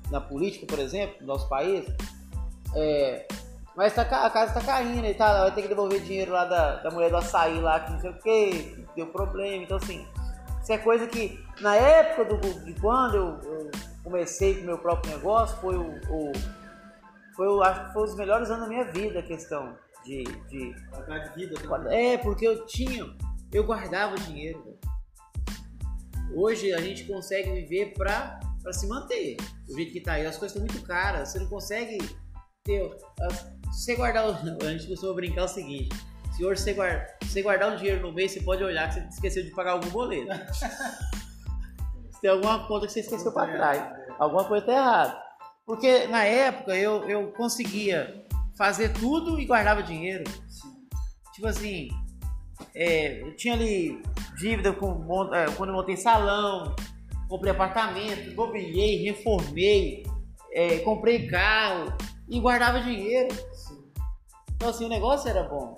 na 0.09 0.21
política, 0.21 0.65
por 0.65 0.79
exemplo, 0.79 1.15
no 1.21 1.27
nosso 1.27 1.47
país, 1.49 1.85
é, 2.75 3.27
mas 3.75 3.93
tá, 3.93 4.01
a 4.01 4.29
casa 4.29 4.53
tá 4.53 4.61
caindo 4.61 5.05
e 5.05 5.13
tá, 5.13 5.43
vai 5.43 5.53
ter 5.55 5.61
que 5.63 5.67
devolver 5.67 6.01
dinheiro 6.01 6.31
lá 6.31 6.45
da, 6.45 6.75
da 6.77 6.91
mulher 6.91 7.09
do 7.09 7.17
açaí 7.17 7.59
lá, 7.59 7.79
que 7.79 7.91
não 7.93 7.99
sei 7.99 8.09
o 8.09 8.17
que, 8.19 8.49
que 8.51 8.87
deu 8.95 9.07
problema. 9.07 9.63
Então 9.63 9.77
assim, 9.77 10.05
isso 10.61 10.71
é 10.73 10.77
coisa 10.77 11.07
que 11.07 11.39
na 11.61 11.75
época 11.75 12.25
do, 12.35 12.65
de 12.65 12.73
quando 12.79 13.15
eu, 13.15 13.39
eu 13.43 13.71
comecei 14.03 14.55
com 14.55 14.61
o 14.63 14.65
meu 14.65 14.77
próprio 14.77 15.11
negócio, 15.13 15.57
foi 15.57 15.75
o, 15.77 15.91
o 16.09 16.31
foi, 17.35 17.47
o- 17.47 17.63
acho 17.63 17.85
que 17.87 17.93
foi 17.93 18.03
os 18.03 18.15
melhores 18.15 18.49
anos 18.49 18.63
da 18.63 18.67
minha 18.69 18.85
vida 18.85 19.19
a 19.19 19.23
questão 19.23 19.75
de, 20.03 20.23
de 20.23 20.73
de 20.73 21.35
vida. 21.35 21.55
também. 21.61 22.13
é, 22.13 22.17
porque 22.17 22.45
eu 22.47 22.65
tinha, 22.65 23.05
eu 23.53 23.63
guardava 23.63 24.15
dinheiro. 24.15 24.77
Hoje 26.35 26.73
a 26.73 26.81
gente 26.81 27.05
consegue 27.05 27.51
viver 27.51 27.93
pra, 27.93 28.39
pra 28.61 28.71
se 28.73 28.87
manter. 28.87 29.37
O 29.67 29.73
jeito 29.75 29.91
que 29.93 30.01
tá 30.01 30.13
aí, 30.13 30.25
as 30.25 30.37
coisas 30.37 30.55
estão 30.55 30.61
muito 30.73 30.85
caras. 30.87 31.29
Você 31.29 31.39
não 31.39 31.47
consegue 31.47 31.97
Se 32.69 33.71
você 33.71 33.95
guardar. 33.95 34.29
o- 34.29 34.65
A 34.65 34.71
gente 34.71 34.87
costuma 34.87 35.13
brincar 35.13 35.45
o 35.45 35.47
seguinte: 35.47 35.89
se 36.35 36.43
você, 36.43 36.73
guarda, 36.73 37.07
se 37.23 37.29
você 37.29 37.41
guardar 37.41 37.71
um 37.71 37.75
dinheiro 37.75 38.01
no 38.01 38.13
mês, 38.13 38.31
você 38.31 38.41
pode 38.41 38.63
olhar 38.63 38.87
que 38.89 38.95
você 38.95 39.07
esqueceu 39.07 39.43
de 39.43 39.51
pagar 39.51 39.71
algum 39.71 39.89
boleto. 39.89 40.31
se 40.53 42.21
tem 42.21 42.29
alguma 42.29 42.67
conta 42.67 42.85
que 42.87 42.93
você 42.93 42.99
esqueceu 42.99 43.31
pra 43.31 43.47
trás. 43.47 43.83
Alguma 44.19 44.45
coisa 44.45 44.65
tá 44.65 44.71
errada. 44.73 45.23
Porque 45.65 46.07
na 46.07 46.23
época 46.23 46.75
eu, 46.75 47.07
eu 47.09 47.31
conseguia 47.31 48.25
fazer 48.57 48.93
tudo 48.93 49.39
e 49.39 49.45
guardava 49.45 49.81
dinheiro. 49.83 50.23
Tipo 51.33 51.47
assim, 51.47 51.89
é, 52.75 53.21
eu 53.21 53.35
tinha 53.35 53.53
ali 53.53 54.01
dívida 54.37 54.73
com, 54.73 55.33
é, 55.33 55.45
quando 55.51 55.69
eu 55.69 55.75
montei 55.75 55.95
salão, 55.95 56.75
comprei 57.27 57.51
apartamento, 57.51 58.35
mobiliei, 58.35 59.03
reformei, 59.03 60.03
é, 60.53 60.79
comprei 60.79 61.27
carro 61.27 61.93
e 62.29 62.39
guardava 62.39 62.79
dinheiro. 62.81 63.35
Então 64.55 64.69
assim, 64.69 64.85
o 64.85 64.89
negócio 64.89 65.29
era 65.29 65.43
bom. 65.43 65.75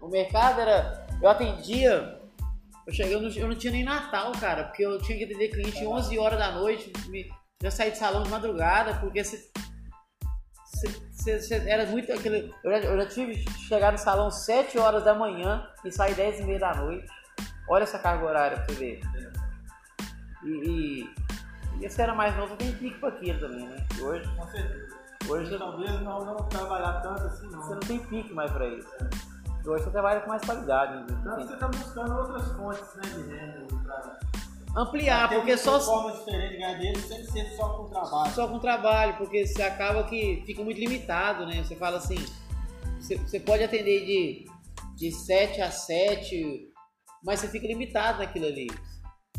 O 0.00 0.08
mercado 0.08 0.60
era. 0.60 1.06
Eu 1.20 1.28
atendia. 1.28 2.18
Eu 2.86 2.92
cheguei, 2.92 3.14
eu 3.14 3.20
não, 3.20 3.28
eu 3.30 3.48
não 3.48 3.54
tinha 3.54 3.72
nem 3.72 3.84
Natal, 3.84 4.32
cara, 4.32 4.64
porque 4.64 4.84
eu 4.84 5.00
tinha 5.02 5.16
que 5.18 5.24
atender 5.24 5.48
cliente 5.48 5.84
11 5.86 6.18
horas 6.18 6.38
da 6.38 6.52
noite. 6.52 6.92
me- 7.08 7.30
já 7.62 7.70
saí 7.70 7.90
de 7.90 7.98
salão 7.98 8.22
de 8.22 8.30
madrugada, 8.30 8.94
porque 9.00 9.22
Cê- 11.22 11.38
cê- 11.40 11.68
era 11.68 11.84
muito 11.86 12.10
aquele. 12.12 12.54
Eu 12.64 12.70
já, 12.70 12.78
eu 12.78 12.96
já 12.96 13.06
tive 13.06 13.44
chegar 13.68 13.92
no 13.92 13.98
salão 13.98 14.30
7 14.30 14.78
horas 14.78 15.04
da 15.04 15.14
manhã 15.14 15.68
e 15.84 15.92
sair 15.92 16.14
10 16.14 16.40
e 16.40 16.44
meia 16.44 16.58
da 16.58 16.74
noite. 16.74 17.06
Olha 17.68 17.82
essa 17.82 17.98
carga 17.98 18.24
horária 18.24 18.56
pra 18.56 18.66
você 18.74 18.74
ver. 18.74 19.00
E, 20.42 20.48
e, 20.48 21.84
e 21.84 21.86
era 22.00 22.14
mais 22.14 22.34
novo, 22.36 22.56
tem 22.56 22.72
pique 22.72 22.98
pra 22.98 23.10
aquilo 23.10 23.38
também, 23.38 23.68
né? 23.68 23.86
Hoje, 24.00 24.26
Com 24.34 24.48
certeza. 24.48 24.99
Hoje 25.28 25.58
Talvez 25.58 26.00
não, 26.02 26.24
não 26.24 26.36
trabalhar 26.48 27.00
tanto 27.00 27.22
assim, 27.22 27.46
não. 27.50 27.62
você 27.62 27.72
não 27.74 27.80
tem 27.80 27.98
pique 27.98 28.32
mais 28.32 28.50
pra 28.52 28.66
isso. 28.68 28.88
E 29.64 29.68
hoje 29.68 29.84
você 29.84 29.90
trabalha 29.90 30.20
com 30.20 30.28
mais 30.28 30.42
qualidade. 30.44 30.96
né? 31.12 31.20
Tanto 31.24 31.40
Enfim, 31.40 31.48
você 31.50 31.56
tá 31.56 31.68
buscando 31.68 32.16
outras 32.18 32.52
fontes 32.52 32.94
né, 32.96 33.02
de 33.02 33.30
renda. 33.30 33.66
Pra, 33.82 34.18
Ampliar, 34.76 35.28
ter 35.28 35.34
porque 35.36 35.56
só, 35.58 35.80
forma 35.80 36.12
diferente 36.12 36.50
de 36.52 36.56
ganhar 36.58 36.74
dinheiro 36.78 37.00
sem 37.00 37.24
ser 37.24 37.44
só 37.56 37.68
com 37.76 37.88
trabalho. 37.90 38.32
só 38.32 38.46
com 38.48 38.58
trabalho, 38.60 39.16
porque 39.16 39.44
você 39.46 39.62
acaba 39.62 40.04
que 40.04 40.44
fica 40.46 40.62
muito 40.62 40.78
limitado, 40.78 41.44
né? 41.44 41.62
Você 41.64 41.74
fala 41.74 41.96
assim, 41.98 42.14
você, 43.00 43.16
você 43.16 43.40
pode 43.40 43.64
atender 43.64 44.06
de, 44.06 44.46
de 44.94 45.10
7 45.12 45.60
a 45.60 45.70
7, 45.72 46.68
mas 47.24 47.40
você 47.40 47.48
fica 47.48 47.66
limitado 47.66 48.18
naquilo 48.20 48.46
ali. 48.46 48.68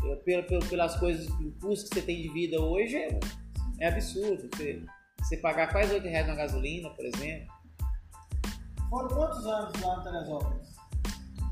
É, 0.04 0.16
Pela, 0.16 0.42
pela- 0.42 0.66
pelas 0.66 0.96
coisas, 0.96 1.26
o 1.28 1.50
custo 1.62 1.88
que 1.88 1.94
você 1.94 2.02
tem 2.02 2.20
de 2.22 2.28
vida 2.28 2.60
hoje 2.60 2.96
é, 2.96 3.18
é 3.80 3.88
absurdo. 3.88 4.48
Você, 4.54 4.84
você 5.22 5.36
pagar 5.36 5.70
quase 5.70 5.92
8 5.94 6.06
reais 6.08 6.26
na 6.26 6.34
gasolina, 6.34 6.90
por 6.90 7.04
exemplo. 7.04 7.46
Foram 8.90 9.08
quantos 9.08 9.46
anos 9.46 9.80
lá 9.80 9.96
no 9.96 10.02
Teresópolis? 10.02 10.68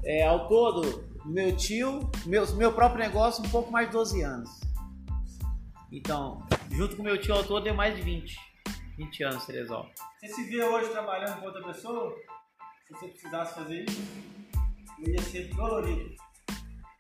É, 0.05 0.27
ao 0.27 0.49
todo, 0.49 1.09
meu 1.27 1.57
tio, 1.57 2.11
meu, 2.27 2.47
meu 2.57 2.73
próprio 2.73 3.01
negócio, 3.01 3.45
um 3.45 3.49
pouco 3.51 3.71
mais 3.71 3.87
de 3.89 3.93
12 3.93 4.23
anos. 4.23 4.51
Então, 5.93 6.47
junto 6.71 6.97
com 6.97 7.03
meu 7.03 7.21
tio 7.21 7.35
ao 7.35 7.45
todo, 7.45 7.65
deu 7.65 7.75
mais 7.75 7.97
de 7.97 8.03
20. 8.03 8.37
20 8.97 9.23
anos, 9.25 9.45
Teresópolis. 9.47 9.95
Você 10.21 10.29
se 10.29 10.45
vê 10.45 10.63
hoje 10.63 10.91
trabalhando 10.91 11.41
com 11.41 11.47
outra 11.47 11.63
pessoa? 11.65 12.15
Se 12.87 12.93
você 12.95 13.09
precisasse 13.09 13.55
fazer 13.55 13.85
isso, 13.89 14.03
eu 15.05 15.13
ia 15.15 15.23
ser 15.23 15.49
dolorido. 15.55 16.15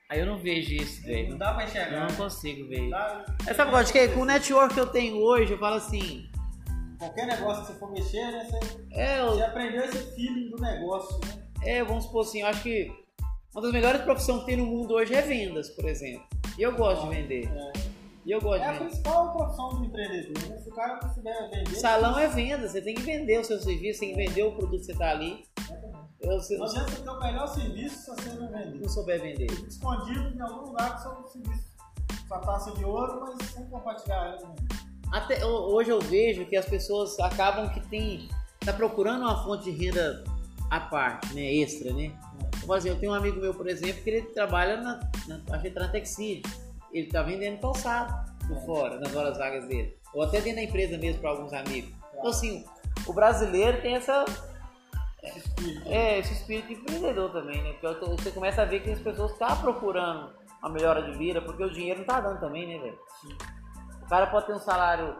Aí 0.09 0.19
eu 0.21 0.27
não 0.27 0.39
vejo 0.39 0.73
isso, 0.75 1.03
Não 1.03 1.09
velho. 1.09 1.39
dá 1.39 1.53
pra 1.55 1.63
Eu 1.65 1.69
enxergar. 1.69 2.09
não 2.09 2.17
consigo 2.17 2.69
ver. 2.69 2.81
Não 2.83 2.91
dá- 2.91 3.25
É, 3.47 3.55
sabe? 3.55 3.75
Acho 3.77 3.93
que 3.93 4.09
com 4.09 4.21
o 4.21 4.25
network 4.25 4.75
que 4.75 4.81
eu 4.81 4.87
tenho 4.87 5.17
hoje, 5.17 5.53
eu 5.53 5.59
falo 5.59 5.77
assim. 5.77 6.30
Qualquer 7.01 7.27
negócio 7.27 7.63
que 7.65 7.73
você 7.73 7.79
for 7.81 7.91
mexer, 7.91 8.31
né? 8.31 8.45
Você, 8.49 8.85
É, 8.93 9.25
você 9.25 9.43
aprendeu 9.43 9.85
esse 9.85 10.15
feeling 10.15 10.51
do 10.51 10.59
negócio, 10.61 11.19
né? 11.27 11.43
é 11.65 11.83
vamos 11.85 12.05
supor 12.05 12.25
assim, 12.25 12.41
eu 12.43 12.47
acho 12.47 12.63
que 12.63 12.89
Uma 13.53 13.63
das 13.63 13.73
melhores 13.73 14.03
profissões 14.03 14.41
que 14.41 14.47
tem 14.47 14.57
no 14.59 14.67
mundo 14.67 14.95
hoje 14.95 15.13
é 15.15 15.23
vendas, 15.23 15.69
por 15.71 15.85
exemplo. 15.87 16.25
E 16.57 16.63
eu 16.63 16.73
gosto 16.77 17.09
de 17.09 17.17
vender. 17.17 17.51
É. 17.53 17.73
E 18.25 18.31
eu 18.31 18.41
gosto 18.41 18.63
É 18.63 18.65
de 18.65 18.69
a 18.69 18.73
vender. 18.75 18.85
principal 18.85 19.33
profissão 19.37 19.69
do 19.71 19.85
empreendedor. 19.87 20.49
né? 20.49 20.59
Se 20.59 20.69
o 20.69 20.73
cara 20.73 21.01
não 21.03 21.13
souber 21.15 21.51
vender. 21.51 21.75
Salão 21.81 22.19
é 22.19 22.29
venda, 22.29 22.69
você 22.69 22.81
tem 22.83 22.95
que 22.95 23.03
vender 23.03 23.41
o 23.41 23.45
seu 23.45 23.59
serviço, 23.59 24.01
tem 24.01 24.11
que 24.11 24.17
vender 24.17 24.43
o 24.45 24.53
produto 24.53 24.79
que 24.81 24.85
você 24.87 24.95
tá 24.97 25.11
ali. 25.11 25.45
Eu, 26.21 26.39
se 26.41 26.57
Não 26.59 26.67
adianta 26.67 26.91
você 26.91 27.03
ter 27.03 27.09
o 27.11 27.19
melhor 27.19 27.47
serviço 27.49 27.97
se 27.99 28.11
você 28.11 28.29
não 28.39 28.53
vender. 28.53 28.79
não 28.81 28.89
souber 28.89 29.21
vender. 29.23 29.47
Escondido 29.67 30.37
em 30.37 30.41
algum 30.43 30.67
lugar 30.67 30.93
com 30.93 30.99
seu 30.99 31.29
serviço. 31.43 31.65
Sua 32.29 32.39
taça 32.41 32.71
de 32.73 32.85
ouro, 32.85 33.21
mas 33.21 33.49
sem 33.51 33.65
compartilhar 33.69 34.27
ela. 34.39 34.49
né? 34.51 34.55
Até 35.13 35.45
ho- 35.45 35.73
hoje 35.75 35.91
eu 35.91 36.01
vejo 36.01 36.45
que 36.47 36.57
as 36.57 36.67
pessoas 36.67 37.19
acabam 37.21 37.69
que 37.71 37.81
tem 37.89 38.29
tá 38.65 38.73
procurando 38.73 39.23
uma 39.23 39.43
fonte 39.43 39.65
de 39.65 39.71
renda 39.87 40.23
à 40.71 40.79
parte, 40.81 41.35
né, 41.35 41.55
extra, 41.55 41.93
né? 41.93 42.13
Exemplo, 42.55 42.77
eu 42.89 43.01
tenho 43.01 43.13
um 43.13 43.15
amigo 43.15 43.41
meu, 43.41 43.53
por 43.55 43.67
exemplo, 43.69 44.03
que 44.03 44.11
ele 44.11 44.23
trabalha 44.23 44.77
na, 44.77 45.01
na 45.27 45.39
tá 45.41 45.59
na 45.81 45.89
Texid. 45.89 46.43
Ele 46.93 47.09
tá 47.09 47.23
vendendo 47.23 47.61
calçado 47.61 48.13
por 48.47 48.57
fora, 48.67 48.99
nas 49.01 49.15
horas 49.15 49.37
vagas 49.39 49.67
dele. 49.67 49.97
Ou 50.15 50.23
até 50.23 50.41
dentro 50.41 50.57
da 50.61 50.63
empresa 50.65 50.99
mesmo 50.99 51.21
para 51.21 51.31
alguns 51.31 51.53
amigos. 51.53 51.91
Então 52.13 52.31
assim, 52.31 52.65
o 53.07 53.13
brasileiro 53.13 53.81
tem 53.81 53.95
essa 53.95 54.25
Esse 55.23 55.39
espírito. 55.39 55.89
é, 55.89 56.19
esse 56.19 56.33
espírito 56.35 56.69
de 56.69 56.75
empreendedor 56.75 57.33
também, 57.33 57.63
né? 57.63 57.73
Porque 57.73 57.87
eu 58.05 58.17
você 58.17 58.31
começa 58.31 58.63
a 58.63 58.65
ver 58.65 58.83
que 58.83 58.91
as 58.91 59.01
pessoas 59.01 59.33
estão 59.33 59.57
procurando 59.57 60.33
uma 60.61 60.71
melhora 60.71 61.03
de 61.03 61.17
vida, 61.17 61.41
porque 61.41 61.65
o 61.65 61.71
dinheiro 61.73 62.01
não 62.01 62.07
tá 62.07 62.21
dando 62.21 62.39
também, 62.41 62.67
né, 62.69 62.79
velho? 62.79 62.99
O 64.11 64.13
cara 64.13 64.27
pode 64.27 64.47
ter 64.47 64.55
um 64.55 64.59
salário. 64.59 65.17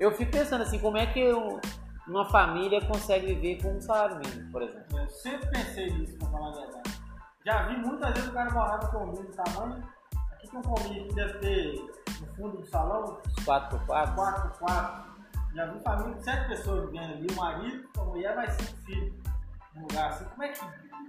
Eu 0.00 0.10
fico 0.16 0.32
pensando 0.32 0.62
assim, 0.62 0.80
como 0.80 0.96
é 0.98 1.06
que 1.06 1.20
eu- 1.20 1.60
uma 2.08 2.28
família 2.28 2.84
consegue 2.84 3.26
viver 3.36 3.62
com 3.62 3.76
um 3.76 3.80
salário 3.80 4.16
mínimo, 4.16 4.50
por 4.50 4.62
exemplo? 4.62 4.98
Eu 4.98 5.08
sempre 5.08 5.48
pensei 5.48 5.90
nisso, 5.92 6.18
pra 6.18 6.26
falar 6.26 6.48
a 6.48 6.52
verdade. 6.52 7.00
Já 7.46 7.62
vi 7.68 7.76
muitas 7.76 8.12
vezes 8.14 8.28
o 8.28 8.32
cara 8.32 8.50
morar 8.50 8.82
no 8.82 8.88
condomínio 8.90 9.30
do 9.30 9.32
tamanho. 9.32 9.84
Aqui 10.32 10.48
tem 10.50 10.58
um 10.58 10.62
condomínio 10.62 11.06
que 11.06 11.14
deve 11.14 11.38
ter 11.38 11.76
no 12.20 12.26
fundo 12.34 12.56
do 12.56 12.66
salão, 12.66 13.20
4x4? 13.44 14.14
4 14.16 14.42
por 14.50 14.58
4. 14.58 15.12
Já 15.54 15.66
vi 15.66 15.80
família 15.84 16.14
de 16.16 16.24
7 16.24 16.48
pessoas 16.48 16.90
vivendo 16.90 17.12
ali, 17.12 17.26
o 17.30 17.36
marido, 17.36 17.88
a 17.96 18.02
mulher, 18.02 18.34
mais 18.34 18.54
5 18.54 18.76
filhos. 18.84 19.14
Um 19.76 19.82
lugar 19.82 20.08
assim, 20.08 20.24
como 20.24 20.42
é 20.42 20.48
que. 20.48 20.64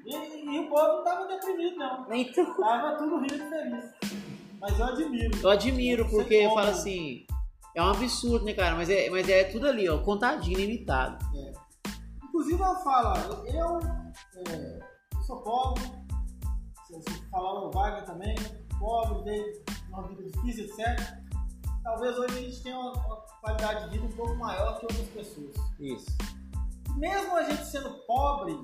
E, 0.06 0.56
e 0.56 0.60
o 0.60 0.70
povo 0.70 0.88
não 0.98 1.04
tava 1.04 1.26
deprimido, 1.26 1.78
não. 1.78 2.14
Então, 2.14 2.54
Tava 2.58 2.96
tudo 2.98 3.18
rindo 3.22 3.34
e 3.44 3.50
feliz. 3.50 4.43
Mas 4.64 4.80
eu 4.80 4.85
admiro. 4.85 5.40
eu 5.44 5.49
admiro, 5.49 6.10
porque 6.10 6.35
eu 6.35 6.53
falo 6.53 6.69
assim, 6.69 7.27
é 7.76 7.81
um 7.81 7.90
absurdo, 7.90 8.45
né, 8.45 8.53
cara? 8.53 8.77
Mas 8.77 8.90
é, 8.90 9.10
mas 9.10 9.27
é 9.27 9.44
tudo 9.44 9.68
ali, 9.68 9.90
ó, 9.90 10.02
contadinho, 10.02 10.57
limitado. 10.57 11.18
É. 11.35 11.52
Inclusive 12.23 12.61
eu 12.61 12.76
falo, 12.76 13.10
ó, 13.10 13.45
eu, 13.45 13.80
é, 14.48 14.80
eu 15.15 15.22
sou 15.23 15.41
pobre, 15.41 15.84
se 16.88 16.94
se 17.02 17.30
falar 17.30 17.65
o 17.65 17.72
Wagner 17.72 18.06
também, 18.06 18.35
pobre, 18.80 19.22
veio 19.26 19.64
uma 19.90 20.07
vida 20.07 20.23
difícil, 20.23 20.64
etc. 20.64 20.98
Talvez 21.84 22.18
hoje 22.18 22.38
a 22.38 22.41
gente 22.41 22.64
tenha 22.64 22.80
uma, 22.80 22.94
uma 22.94 23.18
qualidade 23.41 23.84
de 23.84 23.90
vida 23.98 24.06
um 24.06 24.15
pouco 24.15 24.34
maior 24.35 24.80
que 24.80 24.85
outras 24.85 25.10
pessoas. 25.10 25.53
Isso. 25.77 26.07
Mesmo 26.95 27.35
a 27.35 27.44
gente 27.44 27.65
sendo 27.65 27.90
pobre, 28.07 28.57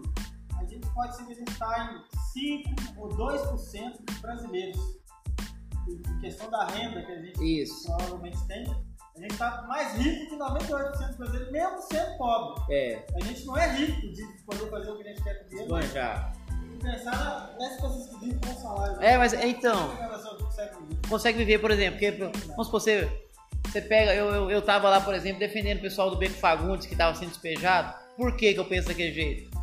a 0.58 0.64
gente 0.64 0.88
pode 0.94 1.18
se 1.18 1.26
visitar 1.26 1.94
em 1.94 2.64
5 2.64 3.02
ou 3.02 3.10
2% 3.10 4.06
dos 4.06 4.18
brasileiros. 4.20 4.99
Questão 6.22 6.50
da 6.50 6.66
renda 6.68 7.02
que 7.02 7.12
a 7.12 7.22
gente 7.22 7.62
Isso. 7.62 7.86
provavelmente 7.86 8.48
tem, 8.48 8.64
a 9.16 9.20
gente 9.22 9.32
está 9.32 9.66
mais 9.68 9.94
rico 9.96 10.30
que 10.30 10.36
98% 10.38 11.08
dos 11.08 11.16
brasileiros, 11.18 11.52
mesmo 11.52 11.82
sendo 11.82 12.18
pobre. 12.18 12.74
É, 12.74 13.06
A 13.16 13.26
gente 13.26 13.46
não 13.46 13.58
é 13.58 13.76
rico 13.76 14.02
de 14.14 14.24
poder 14.46 14.70
fazer 14.70 14.92
o 14.92 14.98
que 14.98 15.04
a 15.04 15.12
gente 15.12 15.24
quer 15.24 15.44
com 15.44 15.50
dinheiro, 15.50 15.78
esbanjar. 15.78 16.34
tem 16.48 16.70
que 16.70 16.86
pensar 16.86 17.56
nessas 17.60 17.76
pessoas 17.82 18.08
que 18.08 18.20
vivem 18.20 18.40
com 18.40 18.62
salário. 18.62 19.02
É, 19.02 19.18
mas 19.18 19.34
então, 19.34 19.90
consegue 20.40 20.76
viver? 20.76 21.08
consegue 21.10 21.38
viver, 21.40 21.60
por 21.60 21.72
exemplo, 21.72 22.00
porque, 22.00 22.12
vamos 22.12 22.68
supor, 22.68 22.80
você, 22.80 23.10
você 23.66 23.82
pega, 23.82 24.14
eu, 24.14 24.28
eu, 24.34 24.52
eu 24.52 24.62
tava 24.62 24.90
lá, 24.90 25.02
por 25.02 25.14
exemplo, 25.14 25.40
defendendo 25.40 25.80
o 25.80 25.82
pessoal 25.82 26.10
do 26.10 26.18
Beco 26.18 26.36
Fagundes 26.36 26.88
que 26.88 26.96
tava 26.96 27.14
sendo 27.16 27.30
despejado, 27.30 27.94
por 28.16 28.36
que 28.38 28.54
que 28.54 28.60
eu 28.60 28.66
penso 28.66 28.88
daquele 28.88 29.14
jeito? 29.14 29.59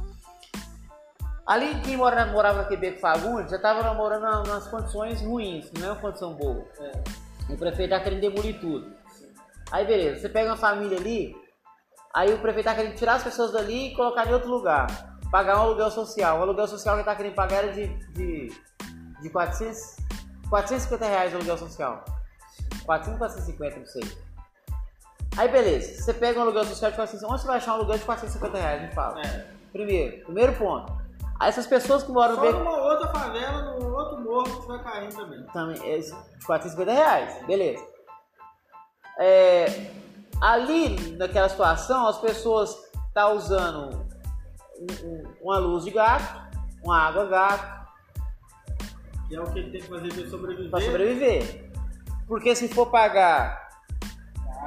Ali, 1.46 1.80
quem 1.82 1.96
mora, 1.96 2.26
morava 2.26 2.58
naquele 2.58 2.80
Beco 2.80 3.00
Fagundes 3.00 3.50
já 3.52 3.58
tava 3.58 3.94
morando 3.94 4.22
na- 4.22 4.42
nas 4.42 4.66
condições 4.66 5.20
ruins, 5.22 5.70
não 5.78 5.86
é 5.88 5.92
uma 5.92 6.00
condição 6.00 6.34
boa. 6.34 6.64
É, 6.80 6.92
O 7.52 7.56
prefeito 7.56 7.90
tá 7.90 8.00
querendo 8.00 8.20
demolir 8.20 8.58
tudo. 8.60 8.92
Aí, 9.70 9.86
beleza, 9.86 10.20
você 10.20 10.28
pega 10.28 10.50
uma 10.50 10.56
família 10.56 10.98
ali, 10.98 11.36
aí 12.12 12.34
o 12.34 12.38
prefeito 12.40 12.66
tá 12.66 12.74
querendo 12.74 12.96
tirar 12.96 13.14
as 13.14 13.22
pessoas 13.22 13.52
dali 13.52 13.92
e 13.92 13.94
colocar 13.94 14.26
em 14.26 14.32
outro 14.32 14.50
lugar. 14.50 14.86
Pagar 15.30 15.58
um 15.58 15.60
aluguel 15.62 15.90
social. 15.90 16.38
O 16.38 16.42
aluguel 16.42 16.66
social 16.66 16.94
que 16.96 17.00
ele 17.02 17.04
tá 17.08 17.14
querendo 17.14 17.34
pagar 17.34 17.58
era 17.64 17.72
de, 17.72 17.86
de, 18.14 18.52
de 19.22 19.30
400, 19.30 19.96
450 20.50 21.04
reais 21.06 21.32
o 21.32 21.36
aluguel 21.36 21.58
social. 21.58 22.04
400, 22.84 23.18
450, 23.18 23.78
não 23.78 23.86
sei. 23.86 24.02
Aí, 25.36 25.48
beleza, 25.48 26.00
você 26.02 26.12
pega 26.14 26.38
um 26.38 26.42
aluguel 26.42 26.64
social 26.64 26.90
de 26.90 26.96
450, 26.96 27.32
onde 27.32 27.40
você 27.42 27.46
vai 27.46 27.56
achar 27.58 27.72
um 27.72 27.74
aluguel 27.76 27.98
de 27.98 28.04
450 28.04 28.58
reais? 28.58 28.82
Me 28.82 28.92
fala. 28.92 29.20
é. 29.20 29.46
Primeiro, 29.72 30.24
primeiro 30.24 30.52
ponto. 30.54 31.05
Essas 31.40 31.66
pessoas 31.66 32.02
que 32.02 32.10
moram 32.10 32.34
Só 32.36 32.40
beco... 32.40 32.58
numa 32.58 32.76
outra 32.76 33.08
favela, 33.08 33.62
num 33.78 33.92
outro 33.94 34.20
morro 34.22 34.44
que 34.44 34.60
tiver 34.62 34.82
caindo 34.82 35.14
também. 35.14 35.46
Também, 35.52 35.92
é 35.94 35.98
de 35.98 36.12
450 36.46 36.92
reais, 36.92 37.46
beleza. 37.46 37.84
É, 39.18 39.90
ali, 40.40 41.12
naquela 41.16 41.48
situação, 41.48 42.06
as 42.08 42.18
pessoas 42.18 42.70
estão 42.70 43.00
tá 43.14 43.28
usando 43.30 44.06
um- 44.78 45.06
um- 45.08 45.34
uma 45.42 45.58
luz 45.58 45.84
de 45.84 45.90
gato, 45.90 46.40
uma 46.82 46.98
água 46.98 47.24
gato, 47.26 47.76
Que 49.28 49.36
é 49.36 49.40
o 49.40 49.44
que 49.52 49.58
ele 49.58 49.70
tem 49.72 49.80
que 49.80 49.88
fazer 49.88 50.12
para 50.14 50.30
sobreviver. 50.30 50.70
para 50.70 50.80
sobreviver. 50.80 51.70
Porque 52.28 52.54
se 52.54 52.68
for 52.68 52.86
pagar 52.86 53.66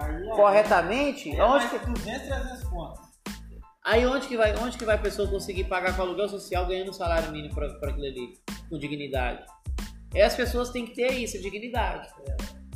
Aí, 0.01 0.29
é- 0.29 0.35
corretamente, 0.35 1.35
é 1.35 1.43
onde 1.43 1.67
que, 1.69 1.77
200, 1.79 2.27
300 2.27 2.63
pontos. 2.69 3.08
Aí 3.83 4.05
onde 4.05 4.27
que, 4.27 4.37
vai, 4.37 4.55
onde 4.57 4.77
que 4.77 4.85
vai 4.85 4.95
a 4.95 4.99
pessoa 4.99 5.29
conseguir 5.29 5.65
pagar 5.65 5.95
com 5.95 6.01
aluguel 6.01 6.29
social 6.29 6.65
ganhando 6.67 6.93
salário 6.93 7.31
mínimo 7.31 7.55
para 7.55 7.67
aquilo 7.67 8.05
ali, 8.05 8.39
com 8.69 8.77
dignidade? 8.77 9.45
E 10.13 10.21
as 10.21 10.35
pessoas 10.35 10.69
têm 10.69 10.85
que 10.85 10.95
ter 10.95 11.11
isso, 11.13 11.39
dignidade. 11.41 12.09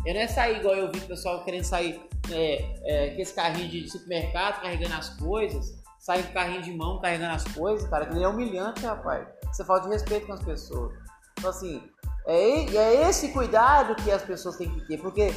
Eu 0.06 0.14
não 0.14 0.22
é 0.22 0.28
sair 0.28 0.60
igual 0.60 0.76
eu 0.76 0.92
vi 0.92 1.00
o 1.00 1.08
pessoal 1.08 1.44
querendo 1.44 1.64
sair 1.64 2.00
é, 2.32 2.76
é, 2.86 3.10
com 3.16 3.22
esse 3.22 3.34
carrinho 3.34 3.70
de 3.70 3.90
supermercado 3.90 4.62
carregando 4.62 4.94
as 4.96 5.10
coisas, 5.18 5.82
sair 6.00 6.24
com 6.24 6.34
carrinho 6.34 6.62
de 6.62 6.74
mão 6.74 7.00
carregando 7.00 7.34
as 7.34 7.44
coisas, 7.46 7.90
cara, 7.90 8.06
que 8.06 8.22
é 8.22 8.28
humilhante, 8.28 8.86
rapaz. 8.86 9.28
Você 9.46 9.64
falta 9.64 9.88
de 9.88 9.94
respeito 9.94 10.28
com 10.28 10.34
as 10.34 10.44
pessoas. 10.44 10.94
Então, 11.38 11.50
assim, 11.50 11.82
é, 12.28 12.76
é 12.76 13.10
esse 13.10 13.32
cuidado 13.32 13.96
que 13.96 14.12
as 14.12 14.22
pessoas 14.22 14.58
têm 14.58 14.70
que 14.70 14.86
ter, 14.88 14.98
porque 15.00 15.34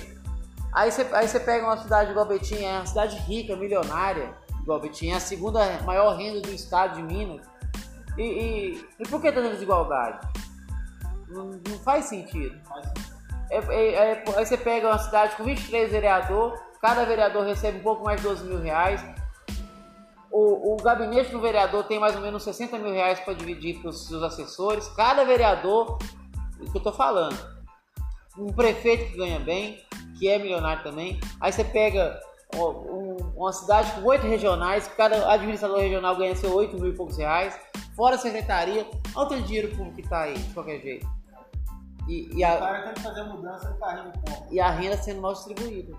aí 0.73 0.91
você, 0.91 1.03
aí 1.13 1.29
você 1.29 1.41
pega 1.41 1.65
uma 1.65 1.79
cidade 1.79 2.11
igual 2.11 2.27
Betim, 2.27 2.63
é 2.63 2.73
uma 2.73 2.87
cidade 2.87 3.17
rica, 3.19 3.57
milionária, 3.57 4.37
igual 4.67 4.81
Betim, 4.81 5.11
é 5.11 5.15
a 5.15 5.21
segunda 5.21 5.81
maior 5.83 6.17
renda 6.17 6.41
do 6.41 6.53
estado 6.53 6.97
de 6.97 7.03
Minas. 7.03 7.47
E, 8.19 8.23
e, 8.23 8.89
e 8.99 9.09
por 9.09 9.23
que 9.23 9.31
tanta 9.31 9.51
desigualdade? 9.51 10.27
Não, 11.29 11.61
não 11.69 11.79
faz 11.85 12.07
sentido. 12.07 12.59
É- 13.49 13.59
é- 13.59 13.95
é- 13.95 14.25
aí 14.37 14.45
você 14.45 14.57
pega 14.57 14.89
uma 14.89 14.99
cidade 14.99 15.37
com 15.37 15.45
23 15.45 15.93
vereadores, 15.93 16.59
cada 16.81 17.05
vereador 17.05 17.45
recebe 17.45 17.79
um 17.79 17.83
pouco 17.83 18.05
mais 18.05 18.21
de 18.21 18.27
12 18.27 18.45
mil 18.45 18.61
reais. 18.61 19.01
O, 20.33 20.75
o 20.75 20.77
gabinete 20.79 21.31
do 21.31 21.41
vereador 21.41 21.85
tem 21.85 22.01
mais 22.01 22.17
ou 22.17 22.21
menos 22.21 22.43
60 22.43 22.77
mil 22.77 22.93
reais 22.93 23.21
para 23.21 23.35
dividir 23.35 23.81
para 23.81 23.91
os 23.91 24.09
seus 24.09 24.23
assessores. 24.23 24.89
Cada 24.97 25.25
vereador, 25.25 25.97
o 26.61 26.73
que 26.73 26.77
eu 26.77 26.83
tô 26.83 26.93
falando. 26.93 27.39
Um 28.37 28.53
prefeito 28.53 29.13
que 29.13 29.17
ganha 29.17 29.39
bem, 29.39 29.81
que 30.19 30.29
é 30.29 30.39
milionário 30.39 30.83
também. 30.83 31.21
Aí 31.41 31.53
você 31.53 31.65
pega 31.65 32.21
uma 32.55 33.53
cidade 33.53 33.93
com 33.93 34.09
oito 34.09 34.27
regionais, 34.27 34.89
cada 34.89 35.31
administrador 35.33 35.79
regional 35.79 36.17
ganha 36.17 36.37
seu 36.37 36.55
8 36.55 36.77
mil 36.77 36.93
e 36.93 36.97
poucos 36.97 37.17
reais. 37.17 37.59
Fora 37.95 38.17
a 38.17 38.19
secretaria, 38.19 38.87
olha 39.15 39.27
o 39.27 39.29
tanto 39.29 39.43
de 39.43 39.43
dinheiro 39.45 39.77
público 39.77 39.97
que 39.97 40.09
tá 40.09 40.23
aí, 40.23 40.35
de 40.35 40.55
qualquer 40.55 40.81
jeito. 40.81 41.07
E, 42.09 42.29
e 42.33 42.45
o 42.45 42.47
a, 42.47 42.59
cara 42.59 42.83
tem 42.85 42.95
que 42.95 43.01
fazer 43.01 43.21
a 43.21 43.25
mudança 43.25 43.71
no 43.71 43.79
carrinho 43.79 44.13
e 44.51 44.61
a 44.61 44.71
renda 44.71 44.97
sendo 44.97 45.21
mal 45.21 45.33
distribuída. 45.33 45.99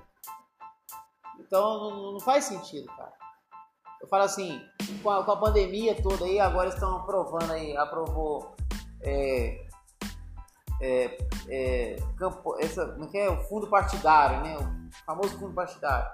Então 1.40 1.80
não, 1.80 2.12
não 2.14 2.20
faz 2.20 2.46
sentido, 2.46 2.88
cara. 2.96 3.14
Eu 4.02 4.08
falo 4.08 4.24
assim, 4.24 4.62
com 5.02 5.10
a, 5.10 5.24
com 5.24 5.32
a 5.32 5.38
pandemia 5.38 6.02
toda 6.02 6.24
aí, 6.24 6.40
agora 6.40 6.70
estão 6.70 6.98
aprovando 6.98 7.52
aí, 7.52 7.76
aprovou 7.76 8.56
é, 9.02 9.68
é, 10.82 11.18
é, 11.50 11.96
campo, 12.18 12.58
essa, 12.60 12.86
como 12.88 13.10
é 13.14 13.20
é? 13.20 13.30
O 13.30 13.44
fundo 13.44 13.68
partidário, 13.68 14.42
né? 14.42 14.58
O 14.58 15.06
famoso 15.06 15.38
fundo 15.38 15.54
partidário. 15.54 16.08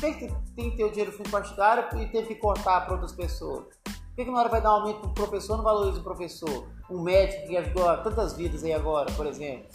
Por 0.00 0.14
que, 0.16 0.28
tem 0.54 0.70
que 0.70 0.76
ter 0.76 0.84
o 0.84 0.90
dinheiro 0.90 1.10
do 1.10 1.16
fundo 1.16 1.30
partidário 1.30 1.84
e 2.00 2.06
teve 2.06 2.28
que 2.28 2.34
cortar 2.36 2.82
para 2.82 2.92
outras 2.94 3.12
pessoas? 3.12 3.64
Por 3.84 4.14
que, 4.16 4.24
que 4.24 4.30
na 4.30 4.38
hora 4.38 4.48
vai 4.48 4.60
dar 4.60 4.70
um 4.70 4.80
aumento 4.80 5.00
para 5.00 5.10
o 5.10 5.14
professor, 5.14 5.56
não 5.56 5.64
valoriza 5.64 6.00
o 6.00 6.04
professor? 6.04 6.68
Um 6.90 7.02
médico 7.02 7.46
que 7.48 7.56
ajudou 7.56 7.84
tantas 7.98 8.34
vidas 8.36 8.62
aí 8.64 8.72
agora, 8.72 9.10
por 9.12 9.26
exemplo. 9.26 9.68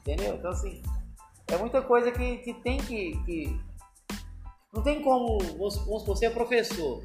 Entendeu? 0.00 0.34
Então 0.36 0.50
assim, 0.50 0.82
é 1.48 1.56
muita 1.56 1.82
coisa 1.82 2.10
que, 2.10 2.38
que 2.38 2.54
tem 2.54 2.78
que, 2.78 3.12
que- 3.24 3.60
Não 4.72 4.82
tem 4.82 5.02
como, 5.02 5.38
vamos 5.38 5.74
supor, 5.74 6.04
você 6.04 6.26
é 6.26 6.30
professor. 6.30 7.04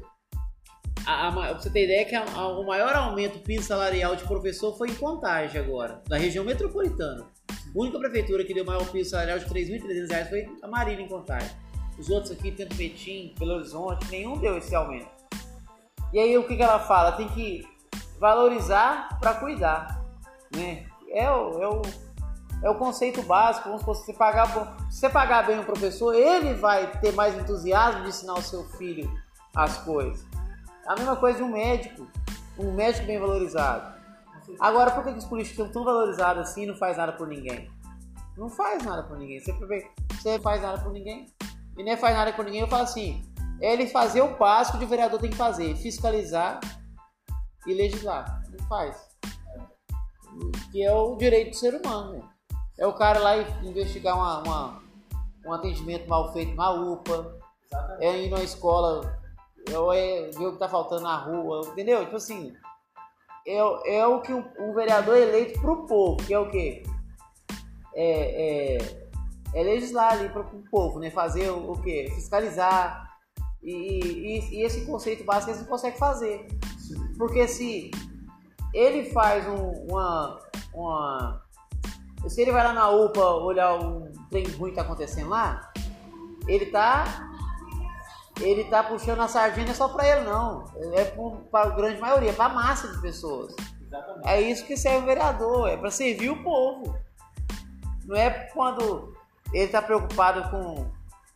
a, 1.06 1.28
a, 1.28 1.52
você 1.54 1.70
ter 1.70 1.84
ideia 1.84 2.04
que 2.04 2.14
a, 2.14 2.48
o 2.48 2.66
maior 2.66 2.94
aumento 2.94 3.38
piso 3.40 3.66
salarial 3.66 4.16
de 4.16 4.24
professor 4.24 4.76
foi 4.76 4.90
em 4.90 4.94
Contagem 4.94 5.60
agora, 5.60 6.02
na 6.08 6.16
região 6.16 6.44
metropolitana. 6.44 7.26
A 7.50 7.78
única 7.78 7.98
prefeitura 7.98 8.44
que 8.44 8.54
deu 8.54 8.64
maior 8.64 8.86
piso 8.90 9.10
salarial 9.10 9.38
de 9.38 9.44
R$ 9.46 9.78
3.300 9.80 10.28
foi 10.28 10.46
a 10.62 10.68
Marília 10.68 11.04
em 11.04 11.08
Contagem. 11.08 11.50
Os 11.98 12.10
outros 12.10 12.32
aqui, 12.32 12.50
tanto 12.50 12.76
Petim, 12.76 13.34
Belo 13.38 13.54
Horizonte, 13.54 14.10
nenhum 14.10 14.38
deu 14.38 14.58
esse 14.58 14.74
aumento. 14.74 15.08
E 16.12 16.18
aí 16.18 16.36
o 16.36 16.46
que, 16.46 16.56
que 16.56 16.62
ela 16.62 16.78
fala? 16.78 17.12
Tem 17.12 17.28
que 17.28 17.66
valorizar 18.18 19.18
para 19.20 19.34
cuidar. 19.34 20.02
Né? 20.54 20.86
É, 21.10 21.30
o, 21.30 21.62
é, 21.62 21.68
o, 21.68 21.82
é 22.62 22.70
o 22.70 22.74
conceito 22.76 23.22
básico. 23.22 23.66
Vamos 23.66 23.80
supor, 23.80 23.96
se 23.96 24.06
você, 24.06 24.12
pagar, 24.12 24.76
se 24.90 25.00
você 25.00 25.08
pagar 25.08 25.46
bem 25.46 25.60
o 25.60 25.64
professor, 25.64 26.14
ele 26.14 26.54
vai 26.54 26.90
ter 27.00 27.12
mais 27.12 27.36
entusiasmo 27.36 28.02
de 28.02 28.08
ensinar 28.08 28.34
o 28.34 28.42
seu 28.42 28.64
filho 28.70 29.10
as 29.54 29.78
coisas. 29.78 30.26
A 30.86 30.94
mesma 30.96 31.16
coisa 31.16 31.38
de 31.38 31.44
um 31.44 31.52
médico. 31.52 32.06
Um 32.58 32.72
médico 32.72 33.06
bem 33.06 33.18
valorizado. 33.18 33.94
Agora, 34.60 34.90
por 34.90 35.02
que 35.02 35.10
os 35.10 35.24
políticos 35.24 35.58
estão 35.58 35.72
tão 35.72 35.84
valorizados 35.84 36.48
assim 36.48 36.64
e 36.64 36.66
não 36.66 36.76
faz 36.76 36.96
nada 36.96 37.12
por 37.12 37.26
ninguém? 37.26 37.70
Não 38.36 38.48
faz 38.48 38.82
nada 38.84 39.02
por 39.04 39.16
ninguém. 39.18 39.40
Você, 39.40 39.52
você 40.10 40.38
faz 40.40 40.60
nada 40.60 40.82
por 40.82 40.92
ninguém. 40.92 41.26
E 41.76 41.82
nem 41.82 41.96
faz 41.96 42.14
nada 42.14 42.32
por 42.32 42.44
ninguém, 42.44 42.60
eu 42.60 42.68
falo 42.68 42.82
assim: 42.84 43.22
é 43.60 43.72
ele 43.72 43.86
fazer 43.86 44.22
o 44.22 44.36
básico 44.36 44.78
que 44.78 44.84
o 44.84 44.88
vereador 44.88 45.20
tem 45.20 45.30
que 45.30 45.36
fazer, 45.36 45.76
fiscalizar 45.76 46.60
e 47.66 47.74
legislar. 47.74 48.42
Não 48.50 48.66
faz. 48.68 48.96
Que 50.70 50.84
é 50.84 50.92
o 50.92 51.16
direito 51.16 51.50
do 51.50 51.56
ser 51.56 51.74
humano. 51.74 52.14
Né? 52.14 52.28
É 52.78 52.86
o 52.86 52.92
cara 52.92 53.20
lá 53.20 53.36
investigar 53.62 54.16
uma, 54.16 54.42
uma, 54.42 54.82
um 55.46 55.52
atendimento 55.52 56.08
mal 56.08 56.32
feito 56.32 56.54
na 56.54 56.70
UPA, 56.72 57.38
Exatamente. 57.66 58.04
é 58.04 58.22
ir 58.24 58.30
numa 58.30 58.42
escola, 58.42 59.18
é, 59.68 60.30
ver 60.30 60.46
o 60.46 60.52
que 60.52 60.58
tá 60.58 60.68
faltando 60.68 61.02
na 61.02 61.16
rua, 61.16 61.62
entendeu? 61.68 62.04
Tipo 62.04 62.16
assim, 62.16 62.52
é, 63.46 63.98
é 63.98 64.06
o 64.06 64.20
que 64.20 64.32
o, 64.32 64.44
o 64.58 64.74
vereador 64.74 65.16
é 65.16 65.22
eleito 65.22 65.60
pro 65.60 65.86
povo, 65.86 66.16
que 66.24 66.34
é 66.34 66.38
o 66.38 66.50
quê? 66.50 66.82
É, 67.94 68.76
é, 68.76 69.03
é 69.54 69.62
legislar 69.62 70.12
ali 70.12 70.28
pro, 70.28 70.44
pro 70.44 70.58
povo, 70.70 70.98
né? 70.98 71.10
Fazer 71.10 71.50
o, 71.50 71.72
o 71.72 71.80
quê? 71.80 72.10
Fiscalizar. 72.14 73.08
E, 73.62 73.72
e, 73.72 74.56
e, 74.56 74.62
esse 74.62 74.84
conceito 74.84 75.24
básico 75.24 75.52
eles 75.52 75.62
não 75.62 75.68
conseguem 75.68 75.98
fazer. 75.98 76.46
Porque 77.16 77.46
se 77.48 77.90
ele 78.74 79.10
faz 79.10 79.46
um, 79.46 79.70
uma, 79.88 80.40
uma. 80.74 81.42
Se 82.28 82.42
ele 82.42 82.52
vai 82.52 82.64
lá 82.64 82.72
na 82.72 82.90
UPA 82.90 83.24
olhar 83.36 83.74
um 83.78 84.12
trem 84.28 84.44
ruim 84.48 84.70
que 84.70 84.76
tá 84.76 84.82
acontecendo 84.82 85.30
lá, 85.30 85.72
ele 86.48 86.66
tá. 86.66 87.30
Ele 88.40 88.64
tá 88.64 88.82
puxando 88.82 89.20
a 89.20 89.28
sardinha 89.28 89.72
só 89.72 89.88
para 89.88 90.08
ele, 90.08 90.22
não. 90.22 90.64
É 90.92 91.04
para 91.04 91.68
a 91.68 91.70
grande 91.70 92.00
maioria, 92.00 92.32
para 92.32 92.46
a 92.46 92.54
massa 92.54 92.88
de 92.88 93.00
pessoas. 93.00 93.54
Exatamente. 93.80 94.28
É 94.28 94.40
isso 94.40 94.66
que 94.66 94.76
serve 94.76 95.04
o 95.04 95.06
vereador, 95.06 95.68
é 95.68 95.76
para 95.76 95.92
servir 95.92 96.30
o 96.30 96.42
povo. 96.42 96.98
Não 98.04 98.16
é 98.16 98.30
quando 98.52 99.13
ele 99.54 99.68
tá 99.68 99.80
preocupado 99.80 100.50
com, 100.50 100.86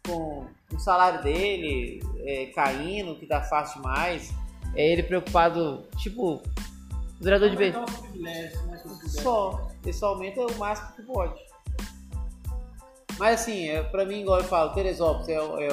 com 0.04 0.46
o 0.74 0.78
salário 0.78 1.22
dele 1.22 2.02
é, 2.26 2.46
caindo, 2.46 3.14
que 3.14 3.26
tá 3.26 3.40
fácil 3.42 3.80
demais. 3.80 4.34
É 4.74 4.92
ele 4.92 5.02
preocupado, 5.02 5.86
tipo, 5.96 6.34
o 6.34 6.42
vereador 7.24 7.48
de 7.48 7.56
B. 7.56 7.72
Só. 9.06 9.70
Ele 9.82 9.92
só 9.92 10.08
aumenta 10.08 10.40
o 10.40 10.58
máximo 10.58 10.96
que 10.96 11.02
pode. 11.02 11.40
Mas 13.18 13.40
assim, 13.40 13.68
é, 13.68 13.82
pra 13.82 14.04
mim, 14.04 14.20
igual 14.20 14.38
eu 14.38 14.44
falo, 14.44 14.74
Teresópolis 14.74 15.28
é, 15.28 15.34
é, 15.34 15.68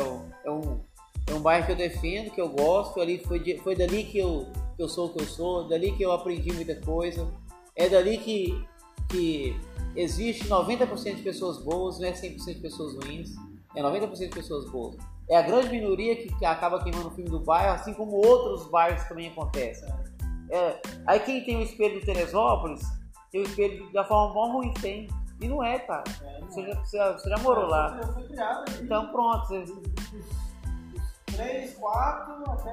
é, 0.45 0.51
um, 0.51 0.79
é 1.27 1.33
um 1.33 1.39
bairro 1.39 1.65
que 1.65 1.71
eu 1.71 1.75
defendo, 1.75 2.31
que 2.31 2.39
eu 2.41 2.49
gosto. 2.49 3.01
Ali 3.01 3.19
foi, 3.19 3.39
de, 3.39 3.57
foi 3.59 3.75
dali 3.75 4.03
que 4.03 4.19
eu, 4.19 4.47
que 4.75 4.81
eu 4.81 4.87
sou 4.87 5.07
o 5.07 5.13
que 5.13 5.21
eu 5.21 5.27
sou, 5.27 5.67
dali 5.67 5.91
que 5.91 6.03
eu 6.03 6.11
aprendi 6.11 6.53
muita 6.53 6.75
coisa. 6.75 7.27
É 7.75 7.89
dali 7.89 8.17
que, 8.17 8.65
que 9.09 9.59
existe 9.95 10.47
90% 10.47 11.15
de 11.15 11.21
pessoas 11.21 11.63
boas, 11.63 11.99
não 11.99 12.07
é 12.07 12.11
100% 12.11 12.55
de 12.55 12.59
pessoas 12.59 12.95
ruins. 12.95 13.31
É 13.75 13.81
90% 13.81 14.17
de 14.17 14.29
pessoas 14.29 14.69
boas. 14.69 14.95
É 15.29 15.37
a 15.37 15.41
grande 15.41 15.69
minoria 15.69 16.15
que, 16.15 16.45
acaba 16.45 16.81
queimando 16.83 17.07
o 17.07 17.11
filme 17.11 17.29
do 17.29 17.39
bairro, 17.39 17.73
assim 17.73 17.93
como 17.93 18.15
outros 18.15 18.69
bairros 18.69 19.03
também 19.05 19.27
acontecem. 19.27 19.87
É, 20.49 20.79
aí 21.07 21.19
quem 21.19 21.43
tem 21.43 21.57
o 21.57 21.61
espelho 21.61 21.99
de 21.99 22.05
Teresópolis, 22.05 22.81
tem 23.31 23.41
o 23.41 23.43
espelho 23.43 23.91
da 23.91 24.05
forma 24.05 24.33
mó 24.33 24.53
ruim 24.53 24.71
que 24.73 24.81
tem. 24.81 25.07
E 25.41 25.47
não 25.47 25.61
é, 25.61 25.79
cara. 25.79 26.03
É, 26.21 26.39
não 26.39 26.47
você, 26.47 26.61
é. 26.61 26.73
Já, 26.91 27.11
você, 27.11 27.29
já, 27.29 27.37
morou 27.39 27.65
lá. 27.65 27.99
Eu 28.01 28.13
fui 28.13 28.23
criado 28.23 28.61
aqui. 28.61 28.83
Então 28.83 29.11
pronto. 29.11 29.47
Você... 29.47 29.65
3, 31.35 31.73
4, 31.73 32.51
até 32.51 32.71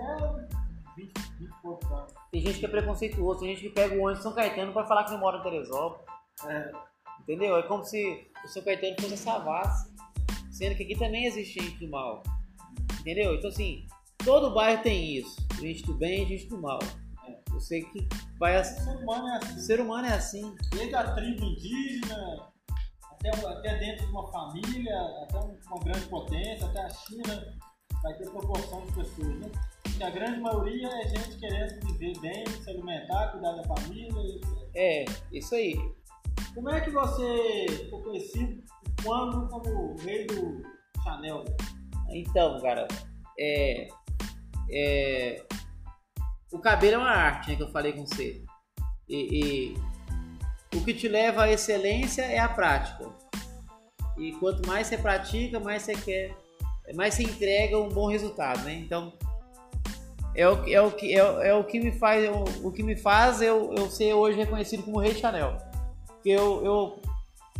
20, 0.96 1.12
20 1.38 1.50
e 1.50 1.62
poucos 1.62 1.90
anos. 1.90 2.12
Tem 2.30 2.40
gente 2.40 2.60
que 2.60 2.66
é 2.66 2.68
preconceituoso, 2.68 3.40
tem 3.40 3.48
gente 3.48 3.62
que 3.62 3.70
pega 3.70 3.94
o 3.94 4.02
ônibus 4.02 4.18
de 4.18 4.22
São 4.22 4.32
Caetano 4.32 4.72
pra 4.72 4.86
falar 4.86 5.04
que 5.04 5.10
não 5.10 5.18
mora 5.18 5.38
em 5.38 5.42
Teresópolis. 5.42 6.06
É. 6.46 6.72
Entendeu? 7.20 7.56
É 7.56 7.62
como 7.62 7.84
se 7.84 8.26
o 8.44 8.48
São 8.48 8.62
Caetano 8.62 8.96
fosse 9.00 9.14
essa 9.14 9.24
Savassi. 9.24 9.92
Sendo 10.50 10.76
que 10.76 10.82
aqui 10.82 10.98
também 10.98 11.26
existe 11.26 11.60
gente 11.60 11.78
do 11.78 11.90
mal. 11.90 12.22
Entendeu? 13.00 13.34
Então 13.34 13.50
assim, 13.50 13.86
todo 14.24 14.54
bairro 14.54 14.82
tem 14.82 15.16
isso. 15.16 15.36
Gente 15.60 15.84
do 15.84 15.94
bem 15.94 16.24
e 16.24 16.26
gente 16.26 16.48
do 16.48 16.60
mal. 16.60 16.78
Eu 17.52 17.60
sei 17.60 17.82
que 17.82 18.06
vai 18.38 18.56
assim. 18.56 18.80
O 18.80 18.84
ser 18.84 19.02
humano 19.02 19.28
é 19.28 19.36
assim. 19.36 19.54
O 19.54 19.60
ser 19.60 19.80
humano 19.80 20.06
é 20.06 20.14
assim. 20.14 20.56
Desde 20.70 20.94
a 20.94 21.14
tribo 21.14 21.44
indígena, 21.44 22.52
até, 23.10 23.30
até 23.30 23.78
dentro 23.78 24.06
de 24.06 24.12
uma 24.12 24.30
família, 24.32 25.00
até 25.22 25.38
uma 25.38 25.84
grande 25.84 26.06
potência, 26.06 26.66
até 26.66 26.82
a 26.82 26.88
China, 26.90 27.58
vai 28.02 28.14
ter 28.14 28.28
proporção 28.30 28.84
de 28.86 28.92
pessoas, 28.92 29.38
né? 29.38 29.50
E 29.98 30.02
a 30.02 30.10
grande 30.10 30.40
maioria 30.40 30.88
é 30.88 31.08
gente 31.08 31.38
querendo 31.38 31.86
viver 31.86 32.18
bem, 32.20 32.46
se 32.46 32.70
alimentar, 32.70 33.28
cuidar 33.32 33.52
da 33.52 33.64
família. 33.64 34.40
É, 34.74 35.04
isso 35.30 35.54
aí. 35.54 35.74
Como 36.54 36.68
é 36.70 36.80
que 36.80 36.90
você 36.90 37.66
ficou 37.68 38.02
conhecido 38.02 38.62
quando 39.02 39.48
como 39.48 39.96
rei 39.96 40.26
do 40.26 40.62
Chanel? 41.02 41.44
Então, 42.10 42.60
cara, 42.60 42.86
é, 43.38 43.88
é, 44.70 45.46
o 46.52 46.58
cabelo 46.58 46.96
é 46.96 46.98
uma 46.98 47.10
arte, 47.10 47.50
né, 47.50 47.56
que 47.56 47.62
eu 47.62 47.70
falei 47.70 47.94
com 47.94 48.04
você. 48.04 48.44
E, 49.08 49.74
e 50.74 50.76
o 50.76 50.84
que 50.84 50.92
te 50.92 51.08
leva 51.08 51.44
à 51.44 51.50
excelência 51.50 52.22
é 52.22 52.38
a 52.38 52.48
prática. 52.48 53.10
E 54.18 54.32
quanto 54.32 54.66
mais 54.66 54.86
você 54.86 54.98
pratica, 54.98 55.58
mais 55.58 55.82
você 55.82 55.94
quer, 55.94 56.36
mais 56.94 57.14
você 57.14 57.22
entrega 57.22 57.78
um 57.78 57.88
bom 57.88 58.08
resultado, 58.08 58.62
né? 58.64 58.74
Então 58.74 59.12
é 60.34 60.46
o, 60.46 60.68
é 60.68 60.80
o, 60.80 60.90
que, 60.90 61.14
é, 61.14 61.48
é 61.48 61.54
o 61.54 61.64
que 61.64 61.80
me 61.80 61.92
faz, 61.92 62.28
o, 62.28 62.68
o 62.68 62.72
que 62.72 62.82
me 62.82 62.96
faz 62.96 63.40
eu, 63.40 63.74
eu 63.74 63.90
ser 63.90 64.12
hoje 64.12 64.38
reconhecido 64.38 64.82
como 64.82 64.98
Rei 64.98 65.14
Chanel. 65.14 65.71
Que 66.22 66.30
eu, 66.30 66.64
eu 66.64 67.02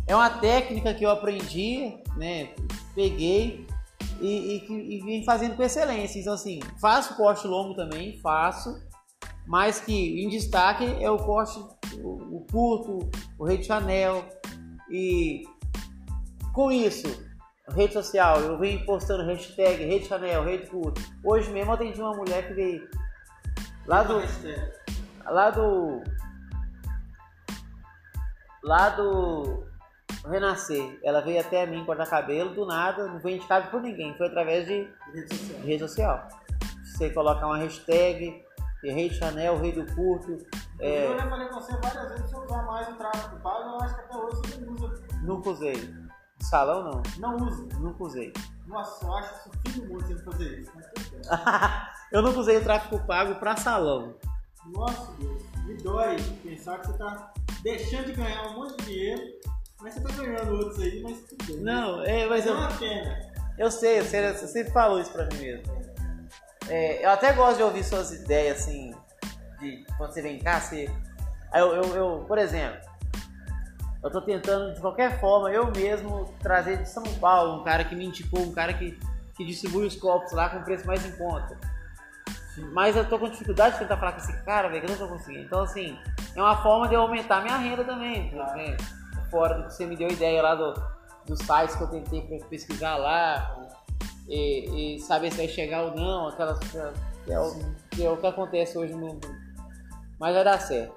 é 0.07 0.15
uma 0.15 0.29
técnica 0.29 0.93
que 0.93 1.05
eu 1.05 1.09
aprendi, 1.09 1.97
né? 2.17 2.49
Peguei 2.93 3.65
e, 4.19 4.65
e, 4.67 4.97
e 4.97 5.01
vim 5.01 5.23
fazendo 5.23 5.55
com 5.55 5.63
excelência. 5.63 6.19
Então, 6.19 6.33
assim, 6.33 6.59
faço 6.79 7.15
corte 7.15 7.47
longo 7.47 7.73
também, 7.75 8.19
faço, 8.19 8.81
mas 9.45 9.79
que 9.79 10.23
em 10.23 10.29
destaque 10.29 10.85
é 11.03 11.09
o 11.09 11.17
corte, 11.17 11.59
o, 12.01 12.37
o 12.37 12.45
curto, 12.51 13.09
o 13.37 13.45
rei 13.45 13.57
de 13.57 13.65
Chanel. 13.65 14.25
E 14.89 15.43
com 16.53 16.71
isso, 16.71 17.07
rede 17.69 17.93
social, 17.93 18.39
eu 18.41 18.57
venho 18.59 18.85
postando 18.85 19.23
hashtag 19.23 19.83
rede 19.85 20.05
Chanel, 20.05 20.43
rede 20.43 20.67
curto. 20.67 21.01
Hoje 21.23 21.49
mesmo 21.51 21.71
eu 21.71 21.75
atendi 21.75 22.01
uma 22.01 22.15
mulher 22.15 22.47
que 22.47 22.53
veio 22.53 22.87
lá 23.87 24.03
do. 24.03 24.21
Lá 25.25 25.49
do. 25.49 26.03
Lá 28.63 28.89
do 28.89 29.63
renascer. 30.25 30.99
Ela 31.03 31.21
veio 31.21 31.41
até 31.41 31.65
mim 31.65 31.85
cortar 31.85 32.07
cabelo, 32.07 32.53
do 32.53 32.65
nada, 32.65 33.07
não 33.07 33.19
foi 33.19 33.33
indicado 33.33 33.69
por 33.69 33.81
ninguém, 33.81 34.15
foi 34.17 34.27
através 34.27 34.67
de 34.67 34.87
rede 35.13 35.35
social. 35.35 35.61
Rede 35.61 35.79
social. 35.79 36.27
Você 36.83 37.09
colocar 37.09 37.47
uma 37.47 37.57
hashtag, 37.57 38.43
Rei 38.83 39.09
Chanel, 39.09 39.59
Rei 39.59 39.71
do 39.71 39.85
Curto. 39.95 40.37
É... 40.79 41.07
Eu 41.07 41.17
já 41.17 41.29
falei 41.29 41.47
com 41.47 41.55
você 41.55 41.75
várias 41.77 42.09
vezes 42.09 42.29
se 42.29 42.35
eu 42.35 42.43
usar 42.43 42.63
mais 42.63 42.87
o 42.87 42.93
tráfego 42.93 43.39
pago, 43.41 43.69
eu 43.69 43.81
acho 43.81 43.95
que 43.95 44.01
até 44.01 44.17
hoje 44.17 44.37
você 44.37 44.65
não 44.65 44.73
usa. 44.73 45.03
Nunca 45.23 45.49
usei. 45.49 46.03
Salão 46.41 46.83
não. 46.83 47.03
Não 47.19 47.47
uso. 47.47 47.67
Nunca 47.79 48.03
usei. 48.03 48.33
Nossa, 48.67 49.05
eu 49.05 49.13
acho 49.13 49.49
fim 49.65 49.79
do 49.79 49.87
mundo 49.87 50.05
você 50.05 50.23
fazer 50.23 50.59
isso, 50.59 50.71
mas 50.75 50.85
Eu 52.11 52.21
nunca 52.21 52.39
usei 52.39 52.57
o 52.57 52.63
tráfego 52.63 53.05
pago 53.05 53.35
pra 53.35 53.55
salão. 53.55 54.15
Nossa 54.67 55.11
Deus, 55.13 55.43
me 55.63 55.75
dói 55.77 56.17
pensar 56.43 56.79
que 56.79 56.87
você 56.87 56.97
tá 56.97 57.33
deixando 57.61 58.07
de 58.07 58.13
ganhar 58.13 58.47
um 58.49 58.55
monte 58.55 58.77
de 58.77 58.85
dinheiro 58.85 59.21
mas 59.83 59.95
você 59.95 60.01
tá 60.01 60.13
ganhando 60.13 60.53
outros 60.53 60.79
aí, 60.79 61.01
mas 61.03 61.21
tudo 61.23 61.45
bem. 61.45 61.57
Não, 61.57 62.01
é, 62.05 62.25
mas 62.25 62.45
eu. 62.45 62.53
É 62.53 62.57
uma 62.57 62.71
pena. 62.71 63.19
Eu 63.57 63.69
sei, 63.69 64.01
você, 64.01 64.31
você 64.31 64.47
sempre 64.47 64.71
falou 64.71 65.01
isso 65.01 65.11
pra 65.11 65.25
mim 65.25 65.37
mesmo. 65.39 65.83
É, 66.69 67.05
eu 67.05 67.09
até 67.09 67.33
gosto 67.33 67.57
de 67.57 67.63
ouvir 67.63 67.83
suas 67.83 68.13
ideias, 68.13 68.61
assim, 68.61 68.95
de 69.59 69.85
quando 69.97 70.13
você 70.13 70.21
vem 70.21 70.39
cá, 70.39 70.61
você. 70.61 70.89
Eu, 71.53 71.73
eu, 71.73 71.95
eu, 71.95 72.25
por 72.25 72.37
exemplo, 72.37 72.79
eu 74.01 74.09
tô 74.09 74.21
tentando 74.21 74.73
de 74.73 74.79
qualquer 74.79 75.19
forma, 75.19 75.51
eu 75.51 75.69
mesmo, 75.69 76.33
trazer 76.39 76.77
de 76.77 76.89
São 76.89 77.03
Paulo 77.19 77.59
um 77.59 77.63
cara 77.65 77.83
que 77.83 77.93
me 77.93 78.05
indicou, 78.05 78.39
um 78.39 78.53
cara 78.53 78.73
que, 78.73 78.97
que 79.35 79.45
distribui 79.45 79.85
os 79.85 79.97
copos 79.97 80.31
lá 80.31 80.49
com 80.49 80.63
preço 80.63 80.87
mais 80.87 81.05
em 81.05 81.11
conta. 81.17 81.59
Mas 82.57 82.95
eu 82.95 83.07
tô 83.07 83.17
com 83.17 83.29
dificuldade 83.29 83.73
de 83.73 83.79
tentar 83.79 83.97
falar 83.97 84.11
com 84.13 84.19
esse 84.19 84.43
cara, 84.43 84.69
velho, 84.69 84.85
que 84.85 84.91
eu 84.91 84.97
não 84.97 85.07
tô 85.07 85.13
conseguindo. 85.13 85.45
Então, 85.45 85.61
assim, 85.61 85.97
é 86.35 86.41
uma 86.41 86.61
forma 86.61 86.87
de 86.87 86.93
eu 86.93 87.01
aumentar 87.01 87.41
minha 87.41 87.57
renda 87.57 87.83
também. 87.83 88.31
Né? 88.31 88.77
Fora 89.31 89.55
do 89.55 89.67
que 89.67 89.73
você 89.73 89.85
me 89.85 89.95
deu 89.95 90.07
ideia 90.09 90.41
lá 90.41 90.55
do, 90.55 90.73
dos 91.25 91.39
sites 91.39 91.75
que 91.75 91.83
eu 91.83 91.87
tentei 91.87 92.21
pesquisar 92.49 92.97
lá. 92.97 93.55
E, 94.27 94.95
e 94.95 94.99
saber 95.01 95.31
se 95.31 95.37
vai 95.37 95.47
chegar 95.47 95.83
ou 95.83 95.95
não, 95.95 96.27
aquelas. 96.27 96.59
Que 96.59 97.31
é, 97.31 97.39
o, 97.39 97.75
que 97.91 98.05
é 98.05 98.09
o 98.09 98.17
que 98.17 98.27
acontece 98.27 98.77
hoje 98.77 98.93
no 98.93 98.99
mundo. 98.99 99.27
Mas 100.19 100.35
vai 100.35 100.43
dar 100.43 100.59
certo. 100.59 100.93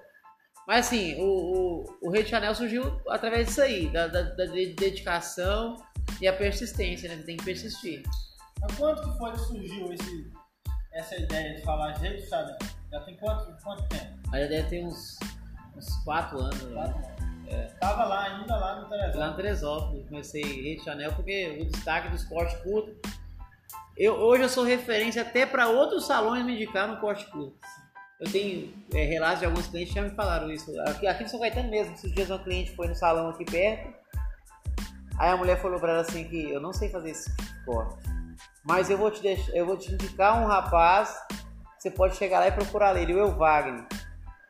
Mas 0.66 0.86
assim, 0.86 1.20
o, 1.20 1.24
o, 1.24 1.84
o 2.02 2.10
Rio 2.10 2.24
de 2.24 2.30
Janeiro 2.30 2.54
surgiu 2.54 3.00
através 3.08 3.46
disso 3.46 3.62
aí, 3.62 3.88
da, 3.88 4.08
da, 4.08 4.22
da 4.22 4.44
dedicação 4.46 5.76
e 6.20 6.26
a 6.26 6.32
persistência, 6.32 7.08
né? 7.08 7.22
Tem 7.24 7.36
que 7.36 7.44
persistir. 7.44 8.02
Mas 8.60 8.76
quanto 8.76 9.02
que 9.02 9.18
foi 9.18 9.32
que 9.32 9.38
surgiu 9.38 9.92
esse, 9.92 10.32
essa 10.96 11.16
ideia 11.16 11.54
de 11.54 11.62
falar 11.62 11.92
Rio 11.98 12.16
de 12.16 12.26
Janeiro? 12.26 12.58
Já 12.90 13.00
tem 13.00 13.16
quanto, 13.16 13.62
quanto 13.62 13.82
tempo? 13.88 14.16
A 14.32 14.40
ideia 14.40 14.64
tem 14.64 14.86
uns, 14.86 15.18
uns 15.76 15.96
quatro 16.04 16.38
anos. 16.38 16.62
Né? 16.62 16.74
Quatro 16.74 16.96
anos. 16.96 17.16
É. 17.48 17.66
Tava 17.78 18.04
lá 18.04 18.22
ainda, 18.24 18.56
lá 18.56 18.80
no 18.80 18.88
Teresópolis. 18.88 19.16
Lá 19.16 19.26
no 19.28 19.36
Teresópolis. 19.36 20.08
Comecei 20.08 20.42
Rio 20.42 20.78
de 20.78 20.84
Janeiro 20.84 21.14
porque 21.14 21.58
o 21.60 21.66
destaque 21.66 22.08
do 22.08 22.16
esporte 22.16 22.56
curto. 22.62 22.96
Eu, 23.96 24.14
hoje 24.14 24.42
eu 24.42 24.48
sou 24.48 24.64
referência 24.64 25.22
até 25.22 25.46
para 25.46 25.68
outros 25.68 26.06
salões 26.06 26.44
me 26.44 26.54
indicar 26.54 26.88
no 26.88 26.98
corte 26.98 27.26
curto. 27.26 27.56
Eu 28.18 28.30
tenho 28.30 28.72
é, 28.94 29.04
relatos 29.04 29.40
de 29.40 29.46
alguns 29.46 29.66
clientes 29.66 29.92
que 29.92 30.00
já 30.00 30.06
me 30.06 30.14
falaram 30.14 30.50
isso. 30.50 30.72
Aqui, 30.82 31.06
aqui 31.06 31.22
no 31.22 31.28
São 31.28 31.40
Caetano 31.40 31.70
mesmo, 31.70 31.94
esses 31.94 32.12
dias 32.12 32.30
um 32.30 32.38
cliente 32.38 32.74
foi 32.74 32.88
no 32.88 32.94
salão 32.94 33.28
aqui 33.28 33.44
perto. 33.44 33.94
Aí 35.18 35.30
a 35.30 35.36
mulher 35.36 35.60
falou 35.60 35.78
para 35.78 35.92
ela 35.92 36.00
assim 36.00 36.24
que 36.24 36.50
eu 36.50 36.60
não 36.60 36.72
sei 36.72 36.88
fazer 36.88 37.10
esse 37.10 37.30
corte. 37.64 38.15
Mas 38.66 38.90
eu 38.90 38.98
vou 38.98 39.10
te 39.10 39.22
deixar, 39.22 39.52
eu 39.52 39.64
vou 39.64 39.76
te 39.76 39.92
indicar 39.92 40.42
um 40.42 40.46
rapaz, 40.46 41.16
você 41.78 41.90
pode 41.90 42.16
chegar 42.16 42.40
lá 42.40 42.48
e 42.48 42.52
procurar 42.52 42.96
ele, 42.96 43.14
o 43.14 43.18
El 43.18 43.36
Wagner. 43.36 43.86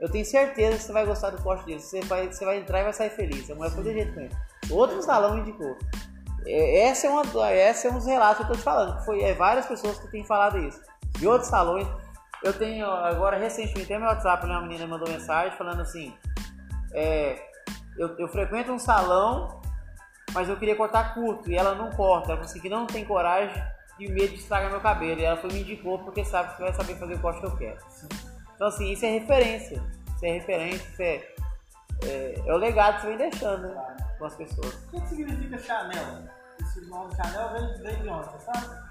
Eu 0.01 0.11
tenho 0.11 0.25
certeza 0.25 0.79
que 0.79 0.83
você 0.85 0.93
vai 0.93 1.05
gostar 1.05 1.31
do 1.31 1.43
corte 1.43 1.65
dele. 1.67 1.81
Você 1.81 2.01
vai, 2.03 2.27
você 2.27 2.45
vai 2.45 2.59
entrar 2.59 2.81
e 2.81 2.85
vai 2.85 2.93
sair 2.93 3.11
feliz. 3.11 3.51
A 3.51 3.55
mulher 3.55 3.71
foi 3.71 3.85
de 3.85 3.93
jeito 3.93 4.15
com 4.15 4.21
ele. 4.21 4.37
Outro 4.71 5.03
salão 5.03 5.39
indicou. 5.39 5.77
É, 6.47 6.85
essa 6.85 7.07
é, 7.07 7.11
uma, 7.11 7.51
essa 7.51 7.89
é 7.89 7.91
um 7.91 7.95
dos 7.95 8.07
relatos 8.07 8.39
que 8.39 8.43
eu 8.45 8.55
tô 8.55 8.59
te 8.59 8.63
falando. 8.63 9.05
Foi 9.05 9.23
é, 9.23 9.35
várias 9.35 9.67
pessoas 9.67 9.99
que 9.99 10.09
têm 10.09 10.25
falado 10.25 10.59
isso. 10.59 10.81
De 11.19 11.27
outros 11.27 11.49
salões. 11.49 11.87
Eu 12.43 12.53
tenho 12.53 12.87
agora 12.87 13.39
recentemente 13.39 13.85
até 13.85 13.99
meu 13.99 14.09
WhatsApp, 14.09 14.47
né, 14.47 14.53
uma 14.53 14.63
menina 14.63 14.87
mandou 14.87 15.09
mensagem 15.09 15.57
falando 15.57 15.81
assim: 15.81 16.15
é, 16.93 17.43
eu, 17.99 18.17
eu, 18.19 18.29
frequento 18.29 18.71
um 18.71 18.79
salão, 18.79 19.61
mas 20.33 20.49
eu 20.49 20.57
queria 20.59 20.77
cortar 20.77 21.15
curto 21.15 21.51
e 21.51 21.57
ela 21.57 21.75
não 21.75 21.91
corta. 21.91 22.29
Ela 22.29 22.37
falou 22.37 22.43
assim 22.43 22.61
que 22.61 22.69
não 22.69 22.87
tem 22.87 23.05
coragem 23.05 23.61
e 23.99 24.09
medo 24.09 24.35
de 24.35 24.41
estragar 24.41 24.71
meu 24.71 24.81
cabelo. 24.81 25.21
E 25.21 25.25
ela 25.25 25.37
foi 25.37 25.51
me 25.53 25.61
indicou 25.61 25.99
porque 25.99 26.25
sabe 26.25 26.51
que 26.51 26.57
você 26.57 26.63
vai 26.63 26.73
saber 26.75 26.97
fazer 26.97 27.15
o 27.15 27.19
corte 27.21 27.41
que 27.41 27.47
eu 27.47 27.57
quero. 27.57 27.79
Então 28.55 28.69
assim, 28.69 28.93
isso 28.93 29.05
é 29.05 29.11
referência. 29.11 29.83
Isso 30.15 30.25
é 30.25 30.33
referência, 30.33 30.89
isso 30.93 31.03
é, 31.03 31.35
é, 32.05 32.35
é 32.47 32.55
o 32.55 32.57
legado 32.57 32.97
que 32.97 33.03
você 33.03 33.09
vem 33.09 33.17
deixando 33.19 33.69
né, 33.69 33.97
com 34.19 34.25
as 34.25 34.35
pessoas. 34.35 34.75
O 34.75 34.91
que, 34.91 35.01
que 35.01 35.09
significa 35.09 35.59
Chanel? 35.59 36.29
Esse 36.61 36.81
nome 36.89 37.15
Chanel 37.15 37.53
vem, 37.53 37.83
vem 37.83 38.03
de 38.03 38.09
onde, 38.09 38.43
sabe? 38.43 38.87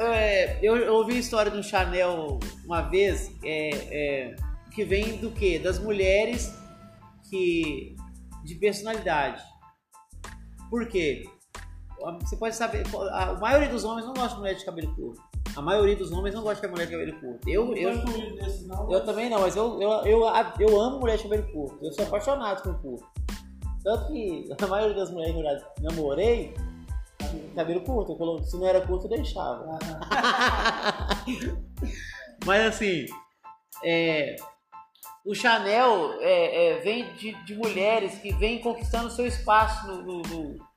É, 0.00 0.58
eu, 0.62 0.76
eu, 0.76 0.94
ouvi 0.94 1.16
a 1.16 1.20
história 1.20 1.50
do 1.50 1.62
Chanel 1.62 2.38
uma 2.64 2.82
vez, 2.82 3.30
é, 3.42 3.70
é, 4.30 4.36
que 4.70 4.84
vem 4.84 5.16
do 5.16 5.30
que? 5.30 5.58
Das 5.58 5.78
mulheres 5.78 6.54
que 7.28 7.96
de 8.44 8.54
personalidade. 8.56 9.42
Por 10.70 10.86
quê? 10.88 11.24
Você 12.20 12.36
pode 12.36 12.56
saber, 12.56 12.84
a 13.10 13.34
maioria 13.34 13.68
dos 13.68 13.84
homens 13.84 14.06
não 14.06 14.14
gosta 14.14 14.34
de 14.34 14.40
mulher 14.40 14.54
de 14.54 14.64
cabelo 14.64 14.94
curto. 14.94 15.22
A 15.54 15.60
maioria 15.60 15.96
dos 15.96 16.10
homens 16.12 16.34
não 16.34 16.42
gosta 16.42 16.66
de 16.66 16.72
mulher 16.72 16.86
de 16.86 16.92
cabelo 16.92 17.20
curto. 17.20 17.48
Eu, 17.48 17.76
eu, 17.76 17.90
eu, 17.90 18.90
eu 18.90 19.04
também 19.04 19.28
não, 19.28 19.40
mas 19.40 19.56
eu, 19.56 19.80
eu, 19.80 19.90
eu, 20.04 20.22
eu 20.58 20.80
amo 20.80 21.00
mulher 21.00 21.16
de 21.16 21.24
cabelo 21.24 21.50
curto. 21.52 21.78
Eu 21.84 21.92
sou 21.92 22.04
apaixonado 22.04 22.62
por 22.62 22.80
curto. 22.80 23.06
Tanto 23.82 24.12
que 24.12 24.48
a 24.60 24.66
maioria 24.66 24.96
das 24.96 25.10
mulheres 25.10 25.34
que 25.34 25.84
eu 25.84 25.90
namorei 25.90 26.54
cabelo 27.54 27.80
curto. 27.82 28.44
Se 28.44 28.56
não 28.56 28.66
era 28.66 28.80
curto, 28.80 29.06
eu 29.06 29.10
deixava. 29.10 29.78
Mas 32.44 32.66
assim, 32.66 33.06
é, 33.84 34.36
o 35.24 35.34
Chanel 35.34 36.14
é, 36.20 36.66
é, 36.66 36.80
vem 36.80 37.12
de, 37.14 37.32
de, 37.44 37.54
mulheres 37.54 38.18
que 38.18 38.32
vêm 38.34 38.60
conquistando 38.60 39.10
seu 39.10 39.26
espaço 39.26 39.86
no, 39.86 40.02
no, 40.02 40.22
no, 40.22 40.71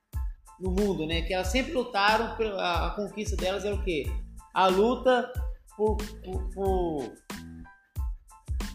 no, 0.60 0.72
mundo, 0.72 1.06
né? 1.06 1.22
Que 1.22 1.34
elas 1.34 1.48
sempre 1.48 1.74
lutaram, 1.74 2.36
a, 2.60 2.88
a 2.88 2.90
conquista 2.92 3.36
delas 3.36 3.66
era 3.66 3.76
o 3.76 3.84
quê? 3.84 4.06
A 4.54 4.68
luta 4.68 5.32
por, 5.76 5.98
por, 6.24 6.50
por, 6.54 7.14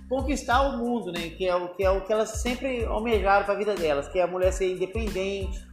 conquistar 0.09 0.63
o 0.63 0.79
mundo, 0.79 1.13
né? 1.13 1.31
Que 1.31 1.47
é 1.47 1.55
o 1.55 1.69
que, 1.75 1.85
é 1.85 1.91
o 1.91 2.05
que 2.05 2.13
elas 2.13 2.31
sempre 2.31 2.85
almejaram 2.85 3.45
para 3.45 3.55
a 3.55 3.59
vida 3.59 3.75
delas, 3.75 4.09
que 4.09 4.19
é 4.19 4.23
a 4.23 4.27
mulher 4.27 4.53
ser 4.53 4.73
independente, 4.73 5.71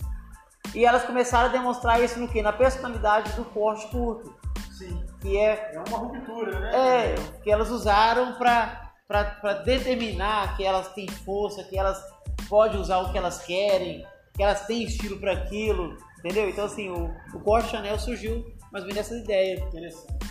e 0.76 0.86
elas 0.86 1.04
começaram 1.04 1.50
a 1.50 1.52
demonstrar 1.52 2.02
isso 2.02 2.20
no 2.20 2.28
que? 2.28 2.42
Na 2.42 2.54
personalidade 2.54 3.32
do 3.34 3.46
corte 3.46 3.88
curto. 3.88 4.36
Sim. 4.78 5.04
Que 5.20 5.38
é, 5.38 5.72
é 5.74 5.84
uma 5.88 5.98
ruptura, 5.98 6.60
né? 6.60 6.72
É, 6.76 7.16
que 7.42 7.52
elas 7.52 7.70
usaram 7.70 8.36
para 8.36 9.54
determinar 9.66 10.56
que 10.56 10.64
elas 10.64 10.90
têm 10.94 11.08
força, 11.08 11.64
que 11.64 11.78
elas 11.78 12.00
podem 12.48 12.80
usar 12.80 13.00
o 13.00 13.12
que 13.12 13.18
elas 13.18 13.44
querem, 13.44 14.06
que 14.38 14.44
elas 14.44 14.66
têm 14.68 14.84
estilo 14.84 15.20
para 15.20 15.34
aquilo, 15.34 15.98
entendeu? 16.20 16.48
Então, 16.48 16.66
assim, 16.66 16.90
o, 16.90 17.12
o 17.34 17.40
corte 17.40 17.72
Chanel 17.72 18.00
surgiu 18.00 18.46
mais 18.72 18.86
ou 18.86 18.94
menos 18.94 18.96
dessa 18.96 19.18
ideia. 19.18 19.68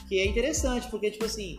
Que 0.09 0.21
é 0.21 0.27
interessante, 0.27 0.89
porque, 0.89 1.11
tipo 1.11 1.25
assim, 1.25 1.57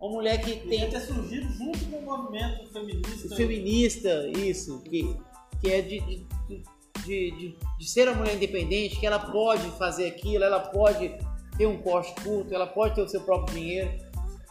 uma 0.00 0.12
mulher 0.12 0.40
que 0.40 0.60
tem. 0.60 0.80
Tem 0.80 0.90
ter 0.90 1.00
surgido 1.00 1.52
junto 1.52 1.84
com 1.86 1.96
o 1.96 2.02
movimento 2.02 2.72
feminista. 2.72 3.36
Feminista, 3.36 4.28
isso, 4.28 4.80
que, 4.82 5.16
que 5.60 5.72
é 5.72 5.82
de, 5.82 6.00
de 6.00 6.62
de, 7.04 7.56
de, 7.78 7.88
ser 7.88 8.06
uma 8.08 8.18
mulher 8.18 8.34
independente, 8.34 8.98
que 8.98 9.06
ela 9.06 9.18
pode 9.18 9.70
fazer 9.78 10.08
aquilo, 10.08 10.44
ela 10.44 10.60
pode 10.60 11.16
ter 11.56 11.66
um 11.66 11.78
corte 11.80 12.12
curto, 12.22 12.54
ela 12.54 12.66
pode 12.66 12.94
ter 12.94 13.02
o 13.02 13.08
seu 13.08 13.22
próprio 13.22 13.54
dinheiro, 13.54 13.90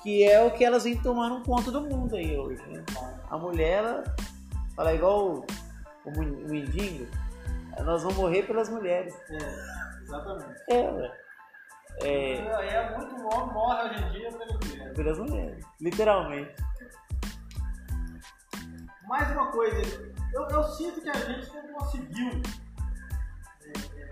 que 0.02 0.24
é 0.24 0.42
o 0.42 0.50
que 0.50 0.64
elas 0.64 0.84
vêm 0.84 0.98
tomando 0.98 1.44
conta 1.44 1.72
do 1.72 1.82
mundo 1.82 2.16
aí 2.16 2.36
hoje. 2.36 2.62
Né? 2.68 2.84
A 3.30 3.38
mulher, 3.38 3.84
ela 3.84 4.16
fala 4.76 4.94
igual 4.94 5.28
o, 5.28 5.46
o, 6.06 6.10
o 6.10 6.50
mendigo, 6.50 7.06
nós 7.84 8.04
vamos 8.04 8.18
morrer 8.18 8.44
pelas 8.44 8.70
mulheres. 8.70 9.16
É, 9.30 10.02
exatamente. 10.04 10.64
É. 10.70 11.28
É, 12.04 12.36
é 12.36 12.96
muito 12.96 13.16
homem 13.28 13.54
morre 13.54 13.90
hoje 13.90 14.04
em 14.04 14.12
dia 14.12 14.32
pelas 14.32 14.56
mulheres. 14.56 14.96
Pelas 14.96 15.20
mulheres, 15.20 15.66
literalmente. 15.82 16.56
Mais 19.08 19.32
uma 19.32 19.52
coisa, 19.52 19.78
eu, 20.34 20.48
eu 20.48 20.64
sinto 20.64 21.02
que 21.02 21.10
a 21.10 21.14
gente 21.14 21.48
não 21.56 21.74
conseguiu 21.74 22.42
é, 23.64 24.02
é, 24.02 24.10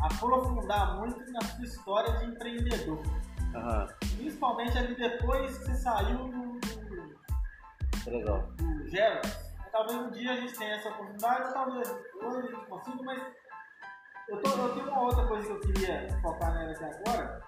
aprofundar 0.00 0.98
muito 0.98 1.18
na 1.32 1.40
sua 1.40 1.64
história 1.64 2.12
de 2.18 2.26
empreendedor. 2.26 2.98
Uhum. 2.98 3.86
Principalmente 4.16 4.78
ali 4.78 4.94
depois 4.94 5.58
que 5.58 5.64
você 5.64 5.74
saiu 5.74 6.18
do, 6.18 6.60
do, 6.60 8.10
Legal. 8.10 8.42
do 8.56 8.88
Geras. 8.88 9.51
Talvez 9.72 9.98
um 9.98 10.10
dia 10.10 10.32
a 10.32 10.36
gente 10.36 10.52
tenha 10.58 10.74
essa 10.74 10.90
oportunidade, 10.90 11.54
talvez 11.54 11.90
hoje 11.90 12.38
a 12.38 12.42
gente 12.42 12.66
consiga, 12.66 13.02
mas 13.04 13.22
eu, 14.28 14.42
tô, 14.42 14.50
eu 14.50 14.74
tenho 14.74 14.88
uma 14.88 15.00
outra 15.00 15.26
coisa 15.26 15.46
que 15.46 15.52
eu 15.52 15.60
queria 15.60 16.20
focar 16.20 16.52
nela 16.54 16.72
aqui 16.72 16.84
agora, 16.84 17.42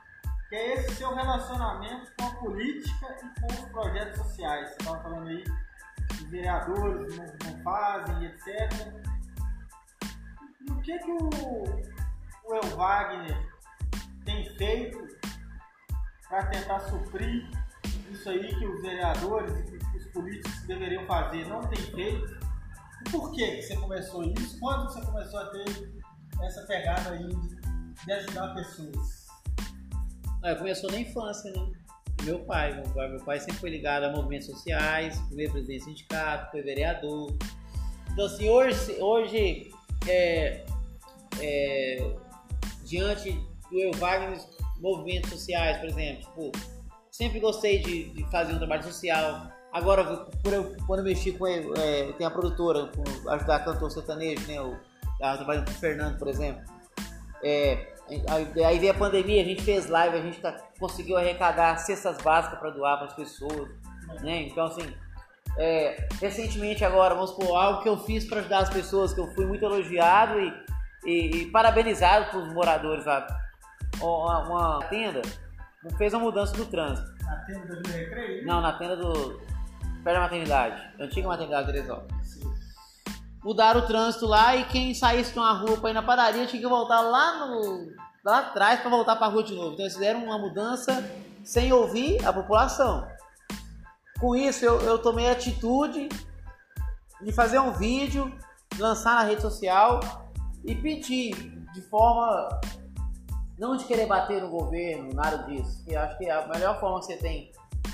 que 0.49 0.57
é 0.57 0.75
esse 0.75 0.95
seu 0.95 1.15
relacionamento 1.15 2.11
com 2.19 2.27
a 2.27 2.35
política 2.37 3.17
e 3.23 3.41
com 3.41 3.47
os 3.47 3.71
projetos 3.71 4.17
sociais. 4.23 4.71
Você 4.71 4.77
estava 4.77 5.03
falando 5.03 5.29
aí 5.29 5.45
os 6.13 6.23
vereadores 6.31 7.15
não, 7.15 7.27
não 7.27 7.63
fazem, 7.63 8.25
etc. 8.25 9.05
E 10.63 10.71
o 10.71 10.81
que, 10.81 10.99
que 10.99 11.11
o, 11.11 11.29
o 12.45 12.55
El 12.55 12.77
Wagner 12.77 13.55
tem 14.25 14.57
feito 14.57 15.07
para 16.27 16.47
tentar 16.47 16.81
suprir 16.81 17.51
isso 18.15 18.29
aí 18.31 18.55
que 18.59 18.67
os 18.67 18.81
vereadores 18.81 19.53
e 19.71 19.97
os 19.97 20.07
políticos 20.07 20.63
deveriam 20.67 21.05
fazer 21.07 21.47
não 21.49 21.61
têm 21.63 21.83
feito? 21.83 22.39
Por 23.11 23.33
que, 23.33 23.63
você 23.63 23.77
começou 23.77 24.25
isso? 24.25 24.59
Quando 24.59 24.91
você 24.91 25.01
começou 25.03 25.41
a 25.41 25.47
ter 25.47 25.93
essa 26.43 26.63
pegada 26.63 27.11
aí 27.11 27.29
de 28.05 28.13
ajudar 28.13 28.55
pessoas? 28.55 29.27
Ah, 30.43 30.55
começou 30.55 30.91
na 30.91 31.01
infância, 31.01 31.51
né? 31.53 31.73
meu 32.25 32.41
pai. 32.41 32.75
Meu 32.75 32.91
pai, 32.93 33.09
meu 33.09 33.21
pai 33.21 33.39
sempre 33.41 33.57
foi 33.57 33.71
ligado 33.71 34.05
a 34.05 34.11
movimentos 34.11 34.47
sociais, 34.47 35.19
primeiro 35.29 35.53
presidente 35.53 35.81
do 35.81 35.85
sindicato, 35.85 36.51
foi 36.51 36.63
vereador. 36.63 37.37
Então, 38.13 38.27
assim, 38.27 38.49
hoje, 38.49 38.93
hoje 39.01 39.71
é, 40.09 40.65
é, 41.41 42.17
diante 42.85 43.33
do 43.71 43.99
Wagner, 43.99 44.39
movimentos 44.81 45.31
sociais, 45.31 45.79
por 45.79 45.89
exemplo, 45.89 46.23
tipo, 46.23 46.74
sempre 47.15 47.39
gostei 47.39 47.79
de, 47.79 48.11
de, 48.11 48.29
fazer 48.29 48.55
um 48.55 48.59
trabalho 48.59 48.83
social. 48.83 49.47
Agora, 49.73 50.03
eu, 50.45 50.77
quando 50.85 51.01
eu 51.01 51.05
mexi 51.05 51.31
com 51.31 51.47
é, 51.47 52.13
tem 52.19 52.27
a 52.27 52.31
produtora, 52.31 52.89
com, 52.89 53.31
ajudar 53.31 53.65
cantor 53.65 53.91
sertanejo, 53.91 54.47
né? 54.49 54.59
Eu 54.59 54.77
com 55.21 55.71
o 55.71 55.75
Fernando, 55.75 56.19
por 56.19 56.29
exemplo. 56.29 56.63
É, 57.43 57.95
Aí 58.67 58.79
veio 58.79 58.93
a 58.93 58.95
pandemia, 58.95 59.41
a 59.41 59.45
gente 59.47 59.63
fez 59.63 59.89
live, 59.89 60.19
a 60.19 60.21
gente 60.21 60.39
tá, 60.39 60.53
conseguiu 60.79 61.17
arrecadar 61.17 61.79
cestas 61.79 62.19
básicas 62.19 62.59
para 62.59 62.69
doar 62.69 62.99
para 62.99 63.07
as 63.07 63.15
pessoas, 63.15 63.71
né? 64.21 64.43
Então 64.43 64.67
assim, 64.67 64.95
é, 65.57 66.07
recentemente 66.21 66.85
agora, 66.85 67.15
vamos 67.15 67.31
por 67.31 67.57
algo 67.57 67.83
que 67.83 67.89
eu 67.89 67.97
fiz 67.97 68.27
para 68.27 68.41
ajudar 68.41 68.59
as 68.59 68.69
pessoas, 68.69 69.15
que 69.15 69.21
eu 69.21 69.33
fui 69.35 69.47
muito 69.47 69.65
elogiado 69.65 70.39
e, 70.39 70.53
e, 71.07 71.37
e 71.37 71.51
parabenizado 71.51 72.31
pelos 72.31 72.53
moradores 72.53 73.07
lá. 73.07 73.27
Uma, 74.03 74.49
uma, 74.49 74.85
tenda 74.91 75.23
fez 75.93 76.13
uma 76.15 76.25
mudança 76.25 76.57
do 76.57 76.67
trânsito. 76.67 77.13
Na 77.23 77.37
tenda 77.45 77.77
do 77.77 77.89
Recreio? 77.89 78.47
Não, 78.47 78.61
na 78.61 78.73
tenda 78.73 78.97
do. 78.97 79.41
perto 80.03 80.17
da 80.17 80.21
maternidade. 80.21 80.83
Antiga 81.01 81.29
maternidade 81.29 81.67
de 81.67 81.73
Teresópolis. 81.73 82.41
Mudaram 83.43 83.81
o 83.81 83.87
trânsito 83.87 84.27
lá 84.27 84.57
e 84.57 84.65
quem 84.65 84.95
saísse 84.95 85.33
de 85.33 85.39
uma 85.39 85.53
rua 85.53 85.77
para 85.77 85.91
ir 85.91 85.93
na 85.93 86.03
padaria 86.03 86.47
tinha 86.47 86.63
que 86.63 86.69
voltar 86.69 87.01
lá 87.01 87.47
no. 87.47 87.87
lá 88.25 88.39
atrás 88.39 88.81
para 88.81 88.91
voltar 88.91 89.17
para 89.17 89.27
a 89.27 89.31
rua 89.31 89.43
de 89.43 89.55
novo. 89.55 89.73
Então 89.73 89.85
eles 89.85 89.95
fizeram 89.95 90.25
uma 90.25 90.39
mudança 90.39 91.05
sem 91.43 91.73
ouvir 91.73 92.25
a 92.27 92.33
população. 92.33 93.07
Com 94.19 94.35
isso, 94.35 94.65
eu, 94.65 94.81
eu 94.81 94.99
tomei 94.99 95.29
a 95.29 95.33
atitude 95.33 96.09
de 97.21 97.33
fazer 97.33 97.59
um 97.59 97.73
vídeo, 97.73 98.33
lançar 98.79 99.17
na 99.17 99.23
rede 99.25 99.43
social 99.43 100.01
e 100.65 100.75
pedir 100.75 101.35
de 101.75 101.83
forma 101.83 102.49
não 103.59 103.77
de 103.77 103.85
querer 103.85 104.07
bater 104.07 104.43
no 104.43 104.49
governo, 104.49 105.13
nada 105.15 105.39
disso. 105.45 105.85
Eu 105.87 106.01
acho 106.01 106.19
que 106.19 106.29
a 106.29 106.47
melhor 106.49 106.79
forma 106.81 107.01
que 107.01 107.07
você 107.07 107.17
tem 107.17 107.53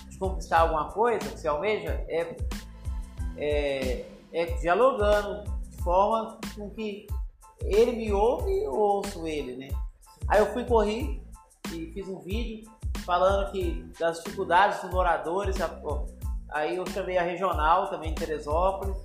de 0.09 0.19
conquistar 0.19 0.61
alguma 0.61 0.91
coisa 0.91 1.19
que 1.19 1.39
você 1.39 1.49
almeja 1.49 2.05
é, 2.09 2.37
é, 3.37 4.07
é 4.33 4.45
dialogando 4.61 5.45
de 5.69 5.83
forma 5.83 6.39
com 6.55 6.71
que 6.71 7.07
ele 7.63 7.93
me 7.93 8.13
ouve 8.13 8.51
e 8.51 8.65
eu 8.65 8.73
ouço 8.73 9.27
ele, 9.27 9.57
né? 9.57 9.69
Aí 10.29 10.41
eu 10.41 10.47
fui 10.53 10.65
correr 10.65 11.23
e 11.73 11.93
fiz 11.93 12.09
um 12.09 12.21
vídeo 12.21 12.71
falando 13.05 13.51
que 13.51 13.85
das 13.99 14.19
dificuldades 14.23 14.81
dos 14.81 14.91
moradores. 14.91 15.57
Aí 16.51 16.77
eu 16.77 16.87
chamei 16.87 17.19
a 17.19 17.23
regional 17.23 17.89
também 17.89 18.13
em 18.13 18.15
Teresópolis. 18.15 18.97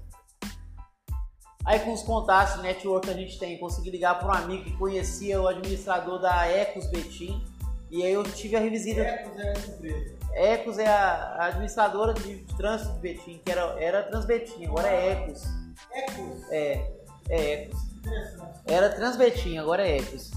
Aí 1.65 1.79
com 1.79 1.93
os 1.93 2.03
contatos, 2.03 2.61
network 2.61 3.07
que 3.07 3.13
a 3.13 3.17
gente 3.17 3.39
tem, 3.39 3.57
consegui 3.57 3.89
ligar 3.89 4.19
para 4.19 4.27
um 4.27 4.43
amigo 4.43 4.63
que 4.65 4.77
conhecia 4.77 5.41
o 5.41 5.47
administrador 5.47 6.19
da 6.19 6.45
Ecos 6.47 6.85
Betim. 6.87 7.43
E 7.89 8.03
aí 8.03 8.13
eu 8.13 8.23
tive 8.23 8.55
a 8.55 8.59
revisita. 8.59 9.01
Ecos 9.01 9.39
é 9.39 9.51
essa 9.51 9.71
empresa. 9.71 10.15
Ecos 10.33 10.77
é 10.77 10.87
a, 10.87 11.45
administradora 11.47 12.13
de, 12.13 12.37
trânsito 12.57 12.93
de 12.93 12.99
Betim, 12.99 13.41
que 13.43 13.51
era, 13.51 13.75
era 13.81 14.03
Transbetim, 14.03 14.65
agora 14.65 14.87
é 14.89 15.11
Ecos. 15.11 15.43
Ecos? 15.91 16.51
É, 16.51 16.91
é 17.29 17.53
Ecos. 17.53 17.79
Era 18.67 18.89
Transbetim, 18.89 19.57
agora 19.57 19.87
é 19.87 19.97
Ecos. 19.97 20.31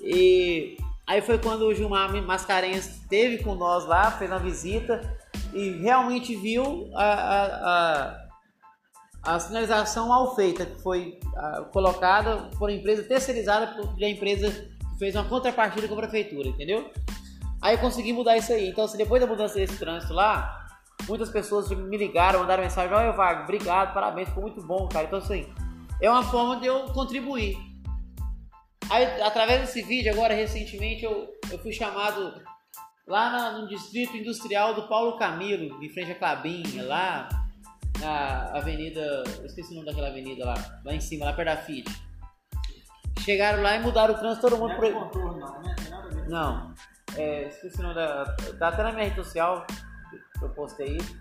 E 0.00 0.78
Aí 1.08 1.22
foi 1.22 1.38
quando 1.38 1.62
o 1.62 1.74
Gilmar 1.74 2.12
Mascarenhas 2.22 2.86
esteve 2.86 3.42
com 3.42 3.54
nós 3.54 3.86
lá, 3.86 4.10
fez 4.10 4.30
uma 4.30 4.38
visita 4.38 5.00
e 5.54 5.70
realmente 5.70 6.36
viu 6.36 6.90
a, 6.94 7.02
a, 7.02 7.44
a, 7.44 8.27
a 9.34 9.38
sinalização 9.38 10.08
mal 10.08 10.34
feita, 10.34 10.64
que 10.64 10.80
foi 10.82 11.18
a, 11.36 11.60
colocada 11.64 12.48
por 12.58 12.70
empresa 12.70 13.02
terceirizada 13.02 13.74
por 13.74 14.02
a 14.02 14.08
empresa 14.08 14.50
que 14.50 14.98
fez 14.98 15.14
uma 15.14 15.24
contrapartida 15.24 15.86
com 15.86 15.94
a 15.94 15.98
prefeitura, 15.98 16.48
entendeu? 16.48 16.90
Aí 17.60 17.74
eu 17.74 17.78
consegui 17.78 18.12
mudar 18.12 18.38
isso 18.38 18.52
aí. 18.52 18.70
Então, 18.70 18.86
depois 18.96 19.20
da 19.20 19.26
mudança 19.26 19.56
desse 19.56 19.76
trânsito 19.76 20.14
lá, 20.14 20.66
muitas 21.06 21.28
pessoas 21.28 21.68
me 21.68 21.96
ligaram, 21.98 22.40
mandaram 22.40 22.62
mensagem: 22.62 22.94
Olha, 22.94 23.12
Wagner, 23.12 23.44
obrigado, 23.44 23.92
parabéns, 23.92 24.28
ficou 24.28 24.44
muito 24.44 24.62
bom, 24.62 24.88
cara. 24.88 25.06
Então, 25.06 25.18
assim, 25.18 25.46
é 26.00 26.10
uma 26.10 26.22
forma 26.22 26.58
de 26.60 26.66
eu 26.66 26.84
contribuir. 26.92 27.56
Aí, 28.88 29.20
através 29.20 29.60
desse 29.60 29.82
vídeo, 29.82 30.10
agora 30.10 30.32
recentemente, 30.32 31.04
eu, 31.04 31.28
eu 31.50 31.58
fui 31.58 31.72
chamado 31.72 32.32
lá 33.06 33.30
na, 33.30 33.58
no 33.58 33.68
distrito 33.68 34.16
industrial 34.16 34.74
do 34.74 34.88
Paulo 34.88 35.18
Camilo, 35.18 35.84
em 35.84 35.88
frente 35.90 36.12
à 36.12 36.14
Clabinha, 36.14 36.82
lá 36.84 37.28
na 38.00 38.50
avenida. 38.54 39.24
Eu 39.38 39.46
esqueci 39.46 39.72
o 39.72 39.74
nome 39.74 39.86
daquela 39.86 40.08
avenida 40.08 40.44
lá, 40.44 40.54
lá 40.84 40.94
em 40.94 41.00
cima, 41.00 41.26
lá 41.26 41.32
perto 41.32 41.48
da 41.48 41.56
Fiat. 41.56 42.08
Chegaram 43.20 43.62
lá 43.62 43.76
e 43.76 43.80
mudaram 43.80 44.14
o 44.14 44.18
trânsito, 44.18 44.48
todo 44.48 44.58
mundo. 44.58 44.74
Não 44.76 44.84
é 44.84 44.92
contorno, 44.92 45.38
não, 45.38 45.62
né? 45.62 45.74
Tem 45.76 45.90
nada 45.90 46.06
a 46.06 46.10
ver. 46.10 46.28
Não. 46.28 46.74
É, 47.16 47.48
esqueci 47.48 47.78
o 47.80 47.82
nome 47.82 47.94
da. 47.94 48.24
Tá 48.58 48.68
até 48.68 48.82
na 48.82 48.92
minha 48.92 49.04
rede 49.04 49.16
social 49.16 49.66
que 50.38 50.44
eu 50.44 50.50
postei 50.50 50.96
isso. 50.96 51.16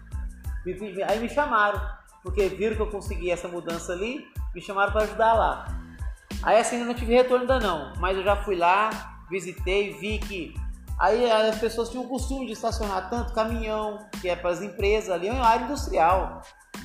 Aí 1.08 1.20
me 1.20 1.30
chamaram, 1.30 1.82
porque 2.24 2.49
viram 2.49 2.76
que 2.76 2.82
eu 2.82 2.91
consegui 2.91 3.32
essa 3.32 3.48
mudança 3.48 3.94
ali, 3.94 4.28
me 4.54 4.62
chamaram 4.62 4.91
para 4.91 5.04
ajudar 5.04 5.34
lá. 5.34 5.66
Aí 6.44 6.60
assim 6.60 6.84
não 6.84 6.94
tive 6.94 7.14
retorno 7.14 7.41
ainda 7.41 7.60
não, 7.60 7.94
mas 7.98 8.18
eu 8.18 8.24
já 8.24 8.36
fui 8.36 8.56
lá, 8.56 8.90
visitei, 9.30 9.94
vi 9.94 10.20
que 10.20 10.54
aí 10.99 11.30
as 11.32 11.58
pessoas 11.58 11.90
tinham 11.90 12.06
o 12.06 12.10
costume 12.10 12.45
de 12.45 12.52
estacionar 12.52 13.10
tanto 13.10 13.34
caminhão, 13.34 14.08
que 14.22 14.28
é 14.28 14.36
para 14.36 14.49
as 14.49 14.62
empresas 14.62 15.10
ali, 15.10 15.30
é 15.30 15.32
uma 15.32 15.45
área 15.45 15.66
industrial. 15.66 16.41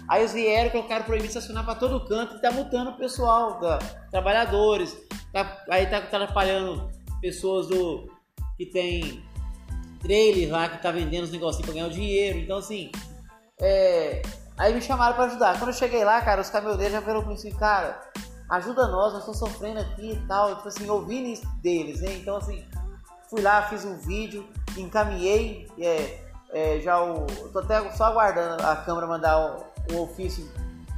Aí 0.09 0.23
eles 0.23 0.33
vieram, 0.33 0.71
colocaram 0.71 1.05
proibido 1.05 1.29
estacionar 1.29 1.65
para 1.65 1.75
todo 1.75 2.07
canto 2.07 2.37
e 2.37 2.41
tá 2.41 2.51
multando 2.51 2.91
o 2.91 2.97
pessoal, 2.97 3.59
tá, 3.61 3.79
trabalhadores, 4.11 4.97
tá, 5.33 5.63
aí 5.71 5.87
tá, 5.87 5.99
atrapalhando 5.99 6.91
pessoas 7.21 7.69
do 7.69 8.11
que 8.57 8.67
tem 8.67 9.25
trailer 10.01 10.51
lá 10.51 10.69
que 10.69 10.83
tá 10.83 10.91
vendendo 10.91 11.25
os 11.25 11.31
negocinhos 11.31 11.65
para 11.65 11.75
ganhar 11.75 11.87
o 11.87 11.91
dinheiro. 11.91 12.39
Então 12.39 12.59
assim, 12.59 12.91
é, 13.61 14.23
aí 14.59 14.75
me 14.75 14.81
chamaram 14.81 15.15
para 15.15 15.25
ajudar. 15.25 15.59
Quando 15.59 15.71
eu 15.71 15.75
cheguei 15.77 16.05
lá, 16.05 16.21
cara, 16.21 16.41
os 16.41 16.51
caminhoneiros 16.51 16.93
já 16.93 17.01
viram 17.01 17.23
para 17.23 17.33
assim, 17.33 17.53
cara, 17.53 18.01
ajuda 18.51 18.89
nós, 18.89 19.13
nós 19.13 19.21
estamos 19.21 19.39
sofrendo 19.39 19.81
aqui 19.81 20.13
e 20.13 20.27
tal, 20.27 20.57
tipo 20.57 20.69
assim, 20.69 20.89
ouvindo 20.91 21.29
isso 21.29 21.47
deles, 21.63 22.01
né? 22.01 22.13
Então, 22.15 22.37
assim, 22.37 22.65
fui 23.31 23.41
lá, 23.41 23.63
fiz 23.63 23.85
um 23.85 23.97
vídeo, 23.97 24.47
encaminhei, 24.77 25.67
é, 25.79 26.21
é, 26.51 26.81
já 26.81 27.03
o. 27.03 27.27
tô 27.51 27.61
até 27.61 27.91
só 27.93 28.05
aguardando 28.05 28.63
a 28.63 28.77
câmera 28.77 29.07
mandar 29.07 29.39
o, 29.39 29.72
o 29.91 30.03
ofício 30.03 30.49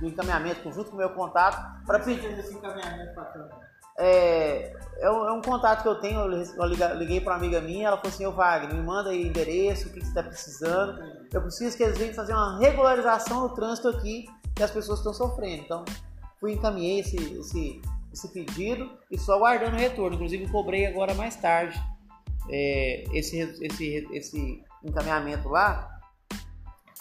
do 0.00 0.06
encaminhamento 0.06 0.70
junto 0.72 0.90
com 0.90 0.96
o 0.96 0.98
meu 0.98 1.10
contato 1.10 1.84
para 1.86 2.00
pedir. 2.00 2.38
esse 2.38 2.54
encaminhamento 2.54 3.14
para? 3.14 3.64
É, 3.96 4.76
é, 4.98 5.10
um, 5.10 5.28
é 5.28 5.32
um 5.32 5.40
contato 5.40 5.82
que 5.82 5.88
eu 5.88 5.94
tenho, 6.00 6.20
eu 6.20 6.96
liguei 6.96 7.20
para 7.20 7.34
uma 7.34 7.38
amiga 7.38 7.60
minha, 7.60 7.86
ela 7.86 7.96
falou 7.96 8.12
assim, 8.12 8.26
ô 8.26 8.32
Wagner, 8.32 8.74
me 8.74 8.82
manda 8.82 9.10
aí 9.10 9.22
o 9.22 9.26
endereço, 9.28 9.88
o 9.88 9.92
que, 9.92 10.00
que 10.00 10.06
você 10.06 10.10
está 10.10 10.22
precisando. 10.22 11.00
Eu 11.32 11.40
preciso 11.40 11.76
que 11.76 11.82
eles 11.82 11.96
venham 11.96 12.12
fazer 12.14 12.32
uma 12.32 12.58
regularização 12.58 13.42
no 13.42 13.50
trânsito 13.50 13.88
aqui 13.88 14.26
que 14.54 14.62
as 14.62 14.70
pessoas 14.70 14.98
estão 14.98 15.14
sofrendo. 15.14 15.62
Então, 15.62 15.84
fui 16.40 16.52
encaminhei 16.52 17.00
esse, 17.00 17.16
esse, 17.16 17.82
esse 18.12 18.28
pedido 18.28 18.90
e 19.10 19.18
só 19.18 19.34
aguardando 19.34 19.76
o 19.76 19.78
retorno. 19.78 20.16
Inclusive 20.16 20.48
cobrei 20.48 20.86
agora 20.86 21.14
mais 21.14 21.36
tarde 21.36 21.80
é, 22.50 23.04
esse, 23.12 23.38
esse, 23.38 24.08
esse 24.12 24.64
encaminhamento 24.82 25.48
lá 25.48 25.93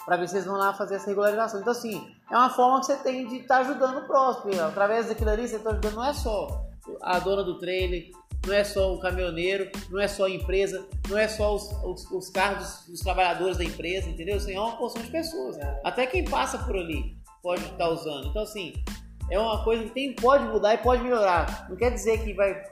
para 0.04 0.16
ver 0.16 0.28
se 0.28 0.36
eles 0.36 0.46
vão 0.46 0.56
lá 0.56 0.72
fazer 0.72 0.96
essa 0.96 1.06
regularização. 1.06 1.60
Então 1.60 1.72
assim, 1.72 2.14
é 2.30 2.36
uma 2.36 2.50
forma 2.50 2.80
que 2.80 2.86
você 2.86 2.96
tem 2.96 3.26
de 3.26 3.36
estar 3.36 3.56
tá 3.56 3.60
ajudando 3.60 3.98
o 3.98 4.06
próximo. 4.06 4.60
Através 4.62 5.08
daquilo 5.08 5.30
ali 5.30 5.48
você 5.48 5.56
está 5.56 5.70
ajudando 5.70 5.94
não 5.94 6.04
é 6.04 6.12
só 6.12 6.66
a 7.02 7.18
dona 7.18 7.42
do 7.42 7.58
trailer, 7.58 8.10
não 8.46 8.54
é 8.54 8.62
só 8.62 8.94
o 8.94 9.00
caminhoneiro, 9.00 9.70
não 9.90 10.00
é 10.00 10.06
só 10.06 10.26
a 10.26 10.30
empresa, 10.30 10.86
não 11.08 11.16
é 11.16 11.26
só 11.26 11.54
os, 11.54 11.70
os, 11.82 12.10
os 12.10 12.30
carros 12.30 12.84
dos 12.86 13.00
trabalhadores 13.00 13.56
da 13.56 13.64
empresa, 13.64 14.08
entendeu? 14.08 14.36
Assim, 14.36 14.54
é 14.54 14.60
uma 14.60 14.76
porção 14.76 15.02
de 15.02 15.10
pessoas. 15.10 15.56
Até 15.82 16.06
quem 16.06 16.24
passa 16.24 16.58
por 16.58 16.76
ali 16.76 17.16
pode 17.42 17.62
estar 17.62 17.76
tá 17.76 17.88
usando. 17.88 18.28
Então 18.28 18.42
assim, 18.42 18.74
é 19.30 19.38
uma 19.38 19.64
coisa 19.64 19.84
que 19.84 19.90
tem, 19.90 20.14
pode 20.14 20.44
mudar 20.44 20.74
e 20.74 20.78
pode 20.78 21.02
melhorar. 21.02 21.66
Não 21.68 21.76
quer 21.76 21.90
dizer 21.90 22.22
que 22.22 22.32
vai, 22.34 22.62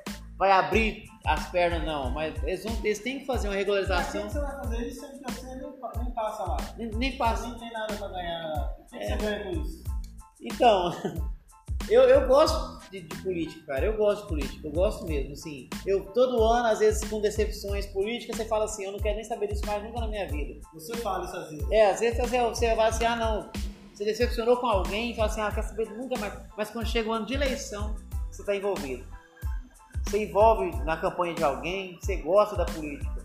vai 0.43 0.51
abrir 0.51 1.05
as 1.25 1.49
pernas, 1.51 1.85
não, 1.85 2.11
mas 2.11 2.35
eles, 2.43 2.65
vão, 2.65 2.77
eles 2.83 2.99
têm 2.99 3.21
que 3.21 3.27
fazer 3.27 3.47
uma 3.47 3.55
regularização. 3.55 4.25
Mas 4.25 4.33
que 4.33 4.41
você 4.41 4.45
vai 4.45 4.57
fazer 4.57 4.89
isso 4.89 5.01
se 5.07 5.23
você 5.23 5.47
nem, 5.47 5.57
nem 6.03 6.11
passa 6.13 6.43
lá? 6.43 6.57
Nem, 6.77 6.91
nem 6.97 7.17
passa. 7.17 7.47
Nem 7.47 7.59
tem 7.61 7.73
nada 7.73 7.95
pra 7.95 8.09
ganhar. 8.09 8.77
O 8.77 8.87
que, 8.87 8.97
é. 8.97 9.07
você 9.07 9.17
ganha 9.19 9.45
com 9.45 9.51
isso? 9.51 9.85
Então, 10.41 10.93
eu, 11.89 12.03
eu 12.09 12.27
gosto 12.27 12.91
de, 12.91 13.03
de, 13.03 13.23
política, 13.23 13.65
cara. 13.67 13.87
Eu 13.87 13.97
gosto 13.97 14.23
de 14.23 14.29
política, 14.31 14.67
eu 14.67 14.73
gosto 14.73 15.07
mesmo, 15.07 15.33
assim. 15.35 15.69
Eu 15.87 16.07
todo 16.07 16.43
ano, 16.43 16.67
às 16.67 16.81
vezes, 16.81 17.09
com 17.09 17.21
decepções 17.21 17.87
políticas, 17.87 18.37
você 18.37 18.45
fala 18.45 18.65
assim, 18.65 18.85
eu 18.85 18.91
não 18.91 18.99
quero 18.99 19.15
nem 19.15 19.25
saber 19.25 19.47
disso 19.47 19.65
mais 19.65 19.81
nunca 19.81 20.01
na 20.01 20.09
minha 20.09 20.27
vida. 20.27 20.59
Você 20.75 20.97
fala 20.97 21.25
isso 21.25 21.37
às 21.37 21.51
vezes? 21.51 21.71
É, 21.71 21.91
às 21.93 22.01
vezes 22.01 22.19
você, 22.19 22.41
você 22.41 22.69
fala 22.75 22.89
assim, 22.89 23.05
ah 23.05 23.15
não, 23.15 23.49
você 23.95 24.05
decepcionou 24.05 24.57
com 24.57 24.67
alguém 24.67 25.15
fala 25.15 25.29
assim, 25.29 25.41
ah, 25.41 25.53
quer 25.53 25.63
saber 25.63 25.89
nunca 25.91 26.19
mais. 26.19 26.37
Mas 26.57 26.69
quando 26.71 26.89
chega 26.89 27.09
o 27.09 27.13
ano 27.13 27.27
de 27.27 27.35
eleição, 27.35 27.95
você 28.29 28.43
está 28.43 28.57
envolvido. 28.57 29.22
Você 30.05 30.25
envolve 30.25 30.71
na 30.85 30.97
campanha 30.97 31.35
de 31.35 31.45
alguém, 31.45 31.99
você 32.01 32.17
gosta 32.17 32.57
da 32.57 32.65
política. 32.65 33.23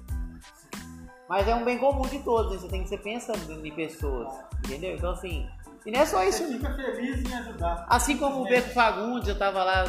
Mas 1.27 1.47
é 1.47 1.53
um 1.53 1.65
bem 1.65 1.77
comum 1.77 2.03
de 2.03 2.19
todos, 2.19 2.53
né? 2.53 2.57
você 2.57 2.67
tem 2.69 2.83
que 2.83 2.89
ser 2.89 2.99
pensando 2.99 3.65
em 3.65 3.71
pessoas, 3.75 4.33
entendeu? 4.63 4.95
Então 4.95 5.11
assim, 5.11 5.47
e 5.85 5.91
não 5.91 6.01
é 6.01 6.05
só 6.05 6.23
isso. 6.23 6.43
Você 6.43 6.53
fica 6.53 6.73
feliz 6.73 7.29
em 7.29 7.33
ajudar. 7.33 7.85
Assim 7.89 8.17
como 8.17 8.41
o 8.41 8.43
Beco 8.43 8.69
Fagundes, 8.71 9.27
eu 9.27 9.33
estava 9.33 9.63
lá 9.63 9.85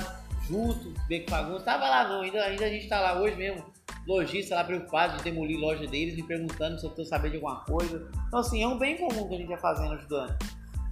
junto, 0.48 0.94
Beco 1.08 1.28
Fagundes, 1.28 1.60
estava 1.60 1.88
lá 1.88 2.08
não, 2.08 2.22
ainda, 2.22 2.42
ainda 2.42 2.64
a 2.64 2.68
gente 2.68 2.84
está 2.84 3.00
lá 3.00 3.20
hoje 3.20 3.36
mesmo, 3.36 3.64
lojista 4.06 4.54
lá 4.54 4.64
preocupado 4.64 5.16
de 5.16 5.24
demolir 5.24 5.58
loja 5.58 5.86
deles, 5.86 6.14
me 6.14 6.22
perguntando 6.22 6.78
se 6.78 6.86
eu 6.86 6.90
estou 6.90 7.04
sabendo 7.04 7.32
de 7.32 7.36
alguma 7.38 7.64
coisa. 7.64 8.08
Então 8.26 8.38
assim, 8.38 8.62
é 8.62 8.66
um 8.68 8.78
bem 8.78 8.96
comum 8.96 9.28
que 9.28 9.34
a 9.34 9.38
gente 9.38 9.48
vai 9.48 9.58
fazendo 9.58 9.94
ajudando. 9.94 10.36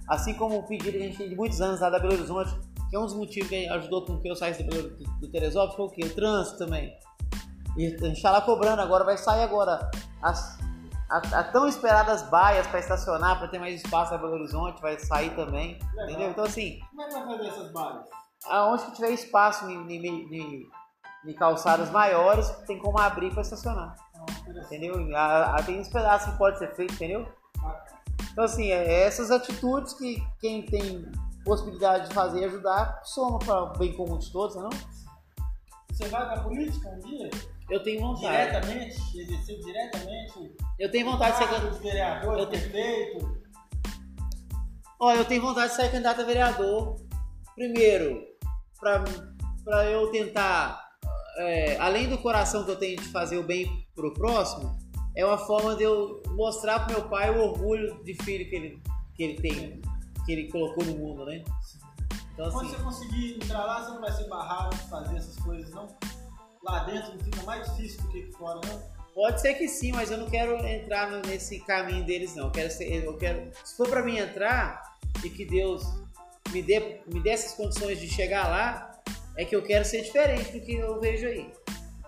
Assim 0.07 0.33
como 0.33 0.59
o 0.59 0.63
pedido 0.63 0.91
que 0.91 1.03
a 1.03 1.07
gente 1.07 1.17
tem 1.17 1.29
de 1.29 1.35
muitos 1.35 1.61
anos 1.61 1.81
lá 1.81 1.89
da 1.89 1.99
Belo 1.99 2.13
Horizonte, 2.13 2.53
que 2.89 2.95
é 2.95 2.99
um 2.99 3.05
dos 3.05 3.13
motivos 3.13 3.49
que 3.49 3.67
ajudou 3.67 4.05
com 4.05 4.19
que 4.19 4.29
eu 4.29 4.35
saísse 4.35 4.63
do, 4.63 4.89
do, 5.19 5.31
Teresópolis, 5.31 5.75
foi 5.75 5.85
o 5.85 5.89
quê? 5.89 6.05
O 6.05 6.15
trânsito 6.15 6.57
também. 6.57 6.93
E 7.75 7.85
a 7.93 8.07
gente 8.07 8.21
tá 8.21 8.31
lá 8.31 8.41
cobrando 8.41 8.81
agora, 8.81 9.03
vai 9.03 9.17
sair 9.17 9.43
agora 9.43 9.89
as, 10.21 10.57
a, 11.09 11.17
a 11.39 11.43
tão 11.43 11.67
esperadas 11.67 12.23
baias 12.23 12.65
para 12.67 12.79
estacionar, 12.79 13.37
para 13.37 13.47
ter 13.49 13.59
mais 13.59 13.81
espaço 13.81 14.11
na 14.11 14.17
Belo 14.17 14.33
Horizonte, 14.33 14.81
vai 14.81 14.97
sair 14.99 15.35
também. 15.35 15.77
Legal. 15.91 16.09
Entendeu? 16.09 16.29
Então 16.31 16.43
assim. 16.45 16.79
Como 16.89 17.01
é 17.01 17.07
que 17.07 17.13
vai 17.13 17.37
fazer 17.37 17.47
essas 17.47 17.71
baias? 17.71 18.05
Aonde 18.45 18.85
que 18.85 18.91
tiver 18.93 19.11
espaço 19.11 19.69
em 19.69 21.33
calçadas 21.33 21.89
maiores, 21.91 22.49
tem 22.65 22.79
como 22.79 22.97
abrir 22.99 23.31
para 23.31 23.41
estacionar. 23.41 23.95
Ah, 24.15 24.25
entendeu? 24.49 24.95
A, 25.15 25.55
a, 25.55 25.63
tem 25.63 25.79
uns 25.79 25.89
pedaços 25.89 26.31
que 26.31 26.37
pode 26.37 26.57
ser 26.57 26.73
feito, 26.75 26.93
entendeu? 26.93 27.27
Então 28.31 28.45
assim, 28.45 28.71
é 28.71 29.03
essas 29.03 29.31
atitudes 29.31 29.93
que 29.93 30.23
quem 30.39 30.63
tem 30.65 31.11
possibilidade 31.47 32.09
de 32.09 32.13
fazer 32.13 32.41
e 32.41 32.45
ajudar 32.45 33.01
soma 33.05 33.39
para 33.39 33.63
o 33.63 33.77
bem 33.77 33.93
comum 33.93 34.17
de 34.17 34.29
todos, 34.31 34.55
não? 34.57 34.69
Você 35.89 36.07
vai 36.09 36.27
para 36.27 36.43
política 36.43 36.89
um 36.89 36.99
dia? 36.99 37.29
Eu 37.69 37.81
tenho 37.83 38.01
vontade. 38.01 38.49
Diretamente? 38.49 39.19
Exercer 39.19 39.59
diretamente? 39.59 40.55
Eu 40.77 40.91
tenho 40.91 41.09
vontade 41.09 41.31
de 41.31 41.37
ser 41.37 41.49
candidato. 41.49 41.81
vereador, 41.81 42.39
eu 42.39 42.47
prefeito? 42.47 43.41
Olha, 44.99 45.17
eu 45.17 45.25
tenho 45.25 45.41
vontade 45.41 45.69
de 45.69 45.75
ser 45.75 45.91
candidato 45.91 46.21
a 46.21 46.25
vereador. 46.25 46.95
Primeiro, 47.55 48.23
para 48.79 49.85
eu 49.89 50.11
tentar, 50.11 50.79
é, 51.37 51.77
além 51.77 52.09
do 52.09 52.17
coração 52.17 52.63
que 52.63 52.71
eu 52.71 52.75
tenho 52.77 52.97
de 52.97 53.07
fazer 53.07 53.37
o 53.37 53.43
bem 53.43 53.87
pro 53.95 54.13
próximo, 54.13 54.77
é 55.15 55.25
uma 55.25 55.37
forma 55.37 55.75
de 55.75 55.83
eu 55.83 56.21
mostrar 56.35 56.85
pro 56.85 56.99
meu 56.99 57.09
pai 57.09 57.31
o 57.31 57.41
orgulho 57.41 58.03
de 58.03 58.13
filho 58.23 58.47
que 58.49 58.55
ele, 58.55 58.83
que 59.15 59.23
ele 59.23 59.41
tem, 59.41 59.81
que 60.27 60.31
ele 60.33 60.51
colocou 60.51 60.85
no 60.85 60.95
mundo, 60.95 61.25
né? 61.25 61.43
Então, 62.33 62.45
assim, 62.45 62.57
Quando 62.57 62.69
você 62.69 62.83
conseguir 62.83 63.35
entrar 63.35 63.65
lá, 63.65 63.83
você 63.83 63.91
não 63.91 64.01
vai 64.01 64.11
ser 64.11 64.27
barrado 64.27 64.75
de 64.75 64.89
fazer 64.89 65.17
essas 65.17 65.37
coisas, 65.37 65.71
não? 65.71 65.87
lá 66.67 66.83
dentro 66.83 67.13
não 67.13 67.19
fica 67.19 67.43
mais 67.43 67.65
difícil 67.71 68.01
do 68.03 68.09
que 68.09 68.31
fora, 68.33 68.59
não? 68.65 68.97
Pode 69.13 69.41
ser 69.41 69.55
que 69.55 69.67
sim, 69.67 69.91
mas 69.91 70.11
eu 70.11 70.17
não 70.17 70.29
quero 70.29 70.55
entrar 70.67 71.09
nesse 71.25 71.59
caminho 71.61 72.05
deles, 72.05 72.35
não. 72.35 72.45
Eu 72.45 72.51
quero, 72.51 72.69
ser, 72.69 73.03
eu 73.03 73.17
quero 73.17 73.51
se 73.63 73.75
for 73.75 73.89
para 73.89 74.03
mim 74.03 74.17
entrar 74.17 74.83
e 75.23 75.29
que 75.29 75.43
Deus 75.43 75.83
me 76.51 76.61
dê, 76.61 77.01
me 77.07 77.19
dê 77.19 77.31
essas 77.31 77.53
condições 77.53 77.99
de 77.99 78.07
chegar 78.07 78.47
lá, 78.47 79.01
é 79.35 79.43
que 79.43 79.55
eu 79.55 79.63
quero 79.63 79.83
ser 79.85 80.03
diferente 80.03 80.51
do 80.51 80.63
que 80.63 80.75
eu 80.75 80.99
vejo 80.99 81.25
aí. 81.25 81.51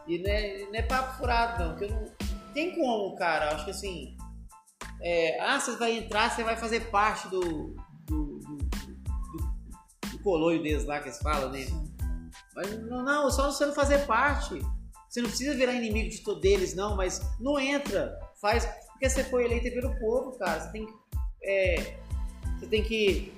E 0.06 0.20
não 0.20 0.30
é, 0.30 0.58
não 0.66 0.76
é 0.76 0.82
papo 0.84 1.18
furado, 1.18 1.64
não. 1.64 1.76
Que 1.78 1.86
eu 1.86 1.90
não 1.90 2.06
tem 2.54 2.76
como, 2.76 3.16
cara. 3.16 3.56
Acho 3.56 3.66
que 3.66 3.72
assim. 3.72 4.16
É, 5.02 5.40
ah, 5.40 5.60
você 5.60 5.76
vai 5.78 5.98
entrar, 5.98 6.30
você 6.30 6.44
vai 6.44 6.58
fazer 6.58 6.92
parte 6.92 7.28
do 7.30 7.76
coloio 10.24 10.62
deles 10.62 10.86
lá 10.86 11.00
que 11.00 11.10
eles 11.10 11.20
falam, 11.20 11.52
né? 11.52 11.66
Mas 12.56 12.80
não, 12.82 13.04
não, 13.04 13.32
só 13.32 13.52
você 13.52 13.66
não 13.66 13.74
fazer 13.74 14.06
parte. 14.06 14.62
Você 15.08 15.22
não 15.22 15.30
precisa 15.30 15.56
virar 15.56 15.74
inimigo 15.74 16.10
de 16.10 16.22
todos 16.22 16.44
eles, 16.44 16.76
não, 16.76 16.96
mas 16.96 17.22
não 17.40 17.60
entra. 17.60 18.20
Faz. 18.40 18.66
Porque 18.92 19.10
você 19.10 19.24
foi 19.24 19.46
eleito 19.46 19.74
pelo 19.74 19.98
povo, 20.00 20.38
cara. 20.38 20.60
Você 20.60 20.72
tem 20.72 20.86
que. 20.86 20.94
É, 21.44 21.96
você 22.58 22.68
tem 22.68 22.84
que. 22.84 23.34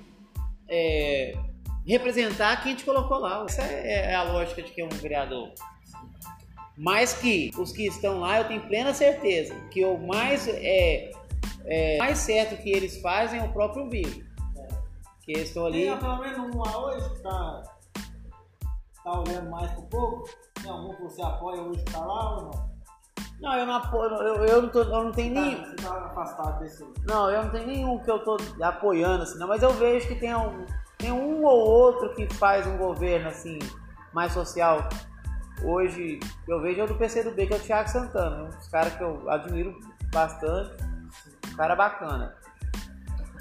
É, 0.67 1.33
representar 1.85 2.61
quem 2.63 2.75
te 2.75 2.83
colocou 2.83 3.19
lá. 3.19 3.43
Essa 3.45 3.63
é, 3.63 4.11
é 4.11 4.15
a 4.15 4.23
lógica 4.23 4.61
de 4.61 4.71
que 4.71 4.81
é 4.81 4.85
um 4.85 4.89
vereador. 4.89 5.53
Mas 6.77 7.13
que 7.13 7.51
os 7.57 7.71
que 7.71 7.85
estão 7.85 8.19
lá, 8.19 8.39
eu 8.39 8.47
tenho 8.47 8.61
plena 8.67 8.93
certeza 8.93 9.53
que 9.69 9.83
o 9.85 9.97
mais 9.97 10.47
é, 10.47 11.11
é 11.65 11.97
mais 11.97 12.19
certo 12.19 12.61
que 12.61 12.69
eles 12.69 12.99
fazem 13.01 13.39
é 13.39 13.43
o 13.43 13.51
próprio 13.51 13.83
umbigo. 13.83 14.23
Que 15.31 15.37
eles 15.37 15.47
estão 15.47 15.65
ali. 15.65 15.85
Tem 15.85 15.97
pelo 15.97 16.17
menos 16.17 16.55
um 16.55 16.59
lá 16.59 16.77
hoje 16.77 17.09
que 17.09 17.19
tá 17.21 17.63
tá 19.03 19.19
olhando 19.19 19.49
mais 19.49 19.71
pro 19.71 19.83
povo? 19.83 20.23
Tem 20.61 20.69
algum 20.69 20.93
que 20.93 21.03
você 21.03 21.21
apoia 21.21 21.61
hoje 21.61 21.83
que 21.83 21.91
tá 21.91 22.05
lá 22.05 22.35
ou 22.35 22.41
não? 22.43 22.71
Não, 23.39 23.57
eu 23.57 23.65
não 23.65 23.75
apoio, 23.75 24.11
eu, 24.11 24.45
eu, 24.45 24.61
não, 24.61 24.69
tô, 24.69 24.81
eu 24.81 25.03
não 25.05 25.11
tenho 25.11 25.33
tá, 25.33 25.41
nenhum. 25.41 25.63
Você 25.63 25.75
tá 25.75 26.05
afastado 26.05 26.59
desse. 26.59 26.85
Não, 27.07 27.29
eu 27.31 27.43
não 27.43 27.49
tenho 27.49 27.65
nenhum 27.65 27.99
que 27.99 28.11
eu 28.11 28.19
tô 28.23 28.37
apoiando, 28.61 29.23
assim, 29.23 29.39
não, 29.39 29.47
mas 29.47 29.63
eu 29.63 29.71
vejo 29.71 30.07
que 30.07 30.15
tem 30.15 30.35
um, 30.35 30.65
tem 30.97 31.11
um 31.11 31.43
ou 31.43 31.59
outro 31.59 32.13
que 32.13 32.31
faz 32.35 32.67
um 32.67 32.77
governo 32.77 33.29
assim, 33.29 33.57
mais 34.13 34.33
social. 34.33 34.87
Hoje 35.63 36.19
eu 36.47 36.61
vejo 36.61 36.81
é 36.81 36.83
o 36.83 36.87
do 36.87 36.95
PCdoB, 36.95 37.47
que 37.47 37.53
é 37.53 37.57
o 37.57 37.59
Thiago 37.61 37.89
Santana, 37.89 38.43
um 38.43 38.49
dos 38.49 38.67
caras 38.67 38.93
que 38.95 39.03
eu 39.03 39.27
admiro 39.29 39.79
bastante, 40.11 40.75
um 41.51 41.55
cara 41.55 41.75
bacana. 41.75 42.35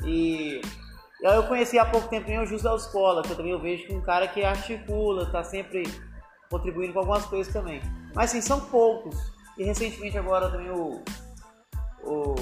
E 0.04 0.62
eu 1.22 1.42
conheci 1.47 1.78
há 1.78 1.84
pouco 1.84 2.09
tempo 2.09 2.30
o 2.30 2.47
José 2.47 2.74
Escola, 2.74 3.22
que 3.22 3.30
eu 3.30 3.36
também 3.36 3.52
eu 3.52 3.60
vejo 3.60 3.86
que 3.86 3.92
é 3.92 3.97
um 3.97 4.01
cara 4.01 4.26
que 4.26 4.42
articula, 4.42 5.24
está 5.24 5.44
sempre 5.44 5.82
contribuindo 6.51 6.92
com 6.92 7.01
algumas 7.01 7.26
coisas 7.26 7.52
também. 7.52 7.80
Mas 8.14 8.30
assim, 8.30 8.40
são 8.40 8.60
poucos. 8.60 9.16
E 9.59 9.64
recentemente 9.64 10.16
agora 10.16 10.51
também 10.51 10.70
o. 10.70 11.02
O, 12.02 12.34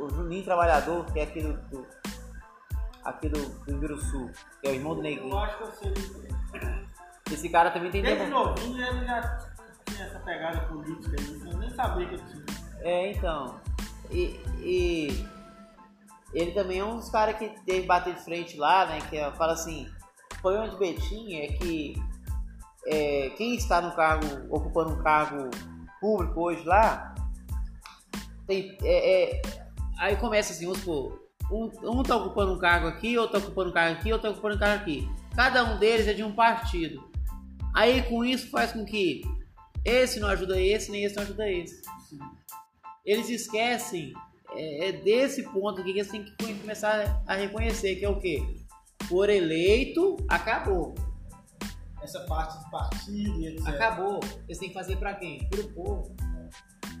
o 0.00 0.08
Juninho 0.08 0.42
Trabalhador, 0.42 1.04
que 1.12 1.20
é 1.20 1.24
aqui 1.24 1.42
do, 1.42 1.52
do 1.68 1.86
aqui 3.04 3.28
do, 3.28 3.38
do 3.40 4.00
Sul, 4.00 4.30
que 4.60 4.68
é 4.68 4.70
o 4.70 4.74
irmão 4.74 4.94
do 4.94 5.02
Neguinho. 5.02 5.30
Eu 5.30 5.38
acho 5.38 5.58
que 5.58 5.62
eu 5.62 5.72
sei. 5.72 5.94
Esse 7.30 7.48
cara 7.50 7.70
também 7.70 7.90
tem 7.90 8.02
Desde 8.02 8.26
novinho 8.26 8.86
ele 8.86 9.04
já 9.04 9.38
tinha 9.84 10.04
essa 10.04 10.18
pegada 10.20 10.60
política 10.68 11.16
aí, 11.18 11.50
eu 11.50 11.58
nem 11.58 11.70
sabia 11.70 12.08
que 12.08 12.14
ele 12.14 12.22
tinha. 12.30 12.44
É, 12.80 13.12
então. 13.12 13.60
E, 14.10 14.40
e 14.60 15.26
ele 16.32 16.52
também 16.52 16.80
é 16.80 16.84
um 16.84 16.96
dos 16.96 17.08
caras 17.08 17.36
que 17.36 17.48
teve 17.64 17.86
bater 17.86 18.14
de 18.14 18.24
frente 18.24 18.56
lá, 18.56 18.86
né? 18.86 18.98
Que 19.08 19.18
fala 19.36 19.52
assim, 19.52 19.86
o 20.38 20.40
problema 20.40 20.68
de 20.68 21.36
é 21.36 21.46
que 21.48 21.94
é, 22.86 23.30
quem 23.30 23.54
está 23.54 23.80
no 23.80 23.94
cargo, 23.94 24.26
ocupando 24.50 24.92
um 24.92 25.02
cargo 25.02 25.50
público 26.00 26.40
hoje 26.40 26.64
lá, 26.64 27.14
tem, 28.46 28.76
é, 28.82 29.38
é, 29.38 29.42
aí 29.98 30.16
começa 30.16 30.52
assim, 30.52 30.66
vamos 30.66 30.80
supor, 30.80 31.26
um, 31.50 31.70
um 31.82 32.02
tá 32.02 32.16
ocupando 32.16 32.52
um 32.52 32.58
cargo 32.58 32.86
aqui, 32.86 33.16
outro 33.18 33.40
tá 33.40 33.46
ocupando 33.46 33.70
um 33.70 33.72
cargo 33.72 33.98
aqui, 33.98 34.12
outro 34.12 34.28
tá 34.28 34.34
ocupando 34.34 34.56
um 34.56 34.58
cargo 34.58 34.82
aqui. 34.82 35.08
Cada 35.34 35.64
um 35.64 35.78
deles 35.78 36.06
é 36.06 36.12
de 36.12 36.22
um 36.22 36.32
partido. 36.32 37.08
Aí 37.74 38.02
com 38.02 38.24
isso 38.24 38.50
faz 38.50 38.72
com 38.72 38.84
que 38.84 39.22
esse 39.84 40.18
não 40.18 40.28
ajuda 40.28 40.60
esse, 40.60 40.90
nem 40.90 41.04
esse 41.04 41.16
não 41.16 41.22
ajuda 41.22 41.48
esse. 41.48 41.82
Eles 43.04 43.28
esquecem 43.28 44.12
é, 44.56 44.88
é 44.88 44.92
desse 44.92 45.42
ponto 45.44 45.82
que 45.82 45.90
eles 45.90 46.08
têm 46.08 46.24
que 46.24 46.54
começar 46.54 47.22
a 47.26 47.34
reconhecer, 47.34 47.96
que 47.96 48.04
é 48.04 48.08
o 48.08 48.18
quê? 48.18 48.42
Por 49.08 49.28
eleito, 49.28 50.16
acabou. 50.28 50.94
Essa 52.02 52.20
parte 52.20 52.58
do 52.62 52.70
partido 52.70 53.40
e 53.40 53.48
etc. 53.48 53.68
Acabou. 53.68 54.20
Eles 54.48 54.58
têm 54.58 54.68
que 54.68 54.74
fazer 54.74 54.96
para 54.96 55.14
quem? 55.14 55.48
Pro 55.48 55.68
povo. 55.70 56.16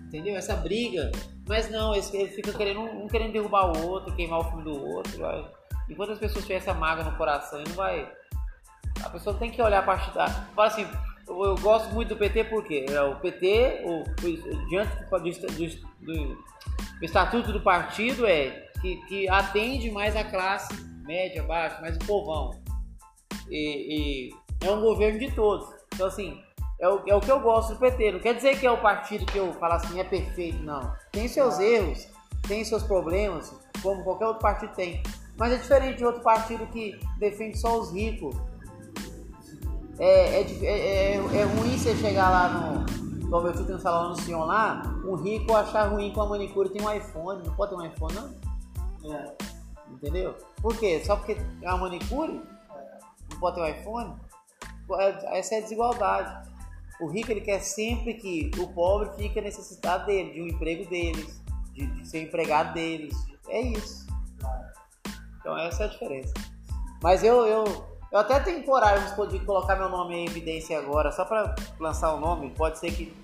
Entendeu? 0.06 0.36
Essa 0.36 0.56
briga. 0.56 1.10
Mas 1.48 1.70
não, 1.70 1.94
eles, 1.94 2.12
eles 2.12 2.34
ficam 2.34 2.52
querendo, 2.52 2.80
um 2.80 3.06
querendo 3.06 3.32
derrubar 3.32 3.76
o 3.76 3.88
outro, 3.88 4.14
queimar 4.14 4.40
o 4.40 4.44
filme 4.44 4.64
do 4.64 4.84
outro. 4.84 5.18
Vai. 5.18 5.48
Enquanto 5.88 6.12
as 6.12 6.18
pessoas 6.18 6.44
tiverem 6.44 6.62
essa 6.62 6.74
mágoa 6.74 7.04
no 7.04 7.16
coração, 7.16 7.62
não 7.66 7.74
vai. 7.74 8.10
A 9.04 9.10
pessoa 9.10 9.36
tem 9.36 9.50
que 9.50 9.60
olhar 9.62 9.80
a 9.80 9.82
parte 9.82 10.12
da. 10.14 10.28
Fala 10.28 10.68
assim, 10.68 10.86
eu, 11.28 11.44
eu, 11.44 11.54
gosto 11.56 11.92
muito 11.92 12.10
do 12.10 12.16
PT 12.16 12.44
porque 12.44 12.86
é 12.88 13.02
o 13.02 13.16
PT, 13.16 13.82
o, 13.84 14.02
o, 14.02 14.68
diante 14.68 14.96
do, 14.96 15.56
do, 16.00 16.36
do 16.36 17.04
estatuto 17.04 17.52
do 17.52 17.60
partido 17.60 18.26
é 18.26 18.68
que, 18.80 18.96
que 19.06 19.28
atende 19.28 19.90
mais 19.90 20.14
a 20.14 20.24
classe 20.24 20.72
média, 21.06 21.42
baixa, 21.42 21.80
mais 21.80 21.96
o 21.96 22.00
povão. 22.00 22.50
E, 23.48 24.30
e, 24.30 24.66
é 24.66 24.70
um 24.70 24.80
governo 24.80 25.18
de 25.18 25.30
todos. 25.32 25.68
Então, 25.94 26.06
assim, 26.06 26.40
é 26.80 26.88
o, 26.88 27.02
é 27.06 27.14
o 27.14 27.20
que 27.20 27.30
eu 27.30 27.40
gosto 27.40 27.74
do 27.74 27.78
PT. 27.78 28.12
Não 28.12 28.20
quer 28.20 28.34
dizer 28.34 28.58
que 28.58 28.66
é 28.66 28.70
o 28.70 28.80
partido 28.80 29.24
que 29.26 29.38
eu 29.38 29.52
falo 29.54 29.74
assim 29.74 29.98
é 30.00 30.04
perfeito, 30.04 30.58
não. 30.62 30.92
Tem 31.12 31.28
seus 31.28 31.58
erros, 31.58 32.08
tem 32.46 32.64
seus 32.64 32.82
problemas, 32.82 33.54
como 33.82 34.04
qualquer 34.04 34.26
outro 34.26 34.42
partido 34.42 34.74
tem. 34.74 35.02
Mas 35.38 35.52
é 35.52 35.56
diferente 35.56 35.98
de 35.98 36.04
outro 36.04 36.22
partido 36.22 36.66
que 36.68 36.98
defende 37.18 37.58
só 37.58 37.78
os 37.78 37.92
ricos. 37.92 38.36
É, 39.98 40.40
é, 40.40 40.42
é, 40.42 41.16
é, 41.16 41.16
é 41.16 41.44
ruim 41.44 41.78
você 41.78 41.96
chegar 41.96 42.28
lá 42.28 42.48
no, 42.48 43.30
como 43.30 43.52
tio 43.52 43.64
tem 43.64 43.74
um 43.74 43.80
salão 43.80 44.10
no 44.10 44.16
Sion 44.16 44.44
lá, 44.44 44.82
um 45.04 45.16
rico 45.16 45.54
achar 45.54 45.88
ruim 45.88 46.12
com 46.12 46.22
a 46.22 46.28
manicure 46.28 46.68
tem 46.68 46.82
um 46.82 46.92
iPhone. 46.92 47.42
Não 47.44 47.54
pode 47.54 47.74
ter 47.74 47.76
um 47.76 47.84
iPhone, 47.84 48.14
não? 48.14 49.14
É. 49.14 49.34
Entendeu? 49.90 50.34
Por 50.60 50.76
quê? 50.76 51.02
Só 51.04 51.16
porque 51.16 51.36
é 51.62 51.68
uma 51.68 51.78
manicure? 51.78 52.40
É. 52.74 52.98
Não 53.32 53.40
pode 53.40 53.56
ter 53.56 53.62
um 53.62 53.66
iPhone? 53.66 54.14
É, 54.92 55.38
essa 55.38 55.54
é 55.56 55.58
a 55.58 55.62
desigualdade. 55.62 56.48
O 57.00 57.06
rico 57.08 57.30
ele 57.30 57.40
quer 57.40 57.60
sempre 57.60 58.14
que 58.14 58.50
o 58.58 58.68
pobre 58.68 59.10
fique 59.16 59.40
necessitado 59.40 60.06
dele, 60.06 60.32
de 60.32 60.42
um 60.42 60.46
emprego 60.46 60.88
deles, 60.88 61.42
de, 61.74 61.86
de 61.86 62.08
ser 62.08 62.22
empregado 62.22 62.72
deles. 62.74 63.14
É 63.48 63.60
isso. 63.60 64.06
Então 65.40 65.56
essa 65.58 65.84
é 65.84 65.86
a 65.86 65.90
diferença. 65.90 66.32
Mas 67.02 67.22
eu, 67.22 67.46
eu, 67.46 67.64
eu 68.12 68.18
até 68.18 68.40
tenho 68.40 68.64
coragem 68.64 69.08
de 69.28 69.40
colocar 69.40 69.76
meu 69.76 69.88
nome 69.88 70.14
em 70.14 70.26
evidência 70.26 70.78
agora, 70.78 71.10
só 71.12 71.24
para 71.24 71.54
lançar 71.78 72.14
o 72.14 72.18
um 72.18 72.20
nome. 72.20 72.50
Pode 72.50 72.78
ser 72.78 72.92
que 72.92 73.14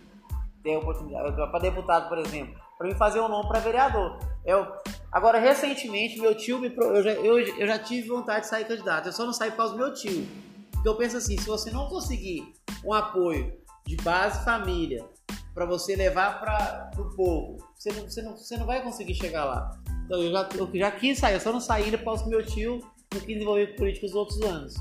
tenha 0.62 0.78
oportunidade. 0.78 1.34
Para 1.34 1.58
deputado, 1.60 2.08
por 2.08 2.18
exemplo. 2.18 2.60
Para 2.76 2.88
mim 2.88 2.94
fazer 2.94 3.20
um 3.20 3.28
nome 3.28 3.48
para 3.48 3.60
vereador. 3.60 4.18
Eu, 4.44 4.66
Agora, 5.12 5.38
recentemente, 5.38 6.18
meu 6.18 6.34
tio 6.34 6.58
me. 6.58 6.74
Eu 6.74 7.02
já, 7.02 7.10
eu, 7.10 7.38
eu 7.38 7.66
já 7.66 7.78
tive 7.78 8.08
vontade 8.08 8.40
de 8.40 8.46
sair 8.46 8.64
candidato. 8.64 9.06
Eu 9.06 9.12
só 9.12 9.26
não 9.26 9.32
saí 9.34 9.50
por 9.50 9.58
causa 9.58 9.74
do 9.74 9.78
meu 9.78 9.92
tio. 9.92 10.26
Porque 10.72 10.88
eu 10.88 10.96
penso 10.96 11.18
assim: 11.18 11.36
se 11.36 11.46
você 11.46 11.70
não 11.70 11.86
conseguir 11.90 12.54
um 12.82 12.94
apoio 12.94 13.52
de 13.86 13.94
base 13.96 14.42
família 14.42 15.04
para 15.52 15.66
você 15.66 15.94
levar 15.94 16.40
para 16.40 16.90
o 16.98 17.14
povo, 17.14 17.58
você 17.76 17.92
não, 17.92 18.02
você, 18.04 18.22
não, 18.22 18.36
você 18.38 18.56
não 18.56 18.64
vai 18.64 18.82
conseguir 18.82 19.14
chegar 19.14 19.44
lá. 19.44 19.78
Então 20.06 20.18
eu 20.18 20.32
já, 20.32 20.48
eu 20.56 20.70
já 20.72 20.90
quis 20.90 21.18
sair, 21.18 21.34
eu 21.34 21.40
só 21.40 21.52
não 21.52 21.60
saí 21.60 21.90
por 21.90 22.04
causa 22.04 22.24
do 22.24 22.30
meu 22.30 22.44
tio 22.44 22.80
não 23.14 23.20
quis 23.20 23.40
envolver 23.40 23.66
política 23.76 24.06
os 24.06 24.14
outros 24.14 24.40
anos. 24.42 24.74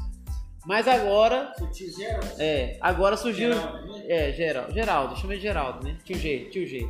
Mas 0.65 0.87
agora. 0.87 1.53
Tio 1.73 1.91
Geraldo? 1.91 2.27
É, 2.37 2.77
agora 2.79 3.17
surgiu. 3.17 3.53
Geraldo, 3.53 3.87
né? 3.87 4.03
É, 4.07 4.31
Geraldo. 4.31 4.73
Geraldo, 4.73 5.15
chama 5.17 5.35
de 5.35 5.41
Geraldo, 5.41 5.87
né? 5.87 5.97
Tio 6.03 6.17
G, 6.17 6.49
tio 6.51 6.67
G. 6.67 6.87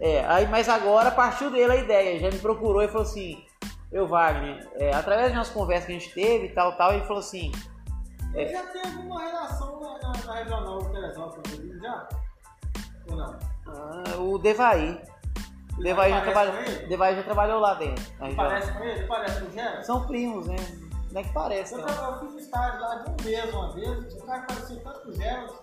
É, 0.00 0.24
aí, 0.26 0.46
mas 0.46 0.68
agora 0.68 1.10
partiu 1.10 1.50
dele 1.50 1.72
a 1.72 1.76
ideia, 1.76 2.20
já 2.20 2.30
me 2.30 2.38
procurou 2.38 2.80
e 2.82 2.88
falou 2.88 3.02
assim, 3.02 3.44
eu 3.90 4.06
Wagner, 4.06 4.68
é, 4.74 4.94
através 4.94 5.32
de 5.32 5.38
umas 5.38 5.50
conversas 5.50 5.86
que 5.86 5.92
a 5.92 5.98
gente 5.98 6.14
teve 6.14 6.46
e 6.46 6.48
tal, 6.50 6.76
tal, 6.76 6.92
ele 6.92 7.02
falou 7.02 7.18
assim, 7.18 7.50
Ele 8.32 8.48
já 8.48 8.62
tem 8.68 8.82
alguma 8.82 9.20
relação 9.20 9.80
na, 9.80 9.98
na, 9.98 10.24
na 10.24 10.34
regional 10.34 10.84
Teresópolis, 10.84 11.80
já? 11.82 12.08
Ou 13.10 13.16
não? 13.16 13.38
ah, 13.66 14.16
o 14.18 14.38
Devaí. 14.38 15.00
O 15.78 15.82
Devaí 15.82 16.10
já, 16.10 17.16
já 17.16 17.22
trabalhou 17.22 17.60
lá 17.60 17.74
dentro. 17.74 18.04
região. 18.20 18.36
Parece 18.36 18.72
com 18.72 18.84
ele? 18.84 19.06
Parece 19.06 19.40
com 19.40 19.46
o 19.46 19.52
Geraldo? 19.52 19.86
São 19.86 20.06
primos, 20.06 20.46
né? 20.46 20.56
Não 21.12 21.20
é 21.20 21.24
que 21.24 21.32
parece, 21.32 21.74
Eu, 21.74 21.78
né? 21.86 21.86
eu 21.96 22.18
fiz 22.20 22.44
estágio 22.44 22.80
lá 22.80 22.94
de 22.96 23.10
um 23.10 23.24
mês 23.24 23.54
uma 23.54 23.72
vez, 23.72 24.14
o 24.14 24.26
cara 24.26 24.42
parecia 24.42 24.80
tanto 24.80 25.00
com 25.00 25.08
o 25.08 25.14
Geraldo. 25.14 25.54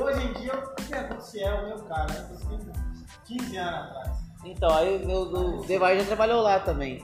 Hoje 0.00 0.26
em 0.26 0.32
dia 0.34 0.52
eu 0.52 0.84
pergunto 0.88 1.22
se 1.22 1.42
é 1.42 1.54
o 1.54 1.64
mesmo 1.66 1.88
cara, 1.88 2.06
né? 2.12 2.28
Isso 2.34 2.46
tem 2.48 3.38
15 3.38 3.56
anos 3.56 3.74
atrás. 3.90 4.18
Então, 4.44 4.76
aí 4.76 5.04
o, 5.06 5.60
o 5.60 5.66
Devaí 5.66 5.98
já 6.00 6.06
trabalhou 6.06 6.42
lá 6.42 6.60
também. 6.60 7.02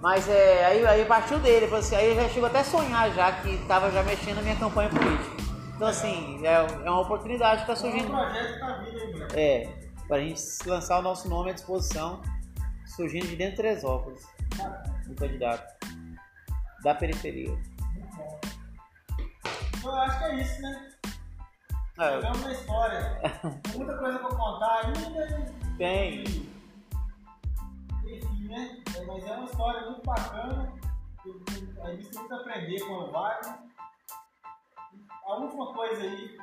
Mas 0.00 0.28
é, 0.28 0.64
aí, 0.64 0.86
aí 0.86 1.04
partiu 1.04 1.38
dele, 1.38 1.72
assim, 1.76 1.94
aí 1.94 2.08
eu 2.10 2.16
já 2.22 2.28
chegou 2.28 2.48
até 2.48 2.60
a 2.60 2.64
sonhar 2.64 3.10
já 3.12 3.30
que 3.32 3.50
estava 3.50 3.90
já 3.90 4.02
mexendo 4.02 4.36
na 4.36 4.42
minha 4.42 4.56
campanha 4.56 4.88
política. 4.88 5.36
Então 5.76 5.86
assim, 5.88 6.40
é, 6.44 6.54
é 6.54 6.90
uma 6.90 7.00
oportunidade 7.02 7.64
que 7.64 7.72
está 7.72 7.86
É 7.86 7.88
um 7.88 7.92
surgindo. 7.92 8.10
projeto 8.10 8.58
da 8.58 8.72
vida, 8.78 8.98
hein, 8.98 9.12
Bruno? 9.12 9.26
É, 9.34 9.68
para 10.12 10.20
a 10.20 10.24
gente 10.26 10.42
lançar 10.66 10.98
o 10.98 11.02
nosso 11.02 11.26
nome 11.26 11.52
à 11.52 11.54
disposição, 11.54 12.20
surgindo 12.84 13.28
de 13.28 13.34
dentro 13.34 13.52
de 13.52 13.62
Teresópolis, 13.62 14.22
um 15.08 15.14
candidato 15.14 15.74
da 16.82 16.94
periferia. 16.94 17.58
Eu 19.82 19.90
acho 19.90 20.18
que 20.18 20.24
é 20.24 20.34
isso, 20.34 20.60
né? 20.60 20.92
É, 21.98 22.10
Chegamos 22.10 22.42
na 22.42 22.52
história. 22.52 23.20
Tem 23.62 23.76
muita 23.78 23.96
coisa 23.96 24.18
pra 24.18 24.28
contar 24.28 24.84
ainda. 24.84 25.50
tem. 25.78 26.20
Enfim, 28.04 28.48
né? 28.48 28.82
É, 28.94 29.04
Mas 29.06 29.24
é 29.24 29.32
uma 29.32 29.44
história 29.46 29.90
muito 29.90 30.02
bacana. 30.02 30.74
A 31.84 31.90
gente 31.90 32.10
tem 32.10 32.28
que 32.28 32.34
aprender 32.34 32.80
com 32.80 32.92
o 32.92 33.10
Wagner. 33.10 33.58
A 35.24 35.36
última 35.36 35.72
coisa 35.72 36.02
aí 36.02 36.38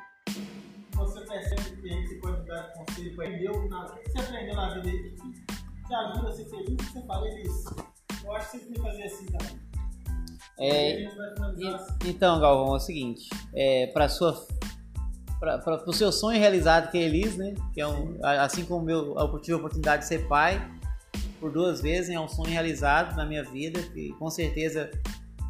você 1.00 1.20
percebe 1.26 1.76
que 1.82 1.90
aí 1.92 2.06
você 2.06 2.14
pode 2.16 2.46
dar 2.46 2.72
conselho 2.74 3.16
para 3.16 3.26
ele, 3.26 3.38
deu 3.38 3.68
na, 3.68 3.86
o 3.86 3.96
que 3.96 4.10
você 4.10 4.18
aprendeu 4.18 4.54
na 4.54 4.74
vida 4.74 4.88
aí 4.88 5.10
que 5.10 5.86
te 5.86 5.94
ajuda 5.94 6.28
a 6.28 6.32
ser 6.32 6.44
feliz, 6.44 6.76
você 6.76 7.02
fala 7.02 7.28
isso. 7.40 7.76
Eu 8.24 8.32
acho 8.36 8.50
que 8.50 8.58
você 8.58 8.64
tem 8.64 8.74
que 8.74 8.80
fazer 8.80 9.02
assim 9.04 9.26
também. 9.26 9.60
A 10.58 10.64
É, 10.64 11.06
assim. 11.06 11.94
e- 12.04 12.10
então, 12.10 12.38
Galvão, 12.38 12.74
é 12.74 12.76
o 12.76 12.80
seguinte, 12.80 13.28
é, 13.54 13.86
para 13.88 14.08
sua 14.08 14.46
para 15.40 15.82
o 15.86 15.92
seu 15.94 16.12
sonho 16.12 16.38
realizado 16.38 16.90
que 16.90 16.98
é 16.98 17.02
Elis, 17.02 17.34
né? 17.34 17.54
Que 17.72 17.80
é 17.80 17.88
um, 17.88 18.18
assim 18.22 18.62
como 18.66 18.90
eu, 18.90 19.16
eu 19.16 19.38
tive 19.40 19.54
a 19.54 19.56
oportunidade 19.56 20.02
de 20.02 20.08
ser 20.08 20.28
pai 20.28 20.60
por 21.40 21.50
duas 21.50 21.80
vezes, 21.80 22.10
é 22.10 22.20
um 22.20 22.28
sonho 22.28 22.50
realizado 22.50 23.16
na 23.16 23.24
minha 23.24 23.42
vida, 23.42 23.80
que 23.82 24.12
com 24.18 24.28
certeza 24.28 24.90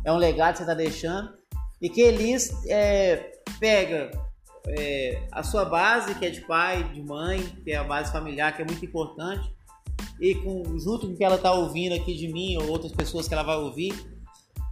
é 0.05 0.13
um 0.13 0.17
legado 0.17 0.53
que 0.53 0.59
você 0.59 0.63
está 0.63 0.75
deixando. 0.75 1.33
E 1.83 1.89
que 1.89 2.01
Elis 2.03 2.53
é, 2.69 3.33
pega 3.59 4.13
é, 4.79 5.23
a 5.33 5.43
sua 5.43 5.65
base, 5.65 6.15
que 6.15 6.25
é 6.27 6.31
de 6.31 6.41
pai, 6.43 6.83
de 6.93 7.03
mãe, 7.03 7.41
que 7.65 7.73
é 7.73 7.77
a 7.77 7.85
base 7.85 8.13
familiar, 8.13 8.55
que 8.55 8.63
é 8.63 8.65
muito 8.65 8.85
importante, 8.85 9.51
e 10.21 10.35
com, 10.35 10.79
junto 10.79 11.07
com 11.07 11.13
o 11.15 11.17
que 11.17 11.25
ela 11.25 11.37
está 11.37 11.53
ouvindo 11.53 11.95
aqui 11.95 12.15
de 12.15 12.29
mim 12.29 12.57
ou 12.57 12.69
outras 12.69 12.93
pessoas 12.93 13.27
que 13.27 13.35
ela 13.35 13.43
vai 13.43 13.57
ouvir, 13.57 13.95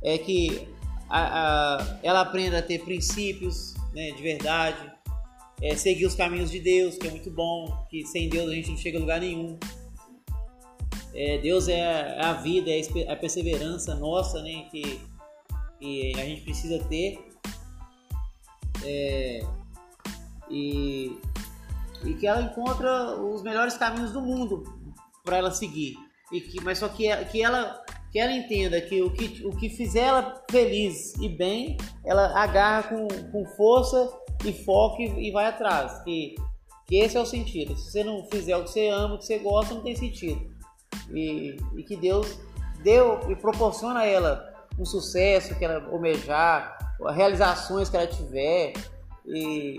é 0.03 0.19
que 0.19 0.69
a- 1.09 1.77
a- 1.79 1.99
ela 2.03 2.21
aprenda 2.21 2.59
a 2.59 2.63
ter 2.63 2.81
princípios 2.85 3.75
né, 3.95 4.11
de 4.13 4.23
verdade, 4.23 4.93
é, 5.61 5.75
seguir 5.75 6.07
os 6.07 6.15
caminhos 6.15 6.51
de 6.51 6.61
Deus, 6.61 6.97
que 6.97 7.09
é 7.09 7.11
muito 7.11 7.31
bom, 7.31 7.87
que 7.91 8.07
sem 8.07 8.29
Deus 8.29 8.49
a 8.49 8.55
gente 8.55 8.71
não 8.71 8.77
chega 8.77 8.99
a 8.99 9.01
lugar 9.01 9.21
nenhum. 9.21 9.59
É, 11.15 11.39
Deus 11.39 11.67
é 11.69 11.83
a, 12.21 12.31
é 12.31 12.43
vida, 12.43 12.71
é 12.71 13.11
a 13.13 13.17
perseverança 13.17 13.95
nossa, 13.95 14.41
né, 14.43 14.67
que, 14.71 15.01
que 15.81 16.13
a 16.17 16.25
gente 16.25 16.43
precisa 16.43 16.79
ter. 16.85 17.19
É, 18.85 19.41
e, 20.51 21.19
e 22.05 22.15
que 22.15 22.27
ela 22.27 22.43
encontra 22.43 23.17
os 23.17 23.43
melhores 23.43 23.77
caminhos 23.77 24.13
do 24.13 24.21
mundo 24.21 24.65
para 25.25 25.37
ela 25.37 25.51
seguir. 25.51 25.97
E 26.33 26.41
que, 26.41 26.63
mas 26.63 26.79
só 26.79 26.89
que, 26.89 27.15
que 27.27 27.43
ela 27.43 27.83
que 28.11 28.19
ela 28.19 28.33
entenda 28.33 28.81
que 28.81 29.03
o 29.03 29.11
que, 29.11 29.47
o 29.47 29.51
que 29.55 29.69
fizer 29.69 30.05
ela 30.05 30.43
feliz 30.51 31.15
e 31.17 31.29
bem, 31.29 31.77
ela 32.05 32.43
agarra 32.43 32.85
com, 32.85 33.07
com 33.31 33.45
força 33.55 34.11
e 34.45 34.53
foco 34.53 35.03
e, 35.03 35.29
e 35.29 35.31
vai 35.31 35.47
atrás. 35.47 36.03
Que, 36.05 36.35
que 36.87 36.97
esse 36.97 37.17
é 37.17 37.21
o 37.21 37.27
sentido. 37.27 37.77
Se 37.77 37.91
você 37.91 38.05
não 38.05 38.25
fizer 38.25 38.57
o 38.57 38.65
que 38.65 38.71
você 38.71 38.89
ama, 38.89 39.15
o 39.15 39.19
que 39.19 39.27
você 39.27 39.39
gosta, 39.39 39.75
não 39.75 39.83
tem 39.83 39.95
sentido. 39.95 40.41
E, 41.13 41.57
e 41.77 41.83
que 41.83 41.97
Deus 41.97 42.39
deu 42.83 43.21
e 43.31 43.37
proporciona 43.37 44.01
a 44.01 44.07
ela 44.07 44.55
um 44.79 44.85
sucesso 44.85 45.55
que 45.59 45.65
ela 45.65 45.87
almejar, 45.91 46.79
realizações 47.15 47.91
que 47.91 47.97
ela 47.97 48.07
tiver. 48.07 48.73
E, 49.27 49.79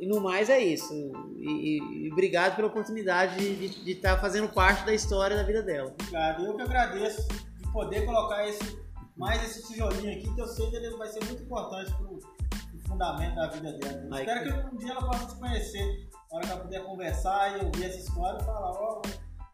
e 0.00 0.06
no 0.08 0.20
mais 0.20 0.48
é 0.48 0.58
isso. 0.58 0.92
E, 1.36 1.78
e- 1.78 2.06
e 2.06 2.12
obrigado 2.12 2.56
pela 2.56 2.68
oportunidade 2.68 3.36
de 3.56 3.90
estar 3.92 4.18
fazendo 4.20 4.48
parte 4.48 4.84
da 4.86 4.94
história 4.94 5.36
da 5.36 5.42
vida 5.42 5.62
dela. 5.62 5.90
Obrigado. 6.00 6.44
Eu 6.46 6.56
que 6.56 6.62
agradeço 6.62 7.28
de 7.28 7.70
poder 7.72 8.04
colocar 8.06 8.46
esse, 8.48 8.78
mais 9.16 9.42
esse 9.44 9.66
tijolinho 9.68 10.10
aqui, 10.18 10.34
que 10.34 10.40
eu 10.40 10.46
sei 10.48 10.68
que 10.70 10.76
ele 10.76 10.96
vai 10.96 11.08
ser 11.08 11.22
muito 11.24 11.42
importante 11.42 11.92
pro, 11.94 12.18
pro 12.18 12.80
fundamento 12.88 13.34
da 13.36 13.48
vida 13.48 13.72
dela. 13.74 14.08
Ai, 14.12 14.20
espero 14.24 14.44
que 14.68 14.74
um 14.74 14.78
dia 14.78 14.92
ela 14.92 15.06
possa 15.06 15.26
te 15.26 15.38
conhecer, 15.40 16.08
na 16.30 16.36
hora 16.38 16.46
que 16.46 16.52
ela 16.52 16.60
puder 16.62 16.84
conversar 16.84 17.58
e 17.60 17.64
ouvir 17.66 17.84
essa 17.84 17.98
história 17.98 18.38
e 18.40 18.44
falar, 18.44 18.70
ó, 18.72 19.02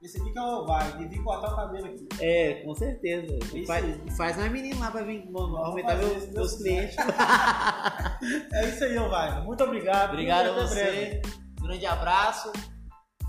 esse 0.02 0.20
aqui 0.20 0.30
que 0.30 0.38
é 0.38 0.42
o 0.42 0.66
e 1.00 1.08
vir 1.08 1.22
cortar 1.22 1.52
o 1.52 1.56
cabelo 1.56 1.86
aqui. 1.86 2.06
É, 2.20 2.54
com 2.62 2.74
certeza. 2.74 3.26
E 3.54 3.58
Isso 3.58 3.66
faz, 3.66 3.84
aí. 3.84 4.16
faz 4.16 4.36
mais 4.36 4.52
menino 4.52 4.78
lá 4.78 4.90
pra 4.90 5.02
vir 5.02 5.26
Vamos 5.30 5.58
aumentar 5.58 5.96
fazer 5.96 6.32
meus, 6.32 6.56
clientes. 6.56 6.96
É 8.52 8.68
isso 8.68 8.84
aí, 8.84 8.96
vai. 8.96 9.42
Muito 9.42 9.62
obrigado. 9.64 10.10
Obrigado 10.10 10.46
a 10.48 10.64
Até 10.64 10.74
breve. 10.74 11.20
você. 11.20 11.22
Grande 11.62 11.86
abraço. 11.86 12.52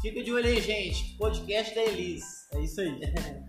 Fica 0.01 0.23
de 0.23 0.31
olho 0.31 0.45
aí, 0.45 0.61
gente. 0.61 1.17
Podcast 1.17 1.73
da 1.73 1.81
Elis. 1.81 2.23
É 2.53 2.59
isso 2.61 2.81
aí. 2.81 2.99